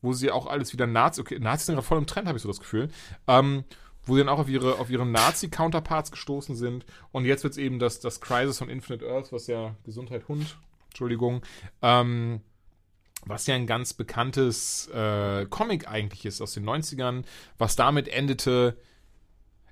Wo 0.01 0.13
sie 0.13 0.31
auch 0.31 0.47
alles 0.47 0.73
wieder 0.73 0.87
Nazi, 0.87 1.21
okay, 1.21 1.37
Nazis 1.39 1.67
sind 1.67 1.75
gerade 1.75 1.87
voll 1.87 1.99
im 1.99 2.07
Trend, 2.07 2.27
habe 2.27 2.37
ich 2.37 2.41
so 2.41 2.49
das 2.49 2.59
Gefühl. 2.59 2.89
Ähm, 3.27 3.63
wo 4.03 4.15
sie 4.15 4.21
dann 4.21 4.29
auch 4.29 4.39
auf 4.39 4.49
ihre, 4.49 4.79
auf 4.79 4.89
ihre 4.89 5.05
Nazi-Counterparts 5.05 6.09
gestoßen 6.09 6.55
sind. 6.55 6.87
Und 7.11 7.25
jetzt 7.25 7.43
wird 7.43 7.51
es 7.51 7.57
eben 7.57 7.77
das, 7.77 7.99
das 7.99 8.19
Crisis 8.19 8.57
von 8.57 8.67
Infinite 8.67 9.07
Earth, 9.07 9.31
was 9.31 9.45
ja 9.45 9.75
Gesundheit 9.83 10.27
Hund, 10.27 10.57
Entschuldigung, 10.89 11.43
ähm, 11.83 12.41
was 13.25 13.47
ja 13.47 13.55
ein 13.55 13.67
ganz 13.67 13.93
bekanntes 13.93 14.87
äh, 14.93 15.45
Comic 15.49 15.87
eigentlich 15.87 16.25
ist 16.25 16.41
aus 16.41 16.53
den 16.53 16.65
90ern, 16.65 17.23
was 17.57 17.75
damit 17.75 18.07
endete. 18.07 18.77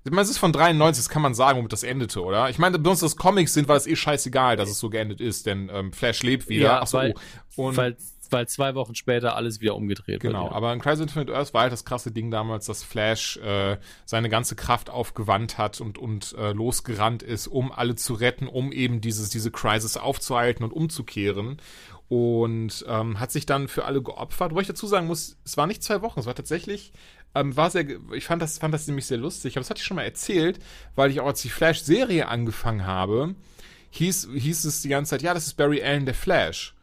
Ich 0.06 0.12
meine, 0.12 0.22
es 0.22 0.30
ist 0.30 0.38
von 0.38 0.54
93, 0.54 1.04
das 1.04 1.10
kann 1.10 1.22
man 1.22 1.34
sagen, 1.34 1.58
womit 1.60 1.74
das 1.74 1.84
endete, 1.84 2.24
oder? 2.24 2.50
Ich 2.50 2.58
meine, 2.58 2.80
bei 2.80 2.90
uns 2.90 3.02
das 3.02 3.16
Comics 3.18 3.54
sind, 3.54 3.68
war 3.68 3.76
es 3.76 3.86
eh 3.86 3.96
scheißegal, 3.96 4.56
dass 4.56 4.70
es 4.70 4.80
so 4.80 4.90
geendet 4.90 5.20
ist, 5.20 5.46
denn 5.46 5.70
ähm, 5.74 5.92
Flash 5.92 6.24
lebt 6.24 6.48
wieder. 6.48 6.66
Ja, 6.66 6.82
Achso, 6.82 6.98
weil, 7.00 7.14
und 7.58 7.76
weil, 7.76 7.98
weil 8.30 8.48
zwei 8.48 8.76
Wochen 8.76 8.96
später 8.96 9.36
alles 9.36 9.60
wieder 9.60 9.76
umgedreht 9.76 10.22
Genau, 10.22 10.44
wird. 10.44 10.52
ja. 10.52 10.56
aber 10.58 10.72
in 10.74 10.80
Crisis 10.80 11.02
Infinite 11.02 11.36
Earth 11.36 11.54
war 11.54 11.64
halt 11.64 11.74
das 11.74 11.84
krasse 11.84 12.12
Ding 12.12 12.32
damals, 12.32 12.66
dass 12.68 12.82
Flash 12.84 13.38
äh, 13.38 13.78
seine 14.06 14.30
ganze 14.30 14.56
Kraft 14.56 14.90
aufgewandt 14.90 15.58
hat 15.58 15.82
und, 15.82 15.98
und 15.98 16.34
äh, 16.38 16.54
losgerannt 16.54 17.22
ist, 17.22 17.48
um 17.48 17.72
alle 17.72 17.96
zu 17.96 18.14
retten, 18.14 18.48
um 18.48 18.72
eben 18.72 19.02
dieses, 19.02 19.30
diese 19.30 19.52
Crisis 19.52 19.98
aufzuhalten 19.98 20.64
und 20.64 20.72
umzukehren. 20.72 21.58
Und 22.10 22.84
ähm, 22.88 23.20
hat 23.20 23.32
sich 23.32 23.46
dann 23.46 23.68
für 23.68 23.86
alle 23.86 24.02
geopfert. 24.02 24.54
Wo 24.54 24.60
ich 24.60 24.68
dazu 24.68 24.88
sagen 24.88 25.08
muss, 25.08 25.38
es 25.46 25.58
war 25.58 25.68
nicht 25.68 25.84
zwei 25.84 26.02
Wochen, 26.02 26.20
es 26.20 26.26
war 26.26 26.34
tatsächlich, 26.34 26.92
ähm, 27.36 27.56
war 27.56 27.70
sehr, 27.70 27.86
ich 28.14 28.26
fand 28.26 28.42
das, 28.42 28.58
fand 28.58 28.74
das 28.74 28.88
nämlich 28.88 29.06
sehr 29.06 29.20
lustig, 29.20 29.56
aber 29.56 29.62
das 29.62 29.70
hatte 29.70 29.80
ich 29.80 29.86
schon 29.86 29.96
mal 29.96 30.04
erzählt, 30.04 30.60
weil 30.96 31.12
ich 31.12 31.20
auch 31.20 31.28
als 31.28 31.44
die 31.44 31.50
Flash-Serie 31.50 32.28
angefangen 32.28 32.88
habe, 32.88 33.36
hieß, 33.92 34.30
hieß 34.34 34.66
es 34.66 34.82
die 34.82 34.90
ganze 34.90 35.12
Zeit, 35.12 35.22
ja, 35.22 35.36
das 35.36 35.46
ist 35.46 35.54
Barry 35.54 35.84
Allen, 35.84 36.06
der 36.06 36.16
Flash. 36.16 36.76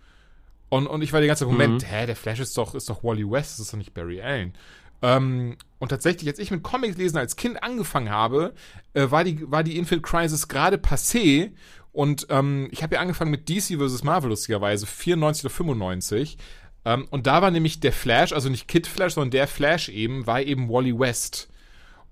Und, 0.69 0.87
und 0.87 1.03
ich 1.03 1.13
war 1.13 1.21
die 1.21 1.27
ganze 1.27 1.45
Zeit, 1.45 1.53
Moment, 1.53 1.91
hä, 1.91 2.07
der 2.07 2.17
Flash 2.17 2.41
ist 2.41 2.57
doch, 2.57 2.75
ist 2.75 2.89
doch 2.89 3.05
Wally 3.05 3.29
West, 3.29 3.55
das 3.55 3.67
ist 3.67 3.73
doch 3.73 3.79
nicht 3.79 3.95
Barry 3.95 4.21
Allen. 4.21 4.55
Ähm, 5.03 5.57
und 5.79 5.89
tatsächlich, 5.89 6.29
als 6.29 6.39
ich 6.39 6.51
mit 6.51 6.63
Comics 6.63 6.97
lesen 6.97 7.19
als 7.19 7.37
Kind 7.37 7.63
angefangen 7.63 8.11
habe, 8.11 8.55
äh, 8.95 9.11
war 9.11 9.25
die, 9.25 9.51
war 9.51 9.63
die 9.63 9.77
Infinite 9.77 10.09
Crisis 10.09 10.49
gerade 10.49 10.79
passé. 10.79 11.53
Und 11.97 12.27
ähm, 12.29 12.69
ich 12.73 12.83
habe 12.83 12.97
ja 12.97 13.01
angefangen 13.01 13.31
mit 13.31 13.49
DC 13.49 13.81
vs. 13.81 14.05
Marvel, 14.05 14.29
lustigerweise, 14.29 14.87
94 14.87 15.47
oder 15.47 15.55
95. 15.55 16.37
Ähm, 16.85 17.09
und 17.09 17.27
da 17.27 17.41
war 17.41 17.51
nämlich 17.51 17.81
der 17.81 17.93
Flash, 17.93 18.35
also 18.35 18.51
nicht 18.51 18.69
Kid 18.69 18.87
Flash, 18.87 19.15
sondern 19.15 19.31
der 19.31 19.49
Flash 19.49 19.89
eben, 19.89 20.27
war 20.27 20.43
eben 20.43 20.69
Wally 20.69 20.99
West. 20.99 21.49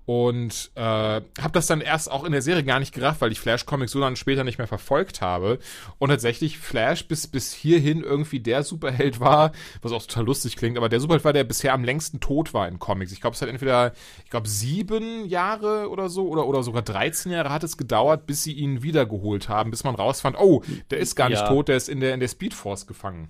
Und 0.05 0.71
äh, 0.75 0.81
habe 0.81 1.51
das 1.53 1.65
dann 1.65 1.81
erst 1.81 2.11
auch 2.11 2.23
in 2.25 2.31
der 2.31 2.43
Serie 2.43 2.63
gar 2.63 2.79
nicht 2.79 2.93
gerafft, 2.93 3.21
weil 3.21 3.31
ich 3.31 3.39
Flash-Comics 3.39 3.91
so 3.91 3.99
dann 3.99 4.15
später 4.15 4.43
nicht 4.43 4.59
mehr 4.59 4.67
verfolgt 4.67 5.21
habe. 5.21 5.57
Und 5.97 6.09
tatsächlich 6.09 6.59
Flash 6.59 7.07
bis, 7.07 7.25
bis 7.27 7.53
hierhin 7.53 8.03
irgendwie 8.03 8.39
der 8.39 8.63
Superheld 8.63 9.19
war, 9.19 9.51
was 9.81 9.91
auch 9.91 10.05
total 10.05 10.25
lustig 10.25 10.57
klingt, 10.57 10.77
aber 10.77 10.89
der 10.89 10.99
Superheld 10.99 11.25
war, 11.25 11.33
der 11.33 11.43
bisher 11.43 11.73
am 11.73 11.83
längsten 11.83 12.19
tot 12.19 12.53
war 12.53 12.67
in 12.67 12.77
Comics. 12.77 13.11
Ich 13.11 13.21
glaube, 13.21 13.35
es 13.35 13.41
hat 13.41 13.49
entweder, 13.49 13.93
ich 14.23 14.29
glaube, 14.29 14.47
sieben 14.47 15.25
Jahre 15.25 15.89
oder 15.89 16.09
so 16.09 16.27
oder, 16.27 16.45
oder 16.45 16.61
sogar 16.61 16.83
13 16.83 17.31
Jahre 17.31 17.49
hat 17.49 17.63
es 17.63 17.75
gedauert, 17.75 18.27
bis 18.27 18.43
sie 18.43 18.53
ihn 18.53 18.83
wiedergeholt 18.83 19.49
haben, 19.49 19.71
bis 19.71 19.83
man 19.83 19.95
rausfand, 19.95 20.37
oh, 20.39 20.61
der 20.91 20.99
ist 20.99 21.15
gar 21.15 21.29
nicht 21.29 21.39
Ja. 21.41 21.47
tot, 21.47 21.67
der 21.67 21.77
ist 21.77 21.89
in 21.89 21.99
der, 21.99 22.13
in 22.13 22.19
der 22.19 22.27
Speedforce 22.27 22.85
gefangen. 22.85 23.29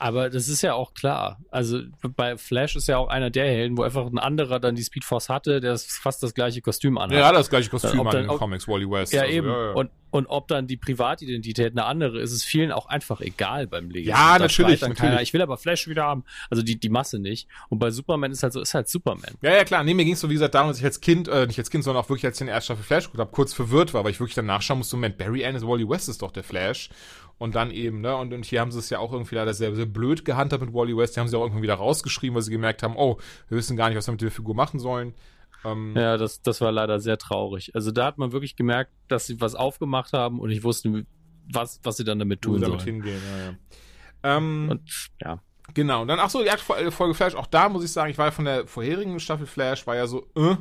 Aber 0.00 0.30
das 0.30 0.48
ist 0.48 0.62
ja 0.62 0.74
auch 0.74 0.94
klar. 0.94 1.40
Also 1.50 1.80
bei 2.16 2.38
Flash 2.38 2.76
ist 2.76 2.86
ja 2.86 2.98
auch 2.98 3.08
einer 3.08 3.30
der 3.30 3.46
Helden, 3.46 3.76
wo 3.76 3.82
einfach 3.82 4.06
ein 4.06 4.18
anderer 4.18 4.60
dann 4.60 4.76
die 4.76 4.84
Speedforce 4.84 5.28
hatte, 5.28 5.60
der 5.60 5.76
fast 5.76 6.22
das 6.22 6.34
gleiche 6.34 6.60
Kostüm 6.60 6.98
anhat. 6.98 7.18
Ja, 7.18 7.32
das 7.32 7.50
gleiche 7.50 7.68
Kostüm 7.68 7.98
Ob 7.98 8.06
an 8.06 8.16
den 8.16 8.30
ob- 8.30 8.38
Comics, 8.38 8.68
Wally 8.68 8.88
West. 8.88 9.12
Ja, 9.12 9.22
Also, 9.22 9.32
eben. 9.34 9.48
ja, 9.48 9.64
ja. 9.66 9.72
Und, 9.72 9.90
und 10.10 10.26
ob 10.28 10.46
dann 10.46 10.68
die 10.68 10.76
Privatidentität 10.76 11.72
eine 11.72 11.84
andere 11.84 12.20
ist, 12.20 12.30
ist 12.32 12.44
vielen 12.44 12.70
auch 12.70 12.86
einfach 12.86 13.20
egal 13.20 13.66
beim 13.66 13.90
Lesen. 13.90 14.10
Ja, 14.10 14.38
natürlich, 14.38 14.80
natürlich. 14.80 14.98
Keiner, 14.98 15.20
ich 15.20 15.32
will 15.34 15.42
aber 15.42 15.58
Flash 15.58 15.88
wieder 15.88 16.04
haben. 16.04 16.22
Also 16.48 16.62
die, 16.62 16.78
die 16.78 16.88
Masse 16.90 17.18
nicht. 17.18 17.48
Und 17.68 17.80
bei 17.80 17.90
Superman 17.90 18.30
ist 18.30 18.44
halt 18.44 18.52
so, 18.52 18.60
ist 18.60 18.74
halt 18.74 18.88
Superman. 18.88 19.34
Ja, 19.42 19.52
ja, 19.52 19.64
klar. 19.64 19.82
Nee, 19.82 19.94
mir 19.94 20.04
ging 20.04 20.14
es 20.14 20.20
so, 20.20 20.30
wie 20.30 20.34
gesagt, 20.34 20.54
darum, 20.54 20.68
dass 20.68 20.78
ich 20.78 20.84
als 20.84 21.00
Kind, 21.00 21.26
äh, 21.26 21.46
nicht 21.48 21.58
als 21.58 21.70
Kind, 21.70 21.82
sondern 21.82 22.04
auch 22.04 22.08
wirklich 22.08 22.24
als 22.24 22.36
ich 22.36 22.42
in 22.42 22.46
der 22.46 22.54
ersten 22.54 22.66
Staffel 22.74 22.84
Flash 22.84 23.04
geguckt 23.06 23.20
habe, 23.20 23.32
kurz 23.32 23.52
verwirrt 23.52 23.92
war, 23.94 24.04
weil 24.04 24.12
ich 24.12 24.20
wirklich 24.20 24.36
dann 24.36 24.46
nachschauen 24.46 24.78
musste, 24.78 24.94
Moment, 24.94 25.18
Barry 25.18 25.44
Allen 25.44 25.56
ist 25.56 25.66
Wally 25.66 25.88
West 25.88 26.08
ist 26.08 26.22
doch 26.22 26.30
der 26.30 26.44
Flash. 26.44 26.88
Und 27.38 27.54
dann 27.54 27.70
eben, 27.70 28.00
ne, 28.00 28.16
und, 28.16 28.32
und 28.34 28.44
hier 28.44 28.60
haben 28.60 28.72
sie 28.72 28.80
es 28.80 28.90
ja 28.90 28.98
auch 28.98 29.12
irgendwie 29.12 29.36
leider 29.36 29.54
sehr, 29.54 29.74
sehr 29.74 29.86
blöd 29.86 30.24
gehandhabt 30.24 30.64
mit 30.64 30.74
Wally 30.74 30.96
West. 30.96 31.14
Die 31.16 31.20
haben 31.20 31.28
sie 31.28 31.36
auch 31.36 31.42
irgendwann 31.42 31.62
wieder 31.62 31.74
rausgeschrieben, 31.74 32.34
weil 32.34 32.42
sie 32.42 32.50
gemerkt 32.50 32.82
haben, 32.82 32.96
oh, 32.96 33.18
wir 33.48 33.56
wissen 33.56 33.76
gar 33.76 33.88
nicht, 33.88 33.96
was 33.96 34.08
wir 34.08 34.12
mit 34.12 34.20
der 34.20 34.30
Figur 34.32 34.54
machen 34.56 34.80
sollen. 34.80 35.14
Ähm, 35.64 35.94
Ja, 35.96 36.16
das, 36.16 36.42
das 36.42 36.60
war 36.60 36.72
leider 36.72 36.98
sehr 36.98 37.16
traurig. 37.16 37.74
Also 37.74 37.92
da 37.92 38.06
hat 38.06 38.18
man 38.18 38.32
wirklich 38.32 38.56
gemerkt, 38.56 38.90
dass 39.06 39.26
sie 39.26 39.40
was 39.40 39.54
aufgemacht 39.54 40.12
haben 40.12 40.40
und 40.40 40.50
ich 40.50 40.64
wusste, 40.64 41.06
was, 41.52 41.80
was 41.82 41.96
sie 41.96 42.04
dann 42.04 42.18
damit 42.18 42.42
tun 42.42 42.60
damit 42.60 42.80
sollen. 42.80 42.94
hingehen, 42.94 43.20
ja, 43.30 43.46
ja. 43.46 44.36
Ähm, 44.36 44.68
Und 44.70 45.10
ja. 45.22 45.40
Genau, 45.74 46.00
und 46.00 46.08
dann, 46.08 46.18
ach 46.18 46.30
so, 46.30 46.42
die 46.42 46.50
aktuelle 46.50 46.90
Folge 46.90 47.12
Flash, 47.12 47.34
auch 47.34 47.46
da 47.46 47.68
muss 47.68 47.84
ich 47.84 47.92
sagen, 47.92 48.10
ich 48.10 48.16
war 48.16 48.32
von 48.32 48.46
der 48.46 48.66
vorherigen 48.66 49.20
Staffel 49.20 49.46
Flash, 49.46 49.86
war 49.86 49.96
ja 49.96 50.06
so, 50.06 50.26
äh, 50.34 50.56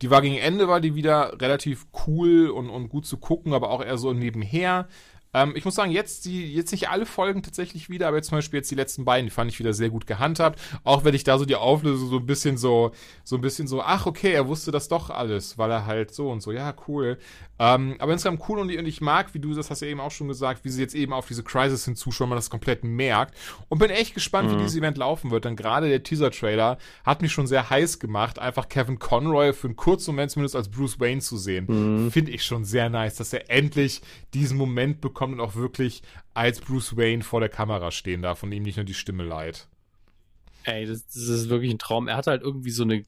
die 0.00 0.10
war 0.10 0.22
gegen 0.22 0.36
Ende, 0.36 0.68
war 0.68 0.80
die 0.80 0.94
wieder 0.94 1.40
relativ 1.40 1.86
cool 2.06 2.48
und, 2.50 2.70
und 2.70 2.88
gut 2.88 3.04
zu 3.04 3.16
gucken, 3.16 3.52
aber 3.52 3.70
auch 3.70 3.82
eher 3.82 3.98
so 3.98 4.12
nebenher. 4.12 4.86
Ähm, 5.34 5.54
ich 5.56 5.64
muss 5.64 5.74
sagen, 5.74 5.90
jetzt 5.90 6.24
die, 6.24 6.54
jetzt 6.54 6.70
nicht 6.70 6.88
alle 6.88 7.04
Folgen 7.04 7.42
tatsächlich 7.42 7.90
wieder, 7.90 8.08
aber 8.08 8.16
jetzt 8.16 8.28
zum 8.28 8.38
Beispiel 8.38 8.58
jetzt 8.58 8.70
die 8.70 8.76
letzten 8.76 9.04
beiden, 9.04 9.26
die 9.26 9.30
fand 9.30 9.50
ich 9.50 9.58
wieder 9.58 9.74
sehr 9.74 9.90
gut 9.90 10.06
gehandhabt. 10.06 10.60
Auch 10.84 11.04
wenn 11.04 11.14
ich 11.14 11.24
da 11.24 11.38
so 11.38 11.44
die 11.44 11.56
Auflösung 11.56 12.08
so 12.08 12.18
ein 12.18 12.26
bisschen 12.26 12.56
so, 12.56 12.92
so 13.24 13.36
ein 13.36 13.42
bisschen 13.42 13.66
so, 13.66 13.82
ach 13.82 14.06
okay, 14.06 14.32
er 14.32 14.46
wusste 14.48 14.70
das 14.70 14.88
doch 14.88 15.10
alles, 15.10 15.58
weil 15.58 15.70
er 15.70 15.86
halt 15.86 16.14
so 16.14 16.30
und 16.30 16.40
so, 16.40 16.52
ja, 16.52 16.74
cool. 16.88 17.18
Ähm, 17.58 17.96
aber 17.98 18.12
insgesamt 18.12 18.42
cool 18.48 18.58
und, 18.58 18.74
und 18.76 18.86
ich 18.86 19.00
mag, 19.00 19.32
wie 19.34 19.38
du 19.38 19.54
das 19.54 19.70
hast 19.70 19.82
ja 19.82 19.88
eben 19.88 20.00
auch 20.00 20.10
schon 20.10 20.28
gesagt, 20.28 20.64
wie 20.64 20.70
sie 20.70 20.80
jetzt 20.80 20.94
eben 20.94 21.12
auf 21.12 21.26
diese 21.26 21.42
Crisis 21.42 21.84
hinzuschauen, 21.84 22.28
man 22.28 22.38
das 22.38 22.50
komplett 22.50 22.84
merkt. 22.84 23.36
Und 23.68 23.78
bin 23.78 23.90
echt 23.90 24.14
gespannt, 24.14 24.50
wie 24.50 24.56
dieses 24.56 24.76
Event 24.76 24.98
laufen 24.98 25.30
wird. 25.30 25.44
Denn 25.44 25.56
gerade 25.56 25.88
der 25.88 26.02
Teaser-Trailer 26.02 26.78
hat 27.04 27.22
mich 27.22 27.32
schon 27.32 27.46
sehr 27.46 27.70
heiß 27.70 27.98
gemacht, 27.98 28.38
einfach 28.38 28.68
Kevin 28.68 28.98
Conroy 28.98 29.52
für 29.52 29.68
einen 29.68 29.76
kurzen 29.76 30.12
Moment 30.12 30.32
zumindest 30.32 30.56
als 30.56 30.68
Bruce 30.68 30.98
Wayne 30.98 31.20
zu 31.20 31.36
sehen. 31.36 32.10
Finde 32.10 32.32
ich 32.32 32.42
schon 32.42 32.64
sehr 32.64 32.88
nice, 32.88 33.16
dass 33.16 33.32
er 33.32 33.50
endlich 33.50 34.02
diesen 34.32 34.58
Moment 34.58 35.00
bekommt 35.00 35.23
und 35.32 35.40
auch 35.40 35.54
wirklich 35.54 36.02
als 36.34 36.60
Bruce 36.60 36.96
Wayne 36.96 37.22
vor 37.22 37.40
der 37.40 37.48
Kamera 37.48 37.90
stehen 37.90 38.22
darf 38.22 38.42
und 38.42 38.52
ihm 38.52 38.62
nicht 38.62 38.76
nur 38.76 38.84
die 38.84 38.94
Stimme 38.94 39.24
leiht. 39.24 39.68
Ey, 40.64 40.86
das, 40.86 41.06
das 41.06 41.16
ist 41.16 41.48
wirklich 41.48 41.72
ein 41.72 41.78
Traum. 41.78 42.08
Er 42.08 42.16
hat 42.16 42.26
halt 42.26 42.42
irgendwie 42.42 42.70
so 42.70 42.84
eine 42.84 43.04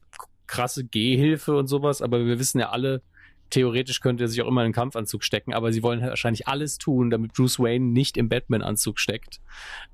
krasse 0.46 0.84
Gehhilfe 0.84 1.56
und 1.56 1.66
sowas, 1.66 2.02
aber 2.02 2.24
wir 2.24 2.38
wissen 2.38 2.60
ja 2.60 2.70
alle, 2.70 3.02
theoretisch 3.50 4.00
könnte 4.00 4.24
er 4.24 4.28
sich 4.28 4.40
auch 4.42 4.48
immer 4.48 4.62
in 4.62 4.66
einen 4.66 4.74
Kampfanzug 4.74 5.22
stecken, 5.24 5.52
aber 5.54 5.72
sie 5.72 5.82
wollen 5.82 6.00
wahrscheinlich 6.00 6.48
alles 6.48 6.78
tun, 6.78 7.10
damit 7.10 7.32
Bruce 7.34 7.58
Wayne 7.58 7.84
nicht 7.86 8.16
im 8.16 8.28
Batman-Anzug 8.28 8.98
steckt 8.98 9.40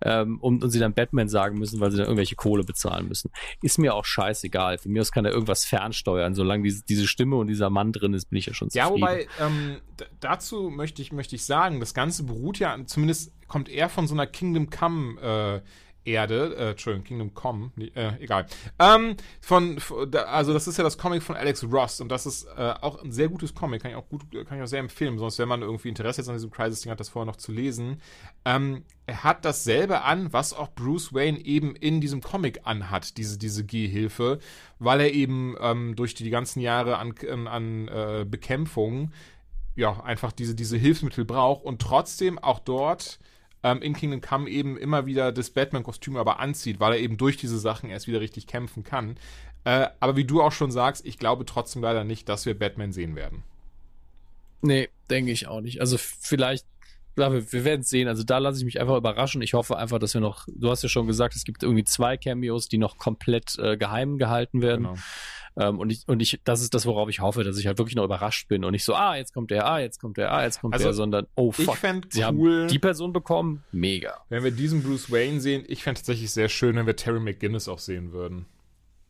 ähm, 0.02 0.38
und, 0.40 0.62
und 0.64 0.70
sie 0.70 0.78
dann 0.78 0.94
Batman 0.94 1.28
sagen 1.28 1.58
müssen, 1.58 1.80
weil 1.80 1.90
sie 1.90 1.96
dann 1.98 2.06
irgendwelche 2.06 2.34
Kohle 2.36 2.64
bezahlen 2.64 3.08
müssen. 3.08 3.30
Ist 3.62 3.78
mir 3.78 3.94
auch 3.94 4.04
scheißegal. 4.04 4.78
Für 4.78 4.88
mich 4.88 5.00
aus 5.00 5.12
kann 5.12 5.24
er 5.24 5.32
irgendwas 5.32 5.64
fernsteuern. 5.64 6.34
Solange 6.34 6.64
diese, 6.64 6.84
diese 6.84 7.06
Stimme 7.06 7.36
und 7.36 7.48
dieser 7.48 7.70
Mann 7.70 7.92
drin 7.92 8.14
ist, 8.14 8.26
bin 8.30 8.38
ich 8.38 8.46
ja 8.46 8.54
schon 8.54 8.68
Ja, 8.72 8.86
zufrieden. 8.86 9.02
wobei, 9.02 9.26
ähm, 9.40 9.76
dazu 10.20 10.70
möchte 10.70 11.02
ich, 11.02 11.12
möchte 11.12 11.36
ich 11.36 11.44
sagen, 11.44 11.80
das 11.80 11.94
Ganze 11.94 12.24
beruht 12.24 12.58
ja, 12.58 12.76
zumindest 12.86 13.32
kommt 13.48 13.68
eher 13.68 13.88
von 13.88 14.06
so 14.06 14.14
einer 14.14 14.26
Kingdom 14.26 14.70
Come 14.70 15.20
äh, 15.20 15.60
Erde, 16.04 16.54
äh, 16.56 16.70
Entschuldigung, 16.70 17.04
Kingdom 17.04 17.34
Come, 17.34 17.70
äh, 17.94 18.12
egal. 18.20 18.46
Ähm, 18.78 19.16
von, 19.40 19.78
also 20.26 20.52
das 20.52 20.66
ist 20.66 20.76
ja 20.76 20.84
das 20.84 20.98
Comic 20.98 21.22
von 21.22 21.36
Alex 21.36 21.64
Ross 21.64 22.00
und 22.00 22.08
das 22.08 22.26
ist 22.26 22.46
äh, 22.56 22.74
auch 22.80 23.02
ein 23.02 23.12
sehr 23.12 23.28
gutes 23.28 23.54
Comic, 23.54 23.82
kann 23.82 23.90
ich 23.90 23.96
auch 23.96 24.08
gut, 24.08 24.22
kann 24.46 24.58
ich 24.58 24.62
auch 24.62 24.68
sehr 24.68 24.80
empfehlen, 24.80 25.18
sonst 25.18 25.38
wenn 25.38 25.48
man 25.48 25.62
irgendwie 25.62 25.88
Interesse 25.88 26.20
jetzt 26.20 26.28
an 26.28 26.34
diesem 26.34 26.50
Crisis-Ding 26.50 26.90
hat, 26.90 27.00
das 27.00 27.08
vorher 27.08 27.26
noch 27.26 27.36
zu 27.36 27.52
lesen. 27.52 28.00
Ähm, 28.44 28.84
er 29.06 29.24
hat 29.24 29.44
dasselbe 29.44 30.02
an, 30.02 30.32
was 30.32 30.54
auch 30.54 30.68
Bruce 30.74 31.12
Wayne 31.12 31.44
eben 31.44 31.74
in 31.76 32.00
diesem 32.00 32.20
Comic 32.20 32.60
anhat, 32.64 33.16
diese, 33.16 33.38
diese 33.38 33.64
Gehhilfe, 33.64 34.38
weil 34.78 35.00
er 35.00 35.12
eben 35.12 35.56
ähm, 35.60 35.96
durch 35.96 36.14
die 36.14 36.30
ganzen 36.30 36.60
Jahre 36.60 36.98
an, 36.98 37.14
an, 37.30 37.46
an 37.46 37.88
äh, 37.88 38.26
Bekämpfung 38.28 39.10
ja, 39.74 40.02
einfach 40.02 40.32
diese, 40.32 40.54
diese 40.54 40.76
Hilfsmittel 40.76 41.24
braucht 41.24 41.64
und 41.64 41.80
trotzdem 41.80 42.38
auch 42.38 42.58
dort 42.58 43.18
ähm, 43.62 43.82
in 43.82 43.94
Kingdom 43.94 44.20
Come 44.20 44.48
eben 44.48 44.76
immer 44.76 45.06
wieder 45.06 45.32
das 45.32 45.50
Batman-Kostüm 45.50 46.16
aber 46.16 46.40
anzieht, 46.40 46.80
weil 46.80 46.94
er 46.94 46.98
eben 46.98 47.16
durch 47.16 47.36
diese 47.36 47.58
Sachen 47.58 47.90
erst 47.90 48.06
wieder 48.06 48.20
richtig 48.20 48.46
kämpfen 48.46 48.84
kann. 48.84 49.16
Äh, 49.64 49.88
aber 50.00 50.16
wie 50.16 50.24
du 50.24 50.42
auch 50.42 50.52
schon 50.52 50.70
sagst, 50.70 51.06
ich 51.06 51.18
glaube 51.18 51.44
trotzdem 51.44 51.82
leider 51.82 52.04
nicht, 52.04 52.28
dass 52.28 52.46
wir 52.46 52.58
Batman 52.58 52.92
sehen 52.92 53.14
werden. 53.14 53.44
Nee, 54.60 54.88
denke 55.10 55.32
ich 55.32 55.46
auch 55.46 55.60
nicht. 55.60 55.80
Also 55.80 55.98
vielleicht, 55.98 56.66
wir, 57.14 57.52
wir 57.52 57.64
werden 57.64 57.82
es 57.82 57.90
sehen. 57.90 58.08
Also 58.08 58.22
da 58.24 58.38
lasse 58.38 58.58
ich 58.58 58.64
mich 58.64 58.80
einfach 58.80 58.96
überraschen. 58.96 59.42
Ich 59.42 59.54
hoffe 59.54 59.76
einfach, 59.76 59.98
dass 59.98 60.14
wir 60.14 60.20
noch, 60.20 60.46
du 60.48 60.70
hast 60.70 60.82
ja 60.82 60.88
schon 60.88 61.06
gesagt, 61.06 61.36
es 61.36 61.44
gibt 61.44 61.62
irgendwie 61.62 61.84
zwei 61.84 62.16
Cameos, 62.16 62.68
die 62.68 62.78
noch 62.78 62.96
komplett 62.96 63.58
äh, 63.58 63.76
geheim 63.76 64.18
gehalten 64.18 64.62
werden. 64.62 64.84
Genau. 64.84 64.98
Ähm, 65.58 65.78
und 65.78 65.90
ich, 65.90 66.04
und 66.06 66.20
ich, 66.20 66.40
das 66.44 66.62
ist 66.62 66.74
das, 66.74 66.86
worauf 66.86 67.08
ich 67.08 67.20
hoffe, 67.20 67.44
dass 67.44 67.58
ich 67.58 67.66
halt 67.66 67.78
wirklich 67.78 67.96
noch 67.96 68.04
überrascht 68.04 68.48
bin 68.48 68.64
und 68.64 68.72
nicht 68.72 68.84
so, 68.84 68.94
ah, 68.94 69.16
jetzt 69.16 69.34
kommt 69.34 69.50
der, 69.50 69.66
ah, 69.66 69.80
jetzt 69.80 70.00
kommt 70.00 70.16
der, 70.16 70.32
ah, 70.32 70.42
jetzt 70.42 70.60
kommt 70.60 70.74
Also, 70.74 70.86
der, 70.86 70.94
sondern, 70.94 71.26
oh 71.34 71.52
Ich 71.56 71.64
fuck, 71.64 71.76
fände 71.76 72.08
sie 72.10 72.20
cool, 72.20 72.62
haben 72.62 72.68
die 72.68 72.78
Person 72.78 73.12
bekommen, 73.12 73.64
mega. 73.72 74.18
wenn 74.28 74.44
wir 74.44 74.50
diesen 74.50 74.82
Bruce 74.82 75.10
Wayne 75.10 75.40
sehen. 75.40 75.64
Ich 75.68 75.82
fände 75.82 75.98
tatsächlich 76.00 76.30
sehr 76.30 76.48
schön, 76.48 76.76
wenn 76.76 76.86
wir 76.86 76.96
Terry 76.96 77.20
McGinnis 77.20 77.68
auch 77.68 77.78
sehen 77.78 78.12
würden. 78.12 78.46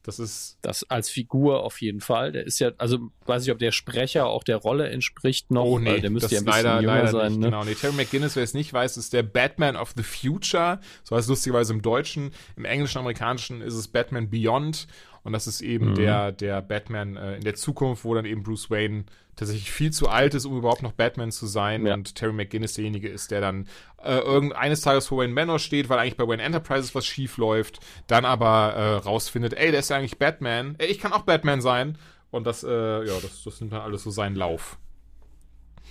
Das 0.05 0.19
ist. 0.19 0.59
Das 0.63 0.83
als 0.91 1.09
Figur 1.09 1.63
auf 1.63 1.81
jeden 1.81 2.01
Fall. 2.01 2.33
Der 2.33 2.45
ist 2.45 2.59
ja, 2.59 2.73
also 2.79 3.11
weiß 3.27 3.45
ich, 3.45 3.53
ob 3.53 3.59
der 3.59 3.71
Sprecher 3.71 4.27
auch 4.27 4.43
der 4.43 4.57
Rolle 4.57 4.89
entspricht 4.89 5.51
noch. 5.53 5.65
Oh 5.65 5.79
nee, 5.79 6.01
der 6.01 6.11
müsste 6.11 6.27
das 6.27 6.33
ja 6.33 6.39
ein 6.41 6.45
bisschen 6.45 6.65
leider, 6.65 6.81
jünger 6.81 6.95
leider 6.95 7.09
sein. 7.09 7.33
nicht. 7.33 7.41
Ne? 7.41 7.47
Genau, 7.47 7.65
nee, 7.65 7.75
Terry 7.75 7.95
McGinnis, 7.95 8.35
wer 8.35 8.43
es 8.43 8.55
nicht 8.55 8.73
weiß, 8.73 8.97
ist 8.97 9.13
der 9.13 9.23
Batman 9.23 9.77
of 9.77 9.93
the 9.97 10.03
Future. 10.03 10.81
So 11.05 11.15
heißt 11.15 11.27
es 11.27 11.29
lustigerweise 11.29 11.73
im 11.73 11.83
Deutschen. 11.83 12.33
Im 12.57 12.65
englischen, 12.65 12.99
amerikanischen 12.99 13.61
ist 13.63 13.75
es 13.75 13.87
Batman 13.87 14.29
Beyond. 14.29 14.89
Und 15.25 15.33
das 15.33 15.47
ist 15.47 15.61
eben 15.61 15.91
Mhm. 15.91 15.95
der, 15.95 16.33
der 16.33 16.63
Batman 16.63 17.17
äh, 17.17 17.37
in 17.37 17.45
der 17.45 17.55
Zukunft, 17.55 18.05
wo 18.05 18.15
dann 18.15 18.25
eben 18.25 18.43
Bruce 18.43 18.71
Wayne 18.71 19.05
tatsächlich 19.37 19.71
viel 19.71 19.93
zu 19.93 20.09
alt 20.09 20.35
ist, 20.35 20.45
um 20.45 20.59
überhaupt 20.59 20.83
noch 20.83 20.93
Batman 20.93 21.31
zu 21.31 21.47
sein. 21.47 21.87
Ja. 21.87 21.95
Und 21.95 22.15
Terry 22.17 22.33
McGinnis 22.33 22.75
derjenige 22.75 23.09
ist, 23.09 23.31
der 23.31 23.41
dann 23.41 23.67
äh, 24.03 24.19
irgendeines 24.19 24.81
Tages 24.83 25.07
vor 25.07 25.19
Wayne 25.19 25.33
Manor 25.33 25.59
steht, 25.59 25.89
weil 25.89 25.99
eigentlich 25.99 26.17
bei 26.17 26.27
Wayne 26.27 26.43
Enterprises 26.43 26.95
was 26.95 27.07
schief 27.07 27.37
läuft, 27.39 27.79
dann 28.09 28.25
aber 28.25 28.75
äh, 28.75 28.95
rausfindet, 28.97 29.55
ey, 29.55 29.71
der 29.71 29.81
ist 29.81 29.91
ja 29.91 29.97
eigentlich 29.97 30.19
Batman. 30.19 30.75
Ey, 30.79 30.89
ich 30.89 30.99
kann 30.99 31.13
auch 31.13 31.23
Batman 31.23 31.61
sein. 31.61 31.97
Und 32.31 32.47
das, 32.47 32.65
äh, 32.65 32.69
ja, 33.07 33.13
das, 33.23 33.43
das 33.45 33.61
nimmt 33.61 33.73
dann 33.73 33.83
alles 33.83 34.03
so 34.03 34.11
seinen 34.11 34.37
Lauf. 34.37 34.79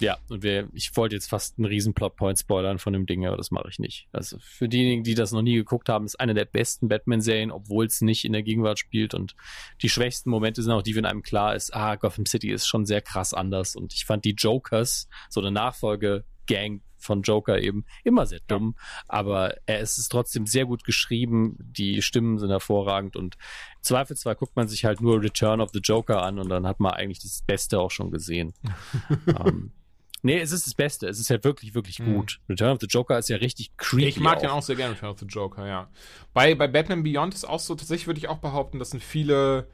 Ja, 0.02 0.18
und 0.30 0.42
wir, 0.42 0.68
ich 0.74 0.96
wollte 0.98 1.16
jetzt 1.16 1.30
fast 1.30 1.60
einen 1.60 1.66
riesen 1.66 1.94
Plotpoint 1.94 2.40
spoilern 2.40 2.80
von 2.80 2.92
dem 2.92 3.06
Ding, 3.06 3.28
aber 3.28 3.38
das 3.38 3.52
mache 3.52 3.70
ich 3.70 3.78
nicht. 3.78 4.08
Also 4.12 4.38
für 4.40 4.68
diejenigen, 4.68 5.04
die 5.04 5.14
das 5.14 5.32
noch 5.32 5.44
nie 5.44 5.56
geguckt 5.56 5.90
haben, 5.90 6.06
ist 6.06 6.20
eine 6.20 6.34
der 6.34 6.46
besten 6.46 6.88
Batman-Serien, 6.88 7.52
obwohl 7.52 7.86
es 7.86 8.02
nicht 8.02 8.26
in 8.26 8.34
der 8.34 8.42
Gegenwart 8.42 8.80
spielt. 8.80 9.14
Und 9.14 9.36
die 9.84 9.90
schwächsten 9.90 10.32
Momente 10.32 10.64
sind 10.64 10.72
auch 10.72 10.82
die, 10.82 10.96
wenn 10.96 11.06
einem 11.06 11.22
klar 11.22 11.56
ist, 11.56 11.76
ah, 11.76 11.96
Gotham 11.98 12.26
City 12.26 12.50
ist 12.50 12.66
schon 12.66 12.88
sehr 12.88 13.02
krass 13.02 13.36
anders. 13.36 13.76
Und 13.76 13.94
ich 13.94 14.06
fand 14.06 14.26
die 14.26 14.34
Jokers, 14.34 15.08
so 15.30 15.40
eine 15.40 15.52
Nachfolge-Gang 15.52 16.82
von 16.98 17.22
Joker 17.22 17.60
eben, 17.60 17.86
immer 18.04 18.26
sehr 18.26 18.42
dumm, 18.48 18.76
aber 19.08 19.56
er 19.66 19.80
ist 19.80 19.98
es 19.98 20.08
trotzdem 20.08 20.46
sehr 20.46 20.66
gut 20.66 20.84
geschrieben, 20.84 21.58
die 21.60 22.02
Stimmen 22.02 22.38
sind 22.38 22.50
hervorragend. 22.50 23.16
Und 23.16 23.36
im 23.36 23.84
Zweifelsfall 23.84 24.36
guckt 24.36 24.56
man 24.56 24.68
sich 24.68 24.86
halt 24.86 25.02
nur 25.02 25.22
Return 25.22 25.62
of 25.62 25.72
the 25.74 25.80
Joker 25.80 26.22
an 26.22 26.40
und 26.40 26.50
dann 26.50 26.68
hat 26.68 26.80
man 26.80 26.94
eigentlich 26.94 27.20
das 27.20 27.44
Beste 27.46 27.80
auch 27.80 27.92
schon 27.92 28.12
gesehen. 28.12 28.54
ähm, 29.28 29.74
nee, 30.22 30.40
es 30.40 30.52
ist 30.52 30.68
das 30.68 30.74
Beste. 30.74 31.08
Es 31.08 31.20
ist 31.20 31.30
ja 31.30 31.44
wirklich, 31.44 31.74
wirklich 31.74 32.00
Mhm. 32.00 32.14
gut. 32.16 32.40
Return 32.50 32.74
of 32.74 32.80
the 32.82 32.88
Joker 32.88 33.18
ist 33.18 33.30
ja 33.30 33.38
richtig 33.38 33.76
creepy. 33.78 34.08
Ich 34.08 34.20
mag 34.20 34.38
auch. 34.38 34.42
den 34.42 34.50
auch 34.50 34.64
sehr 34.64 34.76
gerne, 34.76 34.96
Return 34.96 35.10
of 35.12 35.20
the 35.20 35.26
Joker, 35.26 35.68
ja. 35.68 35.90
Bei, 36.34 36.56
bei 36.56 36.68
Batman 36.68 37.04
Beyond 37.04 37.34
ist 37.34 37.46
auch 37.46 37.60
so, 37.60 37.76
tatsächlich 37.76 38.08
würde 38.08 38.20
ich 38.20 38.28
auch 38.28 38.40
behaupten, 38.40 38.80
das 38.80 38.92
sind 38.92 39.04
viele 39.04 39.68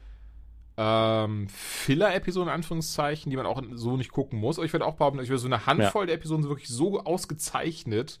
ähm, 0.80 1.48
Filler-Episoden, 1.48 2.48
in 2.48 2.54
Anführungszeichen, 2.54 3.30
die 3.30 3.36
man 3.36 3.46
auch 3.46 3.60
so 3.72 3.96
nicht 3.96 4.12
gucken 4.12 4.38
muss. 4.38 4.58
Aber 4.58 4.64
ich 4.64 4.72
würde 4.72 4.86
auch 4.86 4.94
behaupten, 4.94 5.18
ich 5.20 5.28
würde 5.28 5.40
so 5.40 5.48
eine 5.48 5.66
Handvoll 5.66 6.06
der 6.06 6.14
Episoden 6.14 6.42
sind 6.44 6.50
wirklich 6.50 6.68
so 6.68 7.00
ausgezeichnet, 7.02 8.20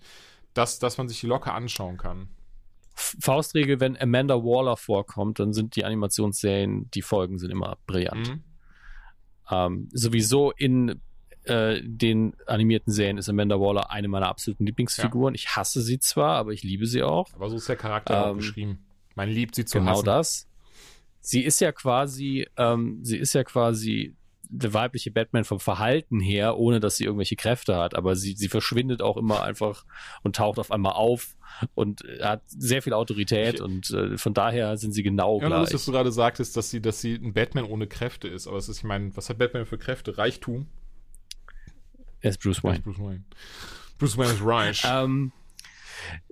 dass, 0.54 0.80
dass 0.80 0.98
man 0.98 1.08
sich 1.08 1.20
die 1.20 1.28
locker 1.28 1.54
anschauen 1.54 1.98
kann. 1.98 2.28
Faustregel, 2.94 3.78
wenn 3.78 3.96
Amanda 3.96 4.34
Waller 4.42 4.76
vorkommt, 4.76 5.38
dann 5.38 5.52
sind 5.52 5.76
die 5.76 5.84
Animationsserien, 5.84 6.90
die 6.90 7.02
Folgen 7.02 7.38
sind 7.38 7.50
immer 7.52 7.78
brillant. 7.86 8.28
Mhm. 8.28 8.42
Ähm, 9.50 9.88
sowieso 9.92 10.50
in 10.50 11.00
äh, 11.48 11.80
den 11.84 12.34
animierten 12.46 12.92
Serien 12.92 13.18
ist 13.18 13.28
Amanda 13.28 13.58
Waller 13.58 13.90
eine 13.90 14.08
meiner 14.08 14.28
absoluten 14.28 14.66
Lieblingsfiguren. 14.66 15.34
Ich 15.34 15.56
hasse 15.56 15.80
sie 15.82 15.98
zwar, 15.98 16.36
aber 16.36 16.52
ich 16.52 16.62
liebe 16.62 16.86
sie 16.86 17.02
auch. 17.02 17.32
Aber 17.34 17.48
so 17.50 17.56
ist 17.56 17.68
der 17.68 17.76
Charakter 17.76 18.26
auch 18.26 18.30
Ähm, 18.30 18.36
beschrieben. 18.38 18.78
Man 19.14 19.28
liebt 19.28 19.54
sie 19.54 19.64
zu 19.64 19.78
genau 19.78 19.92
hassen. 19.92 20.04
das. 20.06 20.48
Sie 21.20 21.42
ist 21.42 21.60
ja 21.60 21.72
quasi, 21.72 22.46
ähm, 22.56 23.00
sie 23.02 23.18
ist 23.18 23.32
ja 23.34 23.42
quasi 23.44 24.14
der 24.50 24.72
weibliche 24.72 25.10
Batman 25.10 25.44
vom 25.44 25.60
Verhalten 25.60 26.20
her, 26.20 26.56
ohne 26.56 26.80
dass 26.80 26.96
sie 26.96 27.04
irgendwelche 27.04 27.36
Kräfte 27.36 27.76
hat, 27.76 27.94
aber 27.94 28.16
sie, 28.16 28.32
sie 28.34 28.48
verschwindet 28.48 29.02
auch 29.02 29.18
immer 29.18 29.42
einfach 29.42 29.84
und 30.22 30.36
taucht 30.36 30.58
auf 30.58 30.70
einmal 30.70 30.92
auf 30.94 31.36
und 31.74 32.02
hat 32.22 32.40
sehr 32.46 32.80
viel 32.80 32.94
Autorität 32.94 33.56
Ich- 33.56 33.60
und 33.60 33.90
äh, 33.90 34.16
von 34.16 34.32
daher 34.32 34.78
sind 34.78 34.92
sie 34.92 35.02
genau 35.02 35.38
Ja, 35.42 35.48
gleich. 35.48 35.58
lustig, 35.60 35.72
dass 35.74 35.84
du 35.84 35.92
gerade 35.92 36.12
sagtest, 36.12 36.56
dass 36.56 36.70
sie, 36.70 36.80
dass 36.80 37.00
sie 37.02 37.16
ein 37.16 37.34
Batman 37.34 37.64
ohne 37.64 37.88
Kräfte 37.88 38.26
ist. 38.28 38.46
Aber 38.46 38.56
es 38.56 38.70
ist, 38.70 38.78
ich 38.78 38.84
meine, 38.84 39.14
was 39.14 39.28
hat 39.28 39.36
Batman 39.36 39.66
für 39.66 39.76
Kräfte? 39.76 40.16
Reichtum? 40.16 40.66
Er 42.20 42.30
ist 42.30 42.42
Bruce 42.42 42.62
Wayne. 42.64 42.80
Bruce 42.80 42.98
Wayne. 42.98 43.24
Bruce 43.98 44.16
Wayne 44.16 44.32
ist 44.32 44.44
reich. 44.44 44.84
Ähm, 44.86 45.32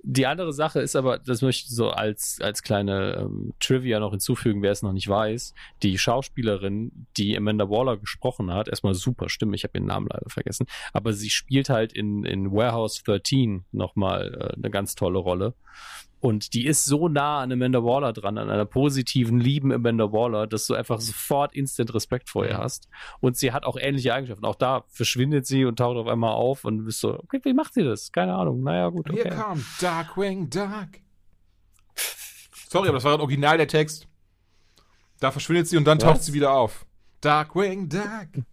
die 0.01 0.25
andere 0.25 0.53
Sache 0.53 0.79
ist 0.79 0.95
aber, 0.95 1.19
das 1.19 1.41
möchte 1.41 1.65
ich 1.65 1.75
so 1.75 1.89
als, 1.89 2.39
als 2.41 2.63
kleine 2.63 3.17
ähm, 3.19 3.53
Trivia 3.59 3.99
noch 3.99 4.11
hinzufügen, 4.11 4.61
wer 4.61 4.71
es 4.71 4.81
noch 4.81 4.93
nicht 4.93 5.07
weiß. 5.07 5.53
Die 5.83 5.97
Schauspielerin, 5.97 7.07
die 7.17 7.37
Amanda 7.37 7.69
Waller 7.69 7.97
gesprochen 7.97 8.53
hat, 8.53 8.67
erstmal 8.67 8.93
super 8.93 9.29
Stimme, 9.29 9.55
ich 9.55 9.63
habe 9.63 9.77
ihren 9.77 9.87
Namen 9.87 10.07
leider 10.11 10.29
vergessen, 10.29 10.67
aber 10.93 11.13
sie 11.13 11.29
spielt 11.29 11.69
halt 11.69 11.93
in, 11.93 12.23
in 12.23 12.51
Warehouse 12.51 13.03
13 13.03 13.65
nochmal 13.71 14.33
äh, 14.33 14.55
eine 14.55 14.69
ganz 14.69 14.95
tolle 14.95 15.19
Rolle. 15.19 15.53
Und 16.19 16.53
die 16.53 16.65
ist 16.65 16.85
so 16.85 17.07
nah 17.09 17.41
an 17.41 17.51
Amanda 17.51 17.83
Waller 17.83 18.11
dran, 18.11 18.37
an 18.39 18.49
einer 18.49 18.65
positiven, 18.65 19.39
lieben 19.39 19.71
Amanda 19.71 20.11
Waller, 20.11 20.47
dass 20.47 20.65
du 20.65 20.73
einfach 20.73 20.99
sofort 20.99 21.53
instant 21.55 21.93
Respekt 21.93 22.29
vor 22.29 22.45
ihr 22.45 22.57
hast. 22.57 22.89
Und 23.19 23.37
sie 23.37 23.51
hat 23.51 23.65
auch 23.65 23.77
ähnliche 23.79 24.13
Eigenschaften. 24.13 24.45
Auch 24.45 24.55
da 24.55 24.83
verschwindet 24.87 25.45
sie 25.45 25.65
und 25.65 25.77
taucht 25.77 25.95
auf 25.97 26.07
einmal 26.07 26.31
auf 26.33 26.65
und 26.65 26.85
bist 26.85 27.01
so, 27.01 27.19
okay, 27.19 27.39
wie 27.43 27.53
macht 27.53 27.75
sie 27.75 27.83
das? 27.83 28.11
Keine 28.11 28.33
Ahnung. 28.33 28.63
Naja, 28.63 28.89
gut, 28.89 29.09
Hier 29.11 29.27
okay. 29.27 29.35
kommt 29.35 29.63
Darkwing 29.79 30.49
Duck. 30.49 30.89
Sorry, 32.69 32.87
aber 32.87 32.97
das 32.97 33.03
war 33.03 33.11
gerade 33.11 33.23
original 33.23 33.57
der 33.57 33.67
Text. 33.67 34.07
Da 35.19 35.31
verschwindet 35.31 35.67
sie 35.67 35.77
und 35.77 35.85
dann 35.85 35.99
Was? 36.01 36.05
taucht 36.07 36.23
sie 36.23 36.33
wieder 36.33 36.51
auf. 36.51 36.85
Darkwing 37.21 37.89
Duck. 37.89 38.43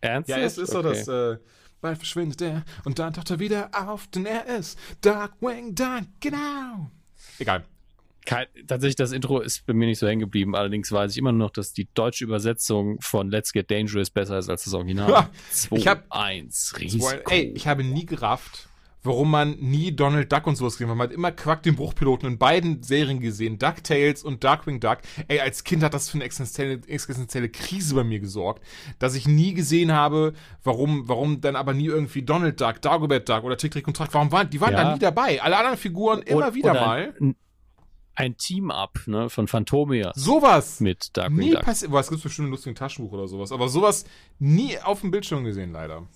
Ernsthaft? 0.00 0.38
Ja, 0.38 0.44
es 0.46 0.58
ist 0.58 0.70
so, 0.70 0.78
Okay. 0.78 0.88
dass 0.88 1.08
äh, 1.08 1.36
bald 1.84 1.98
verschwindet 1.98 2.40
er 2.40 2.64
und 2.84 2.98
dann 2.98 3.12
taucht 3.12 3.30
er 3.30 3.38
wieder 3.38 3.68
auf, 3.72 4.06
denn 4.08 4.24
er 4.26 4.46
ist 4.46 4.78
Darkwing 5.02 5.74
Duck, 5.74 6.04
genau. 6.18 6.90
Egal. 7.38 7.64
Kein, 8.24 8.46
tatsächlich, 8.66 8.96
das 8.96 9.12
Intro 9.12 9.40
ist 9.40 9.66
bei 9.66 9.74
mir 9.74 9.84
nicht 9.86 9.98
so 9.98 10.08
hängen 10.08 10.20
geblieben. 10.20 10.56
Allerdings 10.56 10.90
weiß 10.90 11.12
ich 11.12 11.18
immer 11.18 11.32
noch, 11.32 11.50
dass 11.50 11.74
die 11.74 11.88
deutsche 11.92 12.24
Übersetzung 12.24 12.98
von 13.02 13.28
Let's 13.30 13.52
Get 13.52 13.70
Dangerous 13.70 14.08
besser 14.08 14.38
ist 14.38 14.48
als 14.48 14.64
das 14.64 14.72
Original. 14.72 15.14
Ha! 15.14 15.30
2, 15.50 15.76
Ich 15.76 15.86
hab- 15.86 16.06
1, 16.10 16.74
Risiko. 16.80 17.10
Ey, 17.28 17.52
ich 17.54 17.66
habe 17.66 17.84
nie 17.84 18.06
gerafft, 18.06 18.66
warum 19.04 19.30
man 19.30 19.52
nie 19.60 19.94
Donald 19.94 20.32
Duck 20.32 20.46
und 20.46 20.56
sowas 20.56 20.74
gesehen 20.74 20.88
hat. 20.90 20.96
Man 20.96 21.08
hat 21.08 21.14
immer 21.14 21.30
Quack 21.30 21.62
den 21.62 21.76
Bruchpiloten 21.76 22.26
in 22.28 22.38
beiden 22.38 22.82
Serien 22.82 23.20
gesehen, 23.20 23.58
DuckTales 23.58 24.24
und 24.24 24.42
Darkwing 24.42 24.80
Duck. 24.80 24.98
Ey, 25.28 25.40
als 25.40 25.62
Kind 25.62 25.82
hat 25.82 25.94
das 25.94 26.08
für 26.08 26.16
eine 26.16 26.24
existenzielle, 26.24 26.80
existenzielle 26.88 27.48
Krise 27.50 27.94
bei 27.94 28.02
mir 28.02 28.18
gesorgt, 28.18 28.64
dass 28.98 29.14
ich 29.14 29.28
nie 29.28 29.54
gesehen 29.54 29.92
habe, 29.92 30.32
warum, 30.64 31.06
warum 31.08 31.40
dann 31.40 31.54
aber 31.54 31.74
nie 31.74 31.86
irgendwie 31.86 32.22
Donald 32.22 32.60
Duck, 32.60 32.80
Dagobert 32.82 33.28
Duck 33.28 33.44
oder 33.44 33.56
Tick, 33.56 33.72
Trick 33.72 33.86
und 33.86 33.96
Track, 33.96 34.08
warum 34.12 34.32
waren, 34.32 34.50
die 34.50 34.60
waren 34.60 34.72
Ja. 34.72 34.82
da 34.84 34.92
nie 34.94 34.98
dabei. 34.98 35.40
Alle 35.42 35.56
anderen 35.58 35.76
Figuren 35.78 36.22
immer 36.22 36.48
Und- 36.48 36.54
wieder 36.54 36.72
mal. 36.74 37.14
Ein, 37.20 37.36
ein 38.16 38.36
Team-Up 38.36 39.00
ne, 39.06 39.28
von 39.28 39.48
Phantomia 39.48 40.12
Sowas 40.14 40.80
mit 40.80 41.16
Darkwing 41.16 41.36
nie 41.36 41.50
Duck. 41.50 41.62
passiert. 41.62 41.90
Boah, 41.90 42.00
es 42.00 42.08
gibt 42.08 42.22
bestimmt 42.22 42.48
ein 42.48 42.52
lustiges 42.52 42.78
Taschenbuch 42.78 43.12
oder 43.12 43.26
sowas, 43.28 43.50
aber 43.52 43.68
sowas 43.68 44.04
nie 44.38 44.78
auf 44.78 45.00
dem 45.00 45.10
Bildschirm 45.10 45.44
gesehen, 45.44 45.72
leider. 45.72 46.06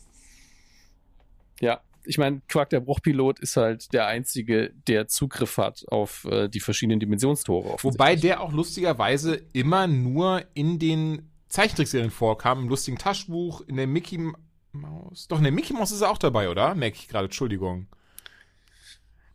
Ja, 1.60 1.80
ich 2.08 2.16
meine, 2.16 2.40
Quark 2.48 2.70
der 2.70 2.80
Bruchpilot 2.80 3.38
ist 3.38 3.56
halt 3.56 3.92
der 3.92 4.06
einzige, 4.06 4.72
der 4.86 5.08
Zugriff 5.08 5.58
hat 5.58 5.84
auf 5.88 6.24
äh, 6.24 6.48
die 6.48 6.60
verschiedenen 6.60 7.00
Dimensionstore. 7.00 7.76
Wobei 7.82 8.16
der 8.16 8.40
auch 8.40 8.52
lustigerweise 8.52 9.34
immer 9.52 9.86
nur 9.86 10.42
in 10.54 10.78
den 10.78 11.30
Zeichentrickserien 11.48 12.10
vorkam, 12.10 12.60
im 12.60 12.68
lustigen 12.68 12.96
Taschenbuch, 12.96 13.60
in 13.60 13.76
der 13.76 13.86
Mickey 13.86 14.32
Maus. 14.72 15.28
Doch, 15.28 15.38
in 15.38 15.44
der 15.44 15.52
Mickey 15.52 15.74
Maus 15.74 15.92
ist 15.92 16.00
er 16.00 16.10
auch 16.10 16.18
dabei, 16.18 16.48
oder? 16.48 16.74
Merke 16.74 16.96
ich 16.96 17.08
gerade, 17.08 17.26
Entschuldigung. 17.26 17.86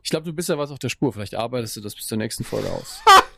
Ich 0.03 0.09
glaube, 0.09 0.25
du 0.25 0.33
bist 0.33 0.49
ja 0.49 0.57
was 0.57 0.71
auf 0.71 0.79
der 0.79 0.89
Spur. 0.89 1.13
Vielleicht 1.13 1.35
arbeitest 1.35 1.77
du 1.77 1.81
das 1.81 1.95
bis 1.95 2.07
zur 2.07 2.17
nächsten 2.17 2.43
Folge 2.43 2.69
aus. 2.71 3.01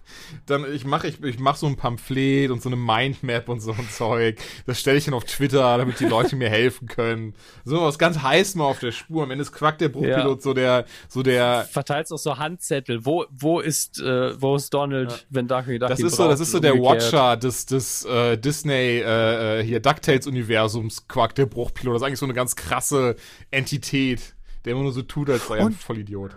Dann, 0.46 0.66
ich 0.74 0.86
mache 0.86 1.08
ich, 1.08 1.22
ich 1.24 1.40
mach 1.40 1.56
so 1.56 1.68
ein 1.68 1.76
Pamphlet 1.76 2.52
und 2.52 2.62
so 2.62 2.70
eine 2.70 2.76
Mindmap 2.76 3.50
und 3.50 3.60
so 3.60 3.72
ein 3.72 3.88
Zeug. 3.90 4.38
Das 4.66 4.80
stelle 4.80 4.98
ich 4.98 5.06
dann 5.06 5.14
auf 5.14 5.24
Twitter, 5.26 5.78
damit 5.78 6.00
die 6.00 6.06
Leute 6.06 6.36
mir 6.36 6.50
helfen 6.50 6.88
können. 6.88 7.34
So 7.64 7.82
was 7.82 7.98
ganz 8.00 8.20
heiß 8.22 8.56
mal 8.56 8.66
auf 8.66 8.80
der 8.80 8.92
Spur. 8.92 9.24
Am 9.24 9.32
Ende 9.32 9.42
ist 9.44 9.52
Quack 9.52 9.78
der 9.78 9.90
Bruchpilot 9.90 10.38
Ja. 10.40 10.42
so 10.42 10.54
der, 10.54 10.86
so 11.08 11.24
der, 11.24 11.68
Verteilst 11.72 12.12
auch 12.14 12.18
so 12.18 12.38
Handzettel. 12.38 13.06
Wo, 13.06 13.26
wo 13.32 13.60
ist, 13.60 14.00
äh, 14.00 14.40
wo 14.42 14.56
ist 14.56 14.74
Donald, 14.74 15.12
Ja. 15.12 15.18
wenn 15.30 15.48
Darkwing 15.48 15.80
Duck 15.80 15.90
Das 15.90 16.00
ist 16.00 16.16
so, 16.16 16.24
braucht 16.24 16.34
das 16.34 16.40
ist 16.40 16.52
so 16.52 16.60
der 16.60 16.76
umgekehrt. 16.76 17.04
Watcher 17.14 17.38
des, 17.38 17.66
des 17.66 18.06
äh, 18.06 18.38
Disney 18.38 19.00
äh, 19.00 19.60
äh, 19.60 19.64
hier 19.64 19.80
DuckTales-Universums, 19.80 21.08
Quark 21.08 21.36
der 21.36 21.46
Bruchpilot. 21.46 21.96
Das 21.96 22.02
ist 22.02 22.06
eigentlich 22.08 22.20
so 22.20 22.26
eine 22.26 22.34
ganz 22.34 22.56
krasse 22.56 23.16
Entität, 23.52 24.36
der 24.66 24.74
immer 24.74 24.84
nur 24.84 24.92
so 24.94 25.02
tut, 25.02 25.30
als 25.30 25.48
sei 25.48 25.58
er 25.58 25.66
ein 25.68 25.74
Vollidiot. 25.74 26.32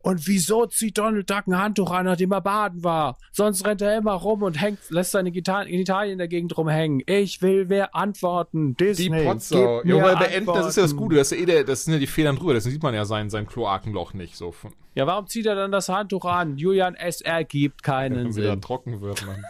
Und 0.00 0.26
wieso 0.26 0.66
zieht 0.66 0.96
Donald 0.98 1.28
Duck 1.28 1.46
ein 1.48 1.58
Handtuch 1.58 1.90
an, 1.90 2.06
nachdem 2.06 2.32
er 2.32 2.40
baden 2.40 2.84
war? 2.84 3.18
Sonst 3.32 3.66
rennt 3.66 3.82
er 3.82 3.96
immer 3.98 4.12
rum 4.12 4.42
und 4.42 4.60
hängt, 4.60 4.78
lässt 4.90 5.10
seine 5.10 5.30
Gita 5.32 5.64
Genitalien 5.64 6.12
in 6.12 6.18
der 6.18 6.28
Gegend 6.28 6.56
rumhängen. 6.56 7.02
Ich 7.06 7.42
will 7.42 7.68
wer 7.68 7.94
antworten. 7.94 8.76
Die 8.76 8.84
Disney. 8.86 9.24
Potsau. 9.24 9.82
mir 9.84 10.02
weil 10.02 10.16
bei 10.16 10.26
Enten, 10.26 10.52
das 10.52 10.68
ist 10.68 10.76
ja 10.76 10.82
das. 10.84 10.96
Gute, 10.96 11.16
das, 11.16 11.32
ist 11.32 11.38
ja 11.38 11.42
eh 11.42 11.46
der, 11.46 11.64
das 11.64 11.84
sind 11.84 11.94
ja 11.94 12.00
die 12.00 12.06
Federn 12.06 12.36
drüber, 12.36 12.54
deswegen 12.54 12.72
sieht 12.74 12.82
man 12.82 12.94
ja 12.94 13.04
sein, 13.04 13.30
sein 13.30 13.46
Kloakenloch 13.46 14.14
nicht. 14.14 14.36
So 14.36 14.52
von, 14.52 14.72
Ja, 14.94 15.06
warum 15.06 15.26
zieht 15.26 15.46
er 15.46 15.54
dann 15.54 15.72
das 15.72 15.88
Handtuch 15.88 16.24
an? 16.24 16.56
Julian, 16.56 16.94
es 16.94 17.20
ergibt 17.20 17.82
keinen 17.82 18.16
wenn 18.26 18.36
wieder 18.36 18.52
Sinn. 18.52 18.60
trocken 18.60 19.00
wird, 19.00 19.26
man. 19.26 19.42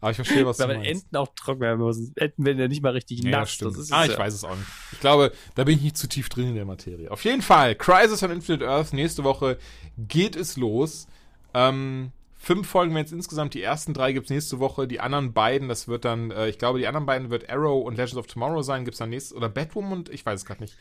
Aber 0.00 0.10
ich 0.10 0.16
verstehe, 0.16 0.46
was 0.46 0.56
du 0.58 0.68
Weil 0.68 0.78
meinst. 0.78 1.04
Enten 1.04 1.16
auch 1.16 1.28
trocken 1.34 1.60
werden 1.60 1.80
müssen. 1.80 2.12
Enten 2.16 2.44
werden 2.44 2.58
ja 2.58 2.68
nicht 2.68 2.82
mal 2.82 2.92
richtig 2.92 3.22
Ja, 3.22 3.40
nass. 3.40 3.60
ist 3.60 3.92
ah, 3.92 4.02
es 4.02 4.08
ich 4.08 4.14
ja. 4.14 4.18
weiß 4.18 4.34
es 4.34 4.44
auch 4.44 4.56
nicht. 4.56 4.68
Ich 4.92 5.00
glaube, 5.00 5.32
da 5.54 5.64
bin 5.64 5.76
ich 5.76 5.82
nicht 5.82 5.96
zu 5.96 6.08
tief 6.08 6.28
drin 6.28 6.48
in 6.48 6.54
der 6.54 6.64
Materie. 6.64 7.10
Auf 7.10 7.24
jeden 7.24 7.42
Fall, 7.42 7.74
Crisis 7.74 8.22
on 8.22 8.30
Infinite 8.30 8.68
Earth, 8.68 8.92
nächste 8.92 9.24
Woche 9.24 9.58
geht 9.96 10.36
es 10.36 10.56
los. 10.56 11.06
Ähm, 11.54 12.12
fünf 12.34 12.68
Folgen 12.68 12.94
werden 12.94 13.06
es 13.06 13.12
insgesamt. 13.12 13.54
Die 13.54 13.62
ersten 13.62 13.94
drei 13.94 14.12
gibt's 14.12 14.30
nächste 14.30 14.58
Woche. 14.58 14.86
Die 14.86 15.00
anderen 15.00 15.32
beiden, 15.32 15.68
das 15.68 15.88
wird 15.88 16.04
dann, 16.04 16.30
äh, 16.30 16.48
ich 16.48 16.58
glaube, 16.58 16.78
die 16.78 16.86
anderen 16.86 17.06
beiden 17.06 17.30
wird 17.30 17.48
Arrow 17.48 17.84
und 17.84 17.96
Legends 17.96 18.16
of 18.16 18.26
Tomorrow 18.26 18.62
sein. 18.62 18.84
Gibt's 18.84 18.98
dann 18.98 19.10
nächstes, 19.10 19.36
oder 19.36 19.48
Batwoman 19.48 19.92
und 19.98 20.08
ich 20.10 20.24
weiß 20.24 20.40
es 20.40 20.46
gerade 20.46 20.62
nicht. 20.62 20.76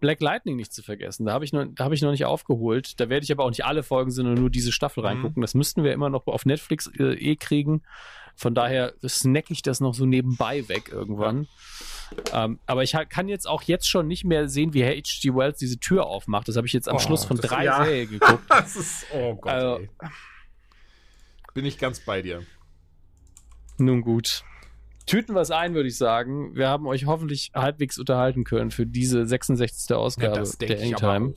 Black 0.00 0.20
Lightning 0.20 0.56
nicht 0.56 0.72
zu 0.72 0.82
vergessen. 0.82 1.26
Da 1.26 1.32
habe 1.32 1.44
ich, 1.44 1.52
noch- 1.52 1.66
da 1.74 1.84
hab 1.84 1.92
ich 1.92 2.02
noch 2.02 2.10
nicht 2.10 2.24
aufgeholt. 2.24 2.98
Da 3.00 3.08
werde 3.08 3.24
ich 3.24 3.32
aber 3.32 3.44
auch 3.44 3.50
nicht 3.50 3.64
alle 3.64 3.82
Folgen, 3.82 4.10
sondern 4.10 4.34
nur 4.34 4.50
diese 4.50 4.72
Staffel 4.72 5.00
Mhm. 5.02 5.06
reingucken. 5.06 5.40
Das 5.40 5.54
müssten 5.54 5.84
wir 5.84 5.92
immer 5.92 6.08
noch 6.10 6.26
auf 6.26 6.46
Netflix 6.46 6.88
äh, 6.98 7.14
eh 7.14 7.36
kriegen. 7.36 7.82
Von 8.36 8.54
daher 8.54 8.94
snack 9.06 9.50
ich 9.50 9.62
das 9.62 9.80
noch 9.80 9.94
so 9.94 10.06
nebenbei 10.06 10.68
weg 10.68 10.90
irgendwann. 10.92 11.48
Ähm, 12.32 12.60
aber 12.66 12.84
ich 12.84 12.94
kann 13.08 13.28
jetzt 13.28 13.48
auch 13.48 13.62
jetzt 13.62 13.88
schon 13.88 14.06
nicht 14.06 14.24
mehr 14.24 14.48
sehen, 14.48 14.72
wie 14.74 14.82
Herr 14.82 14.92
H.G. 14.96 15.34
Wells 15.34 15.58
diese 15.58 15.78
Tür 15.80 16.06
aufmacht. 16.06 16.46
Das 16.46 16.56
habe 16.56 16.66
ich 16.66 16.72
jetzt 16.72 16.88
am 16.88 16.96
Oh, 16.96 16.98
Schluss 17.00 17.24
von 17.24 17.36
drei 17.36 17.64
ja. 17.64 17.84
Serien 17.84 18.10
geguckt. 18.10 18.44
Das 18.48 18.76
ist, 18.76 19.06
oh 19.12 19.34
Gott, 19.34 19.52
Also-. 19.52 19.86
Bin 21.54 21.64
ich 21.64 21.78
ganz 21.78 21.98
bei 22.00 22.22
dir. 22.22 22.44
Nun 23.78 24.02
gut. 24.02 24.44
Tüten 25.08 25.34
wir 25.34 25.40
es 25.40 25.50
ein, 25.50 25.74
würde 25.74 25.88
ich 25.88 25.96
sagen. 25.96 26.54
Wir 26.54 26.68
haben 26.68 26.86
euch 26.86 27.06
hoffentlich 27.06 27.50
halbwegs 27.54 27.98
unterhalten 27.98 28.44
können 28.44 28.70
für 28.70 28.86
diese 28.86 29.26
66. 29.26 29.94
Ausgabe 29.96 30.42
denk 30.42 30.58
der 30.58 30.80
Anytime. 30.80 31.34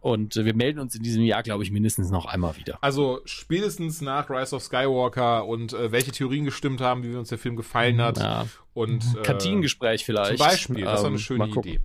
Und 0.00 0.36
äh, 0.36 0.44
wir 0.44 0.54
melden 0.54 0.78
uns 0.78 0.94
in 0.94 1.02
diesem 1.02 1.22
Jahr, 1.24 1.42
glaube 1.42 1.64
ich, 1.64 1.72
mindestens 1.72 2.10
noch 2.10 2.26
einmal 2.26 2.56
wieder. 2.56 2.78
Also 2.80 3.20
spätestens 3.24 4.00
nach 4.00 4.30
Rise 4.30 4.54
of 4.54 4.62
Skywalker 4.62 5.44
und 5.46 5.72
äh, 5.72 5.90
welche 5.90 6.12
Theorien 6.12 6.44
gestimmt 6.44 6.80
haben, 6.80 7.02
wie 7.02 7.14
uns 7.16 7.28
der 7.30 7.38
Film 7.38 7.56
gefallen 7.56 8.00
hat. 8.00 8.18
Ja. 8.18 8.46
Und 8.72 9.04
äh, 9.18 9.22
Kantinengespräch 9.22 10.04
vielleicht. 10.04 10.38
Zum 10.38 10.46
Beispiel, 10.46 10.84
das 10.84 10.94
ist 10.94 11.00
doch 11.00 11.06
eine 11.06 11.14
Ähm, 11.16 11.18
schöne 11.18 11.48
gucken. 11.48 11.72
Idee. 11.72 11.80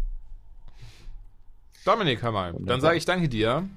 Dominik, 1.83 2.21
hör 2.21 2.31
mal. 2.31 2.53
Wunderbar. 2.53 2.67
Dann 2.73 2.81
sage 2.81 2.97
ich 2.97 3.05
danke 3.05 3.27
dir 3.27 3.67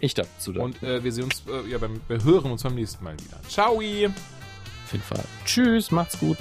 Ich 0.00 0.14
darf 0.14 0.26
zu 0.38 0.52
danken. 0.52 0.74
und 0.78 0.82
äh, 0.82 1.04
wir 1.04 1.12
sehen 1.12 1.24
uns, 1.24 1.44
äh, 1.46 1.70
ja, 1.70 1.78
beim, 1.78 2.00
wir 2.08 2.24
hören 2.24 2.50
uns 2.50 2.64
beim 2.64 2.74
nächsten 2.74 3.04
Mal 3.04 3.14
wieder. 3.14 3.40
Ciao! 3.48 3.80
Jeden 4.92 5.04
Fall. 5.04 5.24
Tschüss, 5.44 5.90
macht's 5.90 6.18
gut. 6.18 6.38